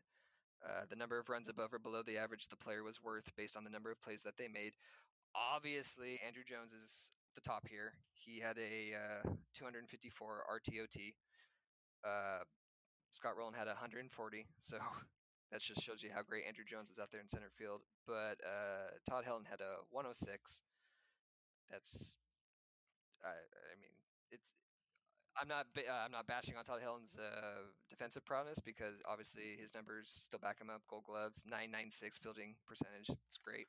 uh, 0.64 0.82
the 0.88 0.96
number 0.96 1.18
of 1.18 1.28
runs 1.28 1.48
above 1.48 1.72
or 1.72 1.78
below 1.78 2.02
the 2.02 2.18
average 2.18 2.48
the 2.48 2.56
player 2.56 2.82
was 2.82 3.02
worth 3.02 3.30
based 3.36 3.56
on 3.56 3.64
the 3.64 3.70
number 3.70 3.90
of 3.90 4.02
plays 4.02 4.22
that 4.22 4.36
they 4.36 4.48
made. 4.48 4.72
Obviously, 5.34 6.18
Andruw 6.26 6.46
Jones 6.46 6.72
is 6.72 7.10
the 7.34 7.40
top 7.40 7.68
here. 7.68 7.92
He 8.14 8.40
had 8.40 8.56
a 8.58 9.26
uh, 9.26 9.30
254 9.54 10.44
RTOT. 10.50 11.14
Uh, 12.04 12.44
Scott 13.12 13.32
Rolen 13.38 13.54
had 13.54 13.66
140, 13.66 14.46
so 14.58 14.78
that 15.52 15.60
just 15.60 15.82
shows 15.82 16.02
you 16.02 16.10
how 16.14 16.22
great 16.22 16.44
Andruw 16.44 16.66
Jones 16.66 16.90
is 16.90 16.98
out 16.98 17.10
there 17.12 17.20
in 17.20 17.28
center 17.28 17.50
field. 17.56 17.82
But 18.06 18.42
uh, 18.42 18.98
Todd 19.08 19.24
Helton 19.24 19.46
had 19.48 19.60
a 19.60 19.86
106. 19.90 20.62
That's, 21.70 22.16
I, 23.24 23.30
I 23.30 23.74
mean, 23.80 23.94
it's. 24.30 24.54
I'm 25.36 25.48
not. 25.48 25.66
Uh, 25.76 25.92
I'm 25.92 26.10
not 26.10 26.26
bashing 26.26 26.56
on 26.56 26.64
Todd 26.64 26.80
Helton's 26.80 27.18
uh, 27.18 27.68
defensive 27.90 28.24
prowess 28.24 28.58
because 28.58 29.02
obviously 29.06 29.60
his 29.60 29.74
numbers 29.74 30.08
still 30.08 30.40
back 30.40 30.60
him 30.60 30.70
up. 30.70 30.82
Gold 30.88 31.04
Gloves, 31.04 31.44
996 31.44 32.18
fielding 32.18 32.56
percentage. 32.66 33.10
It's 33.28 33.38
great. 33.38 33.68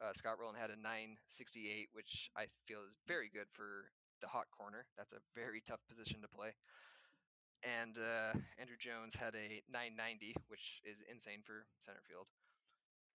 Uh, 0.00 0.12
Scott 0.12 0.36
Rolen 0.40 0.56
had 0.56 0.70
a 0.70 0.76
968, 0.76 1.88
which 1.92 2.28
I 2.36 2.46
feel 2.66 2.80
is 2.86 2.96
very 3.08 3.30
good 3.32 3.48
for 3.48 3.92
the 4.20 4.28
hot 4.28 4.46
corner. 4.52 4.86
That's 4.96 5.12
a 5.12 5.24
very 5.34 5.62
tough 5.64 5.80
position 5.88 6.20
to 6.20 6.28
play. 6.28 6.52
And 7.66 7.98
uh, 7.98 8.38
Andruw 8.62 8.78
Jones 8.78 9.16
had 9.18 9.34
a 9.34 9.58
990, 9.66 10.34
which 10.46 10.78
is 10.86 11.02
insane 11.10 11.42
for 11.42 11.66
center 11.82 11.98
field. 12.06 12.30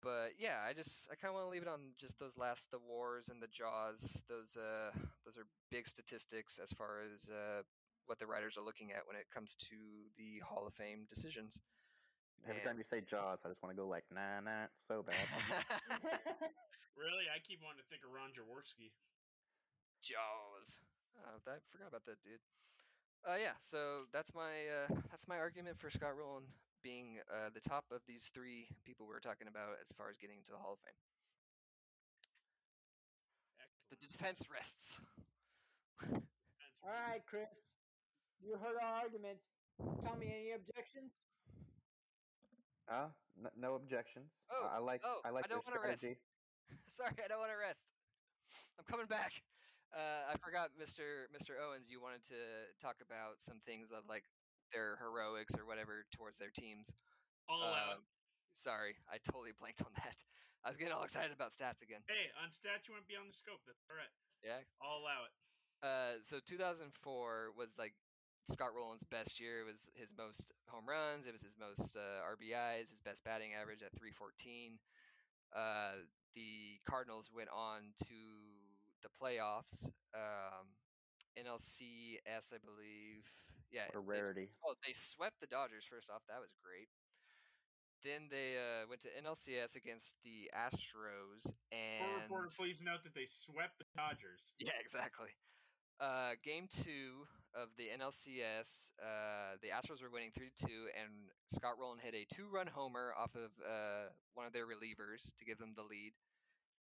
But 0.01 0.39
yeah, 0.39 0.65
I 0.65 0.73
just 0.73 1.05
I 1.11 1.15
kind 1.19 1.29
of 1.29 1.35
want 1.37 1.45
to 1.45 1.51
leave 1.53 1.61
it 1.61 1.67
on 1.69 1.93
just 1.99 2.17
those 2.17 2.33
last 2.39 2.71
the 2.71 2.79
wars 2.81 3.29
and 3.29 3.43
the 3.43 3.51
jaws. 3.51 4.23
Those 4.31 4.55
uh 4.57 4.95
those 5.27 5.37
are 5.37 5.45
big 5.69 5.85
statistics 5.91 6.57
as 6.57 6.71
far 6.71 7.03
as 7.03 7.29
uh, 7.29 7.61
what 8.07 8.17
the 8.17 8.25
writers 8.25 8.57
are 8.57 8.63
looking 8.63 8.89
at 8.95 9.05
when 9.05 9.19
it 9.19 9.27
comes 9.27 9.53
to 9.69 9.75
the 10.17 10.39
Hall 10.41 10.65
of 10.65 10.73
Fame 10.73 11.03
decisions. 11.05 11.61
Every 12.47 12.63
And- 12.63 12.65
time 12.65 12.77
you 12.79 12.87
say 12.87 13.03
Jaws, 13.03 13.43
I 13.43 13.49
just 13.51 13.61
want 13.61 13.75
to 13.75 13.77
go 13.77 13.85
like, 13.91 14.07
nah, 14.09 14.39
nah, 14.39 14.71
it's 14.71 14.81
so 14.87 15.03
bad. 15.03 15.19
Really, 16.99 17.31
I 17.31 17.39
keep 17.39 17.63
wanting 17.63 17.79
to 17.79 17.87
think 17.87 18.03
of 18.03 18.11
Ron 18.11 18.35
Jaworski. 18.35 18.91
Jaws. 20.03 20.79
Uh, 21.15 21.39
I 21.47 21.63
forgot 21.71 21.87
about 21.87 22.03
that 22.11 22.19
dude. 22.19 22.43
Uh, 23.27 23.35
yeah, 23.39 23.53
so 23.59 24.07
that's 24.13 24.33
my 24.33 24.65
uh, 24.71 24.95
that's 25.11 25.27
my 25.27 25.37
argument 25.37 25.77
for 25.77 25.89
Scott 25.89 26.15
Rolen 26.17 26.43
being 26.81 27.19
uh, 27.29 27.49
the 27.53 27.59
top 27.59 27.85
of 27.91 27.99
these 28.07 28.31
three 28.33 28.67
people 28.85 29.05
we 29.05 29.13
were 29.13 29.19
talking 29.19 29.47
about 29.47 29.75
as 29.81 29.91
far 29.91 30.09
as 30.09 30.17
getting 30.17 30.37
into 30.37 30.51
the 30.51 30.57
Hall 30.57 30.73
of 30.73 30.79
Fame. 30.79 30.95
The 33.91 33.97
defense 34.07 34.43
rests. 34.51 34.99
All 36.81 36.95
right, 37.09 37.21
Chris. 37.27 37.49
You 38.41 38.55
heard 38.55 38.77
our 38.81 39.03
arguments. 39.03 39.43
Tommy, 40.05 40.27
any 40.31 40.51
objections? 40.55 41.11
Uh, 42.89 43.11
n- 43.37 43.51
no 43.59 43.75
objections. 43.75 44.31
Oh, 44.51 44.69
I 44.73 44.79
like 44.79 45.01
oh, 45.05 45.19
I 45.25 45.29
like 45.31 45.45
I 45.45 45.47
don't 45.47 45.65
your 45.67 45.75
wanna 45.75 45.87
rest. 45.89 45.99
strategy. 45.99 46.19
Sorry, 46.89 47.11
I 47.23 47.27
don't 47.27 47.39
want 47.39 47.51
to 47.51 47.59
rest. 47.59 47.91
I'm 48.79 48.85
coming 48.85 49.07
back. 49.07 49.43
Uh, 49.89 50.29
I 50.29 50.37
forgot, 50.37 50.77
Mr. 50.77 51.25
Mr. 51.33 51.57
Owens. 51.57 51.89
You 51.89 51.97
wanted 52.01 52.21
to 52.29 52.39
talk 52.77 53.01
about 53.01 53.41
some 53.41 53.57
things 53.63 53.89
of 53.89 54.05
like 54.05 54.29
their 54.69 55.01
heroics 55.01 55.57
or 55.57 55.65
whatever 55.65 56.05
towards 56.13 56.37
their 56.37 56.53
teams. 56.53 56.93
all 57.49 57.65
out. 57.65 57.97
Um, 57.97 58.01
sorry, 58.53 59.01
I 59.09 59.17
totally 59.17 59.51
blanked 59.57 59.81
on 59.81 59.93
that. 59.97 60.17
I 60.65 60.69
was 60.69 60.77
getting 60.77 60.93
all 60.93 61.07
excited 61.07 61.31
about 61.33 61.55
stats 61.55 61.81
again. 61.81 62.03
Hey, 62.05 62.29
on 62.37 62.51
stats 62.51 62.85
you 62.85 62.93
went 62.93 63.07
beyond 63.07 63.31
the 63.31 63.37
scope. 63.37 63.63
That's 63.65 63.81
all 63.89 63.97
right. 63.97 64.11
Yeah. 64.43 64.61
I'll 64.83 64.99
allow 65.01 65.25
it. 65.25 65.33
Uh, 65.81 66.19
so 66.21 66.37
2004 66.43 67.55
was 67.57 67.73
like 67.79 67.95
Scott 68.51 68.75
Rolen's 68.75 69.07
best 69.07 69.39
year. 69.39 69.61
It 69.63 69.67
was 69.71 69.89
his 69.95 70.11
most 70.11 70.51
home 70.67 70.83
runs. 70.85 71.25
It 71.25 71.33
was 71.33 71.41
his 71.41 71.55
most 71.57 71.95
uh, 71.95 72.19
RBIs. 72.27 72.91
His 72.91 72.99
best 72.99 73.23
batting 73.23 73.55
average 73.55 73.81
at 73.81 73.95
314. 73.95 74.77
Uh, 75.55 76.03
the 76.35 76.77
Cardinals 76.85 77.29
went 77.33 77.49
on 77.55 77.95
to 78.05 78.19
the 79.01 79.09
playoffs. 79.09 79.89
Um, 80.13 80.75
NLCS, 81.37 82.51
I 82.53 82.59
believe. 82.59 83.29
Yeah, 83.71 83.85
What 83.93 84.01
a 84.01 84.05
they 84.05 84.21
rarity. 84.21 84.47
Oh, 84.65 84.73
they 84.85 84.93
swept 84.93 85.39
the 85.39 85.47
Dodgers 85.47 85.85
first 85.85 86.09
off. 86.09 86.23
That 86.27 86.41
was 86.41 86.53
great. 86.63 86.89
Then 88.03 88.31
they 88.31 88.55
uh, 88.55 88.87
went 88.87 89.01
to 89.03 89.11
NLCS 89.11 89.75
against 89.75 90.15
the 90.23 90.47
Astros, 90.55 91.51
and 91.67 92.23
reporter, 92.23 92.47
please 92.55 92.79
note 92.79 93.03
that 93.03 93.13
they 93.13 93.27
swept 93.27 93.77
the 93.77 93.85
Dodgers. 93.95 94.55
yeah, 94.57 94.79
exactly. 94.79 95.35
Uh, 95.99 96.39
game 96.45 96.63
two 96.71 97.27
of 97.51 97.67
the 97.75 97.91
NLCS, 97.91 98.95
uh, 99.03 99.59
the 99.61 99.67
Astros 99.67 100.01
were 100.01 100.09
winning 100.09 100.31
three 100.31 100.47
to 100.55 100.65
two, 100.67 100.87
and 100.95 101.27
Scott 101.51 101.75
Rolen 101.77 101.99
hit 101.99 102.15
a 102.15 102.23
two-run 102.33 102.67
homer 102.67 103.11
off 103.19 103.35
of 103.35 103.51
uh, 103.59 104.15
one 104.33 104.47
of 104.47 104.53
their 104.53 104.63
relievers 104.63 105.35
to 105.35 105.43
give 105.43 105.57
them 105.57 105.73
the 105.75 105.83
lead. 105.83 106.13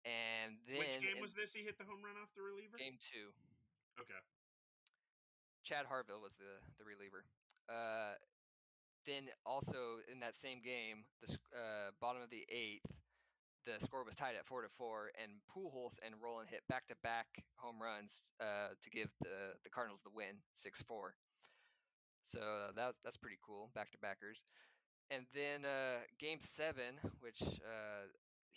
And 0.05 0.57
then 0.65 0.81
Which 0.81 1.05
game 1.13 1.21
was 1.21 1.35
this? 1.37 1.53
He 1.53 1.61
hit 1.63 1.77
the 1.77 1.85
home 1.85 2.01
run 2.01 2.17
off 2.17 2.33
the 2.33 2.41
reliever. 2.43 2.79
game 2.81 2.97
two, 2.97 3.33
Okay. 4.01 4.17
Chad 5.63 5.85
Harville 5.87 6.23
was 6.25 6.37
the 6.41 6.65
the 6.81 6.85
reliever. 6.89 7.25
Uh, 7.69 8.17
then 9.07 9.29
also 9.45 10.01
in 10.11 10.21
that 10.21 10.37
same 10.37 10.61
game, 10.65 11.05
the 11.21 11.37
uh, 11.53 11.91
bottom 12.01 12.23
of 12.23 12.31
the 12.31 12.45
eighth, 12.49 13.01
the 13.67 13.77
score 13.79 14.05
was 14.05 14.15
tied 14.15 14.37
at 14.37 14.47
four 14.47 14.63
to 14.63 14.69
four, 14.69 15.11
and 15.21 15.45
Pujols 15.49 15.99
and 16.05 16.17
Rolen 16.23 16.47
hit 16.49 16.63
back 16.69 16.87
to 16.89 16.97
back 17.03 17.45
home 17.57 17.77
runs 17.81 18.33
uh, 18.41 18.73
to 18.81 18.89
give 18.91 19.11
the 19.21 19.61
the 19.63 19.71
Cardinals 19.71 20.01
the 20.01 20.11
win, 20.15 20.41
six 20.55 20.81
four. 20.83 21.15
So 22.23 22.73
that's 22.75 22.97
that's 23.05 23.17
pretty 23.17 23.39
cool, 23.45 23.71
back 23.75 23.91
to 23.93 23.99
backers. 23.99 24.45
And 25.11 25.27
then 25.35 25.65
uh, 25.65 26.07
game 26.19 26.39
seven, 26.41 26.97
which 27.21 27.43
uh, 27.43 28.09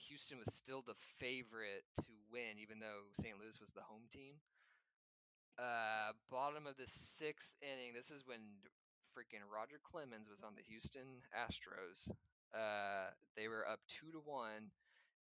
Houston 0.07 0.38
was 0.40 0.53
still 0.53 0.84
the 0.86 0.98
favorite 1.20 1.86
to 1.95 2.03
win, 2.32 2.60
even 2.61 2.80
though 2.80 3.11
St. 3.14 3.36
Louis 3.40 3.60
was 3.60 3.72
the 3.72 3.88
home 3.88 4.10
team. 4.11 4.41
Uh, 5.57 6.14
bottom 6.32 6.65
of 6.65 6.78
the 6.78 6.88
sixth 6.88 7.56
inning. 7.61 7.94
This 7.95 8.10
is 8.10 8.26
when 8.26 8.64
freaking 9.14 9.45
Roger 9.45 9.78
Clemens 9.84 10.28
was 10.30 10.41
on 10.41 10.53
the 10.56 10.64
Houston 10.68 11.22
Astros. 11.30 12.10
Uh, 12.53 13.14
they 13.36 13.48
were 13.48 13.68
up 13.68 13.80
two 13.88 14.11
to 14.11 14.20
one, 14.20 14.72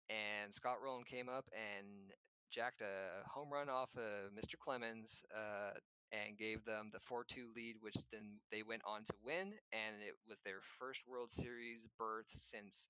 and 0.08 0.52
Scott 0.52 0.76
Rolen 0.82 1.04
came 1.04 1.28
up 1.28 1.46
and 1.52 2.12
jacked 2.50 2.82
a 2.82 3.28
home 3.28 3.52
run 3.52 3.68
off 3.68 3.90
of 3.96 4.32
Mr. 4.32 4.58
Clemens 4.58 5.24
uh, 5.34 5.76
and 6.12 6.38
gave 6.38 6.64
them 6.64 6.90
the 6.92 7.00
4 7.00 7.24
2 7.24 7.48
lead, 7.56 7.76
which 7.80 7.96
then 8.12 8.40
they 8.50 8.62
went 8.62 8.82
on 8.86 9.04
to 9.04 9.14
win. 9.24 9.58
And 9.72 10.00
it 10.06 10.14
was 10.28 10.40
their 10.40 10.60
first 10.78 11.02
World 11.08 11.30
Series 11.30 11.88
berth 11.98 12.28
since 12.28 12.88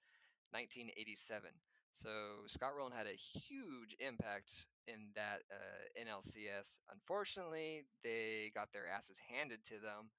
1987. 0.54 1.50
So 1.90 2.46
Scott 2.46 2.74
Rolen 2.78 2.94
had 2.94 3.06
a 3.06 3.18
huge 3.18 3.94
impact 3.98 4.66
in 4.86 5.14
that 5.14 5.42
uh, 5.50 5.86
NLCS. 5.98 6.78
Unfortunately, 6.90 7.86
they 8.02 8.50
got 8.54 8.72
their 8.72 8.86
asses 8.86 9.18
handed 9.30 9.62
to 9.70 9.74
them. 9.82 10.10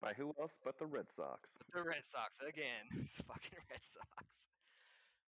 By 0.00 0.12
who 0.12 0.34
else 0.40 0.58
but 0.64 0.78
the 0.78 0.86
Red 0.86 1.06
Sox? 1.14 1.48
The 1.72 1.84
Red 1.84 2.04
Sox 2.04 2.40
again, 2.40 2.90
fucking 3.28 3.60
Red 3.70 3.84
Sox. 3.84 4.50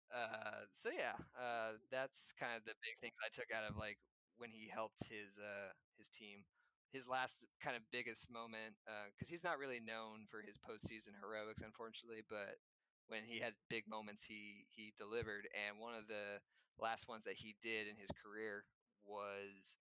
Uh, 0.09 0.65
so 0.73 0.89
yeah, 0.89 1.17
uh, 1.37 1.77
that's 1.91 2.33
kind 2.37 2.53
of 2.57 2.65
the 2.65 2.77
big 2.81 2.97
things 3.01 3.17
I 3.21 3.29
took 3.29 3.49
out 3.53 3.69
of 3.69 3.77
like 3.77 3.97
when 4.37 4.49
he 4.49 4.69
helped 4.69 5.05
his 5.09 5.37
uh, 5.37 5.71
his 5.97 6.09
team. 6.09 6.45
His 6.91 7.09
last 7.09 7.45
kind 7.57 7.73
of 7.73 7.81
biggest 7.89 8.29
moment, 8.29 8.77
because 9.09 9.25
he's 9.25 9.41
not 9.43 9.57
really 9.57 9.81
known 9.81 10.29
for 10.29 10.45
his 10.45 10.61
postseason 10.61 11.17
heroics, 11.17 11.65
unfortunately. 11.65 12.21
But 12.21 12.61
when 13.07 13.23
he 13.25 13.39
had 13.39 13.53
big 13.69 13.87
moments, 13.87 14.23
he 14.23 14.65
he 14.69 14.93
delivered. 14.97 15.47
And 15.53 15.79
one 15.79 15.95
of 15.95 16.07
the 16.07 16.39
last 16.79 17.07
ones 17.07 17.23
that 17.25 17.35
he 17.37 17.55
did 17.61 17.87
in 17.87 17.95
his 17.95 18.09
career 18.11 18.65
was 19.05 19.77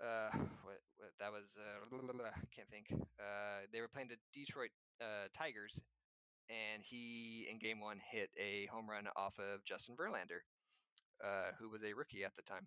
uh, 0.00 0.30
what, 0.64 0.80
what 0.96 1.12
that 1.18 1.32
was 1.32 1.58
uh, 1.58 1.96
I 2.26 2.46
can't 2.54 2.68
think. 2.68 2.86
Uh, 2.92 3.66
they 3.72 3.80
were 3.80 3.88
playing 3.88 4.08
the 4.08 4.20
Detroit 4.32 4.70
uh, 5.00 5.28
Tigers, 5.36 5.82
and 6.48 6.82
he 6.82 7.46
in 7.50 7.58
game 7.58 7.80
one 7.80 8.00
hit 8.10 8.30
a 8.38 8.66
home 8.66 8.88
run 8.88 9.06
off 9.16 9.38
of 9.38 9.64
Justin 9.64 9.96
Verlander, 9.96 10.42
uh, 11.22 11.52
who 11.58 11.68
was 11.68 11.82
a 11.82 11.94
rookie 11.94 12.24
at 12.24 12.34
the 12.34 12.42
time. 12.42 12.66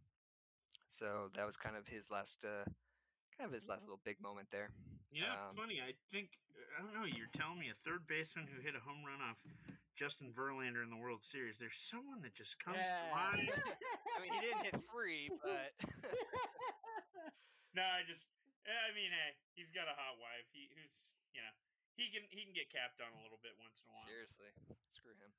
So 0.90 1.30
that 1.36 1.46
was 1.46 1.58
kind 1.58 1.76
of 1.76 1.88
his 1.88 2.12
last, 2.12 2.46
uh, 2.46 2.70
kind 3.38 3.50
of 3.50 3.54
his 3.54 3.68
last 3.68 3.82
little 3.84 4.02
big 4.06 4.22
moment 4.22 4.48
there. 4.52 4.70
You 5.12 5.24
know, 5.26 5.34
Um, 5.50 5.56
funny. 5.58 5.82
I 5.82 5.94
think 6.12 6.30
I 6.78 6.82
don't 6.82 6.94
know. 6.98 7.06
You're 7.06 7.30
telling 7.38 7.60
me 7.62 7.70
a 7.70 7.78
third 7.86 8.06
baseman 8.10 8.50
who 8.50 8.58
hit 8.62 8.74
a 8.74 8.82
home 8.82 9.06
run 9.06 9.22
off 9.22 9.38
Justin 9.94 10.34
Verlander 10.34 10.82
in 10.82 10.90
the 10.90 10.98
World 10.98 11.22
Series. 11.22 11.58
There's 11.62 11.78
someone 11.90 12.22
that 12.26 12.34
just 12.34 12.58
comes 12.58 12.82
to 12.82 12.98
mind. 13.14 13.46
I 13.54 14.18
mean, 14.22 14.34
he 14.34 14.42
didn't 14.42 14.66
hit 14.66 14.78
three, 14.90 15.30
but 15.46 15.74
No, 17.78 17.82
I 17.82 18.06
just. 18.06 18.26
I 18.64 18.96
mean, 18.96 19.12
hey, 19.12 19.36
he's 19.60 19.68
got 19.76 19.92
a 19.92 19.96
hot 19.98 20.16
wife. 20.24 20.48
He 20.56 20.72
who's 20.72 20.94
you 21.36 21.42
know 21.44 21.52
he 22.00 22.08
can 22.14 22.24
he 22.32 22.46
can 22.48 22.54
get 22.56 22.72
capped 22.72 23.02
on 23.04 23.12
a 23.12 23.20
little 23.22 23.42
bit 23.44 23.54
once 23.60 23.82
in 23.84 23.90
a 23.90 23.94
while. 23.94 24.06
seriously, 24.08 24.50
screw 24.94 25.14
him. 25.20 25.34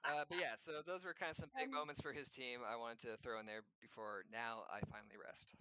Uh, 0.00 0.24
but 0.24 0.40
yeah, 0.40 0.56
so 0.56 0.80
those 0.80 1.04
were 1.04 1.12
kind 1.12 1.28
of 1.28 1.36
some 1.36 1.52
big 1.52 1.68
Um, 1.68 1.76
moments 1.76 2.00
for 2.00 2.16
his 2.16 2.32
team. 2.32 2.64
I 2.64 2.80
wanted 2.80 3.04
to 3.04 3.20
throw 3.20 3.36
in 3.38 3.44
there 3.44 3.68
before 3.84 4.24
now 4.32 4.64
I 4.72 4.80
finally 4.88 5.20
rest. 5.20 5.52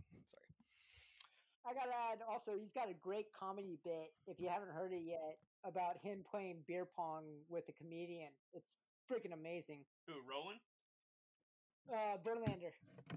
I 1.65 1.73
gotta 1.73 1.95
add 1.95 2.19
also, 2.27 2.59
he's 2.59 2.71
got 2.73 2.89
a 2.89 2.93
great 2.93 3.31
comedy 3.31 3.79
bit, 3.83 4.11
if 4.27 4.39
you 4.39 4.49
haven't 4.49 4.71
heard 4.71 4.91
it 4.91 5.03
yet, 5.03 5.39
about 5.63 5.97
him 5.97 6.23
playing 6.29 6.63
beer 6.67 6.85
pong 6.85 7.23
with 7.47 7.63
a 7.69 7.71
comedian. 7.71 8.29
It's 8.53 8.75
freaking 9.09 9.33
amazing. 9.33 9.85
Who 10.07 10.13
Rolen? 10.27 10.59
Uh, 11.89 12.17
Verlander. 12.23 12.71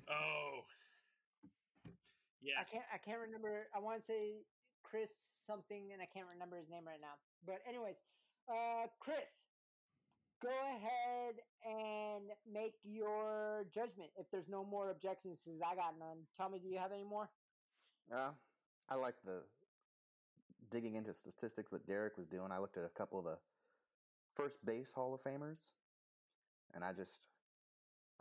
Oh, 0.08 0.60
yeah. 2.40 2.54
I 2.60 2.64
can't. 2.64 2.84
I 2.92 2.98
can't 2.98 3.20
remember. 3.20 3.66
I 3.74 3.78
want 3.78 3.98
to 3.98 4.06
say 4.06 4.46
Chris 4.82 5.10
something, 5.46 5.90
and 5.92 6.02
I 6.02 6.06
can't 6.06 6.26
remember 6.32 6.56
his 6.58 6.68
name 6.68 6.86
right 6.86 7.00
now. 7.00 7.14
But 7.44 7.62
anyways, 7.68 7.96
uh, 8.48 8.86
Chris, 8.98 9.30
go 10.42 10.50
ahead 10.50 11.34
and 11.64 12.30
make 12.46 12.74
your 12.82 13.66
judgment. 13.74 14.10
If 14.18 14.30
there's 14.30 14.48
no 14.48 14.64
more 14.64 14.90
objections, 14.90 15.40
since 15.42 15.62
I 15.62 15.74
got 15.74 15.98
none. 15.98 16.26
Tell 16.36 16.48
me, 16.48 16.58
do 16.58 16.68
you 16.68 16.78
have 16.78 16.92
any 16.92 17.04
more? 17.04 17.30
Uh, 18.14 18.30
I 18.88 18.94
like 18.94 19.14
the 19.24 19.42
digging 20.70 20.94
into 20.96 21.12
statistics 21.14 21.70
that 21.72 21.86
Derek 21.86 22.16
was 22.16 22.26
doing. 22.26 22.50
I 22.52 22.58
looked 22.58 22.76
at 22.76 22.84
a 22.84 22.98
couple 22.98 23.18
of 23.18 23.24
the 23.24 23.36
first 24.34 24.64
base 24.64 24.92
Hall 24.92 25.14
of 25.14 25.22
Famers, 25.22 25.72
and 26.74 26.84
I 26.84 26.92
just 26.92 27.26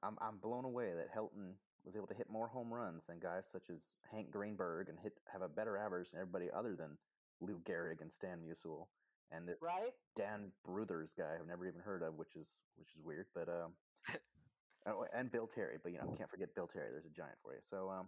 I'm 0.04 0.18
I'm 0.22 0.38
blown 0.38 0.66
away 0.66 0.92
that 0.96 1.14
Helton 1.16 1.54
was 1.86 1.96
able 1.96 2.08
to 2.08 2.16
hit 2.16 2.30
more 2.30 2.48
home 2.48 2.74
runs 2.74 3.06
than 3.06 3.20
guys 3.20 3.46
such 3.52 3.70
as 3.70 3.96
Hank 4.12 4.32
Greenberg 4.32 4.90
and 4.90 4.98
hit 5.00 5.14
have 5.32 5.42
a 5.42 5.50
better 5.50 5.78
average 5.78 6.12
than 6.12 6.20
everybody 6.20 6.48
other 6.56 6.76
than 6.76 6.98
Lou 7.42 7.60
Gehrig 7.68 8.02
and 8.02 8.12
Stan 8.12 8.40
Musial, 8.40 8.88
and 9.32 9.48
that 9.48 9.58
Right? 9.62 9.94
Dan 10.16 10.52
Brouthers 10.68 11.16
guy 11.16 11.36
I've 11.40 11.48
never 11.48 11.68
even 11.68 11.82
heard 11.82 12.02
of, 12.02 12.16
which 12.16 12.36
is 12.36 12.50
which 12.78 12.96
is 12.96 13.04
weird, 13.04 13.28
but 13.36 13.50
um, 14.88 14.96
and 15.14 15.32
Bill 15.32 15.48
Terry, 15.48 15.78
but 15.82 15.92
you 15.92 16.00
know 16.00 16.14
can't 16.18 16.30
forget 16.30 16.56
Bill 16.56 16.68
Terry. 16.68 16.90
There's 16.92 17.06
a 17.06 17.16
giant 17.16 17.38
for 17.44 17.54
you. 17.54 17.62
So 17.62 17.90
um, 17.90 18.08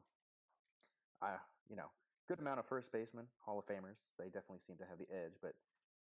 I 1.22 1.36
you 1.70 1.76
know 1.76 1.90
good 2.28 2.40
amount 2.40 2.60
of 2.60 2.66
first 2.66 2.92
basemen, 2.92 3.28
Hall 3.40 3.60
of 3.60 3.66
Famers. 3.66 4.16
They 4.18 4.26
definitely 4.26 4.60
seem 4.60 4.78
to 4.78 4.86
have 4.86 4.98
the 5.00 5.10
edge, 5.10 5.40
but 5.42 5.54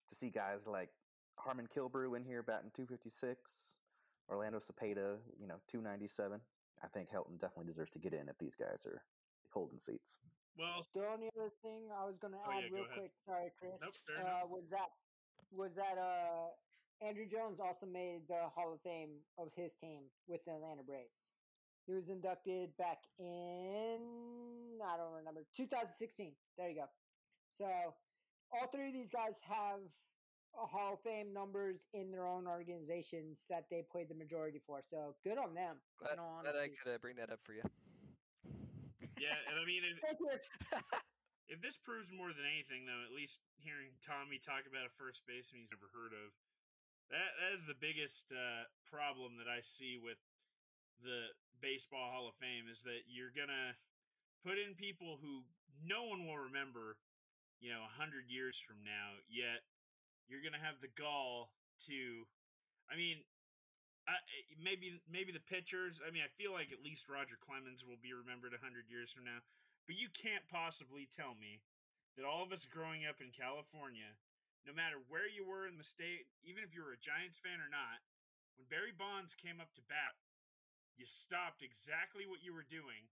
to 0.08 0.14
see 0.14 0.30
guys 0.30 0.66
like 0.66 0.90
Harmon 1.38 1.66
Killebrew 1.68 2.16
in 2.16 2.24
here 2.24 2.42
batting 2.42 2.70
256, 2.72 3.78
Orlando 4.28 4.58
Cepeda, 4.58 5.20
you 5.38 5.46
know 5.46 5.60
297. 5.66 6.40
I 6.82 6.88
think 6.88 7.10
Helton 7.10 7.38
definitely 7.38 7.66
deserves 7.66 7.90
to 7.92 7.98
get 7.98 8.14
in 8.14 8.28
if 8.28 8.38
these 8.38 8.54
guys 8.56 8.86
are 8.86 9.02
holding 9.52 9.78
seats. 9.78 10.16
Well, 10.56 10.86
The 10.94 11.06
only 11.06 11.28
other 11.36 11.50
thing 11.62 11.90
I 11.92 12.04
was 12.04 12.16
going 12.18 12.32
to 12.32 12.40
Oh, 12.44 12.50
add 12.50 12.64
yeah, 12.64 12.68
go 12.70 12.74
real 12.76 12.84
ahead. 12.84 12.98
quick, 12.98 13.12
sorry, 13.26 13.50
Chris, 13.58 13.80
Nope, 13.80 13.94
uh, 14.18 14.46
was 14.46 14.64
that 14.70 14.88
was 15.52 15.74
that 15.74 15.98
uh, 15.98 16.50
Andruw 17.04 17.30
Jones 17.30 17.60
also 17.60 17.86
made 17.86 18.28
the 18.28 18.48
Hall 18.48 18.72
of 18.72 18.80
Fame 18.82 19.24
of 19.38 19.52
his 19.54 19.72
team 19.80 20.10
with 20.26 20.44
the 20.44 20.52
Atlanta 20.52 20.82
Braves. 20.82 21.32
He 21.86 21.92
was 21.92 22.08
inducted 22.08 22.76
back 22.76 22.98
in 23.18 24.69
I 24.84 24.96
don't 24.96 25.12
remember 25.12 25.44
2016. 25.56 26.32
There 26.56 26.68
you 26.68 26.76
go. 26.76 26.88
So 27.58 27.68
all 28.52 28.66
three 28.72 28.88
of 28.88 28.94
these 28.94 29.10
guys 29.12 29.36
have 29.46 29.80
a 30.58 30.66
Hall 30.66 30.98
of 30.98 31.00
Fame 31.06 31.30
numbers 31.32 31.86
in 31.94 32.10
their 32.10 32.26
own 32.26 32.46
organizations 32.46 33.44
that 33.48 33.70
they 33.70 33.86
played 33.86 34.10
the 34.10 34.18
majority 34.18 34.58
for. 34.66 34.82
So 34.82 35.14
good 35.22 35.38
on 35.38 35.54
them. 35.54 35.78
Glad, 35.98 36.18
in 36.18 36.24
glad 36.42 36.56
I 36.58 36.66
honesty. 36.66 36.74
could 36.82 36.94
uh, 36.94 36.98
bring 36.98 37.16
that 37.22 37.30
up 37.30 37.38
for 37.46 37.54
you. 37.54 37.62
yeah, 39.20 39.36
and 39.46 39.54
I 39.60 39.64
mean, 39.64 39.84
if, 39.86 40.18
if 41.46 41.58
this 41.62 41.78
proves 41.78 42.10
more 42.10 42.34
than 42.34 42.46
anything, 42.46 42.82
though, 42.88 43.02
at 43.06 43.14
least 43.14 43.38
hearing 43.62 43.94
Tommy 44.02 44.42
talk 44.42 44.66
about 44.66 44.88
a 44.88 44.92
first 44.98 45.22
baseman 45.30 45.62
he's 45.62 45.70
never 45.70 45.86
heard 45.94 46.10
of, 46.14 46.34
that 47.14 47.30
that 47.42 47.52
is 47.58 47.62
the 47.66 47.78
biggest 47.78 48.26
uh, 48.30 48.66
problem 48.86 49.38
that 49.38 49.50
I 49.50 49.62
see 49.62 49.98
with 49.98 50.18
the 51.02 51.30
baseball 51.58 52.10
Hall 52.10 52.26
of 52.30 52.36
Fame 52.38 52.70
is 52.70 52.82
that 52.86 53.06
you're 53.10 53.34
gonna 53.34 53.74
put 54.44 54.56
in 54.56 54.76
people 54.76 55.20
who 55.20 55.44
no 55.84 56.08
one 56.08 56.24
will 56.24 56.48
remember, 56.48 56.96
you 57.60 57.72
know, 57.72 57.84
a 57.84 57.92
hundred 57.96 58.28
years 58.28 58.56
from 58.60 58.80
now. 58.84 59.16
Yet 59.28 59.64
you're 60.28 60.44
gonna 60.44 60.62
have 60.62 60.80
the 60.80 60.92
gall 60.96 61.52
to, 61.88 62.24
I 62.88 62.96
mean, 62.96 63.20
I, 64.08 64.16
eh, 64.16 64.56
maybe 64.56 64.98
maybe 65.06 65.30
the 65.32 65.44
pitchers. 65.44 66.00
I 66.00 66.10
mean, 66.10 66.24
I 66.24 66.32
feel 66.40 66.56
like 66.56 66.72
at 66.72 66.80
least 66.84 67.08
Roger 67.08 67.36
Clemens 67.36 67.84
will 67.84 68.00
be 68.00 68.16
remembered 68.16 68.56
a 68.56 68.62
hundred 68.64 68.88
years 68.88 69.12
from 69.12 69.28
now. 69.28 69.40
But 69.84 70.00
you 70.00 70.08
can't 70.12 70.44
possibly 70.48 71.10
tell 71.18 71.36
me 71.36 71.60
that 72.16 72.24
all 72.24 72.44
of 72.44 72.52
us 72.52 72.64
growing 72.68 73.04
up 73.06 73.20
in 73.20 73.32
California, 73.32 74.08
no 74.64 74.72
matter 74.72 75.00
where 75.08 75.28
you 75.28 75.44
were 75.44 75.66
in 75.66 75.80
the 75.80 75.86
state, 75.86 76.28
even 76.44 76.64
if 76.64 76.72
you 76.72 76.84
were 76.84 76.96
a 76.96 77.00
Giants 77.00 77.40
fan 77.40 77.60
or 77.60 77.70
not, 77.72 78.00
when 78.56 78.68
Barry 78.68 78.92
Bonds 78.92 79.32
came 79.40 79.58
up 79.58 79.72
to 79.74 79.82
bat, 79.88 80.14
you 81.00 81.08
stopped 81.08 81.64
exactly 81.64 82.28
what 82.28 82.44
you 82.44 82.52
were 82.52 82.66
doing 82.68 83.08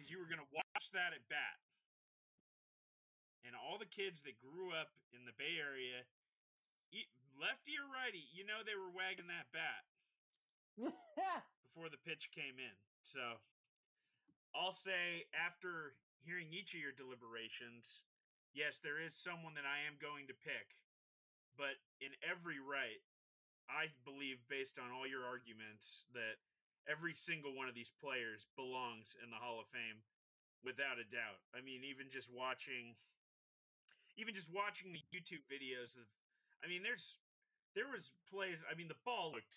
because 0.00 0.08
you 0.08 0.16
were 0.16 0.32
going 0.32 0.40
to 0.40 0.56
watch 0.56 0.88
that 0.96 1.12
at 1.12 1.20
bat. 1.28 1.60
And 3.44 3.52
all 3.52 3.76
the 3.76 3.88
kids 3.88 4.24
that 4.24 4.40
grew 4.40 4.72
up 4.72 4.88
in 5.12 5.28
the 5.28 5.36
Bay 5.36 5.60
Area, 5.60 6.08
lefty 7.36 7.76
or 7.76 7.88
righty, 7.92 8.24
you 8.32 8.48
know 8.48 8.64
they 8.64 8.76
were 8.76 8.92
wagging 8.92 9.28
that 9.28 9.48
bat 9.52 9.84
before 11.68 11.92
the 11.92 12.00
pitch 12.00 12.32
came 12.32 12.56
in. 12.60 12.76
So 13.04 13.40
I'll 14.56 14.76
say 14.76 15.28
after 15.36 15.96
hearing 16.24 16.48
each 16.52 16.72
of 16.72 16.80
your 16.80 16.96
deliberations, 16.96 18.04
yes, 18.56 18.80
there 18.80 19.00
is 19.00 19.12
someone 19.16 19.52
that 19.56 19.68
I 19.68 19.84
am 19.84 20.00
going 20.00 20.28
to 20.32 20.36
pick. 20.36 20.76
but 21.56 21.76
in 22.00 22.12
every 22.24 22.60
right, 22.60 23.00
I 23.68 23.92
believe 24.04 24.40
based 24.48 24.80
on 24.80 24.92
all 24.92 25.04
your 25.06 25.24
arguments 25.28 26.08
that 26.16 26.40
every 26.88 27.14
single 27.14 27.52
one 27.52 27.68
of 27.68 27.74
these 27.74 27.92
players 28.00 28.46
belongs 28.56 29.12
in 29.20 29.30
the 29.30 29.40
Hall 29.40 29.60
of 29.60 29.68
Fame 29.72 30.00
without 30.64 31.00
a 31.00 31.06
doubt. 31.08 31.40
I 31.56 31.60
mean, 31.64 31.84
even 31.84 32.08
just 32.12 32.28
watching 32.30 32.96
even 34.18 34.34
just 34.34 34.50
watching 34.50 34.92
the 34.92 35.02
YouTube 35.14 35.44
videos 35.48 35.96
of 35.96 36.06
I 36.60 36.68
mean, 36.68 36.84
there's 36.84 37.16
there 37.72 37.88
was 37.88 38.12
plays. 38.28 38.60
I 38.68 38.76
mean, 38.76 38.90
the 38.90 38.98
ball 39.06 39.32
looked, 39.32 39.56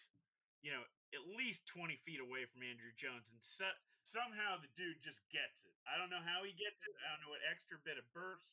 you 0.63 0.71
know, 0.71 0.83
at 1.11 1.23
least 1.35 1.67
twenty 1.67 1.99
feet 2.07 2.23
away 2.23 2.47
from 2.47 2.63
Andruw 2.63 2.93
Jones, 2.95 3.27
and 3.27 3.39
so, 3.43 3.67
somehow 4.07 4.59
the 4.61 4.71
dude 4.79 5.01
just 5.03 5.19
gets 5.33 5.65
it. 5.67 5.75
I 5.83 5.99
don't 5.99 6.13
know 6.13 6.23
how 6.23 6.45
he 6.47 6.55
gets 6.55 6.79
it. 6.79 6.95
I 7.03 7.11
don't 7.11 7.21
know 7.27 7.33
what 7.33 7.43
extra 7.49 7.75
bit 7.83 7.99
of 7.99 8.05
burst. 8.15 8.47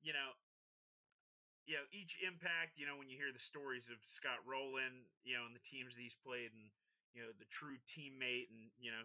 You 0.00 0.14
know, 0.16 0.32
you 1.68 1.76
know, 1.76 1.84
each 1.92 2.16
impact. 2.24 2.80
You 2.80 2.88
know, 2.88 2.96
when 2.96 3.12
you 3.12 3.20
hear 3.20 3.34
the 3.34 3.42
stories 3.42 3.90
of 3.92 4.00
Scott 4.08 4.40
Rolen, 4.48 5.04
you 5.26 5.36
know, 5.36 5.44
and 5.44 5.52
the 5.52 5.64
teams 5.68 5.92
that 5.92 6.00
he's 6.00 6.16
played, 6.24 6.54
and 6.56 6.72
you 7.14 7.22
know, 7.22 7.32
the 7.36 7.48
true 7.50 7.78
teammate, 7.88 8.50
and 8.52 8.70
you 8.78 8.90
know, 8.90 9.04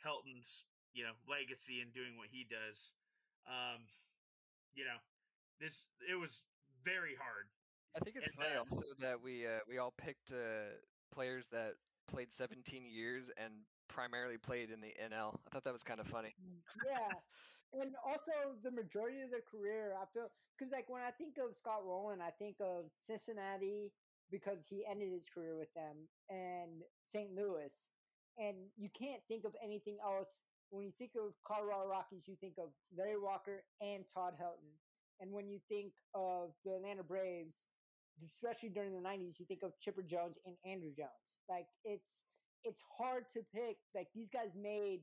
Helton's 0.00 0.66
you 0.92 1.02
know 1.04 1.16
legacy 1.26 1.80
and 1.80 1.92
doing 1.92 2.16
what 2.16 2.28
he 2.30 2.46
does. 2.46 2.92
Um, 3.46 3.84
you 4.74 4.84
know, 4.84 4.98
this 5.60 5.86
it 6.04 6.16
was 6.16 6.42
very 6.84 7.16
hard 7.16 7.48
I 7.96 8.00
think 8.00 8.16
it's 8.16 8.26
And, 8.26 8.36
funny 8.36 8.56
uh, 8.56 8.60
also 8.60 8.84
that 9.00 9.22
we 9.22 9.46
uh, 9.46 9.62
we 9.68 9.78
all 9.78 9.94
picked 9.96 10.32
uh, 10.32 10.74
players 11.12 11.46
that 11.52 11.74
played 12.08 12.32
17 12.32 12.84
years 12.90 13.30
and 13.36 13.52
primarily 13.88 14.36
played 14.36 14.70
in 14.70 14.80
the 14.80 14.92
NL. 14.98 15.38
I 15.46 15.50
thought 15.50 15.64
that 15.64 15.72
was 15.72 15.84
kind 15.84 16.00
of 16.00 16.06
funny. 16.06 16.34
yeah. 16.86 17.14
And 17.80 17.94
also 18.06 18.54
the 18.62 18.70
majority 18.70 19.20
of 19.22 19.30
their 19.30 19.42
career, 19.42 19.94
I 20.00 20.06
feel 20.12 20.30
because 20.56 20.72
like 20.72 20.88
when 20.88 21.02
I 21.02 21.10
think 21.10 21.38
of 21.38 21.56
Scott 21.56 21.82
Rolen, 21.84 22.20
I 22.20 22.30
think 22.30 22.56
of 22.60 22.86
Cincinnati 23.06 23.90
because 24.30 24.66
he 24.68 24.84
ended 24.88 25.12
his 25.12 25.28
career 25.32 25.56
with 25.56 25.72
them, 25.74 26.08
and 26.30 26.82
St. 27.12 27.30
Louis, 27.34 27.72
and 28.38 28.56
you 28.76 28.88
can't 28.98 29.22
think 29.28 29.44
of 29.44 29.54
anything 29.62 29.98
else 30.04 30.42
when 30.70 30.84
you 30.84 30.92
think 30.98 31.12
of 31.16 31.34
Colorado 31.46 31.88
Rockies. 31.88 32.24
You 32.26 32.36
think 32.40 32.54
of 32.58 32.70
Larry 32.96 33.18
Walker 33.20 33.64
and 33.80 34.04
Todd 34.12 34.34
Helton, 34.40 34.74
and 35.20 35.32
when 35.32 35.48
you 35.48 35.60
think 35.68 35.92
of 36.14 36.50
the 36.64 36.74
Atlanta 36.74 37.02
Braves, 37.02 37.64
especially 38.24 38.70
during 38.70 38.92
the 38.92 39.06
'90s, 39.06 39.38
you 39.38 39.46
think 39.46 39.62
of 39.62 39.72
Chipper 39.80 40.02
Jones 40.02 40.38
and 40.46 40.56
Andruw 40.66 40.96
Jones. 40.96 41.24
Like 41.48 41.66
it's 41.84 42.18
it's 42.64 42.82
hard 42.98 43.24
to 43.34 43.40
pick. 43.54 43.76
Like 43.94 44.08
these 44.14 44.30
guys 44.30 44.50
made 44.60 45.00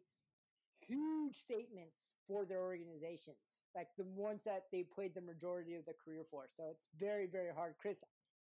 huge 0.81 1.37
statements 1.37 2.09
for 2.27 2.45
their 2.45 2.61
organizations, 2.61 3.37
like 3.75 3.87
the 3.97 4.05
ones 4.15 4.41
that 4.45 4.65
they 4.71 4.83
played 4.83 5.13
the 5.15 5.21
majority 5.21 5.75
of 5.75 5.85
their 5.85 5.95
career 6.03 6.25
for. 6.29 6.45
So 6.55 6.63
it's 6.71 6.87
very, 6.99 7.27
very 7.27 7.53
hard. 7.53 7.75
Chris, 7.81 7.97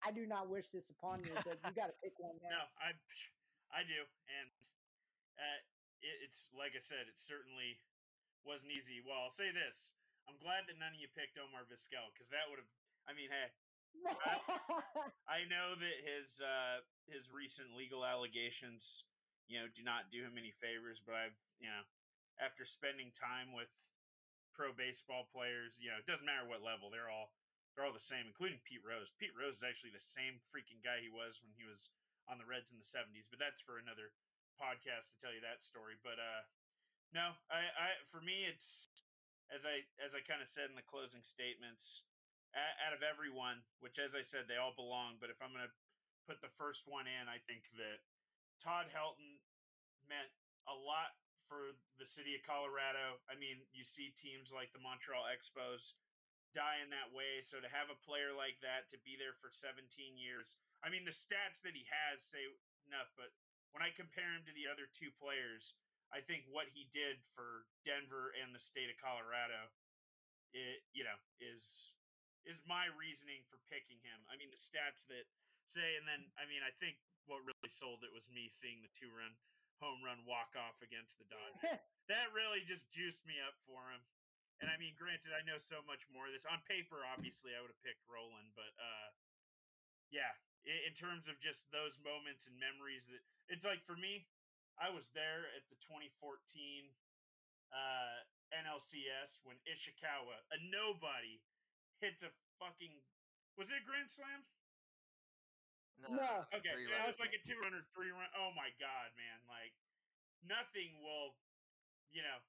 I 0.06 0.14
do 0.14 0.30
not 0.30 0.46
wish 0.54 0.70
this 0.70 0.94
upon 0.94 1.26
you, 1.26 1.34
but 1.42 1.58
you 1.66 1.74
got 1.74 1.90
to 1.90 1.98
pick 1.98 2.14
one 2.22 2.38
No. 2.46 2.62
I 2.78 2.94
I 3.74 3.82
do, 3.82 4.06
and 4.30 4.48
uh, 5.42 5.60
it, 6.06 6.30
it's 6.30 6.46
like 6.54 6.78
I 6.78 6.84
said, 6.86 7.10
it 7.10 7.18
certainly 7.18 7.82
wasn't 8.46 8.70
easy. 8.70 9.02
Well, 9.02 9.26
I'll 9.26 9.34
say 9.34 9.50
this: 9.50 9.98
I'm 10.30 10.38
glad 10.38 10.70
that 10.70 10.78
none 10.78 10.94
of 10.94 11.02
you 11.02 11.10
picked 11.18 11.42
Omar 11.42 11.66
Vizquel 11.66 12.14
because 12.14 12.30
that 12.30 12.46
would 12.54 12.62
have. 12.62 12.72
I 13.10 13.18
mean, 13.18 13.34
hey, 13.34 13.50
I 15.26 15.50
know 15.50 15.74
that 15.74 15.98
his 16.06 16.30
uh, 16.38 16.86
his 17.10 17.26
recent 17.34 17.74
legal 17.74 18.06
allegations, 18.06 19.10
you 19.50 19.58
know, 19.58 19.68
do 19.74 19.82
not 19.82 20.14
do 20.14 20.22
him 20.22 20.38
any 20.38 20.54
favors. 20.62 21.02
But 21.02 21.18
I've, 21.18 21.38
you 21.58 21.68
know, 21.68 21.82
after 22.38 22.64
spending 22.70 23.10
time 23.18 23.58
with 23.58 23.74
pro 24.54 24.70
baseball 24.72 25.28
players, 25.34 25.74
you 25.82 25.90
know, 25.90 25.98
it 25.98 26.08
doesn't 26.08 26.26
matter 26.26 26.46
what 26.46 26.62
level, 26.62 26.94
they're 26.94 27.10
all 27.12 27.34
they're 27.76 27.84
all 27.84 27.96
the 27.96 28.00
same, 28.00 28.24
including 28.24 28.64
Pete 28.64 28.82
Rose. 28.82 29.12
Pete 29.20 29.36
Rose 29.36 29.60
is 29.60 29.68
actually 29.68 29.92
the 29.92 30.04
same 30.16 30.40
freaking 30.48 30.80
guy 30.80 31.04
he 31.04 31.12
was 31.12 31.44
when 31.44 31.52
he 31.60 31.68
was 31.68 31.92
on 32.32 32.40
the 32.40 32.48
Reds 32.48 32.72
in 32.72 32.80
the 32.80 32.88
'70s. 32.88 33.28
But 33.28 33.44
that's 33.44 33.60
for 33.60 33.78
another 33.78 34.16
podcast 34.56 35.12
to 35.12 35.16
tell 35.20 35.36
you 35.36 35.44
that 35.44 35.62
story. 35.62 36.00
But 36.00 36.16
uh, 36.16 36.42
no, 37.12 37.36
I, 37.52 37.68
I 37.76 37.88
for 38.10 38.24
me, 38.24 38.48
it's 38.48 38.88
as 39.52 39.68
I 39.68 39.84
as 40.00 40.16
I 40.16 40.24
kind 40.24 40.40
of 40.40 40.48
said 40.48 40.72
in 40.72 40.80
the 40.80 40.88
closing 40.88 41.22
statements 41.22 42.08
out 42.56 42.96
of 42.96 43.04
everyone, 43.04 43.60
which 43.84 44.00
as 44.00 44.16
I 44.16 44.24
said, 44.24 44.48
they 44.48 44.56
all 44.56 44.72
belong. 44.72 45.20
But 45.20 45.28
if 45.28 45.36
I'm 45.44 45.52
going 45.52 45.68
to 45.68 45.76
put 46.24 46.40
the 46.40 46.52
first 46.56 46.88
one 46.88 47.04
in, 47.04 47.28
I 47.28 47.44
think 47.44 47.68
that 47.76 48.00
Todd 48.64 48.88
Helton 48.96 49.44
meant 50.08 50.32
a 50.72 50.76
lot 50.76 51.20
for 51.52 51.76
the 52.00 52.08
city 52.08 52.34
of 52.34 52.42
Colorado. 52.48 53.20
I 53.30 53.36
mean, 53.38 53.62
you 53.76 53.86
see 53.86 54.16
teams 54.18 54.50
like 54.50 54.72
the 54.74 54.82
Montreal 54.82 55.28
Expos 55.30 55.94
die 56.56 56.80
in 56.82 56.90
that 56.90 57.12
way. 57.12 57.44
So 57.44 57.60
to 57.60 57.70
have 57.70 57.92
a 57.92 58.04
player 58.08 58.32
like 58.32 58.58
that 58.64 58.88
to 58.96 58.98
be 59.04 59.20
there 59.20 59.36
for 59.44 59.52
17 59.52 59.84
years, 60.16 60.56
I 60.82 60.88
mean, 60.88 61.04
the 61.04 61.14
stats 61.14 61.60
that 61.68 61.76
he 61.76 61.84
has 61.92 62.24
say 62.32 62.48
enough, 62.88 63.12
but 63.20 63.30
when 63.76 63.84
I 63.84 63.92
compare 63.92 64.32
him 64.32 64.48
to 64.48 64.56
the 64.56 64.72
other 64.72 64.88
two 64.96 65.12
players, 65.20 65.76
I 66.16 66.24
think 66.24 66.48
what 66.48 66.72
he 66.72 66.88
did 66.96 67.20
for 67.36 67.68
Denver 67.84 68.32
and 68.40 68.56
the 68.56 68.64
state 68.64 68.88
of 68.88 68.96
Colorado, 69.04 69.68
it 70.56 70.88
you 70.96 71.04
know 71.04 71.20
is 71.44 71.92
is 72.48 72.62
my 72.64 72.88
reasoning 72.96 73.44
for 73.52 73.60
picking 73.68 74.00
him. 74.06 74.24
I 74.32 74.40
mean, 74.40 74.54
the 74.54 74.62
stats 74.62 75.04
that 75.12 75.28
say, 75.76 76.00
and 76.00 76.08
then 76.08 76.24
I 76.40 76.48
mean, 76.48 76.64
I 76.64 76.72
think 76.80 76.96
what 77.28 77.44
really 77.44 77.74
sold 77.74 78.06
it 78.06 78.14
was 78.14 78.24
me 78.32 78.48
seeing 78.48 78.80
the 78.86 78.94
two 78.96 79.12
run 79.12 79.34
home 79.84 80.00
run 80.06 80.24
walk 80.24 80.56
off 80.56 80.80
against 80.80 81.20
the 81.20 81.28
Dodgers. 81.28 81.84
that 82.12 82.32
really 82.32 82.64
just 82.64 82.88
juiced 82.96 83.26
me 83.28 83.36
up 83.44 83.58
for 83.68 83.82
him. 83.92 84.00
And 84.64 84.72
I 84.72 84.80
mean, 84.80 84.96
granted, 84.96 85.36
I 85.36 85.44
know 85.44 85.60
so 85.60 85.84
much 85.84 86.08
more 86.08 86.28
of 86.28 86.34
this 86.34 86.48
on 86.48 86.64
paper. 86.64 87.04
Obviously, 87.12 87.52
I 87.52 87.60
would 87.60 87.72
have 87.72 87.84
picked 87.84 88.04
Rolen, 88.08 88.56
but 88.56 88.72
uh, 88.80 89.10
yeah, 90.16 90.32
in, 90.64 90.92
in 90.92 90.94
terms 90.96 91.28
of 91.28 91.36
just 91.44 91.68
those 91.76 91.96
moments 92.00 92.48
and 92.48 92.56
memories, 92.56 93.04
that 93.12 93.20
it's 93.52 93.68
like 93.68 93.84
for 93.84 94.00
me, 94.00 94.24
I 94.80 94.88
was 94.92 95.12
there 95.12 95.52
at 95.56 95.68
the 95.68 95.78
2014 95.84 96.40
uh, 97.76 98.18
NLCS 98.56 99.44
when 99.44 99.60
Ishikawa, 99.68 100.40
a 100.56 100.58
nobody, 100.72 101.44
hits 102.00 102.24
a 102.24 102.32
fucking 102.60 102.96
was 103.56 103.72
it 103.72 103.80
a 103.80 103.86
grand 103.88 104.12
slam? 104.12 104.44
No, 105.96 106.12
No. 106.12 106.44
Okay, 106.52 106.76
three 106.76 106.92
yeah, 106.92 107.08
it 107.08 107.16
was 107.16 107.24
like 107.24 107.32
a 107.32 107.40
two 107.48 107.56
runner, 107.64 107.80
three 107.96 108.12
run. 108.12 108.28
Oh 108.36 108.52
my 108.52 108.68
god, 108.84 109.16
man! 109.16 109.40
Like 109.48 109.72
nothing 110.44 111.00
will, 111.00 111.40
you 112.12 112.20
know, 112.20 112.44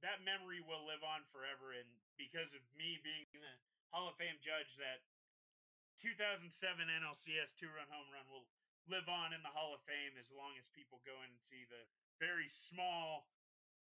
that 0.00 0.24
memory 0.24 0.60
will 0.64 0.84
live 0.88 1.04
on 1.04 1.24
forever. 1.32 1.76
And 1.76 1.88
because 2.16 2.52
of 2.56 2.62
me 2.76 3.00
being 3.04 3.28
the 3.32 3.56
Hall 3.92 4.08
of 4.08 4.16
Fame 4.16 4.40
judge, 4.40 4.68
that 4.80 5.04
2007 6.00 6.48
NLCS 6.88 7.52
two 7.60 7.68
run 7.72 7.88
home 7.92 8.08
run 8.12 8.26
will 8.32 8.48
live 8.88 9.06
on 9.08 9.36
in 9.36 9.44
the 9.44 9.52
Hall 9.52 9.76
of 9.76 9.82
Fame 9.84 10.16
as 10.16 10.28
long 10.32 10.56
as 10.56 10.64
people 10.72 11.00
go 11.04 11.14
in 11.20 11.28
and 11.28 11.42
see 11.52 11.68
the 11.68 11.84
very 12.16 12.48
small, 12.48 13.28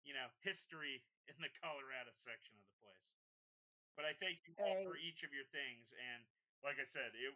you 0.03 0.11
know, 0.11 0.27
history 0.43 0.99
in 1.31 1.35
the 1.39 1.51
Colorado 1.63 2.11
section 2.27 2.59
of 2.59 2.65
the 2.67 2.77
place. 2.83 3.07
But 3.95 4.03
I 4.07 4.13
thank 4.19 4.43
you 4.47 4.55
all 4.59 4.83
for 4.88 4.95
each 4.99 5.23
of 5.23 5.31
your 5.35 5.47
things, 5.51 5.91
and 5.95 6.23
like 6.63 6.79
I 6.79 6.88
said, 6.88 7.11
it 7.15 7.35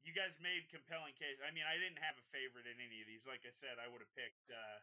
you 0.00 0.16
guys 0.16 0.32
made 0.40 0.64
compelling 0.72 1.12
case. 1.20 1.36
I 1.44 1.52
mean, 1.52 1.68
I 1.68 1.76
didn't 1.76 2.00
have 2.00 2.16
a 2.16 2.24
favorite 2.32 2.64
in 2.64 2.80
any 2.80 3.04
of 3.04 3.06
these. 3.06 3.20
Like 3.28 3.44
I 3.44 3.52
said, 3.60 3.76
I 3.76 3.84
would 3.84 4.00
have 4.00 4.14
picked. 4.16 4.48
Uh, 4.48 4.80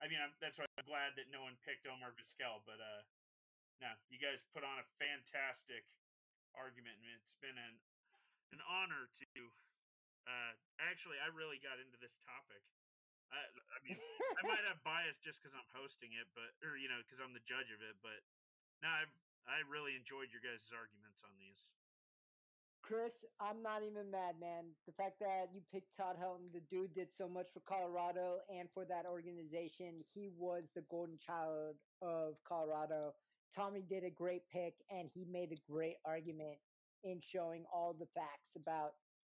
I 0.00 0.08
mean, 0.08 0.20
I'm, 0.20 0.32
that's 0.38 0.56
why 0.60 0.68
I'm 0.76 0.86
glad 0.86 1.16
that 1.16 1.32
no 1.32 1.40
one 1.44 1.56
picked 1.64 1.88
Omar 1.88 2.12
Vizquel. 2.16 2.60
But 2.68 2.80
uh, 2.80 3.02
no, 3.80 3.90
you 4.12 4.20
guys 4.20 4.40
put 4.52 4.64
on 4.64 4.76
a 4.80 4.86
fantastic 5.00 5.84
argument, 6.56 6.96
and 7.00 7.08
it's 7.16 7.36
been 7.40 7.56
an 7.56 7.74
an 8.52 8.60
honor 8.64 9.08
to. 9.20 9.42
Uh, 10.26 10.52
actually, 10.82 11.22
I 11.22 11.30
really 11.30 11.62
got 11.62 11.78
into 11.78 11.94
this 12.02 12.14
topic. 12.26 12.60
I, 13.30 13.38
I 13.74 13.78
mean, 13.86 13.98
I 14.38 14.42
might 14.46 14.64
have 14.66 14.82
bias 14.82 15.18
just 15.22 15.38
because 15.38 15.54
I'm 15.54 15.70
hosting 15.74 16.14
it, 16.14 16.26
but 16.34 16.50
or 16.62 16.78
you 16.78 16.90
know, 16.90 16.98
because 17.06 17.22
I'm 17.22 17.34
the 17.34 17.44
judge 17.46 17.70
of 17.70 17.80
it. 17.82 17.96
But 18.02 18.20
no, 18.82 18.90
I 18.90 19.04
I 19.46 19.62
really 19.70 19.94
enjoyed 19.94 20.34
your 20.34 20.42
guys' 20.42 20.66
arguments 20.74 21.22
on 21.22 21.34
these. 21.38 21.62
Chris, 22.86 23.24
I'm 23.40 23.62
not 23.62 23.82
even 23.82 24.12
mad, 24.12 24.38
man. 24.40 24.70
The 24.86 24.92
fact 24.92 25.18
that 25.18 25.50
you 25.52 25.60
picked 25.72 25.96
Todd 25.96 26.14
Helton, 26.22 26.52
the 26.54 26.62
dude 26.70 26.94
did 26.94 27.08
so 27.10 27.28
much 27.28 27.48
for 27.52 27.58
Colorado 27.66 28.38
and 28.48 28.68
for 28.72 28.84
that 28.84 29.06
organization. 29.10 30.04
He 30.14 30.30
was 30.38 30.70
the 30.72 30.82
golden 30.88 31.18
child 31.18 31.74
of 32.00 32.34
Colorado. 32.46 33.12
Tommy 33.54 33.82
did 33.82 34.04
a 34.04 34.10
great 34.10 34.42
pick, 34.52 34.74
and 34.88 35.10
he 35.12 35.24
made 35.24 35.50
a 35.50 35.72
great 35.72 35.96
argument 36.04 36.58
in 37.02 37.18
showing 37.20 37.64
all 37.74 37.92
the 37.92 38.06
facts 38.14 38.54
about 38.54 38.92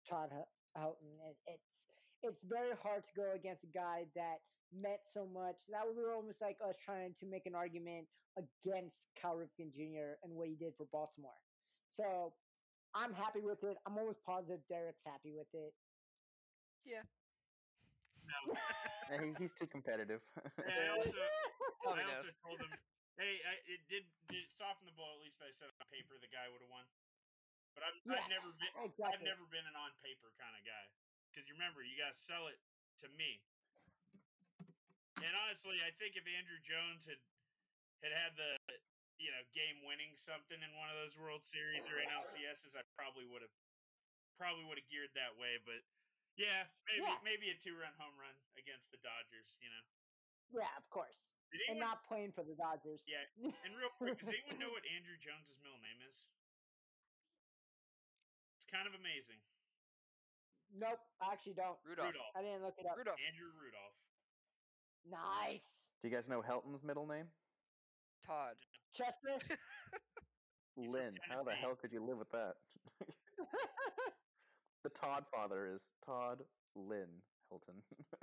Todd 0.07 0.29
Hel- 0.31 0.53
Helton. 0.77 1.17
And 1.25 1.35
it's 1.47 1.89
it's 2.23 2.43
very 2.43 2.77
hard 2.83 3.05
to 3.05 3.13
go 3.17 3.33
against 3.35 3.65
a 3.65 3.73
guy 3.73 4.05
that 4.15 4.45
meant 4.75 5.01
so 5.15 5.25
much. 5.25 5.57
That 5.71 5.87
would 5.87 5.97
be 5.97 6.03
almost 6.05 6.43
like 6.43 6.59
us 6.61 6.77
trying 6.85 7.15
to 7.21 7.27
make 7.27 7.47
an 7.47 7.55
argument 7.55 8.09
against 8.37 9.07
Cal 9.17 9.37
Ripken 9.37 9.73
Jr. 9.73 10.21
and 10.23 10.35
what 10.35 10.49
he 10.49 10.55
did 10.55 10.75
for 10.77 10.85
Baltimore. 10.93 11.41
So 11.89 12.35
I'm 12.95 13.13
happy 13.13 13.45
with 13.45 13.63
it. 13.65 13.77
I'm 13.85 13.97
almost 13.99 14.25
positive 14.25 14.61
Derek's 14.69 15.05
happy 15.05 15.33
with 15.33 15.49
it. 15.53 15.73
Yeah. 16.85 17.05
No, 18.25 18.39
Yeah, 19.09 19.25
he, 19.25 19.29
he's 19.41 19.55
too 19.57 19.69
competitive. 19.69 20.21
and 20.37 20.69
I 20.85 20.89
also, 20.93 21.17
I 21.89 22.05
also 22.05 22.33
told 22.45 22.61
him, 22.61 22.73
hey, 23.17 23.41
I, 23.45 23.55
it 23.69 23.81
did, 23.89 24.05
did 24.29 24.45
it 24.45 24.53
soften 24.57 24.85
the 24.85 24.97
blow. 24.97 25.09
At 25.17 25.25
least 25.25 25.41
I 25.41 25.53
said 25.57 25.73
on 25.81 25.89
paper 25.89 26.17
the 26.21 26.29
guy 26.29 26.49
would 26.53 26.61
have 26.61 26.73
won. 26.73 26.85
But 27.73 27.89
I'm 27.89 27.97
Yeah, 28.05 28.21
I've 28.21 28.33
never 28.33 28.51
been. 28.53 28.73
exactly. 28.89 29.15
I've 29.17 29.25
never 29.25 29.45
been 29.49 29.65
an 29.65 29.77
on 29.77 29.93
paper 30.05 30.33
kind 30.37 30.53
of 30.57 30.63
guy. 30.65 30.85
Because 31.33 31.45
you 31.49 31.55
remember, 31.57 31.85
you 31.85 31.97
got 31.97 32.13
to 32.17 32.21
sell 32.25 32.49
it 32.49 32.59
to 33.05 33.09
me. 33.17 33.45
And 35.19 35.33
honestly, 35.35 35.83
I 35.83 35.91
think 35.99 36.15
if 36.15 36.25
Andruw 36.25 36.63
Jones 36.63 37.03
had 37.05 37.21
had 38.03 38.15
had 38.15 38.33
the 38.39 38.51
you 39.19 39.31
know 39.35 39.43
game 39.55 39.83
winning 39.85 40.15
something 40.17 40.59
in 40.63 40.71
one 40.79 40.89
of 40.91 40.97
those 40.99 41.19
World 41.19 41.43
Series 41.51 41.85
or 41.91 41.99
NLCSs, 41.99 42.75
I 42.79 42.83
probably 42.95 43.27
would 43.27 43.43
have 43.43 43.55
probably 44.39 44.63
would 44.65 44.79
have 44.79 44.89
geared 44.89 45.11
that 45.19 45.35
way. 45.37 45.59
But 45.67 45.83
yeah, 46.39 46.71
maybe 46.87 47.03
Yeah. 47.03 47.19
maybe 47.27 47.51
a 47.51 47.57
two 47.59 47.75
run 47.75 47.93
home 47.99 48.15
run 48.17 48.35
against 48.57 48.91
the 48.95 48.99
Dodgers. 49.03 49.59
You 49.59 49.71
know. 49.71 49.85
Yeah, 50.65 50.73
of 50.81 50.87
course. 50.89 51.35
Did 51.53 51.61
And 51.73 51.81
not 51.81 52.05
playing 52.05 52.33
for 52.33 52.45
the 52.45 52.55
Dodgers. 52.57 53.03
Yeah. 53.09 53.25
and 53.41 53.73
real 53.77 53.93
quick, 53.97 54.17
does 54.21 54.29
anyone 54.33 54.59
know 54.61 54.71
what 54.77 54.85
Andruw 54.87 55.19
Jones's 55.21 55.59
middle 55.61 55.81
name 55.81 56.01
is? 56.09 56.17
It's 58.57 58.69
kind 58.71 58.87
of 58.87 58.95
amazing. 58.95 59.41
Nope, 60.77 61.01
I 61.21 61.33
actually 61.33 61.57
don't. 61.57 61.81
Rudolph. 61.85 62.13
Rudolph. 62.13 62.33
I 62.37 62.43
didn't 62.45 62.61
look 62.63 62.77
it 62.77 62.85
up. 62.85 62.97
Rudolph. 63.01 63.17
Andruw 63.17 63.49
Rudolph. 63.57 63.97
Nice. 65.09 65.89
Do 66.03 66.09
you 66.09 66.15
guys 66.15 66.29
know 66.29 66.43
Helton's 66.45 66.85
middle 66.85 67.07
name? 67.09 67.33
Todd. 68.29 68.61
Chester. 68.93 69.41
Lynn. 70.77 71.17
How 71.25 71.43
the 71.43 71.57
hell 71.57 71.75
could 71.81 71.93
you 71.97 72.05
live 72.05 72.19
with 72.21 72.29
that? 72.37 72.61
the 74.85 74.91
Todd 74.93 75.25
father 75.33 75.65
is 75.65 75.81
Todd 76.05 76.45
Lynn 76.77 77.09
Helton. 77.49 77.81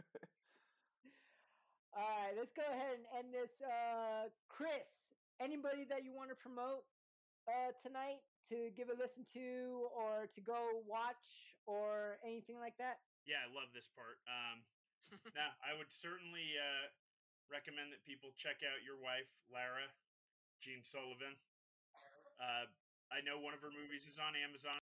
All 1.98 2.06
right, 2.22 2.38
let's 2.38 2.54
go 2.54 2.62
ahead 2.70 3.02
and 3.02 3.08
end 3.18 3.34
this. 3.34 3.50
Uh, 3.66 4.30
Chris, 4.48 5.10
anybody 5.42 5.90
that 5.90 6.06
you 6.06 6.14
want 6.14 6.30
to 6.30 6.36
promote 6.36 6.86
uh, 7.50 7.74
tonight 7.82 8.22
to 8.52 8.70
give 8.78 8.94
a 8.94 8.96
listen 9.00 9.26
to 9.34 9.90
or 9.96 10.30
to 10.30 10.42
go 10.44 10.86
watch 10.86 11.58
or 11.66 12.22
anything 12.22 12.60
like 12.62 12.78
that? 12.78 13.02
Yeah, 13.26 13.42
I 13.42 13.50
love 13.50 13.74
this 13.74 13.90
part. 13.90 14.22
Um, 14.30 14.62
now, 15.34 15.56
I 15.66 15.74
would 15.74 15.90
certainly 15.90 16.54
uh, 16.60 16.94
recommend 17.52 17.94
that 17.94 18.04
people 18.06 18.34
check 18.38 18.62
out 18.66 18.82
your 18.86 18.98
wife, 18.98 19.30
Lara 19.50 19.88
Jean 20.62 20.82
Sullivan. 20.82 21.38
Uh, 22.42 22.66
I 23.14 23.22
know 23.22 23.38
one 23.40 23.54
of 23.54 23.62
her 23.62 23.72
movies 23.72 24.06
is 24.10 24.18
on 24.18 24.34
Amazon. 24.36 24.82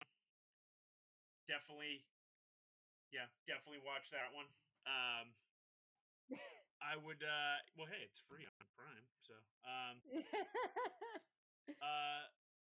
Definitely, 1.48 2.04
yeah, 3.14 3.32
definitely 3.48 3.80
watch 3.86 4.12
that 4.12 4.36
one. 4.36 4.50
Um, 4.84 5.32
I 6.84 7.00
would. 7.00 7.24
Uh, 7.24 7.58
well, 7.80 7.88
hey, 7.88 8.04
it's 8.04 8.20
free 8.28 8.44
on 8.44 8.66
Prime, 8.76 9.08
so 9.24 9.36
um, 9.64 9.96
uh, 11.88 12.24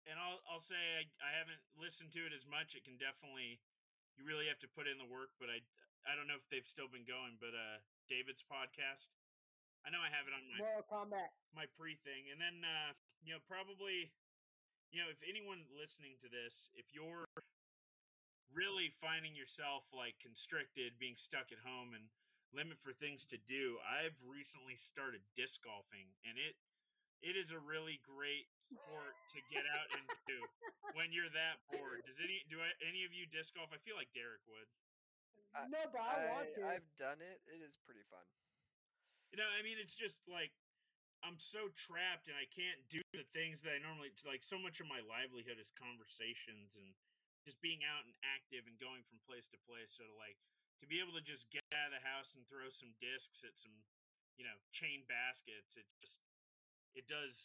and 0.06 0.16
I'll 0.22 0.40
I'll 0.46 0.64
say 0.64 0.78
I, 0.78 1.04
I 1.20 1.32
haven't 1.36 1.60
listened 1.76 2.14
to 2.16 2.22
it 2.24 2.34
as 2.38 2.46
much. 2.46 2.78
It 2.78 2.86
can 2.86 2.96
definitely 3.02 3.60
you 4.16 4.24
really 4.24 4.48
have 4.48 4.62
to 4.62 4.70
put 4.70 4.86
in 4.86 4.98
the 5.02 5.10
work, 5.10 5.34
but 5.42 5.50
I 5.50 5.60
I 6.06 6.14
don't 6.16 6.30
know 6.30 6.38
if 6.40 6.46
they've 6.54 6.68
still 6.70 6.88
been 6.88 7.04
going, 7.08 7.36
but 7.42 7.52
uh 7.58 7.82
David's 8.08 8.46
podcast. 8.46 9.17
I 9.88 9.90
know 9.90 10.04
I 10.04 10.12
have 10.12 10.28
it 10.28 10.36
on 10.36 10.44
my 10.52 10.60
Mortal 10.60 10.84
Kombat. 10.84 11.32
my 11.56 11.64
pre 11.80 11.96
thing. 12.04 12.28
And 12.28 12.36
then 12.44 12.60
uh 12.68 12.92
you 13.24 13.32
know 13.32 13.40
probably 13.48 14.12
you 14.92 15.00
know 15.00 15.08
if 15.08 15.24
anyone 15.24 15.64
listening 15.72 16.20
to 16.20 16.28
this, 16.28 16.68
if 16.76 16.92
you're 16.92 17.24
really 18.52 18.92
finding 19.00 19.32
yourself 19.32 19.88
like 19.96 20.20
constricted, 20.20 21.00
being 21.00 21.16
stuck 21.16 21.56
at 21.56 21.60
home 21.64 21.96
and 21.96 22.04
limit 22.52 22.76
for 22.84 22.92
things 22.92 23.24
to 23.32 23.40
do, 23.48 23.80
I've 23.84 24.16
recently 24.28 24.76
started 24.76 25.24
disc 25.40 25.64
golfing 25.64 26.12
and 26.28 26.36
it 26.36 26.60
it 27.24 27.34
is 27.40 27.50
a 27.50 27.58
really 27.58 27.98
great 28.04 28.46
sport 28.68 29.16
to 29.34 29.40
get 29.50 29.64
out 29.72 29.88
into 29.96 30.36
when 31.00 31.16
you're 31.16 31.32
that 31.32 31.64
bored. 31.72 32.04
Does 32.04 32.20
any 32.20 32.44
do 32.52 32.60
I, 32.60 32.76
any 32.84 33.08
of 33.08 33.16
you 33.16 33.24
disc 33.32 33.56
golf? 33.56 33.72
I 33.72 33.80
feel 33.88 33.96
like 33.96 34.12
Derek 34.12 34.44
would. 34.52 34.68
I- 35.56 35.72
no, 35.72 35.80
but 35.90 36.04
I, 36.04 36.28
want 36.36 36.52
to. 36.60 36.62
I've 36.68 36.86
done 37.00 37.24
it. 37.24 37.40
It 37.48 37.64
is 37.64 37.80
pretty 37.88 38.04
fun. 38.12 38.28
You 39.32 39.38
know, 39.40 39.48
I 39.48 39.62
mean, 39.64 39.78
it's 39.78 39.96
just 39.96 40.18
like 40.32 40.52
I'm 41.26 41.38
so 41.42 41.68
trapped 41.76 42.30
and 42.30 42.38
I 42.38 42.48
can't 42.54 42.80
do 42.88 43.02
the 43.12 43.26
things 43.34 43.60
that 43.66 43.76
I 43.76 43.80
normally 43.82 44.14
like. 44.24 44.46
So 44.46 44.56
much 44.62 44.80
of 44.80 44.88
my 44.88 45.02
livelihood 45.04 45.58
is 45.58 45.74
conversations 45.74 46.78
and 46.78 46.88
just 47.44 47.60
being 47.64 47.82
out 47.88 48.06
and 48.06 48.14
active 48.24 48.68
and 48.70 48.76
going 48.80 49.02
from 49.08 49.20
place 49.28 49.50
to 49.52 49.60
place. 49.68 49.92
So 49.98 50.06
to 50.06 50.16
like 50.16 50.38
to 50.84 50.86
be 50.88 51.02
able 51.02 51.16
to 51.18 51.26
just 51.26 51.50
get 51.50 51.66
out 51.74 51.90
of 51.90 51.98
the 51.98 52.04
house 52.06 52.32
and 52.38 52.46
throw 52.48 52.70
some 52.70 52.94
discs 53.02 53.42
at 53.42 53.56
some, 53.58 53.74
you 54.38 54.46
know, 54.46 54.56
chain 54.72 55.04
baskets. 55.10 55.74
It 55.76 55.88
just 56.00 56.18
it 56.94 57.06
does. 57.10 57.36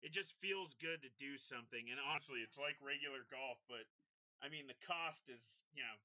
It 0.00 0.16
just 0.16 0.32
feels 0.40 0.72
good 0.80 1.04
to 1.04 1.12
do 1.20 1.36
something. 1.36 1.92
And 1.92 2.00
honestly, 2.00 2.40
it's 2.40 2.56
like 2.56 2.80
regular 2.80 3.28
golf, 3.28 3.60
but 3.68 3.84
I 4.40 4.48
mean, 4.48 4.64
the 4.64 4.78
cost 4.86 5.28
is 5.28 5.42
you 5.76 5.84
know, 5.84 5.96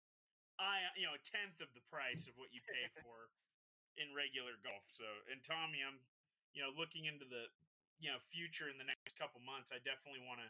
I 0.59 0.83
you 0.99 1.07
know 1.07 1.15
a 1.15 1.23
tenth 1.23 1.61
of 1.61 1.71
the 1.77 1.85
price 1.87 2.27
of 2.27 2.35
what 2.35 2.51
you 2.51 2.59
pay 2.65 2.89
for 3.05 3.29
in 3.95 4.11
regular 4.11 4.55
golf. 4.61 4.83
So, 4.95 5.07
and 5.31 5.39
Tommy, 5.43 5.81
I'm, 5.83 5.99
you 6.51 6.63
know, 6.63 6.71
looking 6.75 7.07
into 7.07 7.27
the, 7.27 7.47
you 7.99 8.11
know, 8.11 8.19
future 8.31 8.67
in 8.67 8.75
the 8.75 8.87
next 8.87 9.15
couple 9.15 9.39
months. 9.43 9.71
I 9.71 9.79
definitely 9.83 10.23
want 10.23 10.43
to 10.43 10.49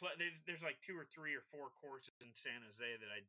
play. 0.00 0.12
There's, 0.16 0.36
there's 0.48 0.64
like 0.64 0.80
two 0.80 0.96
or 0.96 1.04
three 1.08 1.36
or 1.36 1.44
four 1.52 1.72
courses 1.76 2.16
in 2.24 2.32
San 2.32 2.64
Jose 2.64 2.80
that 2.80 3.10
I, 3.12 3.20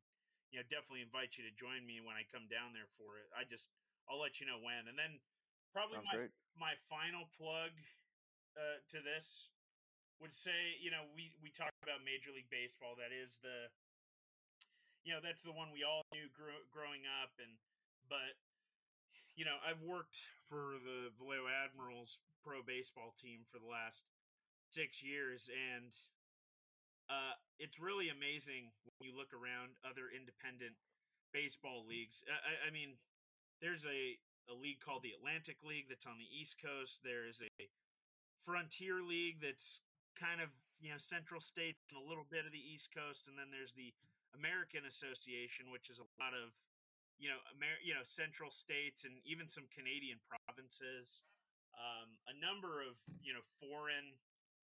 you 0.52 0.60
know, 0.60 0.66
definitely 0.68 1.04
invite 1.04 1.36
you 1.36 1.44
to 1.48 1.52
join 1.56 1.84
me 1.84 2.00
when 2.04 2.16
I 2.16 2.24
come 2.28 2.48
down 2.48 2.76
there 2.76 2.88
for 3.00 3.16
it. 3.20 3.28
I 3.32 3.44
just, 3.48 3.72
I'll 4.08 4.20
let 4.20 4.40
you 4.40 4.48
know 4.48 4.60
when. 4.60 4.88
And 4.88 4.96
then 4.96 5.20
probably 5.72 6.00
Sounds 6.00 6.12
my 6.12 6.16
great. 6.28 6.32
my 6.60 6.74
final 6.92 7.24
plug 7.40 7.72
uh, 8.56 8.78
to 8.92 8.98
this 9.00 9.48
would 10.20 10.36
say, 10.36 10.76
you 10.78 10.92
know, 10.92 11.08
we 11.16 11.32
we 11.40 11.48
talk 11.52 11.72
about 11.80 12.04
Major 12.04 12.30
League 12.30 12.52
Baseball. 12.52 12.92
That 13.00 13.10
is 13.10 13.40
the, 13.40 13.72
you 15.08 15.16
know, 15.16 15.24
that's 15.24 15.42
the 15.42 15.56
one 15.56 15.72
we 15.72 15.82
all 15.82 16.04
knew 16.12 16.28
grow, 16.36 16.60
growing 16.68 17.08
up, 17.24 17.32
and 17.40 17.56
but 18.06 18.36
you 19.36 19.44
know, 19.44 19.56
I've 19.64 19.80
worked 19.80 20.16
for 20.48 20.76
the 20.84 21.08
Vallejo 21.16 21.48
Admirals 21.48 22.20
pro 22.44 22.60
baseball 22.62 23.14
team 23.16 23.44
for 23.48 23.56
the 23.58 23.68
last 23.70 24.02
six 24.68 25.00
years, 25.00 25.48
and 25.48 25.92
uh, 27.08 27.34
it's 27.58 27.80
really 27.80 28.08
amazing 28.12 28.72
when 28.98 29.08
you 29.08 29.14
look 29.16 29.32
around 29.32 29.72
other 29.84 30.12
independent 30.12 30.76
baseball 31.32 31.84
leagues. 31.88 32.20
I, 32.28 32.68
I- 32.68 32.72
mean, 32.72 32.96
there's 33.60 33.84
a, 33.86 34.18
a 34.50 34.54
league 34.56 34.82
called 34.82 35.06
the 35.06 35.14
Atlantic 35.14 35.62
League 35.62 35.86
that's 35.88 36.04
on 36.08 36.18
the 36.18 36.26
East 36.28 36.58
Coast. 36.58 36.98
There 37.06 37.24
is 37.30 37.38
a 37.40 37.52
Frontier 38.42 39.00
League 39.06 39.38
that's 39.38 39.80
kind 40.18 40.42
of 40.42 40.50
you 40.82 40.90
know 40.90 40.98
Central 40.98 41.38
States 41.38 41.78
and 41.94 41.96
a 41.96 42.02
little 42.04 42.26
bit 42.26 42.42
of 42.42 42.50
the 42.50 42.58
East 42.60 42.90
Coast, 42.90 43.30
and 43.30 43.38
then 43.38 43.54
there's 43.54 43.70
the 43.78 43.94
American 44.34 44.82
Association, 44.88 45.70
which 45.70 45.86
is 45.92 46.02
a 46.02 46.08
lot 46.18 46.34
of 46.34 46.50
you 47.22 47.30
know 47.30 47.38
Amer- 47.54 47.82
you 47.86 47.94
know 47.94 48.02
Central 48.02 48.50
States 48.50 49.06
and 49.06 49.14
even 49.22 49.46
some 49.46 49.70
Canadian 49.70 50.18
provinces. 50.26 51.22
Um, 51.72 52.18
a 52.28 52.34
number 52.36 52.82
of 52.82 52.98
you 53.22 53.30
know 53.30 53.46
foreign 53.62 54.18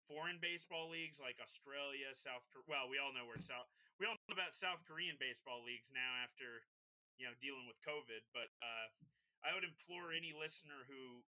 foreign 0.05 0.37
baseball 0.45 0.93
leagues 0.93 1.17
like 1.17 1.41
Australia, 1.41 2.13
South 2.13 2.45
Korea. 2.53 2.69
Well, 2.69 2.87
we 2.93 3.01
all 3.01 3.17
know 3.17 3.25
where 3.25 3.41
South 3.41 3.65
we 3.97 4.05
all 4.05 4.21
know 4.29 4.37
about 4.37 4.53
South 4.53 4.85
Korean 4.85 5.17
baseball 5.17 5.65
leagues 5.65 5.89
now 5.89 6.21
after 6.21 6.69
you 7.17 7.25
know 7.25 7.35
dealing 7.41 7.65
with 7.65 7.81
COVID. 7.81 8.21
But 8.37 8.53
uh, 8.61 8.93
I 9.41 9.57
would 9.57 9.65
implore 9.65 10.13
any 10.13 10.37
listener 10.37 10.85
who 10.85 11.25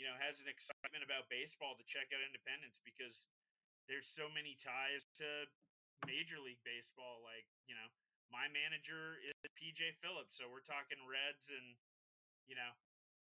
you 0.00 0.08
know 0.08 0.16
has 0.16 0.40
an 0.40 0.48
excitement 0.48 1.04
about 1.04 1.28
baseball 1.28 1.76
to 1.76 1.84
check 1.84 2.08
out 2.16 2.24
Independence 2.24 2.80
because 2.80 3.28
there's 3.92 4.08
so 4.08 4.32
many 4.32 4.56
ties 4.64 5.04
to 5.20 5.28
Major 6.08 6.40
League 6.40 6.62
Baseball. 6.64 7.20
Like 7.20 7.44
you 7.68 7.76
know, 7.76 7.88
my 8.30 8.46
manager 8.50 9.18
is 9.26 9.34
PJ 9.58 9.98
Phillips, 10.00 10.38
so 10.38 10.48
we're 10.48 10.64
talking 10.64 10.96
Reds 11.04 11.44
and 11.50 11.76
you 12.46 12.56
know 12.56 12.72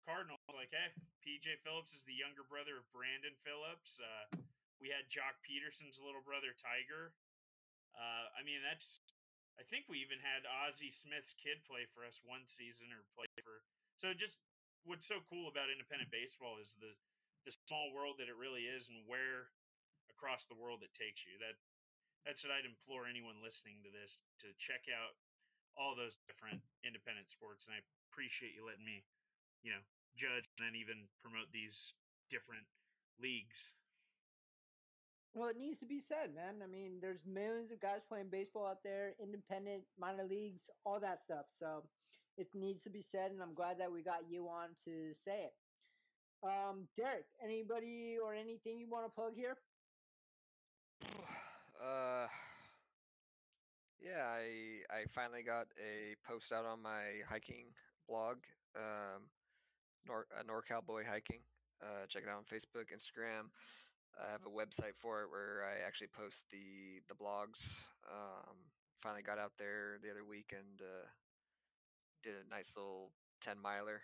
Cardinals. 0.04 0.42
Like, 0.52 0.74
hey, 0.74 0.92
PJ 1.24 1.62
Phillips 1.64 1.94
is 1.94 2.04
the 2.04 2.18
younger 2.18 2.44
brother 2.46 2.82
of 2.82 2.86
Brandon 2.92 3.34
Phillips. 3.46 3.98
Uh, 4.02 4.42
we 4.82 4.92
had 4.92 5.08
Joc 5.08 5.40
Pederson's 5.46 5.98
little 6.02 6.26
brother 6.26 6.52
Tyger. 6.60 7.16
Uh, 7.96 8.26
I 8.36 8.44
mean, 8.44 8.60
that's. 8.66 8.86
I 9.56 9.64
think 9.72 9.88
we 9.88 10.04
even 10.04 10.20
had 10.20 10.44
Ozzie 10.44 10.92
Smith's 10.92 11.32
kid 11.40 11.64
play 11.64 11.88
for 11.96 12.04
us 12.04 12.20
one 12.28 12.44
season 12.44 12.92
or 12.92 13.08
play 13.16 13.32
for. 13.40 13.64
So 13.96 14.12
just 14.12 14.36
what's 14.84 15.08
so 15.08 15.24
cool 15.32 15.48
about 15.48 15.72
independent 15.72 16.12
baseball 16.12 16.60
is 16.60 16.76
the 16.84 16.92
the 17.48 17.56
small 17.70 17.94
world 17.96 18.20
that 18.20 18.28
it 18.28 18.36
really 18.36 18.68
is 18.68 18.90
and 18.92 19.06
where 19.08 19.54
across 20.12 20.44
the 20.50 20.58
world 20.58 20.84
it 20.84 20.92
takes 20.98 21.24
you. 21.24 21.40
That 21.40 21.56
that's 22.26 22.42
what 22.42 22.52
I'd 22.52 22.66
implore 22.66 23.06
anyone 23.06 23.38
listening 23.46 23.86
to 23.86 23.94
this 23.94 24.18
to 24.42 24.50
check 24.58 24.90
out 24.90 25.14
all 25.78 25.94
those 25.94 26.18
different 26.26 26.60
independent 26.82 27.30
sports. 27.30 27.70
And 27.70 27.78
I 27.78 27.82
appreciate 28.10 28.58
you 28.58 28.66
letting 28.66 28.86
me, 28.86 29.06
you 29.62 29.72
know, 29.72 29.84
judge 30.18 30.50
and 30.58 30.74
even 30.74 31.06
promote 31.22 31.54
these 31.54 31.94
different 32.34 32.66
leagues. 33.22 33.72
Well, 35.36 35.52
it 35.52 35.60
needs 35.60 35.80
to 35.80 35.86
be 35.86 36.00
said, 36.00 36.34
man. 36.34 36.64
I 36.64 36.68
mean, 36.68 36.98
there's 37.04 37.28
millions 37.28 37.70
of 37.70 37.84
guys 37.84 38.08
playing 38.08 38.32
baseball 38.32 38.66
out 38.66 38.82
there, 38.84 39.14
independent, 39.22 39.84
minor 40.00 40.24
leagues, 40.24 40.70
all 40.86 41.00
that 41.02 41.22
stuff. 41.22 41.52
So 41.52 41.84
it 42.38 42.48
needs 42.56 42.82
to 42.84 42.90
be 42.90 43.04
said, 43.04 43.32
and 43.32 43.44
I'm 43.44 43.54
glad 43.54 43.80
that 43.80 43.92
we 43.92 44.02
got 44.02 44.24
you 44.32 44.48
on 44.48 44.70
to 44.86 45.14
say 45.14 45.52
it. 45.52 45.54
Um, 46.42 46.88
Derek, 46.96 47.26
anybody 47.44 48.16
or 48.24 48.34
anything 48.34 48.80
you 48.80 48.88
want 48.90 49.06
to 49.06 49.12
plug 49.12 49.34
here? 49.36 49.58
Uh, 51.86 52.28
Yeah, 54.02 54.22
I 54.22 54.84
I 54.94 55.06
finally 55.10 55.42
got 55.44 55.68
a 55.80 56.16
post 56.28 56.52
out 56.52 56.66
on 56.66 56.82
my 56.82 57.24
hiking 57.28 57.74
blog, 58.08 58.38
um, 58.76 59.32
Nor 60.08 60.28
uh, 60.38 60.44
NorCal 60.44 60.86
Boy 60.86 61.04
Hiking. 61.10 61.42
Uh, 61.82 62.06
check 62.08 62.24
it 62.24 62.30
out 62.30 62.38
on 62.38 62.46
Facebook, 62.46 62.92
Instagram. 62.94 63.52
I 64.20 64.32
have 64.32 64.46
a 64.46 64.50
website 64.50 64.96
for 64.98 65.24
it 65.24 65.32
where 65.32 65.64
I 65.64 65.86
actually 65.88 66.10
post 66.10 66.48
the 66.52 67.02
the 67.10 67.16
blogs. 67.16 67.78
Um, 68.12 68.72
finally 69.00 69.24
got 69.24 69.40
out 69.40 69.54
there 69.60 69.98
the 70.04 70.12
other 70.12 70.26
week 70.26 70.54
and 70.54 70.82
uh, 70.82 71.08
did 72.24 72.34
a 72.36 72.50
nice 72.50 72.76
little 72.76 73.12
ten 73.42 73.58
miler. 73.62 74.02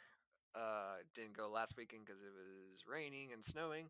Uh, 0.56 1.00
didn't 1.16 1.38
go 1.38 1.50
last 1.50 1.76
weekend 1.78 2.06
because 2.06 2.22
it 2.22 2.34
was 2.34 2.84
raining 2.88 3.32
and 3.32 3.44
snowing, 3.44 3.88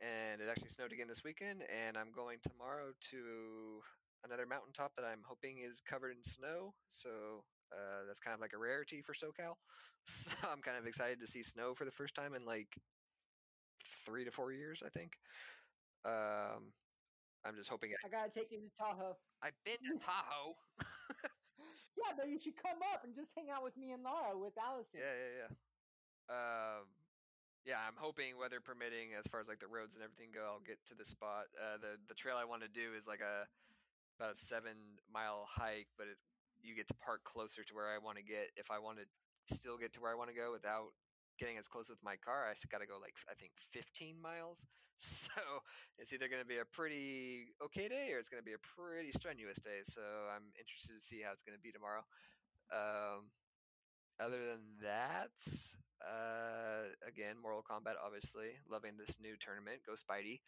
and 0.00 0.40
it 0.40 0.48
actually 0.48 0.70
snowed 0.70 0.92
again 0.92 1.08
this 1.08 1.24
weekend. 1.24 1.62
And 1.68 1.96
I'm 1.96 2.12
going 2.14 2.38
tomorrow 2.42 2.92
to 3.10 3.80
another 4.24 4.46
mountaintop 4.46 4.96
that 4.96 5.04
I'm 5.04 5.22
hoping 5.26 5.58
is 5.58 5.80
covered 5.80 6.12
in 6.16 6.22
snow. 6.22 6.74
So 6.88 7.44
uh, 7.72 8.06
that's 8.06 8.20
kind 8.20 8.34
of 8.34 8.40
like 8.40 8.52
a 8.54 8.58
rarity 8.58 9.02
for 9.02 9.14
SoCal. 9.14 9.54
So 10.04 10.34
I'm 10.50 10.62
kind 10.62 10.76
of 10.76 10.84
excited 10.84 11.20
to 11.20 11.28
see 11.28 11.44
snow 11.44 11.74
for 11.74 11.84
the 11.84 11.92
first 11.92 12.16
time 12.16 12.34
in 12.34 12.44
like 12.44 12.74
three 14.04 14.24
to 14.24 14.32
four 14.32 14.50
years, 14.50 14.82
I 14.84 14.88
think. 14.88 15.12
Um, 16.04 16.74
I'm 17.46 17.54
just 17.54 17.70
hoping. 17.70 17.90
I 18.04 18.08
gotta 18.08 18.28
take 18.28 18.50
you 18.50 18.58
to 18.58 18.70
Tahoe. 18.76 19.14
I've 19.44 19.54
been 19.64 19.78
to 19.86 20.04
Tahoe. 20.04 20.58
Yeah, 21.96 22.16
but 22.16 22.28
you 22.28 22.38
should 22.40 22.56
come 22.56 22.80
up 22.92 23.04
and 23.04 23.14
just 23.14 23.30
hang 23.36 23.52
out 23.52 23.62
with 23.62 23.76
me 23.76 23.92
and 23.92 24.02
Laura 24.02 24.34
with 24.34 24.56
Allison. 24.56 24.98
Yeah, 24.98 25.14
yeah, 25.14 25.32
yeah. 25.44 25.50
Um, 26.32 26.84
yeah, 27.62 27.78
I'm 27.86 27.94
hoping 27.94 28.34
weather 28.34 28.58
permitting, 28.58 29.14
as 29.14 29.26
far 29.30 29.38
as 29.38 29.46
like 29.46 29.62
the 29.62 29.70
roads 29.70 29.94
and 29.94 30.02
everything 30.02 30.34
go, 30.34 30.42
I'll 30.42 30.66
get 30.66 30.82
to 30.90 30.94
the 30.98 31.06
spot. 31.06 31.46
Uh, 31.54 31.78
the 31.78 31.94
the 32.10 32.14
trail 32.18 32.34
I 32.34 32.44
want 32.44 32.62
to 32.66 32.70
do 32.70 32.94
is 32.98 33.06
like 33.06 33.22
a 33.22 33.46
about 34.18 34.34
a 34.34 34.38
seven 34.38 34.98
mile 35.06 35.46
hike, 35.46 35.88
but 35.96 36.10
it, 36.10 36.18
you 36.62 36.74
get 36.74 36.88
to 36.88 36.94
park 36.98 37.22
closer 37.22 37.62
to 37.62 37.72
where 37.74 37.90
I 37.90 38.02
want 38.02 38.18
to 38.18 38.24
get. 38.24 38.50
If 38.58 38.70
I 38.70 38.78
want 38.78 38.98
to 38.98 39.06
still 39.54 39.78
get 39.78 39.92
to 39.94 40.00
where 40.00 40.10
I 40.10 40.18
want 40.18 40.30
to 40.30 40.36
go 40.36 40.50
without 40.50 40.90
getting 41.38 41.56
as 41.58 41.68
close 41.68 41.88
with 41.88 42.02
my 42.02 42.16
car, 42.18 42.50
I 42.50 42.54
got 42.70 42.82
to 42.82 42.86
go 42.86 42.98
like 42.98 43.14
I 43.30 43.34
think 43.34 43.52
15 43.70 44.20
miles. 44.20 44.66
So 45.02 45.34
it's 45.98 46.12
either 46.12 46.28
going 46.28 46.42
to 46.42 46.46
be 46.46 46.58
a 46.58 46.64
pretty 46.64 47.50
okay 47.58 47.88
day 47.88 48.14
or 48.14 48.22
it's 48.22 48.28
going 48.28 48.38
to 48.40 48.46
be 48.46 48.54
a 48.54 48.62
pretty 48.62 49.10
strenuous 49.10 49.58
day. 49.58 49.82
So 49.82 50.00
I'm 50.30 50.54
interested 50.54 50.94
to 50.94 51.02
see 51.02 51.26
how 51.26 51.32
it's 51.32 51.42
going 51.42 51.58
to 51.58 51.62
be 51.62 51.72
tomorrow. 51.72 52.06
Um, 52.70 53.34
other 54.22 54.38
than 54.38 54.62
that, 54.86 55.34
uh, 56.06 56.90
again, 57.06 57.36
Mortal 57.40 57.62
Kombat, 57.62 57.94
obviously 58.04 58.58
loving 58.70 58.96
this 58.98 59.18
new 59.20 59.36
tournament. 59.38 59.80
Go 59.86 59.94
Spidey, 59.94 60.40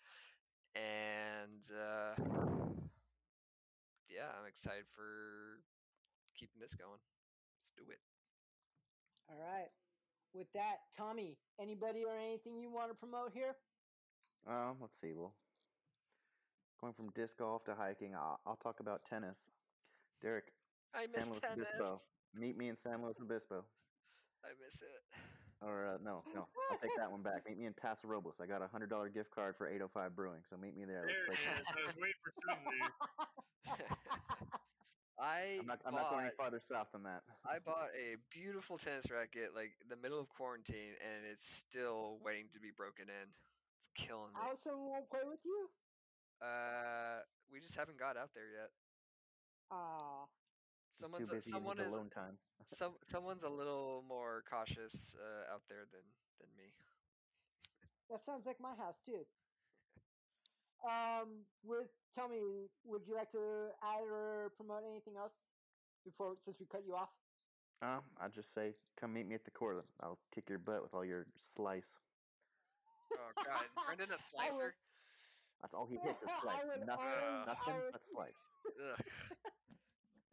and 0.75 1.63
uh, 1.71 2.15
yeah, 4.09 4.31
I'm 4.39 4.47
excited 4.49 4.85
for 4.95 5.63
keeping 6.37 6.61
this 6.61 6.75
going. 6.75 7.01
Let's 7.59 7.73
do 7.77 7.91
it. 7.91 8.01
All 9.31 9.39
right. 9.39 9.71
With 10.35 10.53
that, 10.55 10.79
Tommy, 10.97 11.39
anybody 11.61 12.05
or 12.05 12.19
anything 12.19 12.59
you 12.59 12.71
want 12.71 12.91
to 12.91 12.95
promote 12.95 13.31
here? 13.33 13.55
Um, 14.49 14.77
let's 14.81 15.01
see. 15.01 15.13
Well, 15.15 15.33
going 16.81 16.93
from 16.93 17.11
disc 17.11 17.39
golf 17.39 17.65
to 17.67 17.75
hiking, 17.75 18.15
I'll, 18.15 18.41
I'll 18.45 18.57
talk 18.57 18.81
about 18.81 19.05
tennis. 19.09 19.49
Derek, 20.21 20.53
I 20.93 21.07
miss 21.07 21.15
San 21.15 21.29
Luis 21.29 21.39
tennis. 21.39 21.69
Obispo. 21.79 21.99
Meet 22.35 22.59
me 22.59 22.69
in 22.69 22.77
San 22.77 23.03
Luis 23.03 23.17
Obispo. 23.23 23.65
I 24.45 24.49
miss 24.63 24.83
it. 24.83 25.01
Or 25.65 25.87
uh, 25.87 25.99
no, 26.05 26.23
no, 26.35 26.47
I'll 26.71 26.79
take 26.79 26.93
that 26.99 27.11
one 27.11 27.23
back. 27.29 27.49
Meet 27.49 27.59
me 27.59 27.65
in 27.67 27.73
Paso 27.73 28.07
Robles. 28.07 28.37
I 28.43 28.47
got 28.47 28.61
a 28.61 28.69
hundred 28.69 28.91
dollar 28.91 29.09
gift 29.09 29.31
card 29.31 29.57
for 29.57 29.67
805 29.67 30.15
Brewing, 30.15 30.43
so 30.49 30.57
meet 30.57 30.77
me 30.77 30.85
there. 30.85 31.07
There 31.09 31.17
Let's 31.29 31.41
play 31.41 31.53
is. 31.53 31.65
tennis. 31.65 31.69
I 31.73 31.81
was 31.89 31.97
waiting 31.97 32.21
for 32.21 32.33
something. 32.45 32.83
I 35.17 35.63
I'm, 35.63 35.67
not, 35.67 35.79
I'm 35.87 35.95
not 35.95 36.11
going 36.11 36.27
any 36.27 36.35
farther 36.37 36.61
south 36.61 36.91
than 36.93 37.05
that. 37.05 37.23
I 37.47 37.63
bought 37.65 37.89
a 37.97 38.19
beautiful 38.35 38.77
tennis 38.77 39.07
racket 39.09 39.55
like 39.55 39.73
the 39.89 39.97
middle 39.97 40.21
of 40.21 40.29
quarantine, 40.29 40.99
and 41.01 41.25
it's 41.31 41.47
still 41.49 42.19
waiting 42.21 42.53
to 42.53 42.61
be 42.61 42.69
broken 42.77 43.07
in. 43.09 43.29
It's 43.79 43.89
killing 43.95 44.35
me. 44.35 44.41
Allison 44.43 44.75
won't 44.77 45.09
play 45.09 45.25
with 45.25 45.41
you? 45.47 45.71
Uh, 46.43 47.23
we 47.49 47.61
just 47.61 47.77
haven't 47.79 47.97
got 47.97 48.19
out 48.19 48.35
there 48.35 48.51
yet. 48.53 48.69
Ah, 49.71 50.27
He's 50.29 50.44
Someone's 50.95 51.29
too 51.29 51.33
a, 51.35 51.37
busy. 51.39 51.51
someone 51.51 51.77
he 51.77 51.83
needs 51.83 51.93
is 51.93 51.99
alone 51.99 52.11
time. 52.11 52.39
some 52.67 52.93
someone's 53.03 53.43
a 53.43 53.49
little 53.49 54.05
more 54.09 54.43
cautious 54.49 55.17
uh, 55.19 55.53
out 55.53 55.63
there 55.69 55.85
than 55.91 56.03
than 56.41 56.49
me. 56.57 56.71
that 58.11 58.25
sounds 58.25 58.47
like 58.47 58.61
my 58.61 58.75
house 58.79 58.99
too. 59.05 59.27
Um, 60.87 61.47
with 61.65 61.89
tell 62.15 62.29
me, 62.29 62.39
would 62.85 63.03
you 63.09 63.15
like 63.15 63.31
to 63.31 63.71
add 63.83 64.05
or 64.11 64.53
promote 64.57 64.83
anything 64.89 65.15
else 65.19 65.33
before 66.05 66.35
since 66.45 66.59
we 66.61 66.67
cut 66.67 66.83
you 66.87 66.95
off? 66.95 67.11
Um, 67.83 68.01
I'd 68.21 68.33
just 68.33 68.55
say, 68.55 68.73
come 68.99 69.13
meet 69.15 69.27
me 69.27 69.35
at 69.35 69.45
the 69.45 69.51
court. 69.51 69.83
I'll 70.03 70.19
kick 70.35 70.49
your 70.49 70.59
butt 70.59 70.83
with 70.83 70.95
all 70.95 71.05
your 71.05 71.27
slice. 71.39 71.99
Oh 73.15 73.31
God, 73.45 73.63
is 73.69 73.77
Brendan 73.87 74.09
a 74.11 74.13
I 74.13 74.17
would- 74.17 74.51
slicer? 74.51 74.75
That's 75.63 75.75
all 75.75 75.87
he 75.87 75.97
hits 76.03 76.23
is 76.23 76.29
I 76.29 76.43
slice. 76.43 76.57
Nothing, 76.85 77.05
nothing 77.47 77.75
but 77.93 78.03
slice. 78.05 78.41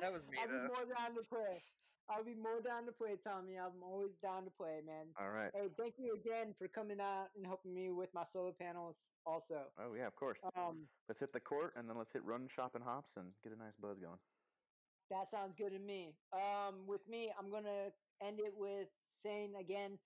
That 0.02 0.12
was 0.12 0.28
me 0.28 0.38
I'll 0.42 0.48
be 0.50 0.68
more 0.68 0.86
down 0.86 1.16
to 1.16 1.22
play. 1.30 1.62
I'll 2.10 2.26
be 2.26 2.34
more 2.34 2.60
down 2.60 2.86
to 2.88 2.92
play, 2.92 3.16
Tommy. 3.24 3.58
I'm 3.58 3.84
always 3.84 4.18
down 4.22 4.44
to 4.46 4.52
play, 4.52 4.82
man. 4.86 5.06
All 5.22 5.30
right. 5.30 5.52
Hey, 5.54 5.70
thank 5.78 5.94
you 5.98 6.16
again 6.16 6.56
for 6.58 6.68
coming 6.68 7.00
out 7.00 7.28
and 7.38 7.46
helping 7.46 7.74
me 7.74 7.92
with 7.92 8.10
my 8.14 8.26
solar 8.26 8.52
panels. 8.52 9.12
Also, 9.26 9.62
Oh 9.78 9.94
yeah, 9.94 10.08
of 10.08 10.16
course. 10.16 10.40
um, 10.58 10.90
Let's 11.08 11.20
hit 11.22 11.32
the 11.32 11.40
court 11.40 11.74
and 11.78 11.88
then 11.88 11.98
let's 11.98 12.12
hit 12.12 12.26
run, 12.26 12.50
shop, 12.50 12.74
and 12.74 12.84
hops 12.84 13.12
and 13.16 13.28
get 13.44 13.54
a 13.54 13.56
nice 13.56 13.78
buzz 13.80 14.00
going. 14.00 14.18
That 15.12 15.30
sounds 15.30 15.54
good 15.56 15.72
to 15.72 15.80
me. 15.80 16.18
Um, 16.34 16.88
with 16.88 17.08
me, 17.08 17.32
I'm 17.38 17.52
gonna 17.52 17.94
end 18.22 18.40
it 18.40 18.54
with 18.58 18.88
saying 19.14 19.54
again, 19.56 20.00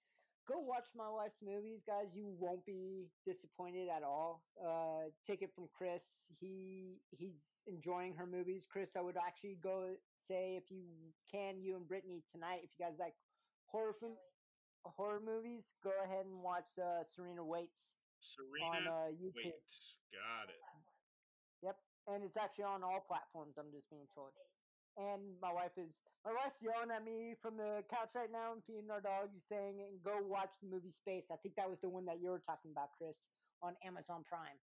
go 0.48 0.60
watch 0.60 0.88
my 0.96 1.10
wife's 1.10 1.42
movies, 1.42 1.82
guys. 1.86 2.14
You 2.14 2.30
won't 2.40 2.66
be 2.66 3.10
disappointed 3.26 3.90
at 3.90 4.04
all. 4.04 4.44
Uh, 4.62 5.10
take 5.26 5.42
it 5.42 5.50
from 5.54 5.68
Chris. 5.76 6.04
He 6.40 7.02
he's 7.12 7.42
enjoying 7.68 8.14
her 8.16 8.26
movies. 8.26 8.66
Chris, 8.70 8.96
I 8.96 9.02
would 9.02 9.18
actually 9.18 9.58
go 9.62 9.96
say 10.16 10.56
if 10.58 10.72
you 10.72 10.86
can, 11.32 11.62
you 11.62 11.76
and 11.76 11.88
Brittany 11.88 12.24
tonight, 12.32 12.62
if 12.64 12.72
you 12.78 12.86
guys 12.86 12.96
like 13.00 13.14
horror 13.66 13.94
film, 14.00 14.18
horror 14.86 15.22
movies, 15.24 15.74
go 15.84 15.92
ahead 16.04 16.26
and 16.26 16.42
watch 16.42 16.78
uh, 16.78 17.04
Serena 17.04 17.44
Waits 17.44 17.96
Serena 18.22 18.66
on 18.66 18.82
uh, 18.88 19.10
YouTube. 19.14 19.36
wait, 19.36 19.62
got 20.14 20.50
it. 20.50 20.62
Yep, 21.64 21.78
and 22.08 22.24
it's 22.24 22.38
actually 22.38 22.66
on 22.66 22.84
all 22.84 23.04
platforms. 23.08 23.58
I'm 23.58 23.72
just 23.74 23.90
being 23.90 24.08
told. 24.14 24.32
And 24.98 25.40
my 25.42 25.52
wife 25.52 25.78
is 25.78 25.92
my 26.26 26.32
wife's 26.34 26.62
yelling 26.62 26.92
at 26.92 27.04
me 27.04 27.36
from 27.42 27.58
the 27.58 27.84
couch 27.90 28.12
right 28.16 28.32
now 28.32 28.54
and 28.54 28.64
feeding 28.66 28.90
our 28.92 29.02
dog. 29.02 29.30
Saying, 29.42 29.82
"And 29.82 30.02
go 30.04 30.22
watch 30.24 30.56
the 30.62 30.68
movie 30.68 30.92
Space." 30.92 31.28
I 31.32 31.38
think 31.38 31.56
that 31.56 31.70
was 31.70 31.80
the 31.82 31.90
one 31.90 32.06
that 32.06 32.20
you 32.22 32.30
were 32.30 32.40
talking 32.40 32.72
about, 32.72 32.92
Chris, 32.98 33.28
on 33.62 33.76
Amazon 33.84 34.24
Prime 34.24 34.60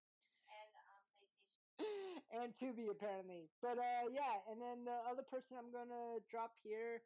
And 0.47 0.71
um, 0.87 1.03
PlayStation. 1.19 2.21
and 2.43 2.53
Tubi 2.55 2.89
apparently. 2.91 3.49
But 3.61 3.77
uh, 3.77 4.07
yeah, 4.11 4.39
and 4.49 4.61
then 4.61 4.85
the 4.85 4.97
other 5.09 5.23
person 5.23 5.57
I'm 5.57 5.71
gonna 5.71 6.19
drop 6.29 6.51
here 6.63 7.03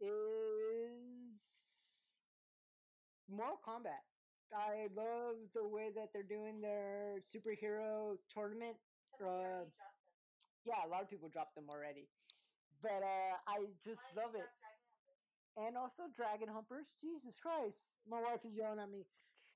is 0.00 1.40
Mortal 3.28 3.58
Kombat. 3.64 4.04
I 4.54 4.88
love 4.94 5.36
the 5.54 5.66
way 5.66 5.90
that 5.94 6.10
they're 6.12 6.22
doing 6.22 6.60
their 6.60 7.20
superhero 7.34 8.16
tournament. 8.32 8.76
Uh, 9.20 9.64
yeah, 10.64 10.84
a 10.84 10.88
lot 10.88 11.02
of 11.02 11.10
people 11.10 11.28
dropped 11.28 11.54
them 11.54 11.70
already. 11.70 12.08
But 12.82 13.02
uh, 13.02 13.34
I 13.46 13.66
just 13.84 14.02
Mine 14.02 14.24
love 14.26 14.34
it. 14.34 14.42
dropped 14.42 14.58
Dragon 14.58 14.86
Hunters. 14.90 15.22
And 15.56 15.76
also 15.76 16.02
Dragon 16.14 16.48
Humpers. 16.48 16.88
Jesus 17.00 17.38
Christ. 17.38 17.96
My 18.08 18.20
wife 18.20 18.44
is 18.44 18.54
yelling 18.56 18.80
at 18.80 18.90
me. 18.90 19.06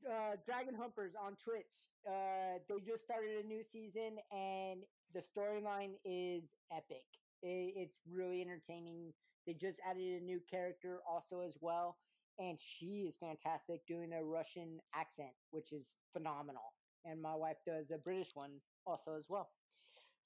Uh, 0.07 0.37
Dragon 0.45 0.75
Humpers 0.75 1.15
on 1.19 1.37
Twitch. 1.43 1.75
Uh, 2.07 2.59
they 2.69 2.81
just 2.81 3.05
started 3.05 3.45
a 3.45 3.49
new 3.49 3.63
season 3.63 4.19
and 4.31 4.85
the 5.15 5.21
storyline 5.23 5.95
is 6.05 6.55
epic. 6.73 7.05
It, 7.43 7.75
it's 7.77 7.99
really 8.09 8.41
entertaining. 8.43 9.13
They 9.47 9.55
just 9.55 9.79
added 9.89 10.23
a 10.23 10.25
new 10.25 10.41
character 10.49 11.01
also 11.09 11.41
as 11.41 11.57
well. 11.61 11.99
And 12.39 12.59
she 12.61 13.07
is 13.09 13.17
fantastic 13.17 13.87
doing 13.87 14.13
a 14.13 14.23
Russian 14.23 14.81
accent, 14.95 15.33
which 15.51 15.73
is 15.73 15.95
phenomenal. 16.13 16.75
And 17.05 17.21
my 17.23 17.35
wife 17.35 17.59
does 17.67 17.91
a 17.91 17.99
British 17.99 18.35
one 18.35 18.61
also 18.87 19.15
as 19.17 19.27
well. 19.29 19.56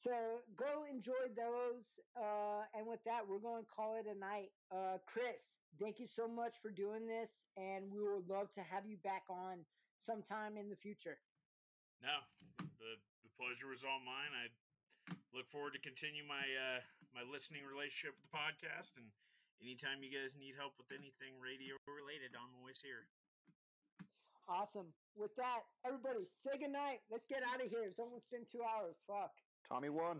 So 0.00 0.40
go 0.56 0.88
enjoy 0.88 1.28
those. 1.36 2.00
Uh, 2.16 2.64
and 2.72 2.88
with 2.88 3.04
that, 3.04 3.20
we're 3.20 3.42
going 3.42 3.68
to 3.68 3.68
call 3.68 4.00
it 4.00 4.08
a 4.08 4.16
night. 4.16 4.48
Uh, 4.72 4.96
Chris, 5.04 5.60
thank 5.76 6.00
you 6.00 6.08
so 6.08 6.24
much 6.24 6.56
for 6.64 6.72
doing 6.72 7.04
this. 7.04 7.44
And 7.60 7.92
we 7.92 8.00
would 8.00 8.24
love 8.24 8.48
to 8.56 8.64
have 8.64 8.88
you 8.88 8.96
back 9.04 9.28
on 9.28 9.60
sometime 10.00 10.56
in 10.56 10.72
the 10.72 10.80
future. 10.80 11.20
No, 12.00 12.24
the 12.80 12.96
the 13.20 13.32
pleasure 13.36 13.68
was 13.68 13.84
all 13.84 14.00
mine. 14.00 14.32
I 14.32 14.48
look 15.36 15.44
forward 15.52 15.76
to 15.76 15.82
continue 15.84 16.24
my 16.24 16.48
uh, 16.48 16.80
my 17.12 17.20
listening 17.28 17.60
relationship 17.68 18.16
with 18.16 18.24
the 18.24 18.32
podcast, 18.32 18.96
and 18.96 19.04
anytime 19.60 20.00
you 20.00 20.08
guys 20.08 20.32
need 20.32 20.56
help 20.56 20.80
with 20.80 20.88
anything 20.96 21.36
radio 21.36 21.76
related, 21.84 22.32
I'm 22.32 22.56
always 22.56 22.80
here. 22.80 23.04
Awesome. 24.48 24.88
With 25.12 25.36
that, 25.36 25.68
everybody, 25.84 26.24
say 26.40 26.56
goodnight. 26.56 27.04
Let's 27.12 27.28
get 27.28 27.44
out 27.44 27.60
of 27.60 27.68
here. 27.68 27.84
It's 27.84 28.00
almost 28.00 28.32
been 28.32 28.48
two 28.48 28.64
hours. 28.64 28.96
Fuck. 29.04 29.36
Tommy 29.70 29.88
won. 29.88 30.18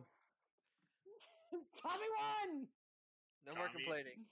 Tommy 1.83 2.05
won. 2.17 2.67
No 3.45 3.55
more 3.57 3.67
Tommy. 3.67 3.85
complaining. 3.85 4.25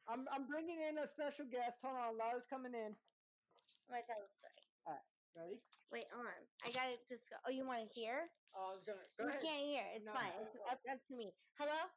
I'm 0.07 0.29
I'm 0.31 0.47
bringing 0.47 0.79
in 0.79 0.99
a 1.03 1.09
special 1.11 1.47
guest. 1.51 1.83
Hold 1.83 1.99
on, 1.99 2.15
Laura's 2.19 2.47
coming 2.47 2.75
in. 2.75 2.95
I'm 2.95 3.99
gonna 3.99 4.07
tell 4.07 4.23
the 4.23 4.31
story. 4.31 5.14
Ready? 5.35 5.59
Wait, 5.90 6.05
hold 6.15 6.27
on. 6.27 6.47
I 6.62 6.70
gotta 6.70 6.97
just 7.09 7.28
go. 7.28 7.36
Oh, 7.47 7.51
you 7.51 7.66
want 7.66 7.82
to 7.82 7.90
hear? 7.94 8.31
Oh, 8.55 8.70
I 8.70 8.74
was 8.74 8.85
gonna. 8.86 9.02
Go 9.19 9.24
you 9.24 9.31
ahead. 9.31 9.43
can't 9.43 9.66
hear. 9.66 9.85
It's 9.94 10.05
No, 10.06 10.12
fine. 10.15 10.31
no, 10.31 10.43
It's 10.47 10.55
no. 10.55 10.62
up, 10.70 10.78
up 10.90 11.01
to 11.11 11.15
me. 11.15 11.35
Hello. 11.59 11.90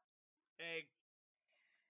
Hey, 0.57 0.89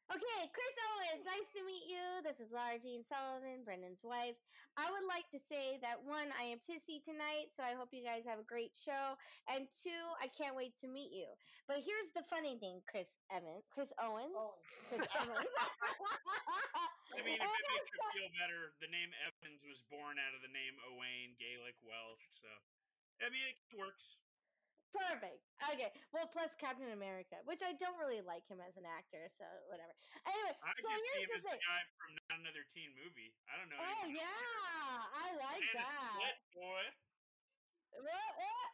Okay, 0.07 0.47
Chris 0.55 0.75
Owens, 0.87 1.27
nice 1.27 1.51
to 1.51 1.67
meet 1.67 1.83
you. 1.83 1.99
This 2.23 2.39
is 2.39 2.47
Laura 2.47 2.79
Jean 2.79 3.03
Sullivan, 3.11 3.67
Brendan's 3.67 3.99
wife. 4.07 4.39
I 4.79 4.87
would 4.87 5.03
like 5.03 5.27
to 5.35 5.39
say 5.51 5.83
that 5.83 5.99
one, 5.99 6.31
I 6.31 6.47
am 6.47 6.63
pissy 6.63 7.03
tonight, 7.03 7.51
so 7.51 7.59
I 7.67 7.75
hope 7.75 7.91
you 7.91 8.07
guys 8.07 8.23
have 8.23 8.39
a 8.39 8.47
great 8.47 8.71
show. 8.71 9.19
And 9.51 9.67
two, 9.67 10.03
I 10.23 10.31
can't 10.31 10.55
wait 10.55 10.79
to 10.79 10.87
meet 10.87 11.11
you. 11.11 11.27
But 11.67 11.83
here's 11.83 12.07
the 12.15 12.23
funny 12.31 12.55
thing, 12.55 12.79
Chris 12.87 13.11
Evans, 13.27 13.67
Chris 13.67 13.91
Owens. 13.99 14.31
Oh, 14.31 14.55
Chris 14.87 15.03
Evans. 15.11 15.43
I 17.11 17.19
mean, 17.27 17.43
if 17.43 17.43
it 17.43 17.51
oh 17.51 17.71
makes 17.75 17.91
you 17.91 18.07
feel 18.15 18.31
better, 18.39 18.71
the 18.79 18.87
name 18.87 19.11
Evans 19.27 19.59
was 19.67 19.83
born 19.91 20.15
out 20.23 20.31
of 20.31 20.39
the 20.39 20.53
name 20.55 20.79
Owain, 20.87 21.35
Gaelic 21.35 21.75
Welsh. 21.83 22.23
So, 22.39 22.47
I 23.19 23.27
mean, 23.27 23.43
it 23.43 23.59
works. 23.75 24.15
Perfect. 24.97 25.41
Okay. 25.73 25.89
Well, 26.11 26.27
plus 26.27 26.53
Captain 26.57 26.89
America, 26.91 27.37
which 27.45 27.61
I 27.61 27.73
don't 27.77 27.97
really 27.97 28.21
like 28.21 28.45
him 28.47 28.59
as 28.61 28.77
an 28.77 28.85
actor, 28.85 29.29
so 29.37 29.45
whatever. 29.69 29.93
Anyway, 30.25 30.53
I 30.61 30.73
so 30.77 30.89
just 30.89 31.05
here's 31.13 31.29
the 31.29 31.35
as 31.37 31.43
the 31.43 31.49
thing. 31.53 31.61
guy 31.61 31.81
from 31.97 32.11
Not 32.29 32.39
Another 32.41 32.65
Teen 32.73 32.91
Movie. 32.97 33.33
I 33.49 33.57
don't 33.57 33.69
know. 33.69 33.77
Oh 33.79 34.03
yeah, 34.09 34.25
I 35.13 35.27
like 35.37 35.61
it's 35.61 35.73
that. 35.73 36.37
boy. 36.53 36.83
What, 37.91 38.03
what? 38.05 38.71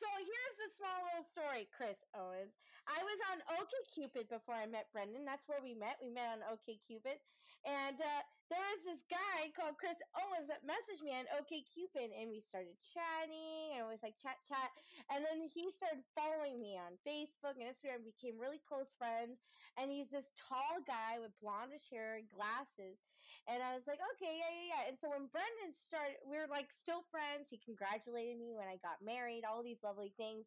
So 0.00 0.10
here's 0.18 0.56
the 0.58 0.70
small 0.76 0.98
little 1.06 1.24
story, 1.24 1.68
Chris 1.70 2.02
Owens. 2.12 2.58
I 2.84 3.00
was 3.00 3.18
on 3.32 3.38
OkCupid 3.56 4.28
before 4.28 4.54
I 4.58 4.66
met 4.66 4.90
Brendan. 4.92 5.24
That's 5.24 5.48
where 5.48 5.62
we 5.62 5.72
met. 5.72 5.96
We 6.02 6.10
met 6.10 6.28
on 6.34 6.40
OkCupid, 6.44 7.22
and 7.64 7.96
uh, 8.00 8.22
there 8.52 8.60
was 8.76 8.84
this 8.84 9.02
guy 9.08 9.48
called 9.56 9.80
Chris 9.80 9.96
Owens 10.12 10.52
that 10.52 10.62
messaged 10.68 11.00
me 11.00 11.16
on 11.16 11.24
OkCupid, 11.32 12.12
and 12.12 12.28
we 12.28 12.44
started 12.44 12.76
chatting, 12.92 13.74
and 13.74 13.88
it 13.88 13.88
was 13.88 14.04
like 14.04 14.20
chat, 14.20 14.36
chat, 14.44 14.68
and 15.08 15.24
then 15.24 15.48
he 15.48 15.72
started 15.72 16.04
following 16.12 16.60
me 16.60 16.76
on 16.76 17.00
Facebook 17.08 17.56
and 17.56 17.64
Instagram. 17.64 18.04
We 18.04 18.12
became 18.12 18.36
really 18.36 18.60
close 18.60 18.92
friends, 19.00 19.40
and 19.80 19.88
he's 19.90 20.12
this 20.12 20.30
tall 20.36 20.84
guy 20.84 21.18
with 21.18 21.32
blondish 21.40 21.88
hair 21.88 22.20
and 22.20 22.28
glasses. 22.28 23.00
And 23.48 23.62
I 23.64 23.74
was 23.74 23.88
like, 23.88 24.00
okay, 24.16 24.40
yeah, 24.40 24.52
yeah, 24.52 24.68
yeah. 24.72 24.82
And 24.88 24.96
so 25.00 25.08
when 25.08 25.28
Brendan 25.32 25.72
started, 25.72 26.20
we 26.24 26.36
were 26.36 26.48
like 26.48 26.72
still 26.72 27.04
friends. 27.08 27.48
He 27.48 27.60
congratulated 27.60 28.36
me 28.36 28.52
when 28.52 28.68
I 28.68 28.76
got 28.80 29.00
married, 29.04 29.44
all 29.48 29.64
these 29.64 29.80
lovely 29.84 30.12
things. 30.16 30.44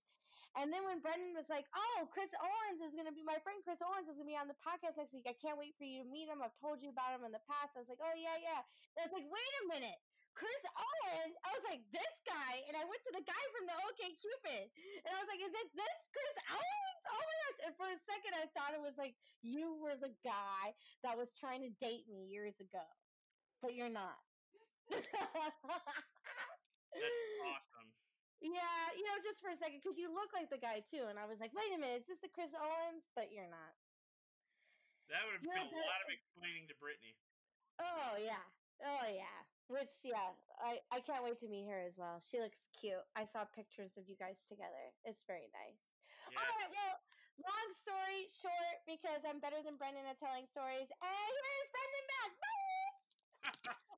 And 0.58 0.74
then 0.74 0.82
when 0.90 0.98
Brendan 1.06 1.38
was 1.38 1.46
like, 1.54 1.70
oh, 1.78 2.10
Chris 2.10 2.34
Owens 2.34 2.82
is 2.82 2.98
going 2.98 3.06
to 3.06 3.14
be 3.14 3.22
my 3.22 3.38
friend, 3.46 3.62
Chris 3.62 3.78
Owens 3.78 4.10
is 4.10 4.18
going 4.18 4.26
to 4.26 4.34
be 4.34 4.42
on 4.42 4.50
the 4.50 4.58
podcast 4.58 4.98
next 4.98 5.14
week. 5.14 5.30
I 5.30 5.38
can't 5.38 5.54
wait 5.54 5.78
for 5.78 5.86
you 5.86 6.02
to 6.02 6.08
meet 6.10 6.26
him. 6.26 6.42
I've 6.42 6.58
told 6.58 6.82
you 6.82 6.90
about 6.90 7.14
him 7.14 7.22
in 7.30 7.32
the 7.32 7.46
past. 7.46 7.78
I 7.78 7.86
was 7.86 7.90
like, 7.94 8.02
oh, 8.02 8.18
yeah, 8.18 8.42
yeah. 8.42 8.66
And 8.98 9.06
I 9.06 9.08
was 9.08 9.14
like, 9.14 9.30
wait 9.30 9.54
a 9.62 9.70
minute. 9.70 10.02
Chris 10.38 10.64
Owens, 10.70 11.34
I 11.42 11.50
was 11.50 11.66
like, 11.66 11.82
this 11.90 12.22
guy, 12.22 12.62
and 12.70 12.78
I 12.78 12.86
went 12.86 13.02
to 13.10 13.14
the 13.18 13.26
guy 13.26 13.44
from 13.58 13.66
the 13.66 13.74
OK 13.90 14.06
Cupid, 14.22 14.70
and 15.02 15.10
I 15.10 15.18
was 15.18 15.26
like, 15.26 15.42
is 15.42 15.50
it 15.50 15.68
this 15.74 15.98
Chris 16.14 16.38
Owens? 16.54 17.02
Oh 17.10 17.18
my 17.18 17.36
gosh! 17.42 17.60
And 17.66 17.74
for 17.74 17.90
a 17.90 17.98
second, 18.06 18.38
I 18.38 18.46
thought 18.54 18.78
it 18.78 18.84
was 18.86 18.94
like 19.02 19.18
you 19.42 19.82
were 19.82 19.98
the 19.98 20.14
guy 20.22 20.78
that 21.02 21.18
was 21.18 21.34
trying 21.42 21.66
to 21.66 21.74
date 21.82 22.06
me 22.06 22.30
years 22.30 22.54
ago, 22.62 22.86
but 23.66 23.74
you're 23.74 23.90
not. 23.90 24.22
That's 24.94 25.10
awesome. 27.42 27.97
Yeah, 28.38 28.94
you 28.94 29.02
know, 29.02 29.18
just 29.26 29.42
for 29.42 29.50
a 29.50 29.58
second, 29.58 29.82
because 29.82 29.98
you 29.98 30.14
look 30.14 30.30
like 30.30 30.54
the 30.54 30.62
guy 30.62 30.86
too, 30.86 31.10
and 31.10 31.18
I 31.18 31.26
was 31.26 31.42
like, 31.42 31.50
wait 31.58 31.74
a 31.74 31.80
minute, 31.82 32.06
is 32.06 32.08
this 32.08 32.22
the 32.22 32.30
Chris 32.30 32.54
Owens? 32.54 33.10
But 33.18 33.34
you're 33.34 33.50
not. 33.50 33.74
That 35.10 35.26
would 35.26 35.42
have 35.42 35.44
You're 35.46 35.58
been 35.58 35.74
a 35.74 35.88
lot 35.90 36.04
of 36.06 36.10
explaining 36.14 36.70
to 36.70 36.76
Brittany. 36.78 37.18
Oh 37.82 38.14
yeah, 38.20 38.46
oh 38.86 39.08
yeah. 39.10 39.38
Which 39.72 40.04
yeah, 40.06 40.38
I 40.62 40.84
I 40.94 41.02
can't 41.02 41.26
wait 41.26 41.42
to 41.42 41.50
meet 41.50 41.66
her 41.66 41.82
as 41.82 41.98
well. 41.98 42.22
She 42.22 42.38
looks 42.38 42.62
cute. 42.78 43.02
I 43.18 43.26
saw 43.26 43.48
pictures 43.50 43.98
of 43.98 44.06
you 44.06 44.16
guys 44.20 44.38
together. 44.46 44.94
It's 45.02 45.26
very 45.26 45.50
nice. 45.50 45.82
Yeah. 46.30 46.38
All 46.38 46.54
right, 46.62 46.70
well, 46.70 46.96
long 47.42 47.68
story 47.74 48.30
short, 48.30 48.78
because 48.86 49.24
I'm 49.26 49.40
better 49.42 49.64
than 49.66 49.82
Brendan 49.82 50.06
at 50.06 50.20
telling 50.22 50.46
stories. 50.46 50.92
And 51.02 51.34
here's 51.42 51.70
Brendan 51.74 52.06
back. 52.12 52.32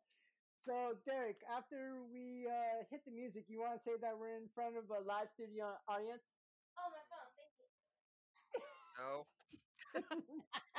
so 0.64 1.00
Derek, 1.04 1.42
after 1.48 2.04
we 2.04 2.48
uh, 2.48 2.84
hit 2.90 3.04
the 3.04 3.10
music, 3.10 3.46
you 3.48 3.60
want 3.60 3.78
to 3.78 3.82
say 3.82 3.96
that 3.98 4.18
we're 4.18 4.36
in 4.36 4.48
front 4.54 4.76
of 4.76 4.90
a 4.90 5.00
live 5.00 5.30
studio 5.30 5.78
audience? 5.88 6.22
Oh 6.76 6.90
my 6.90 7.02
phone, 7.10 7.32
thank 7.36 7.54
you. 7.58 7.66
No. 8.98 9.26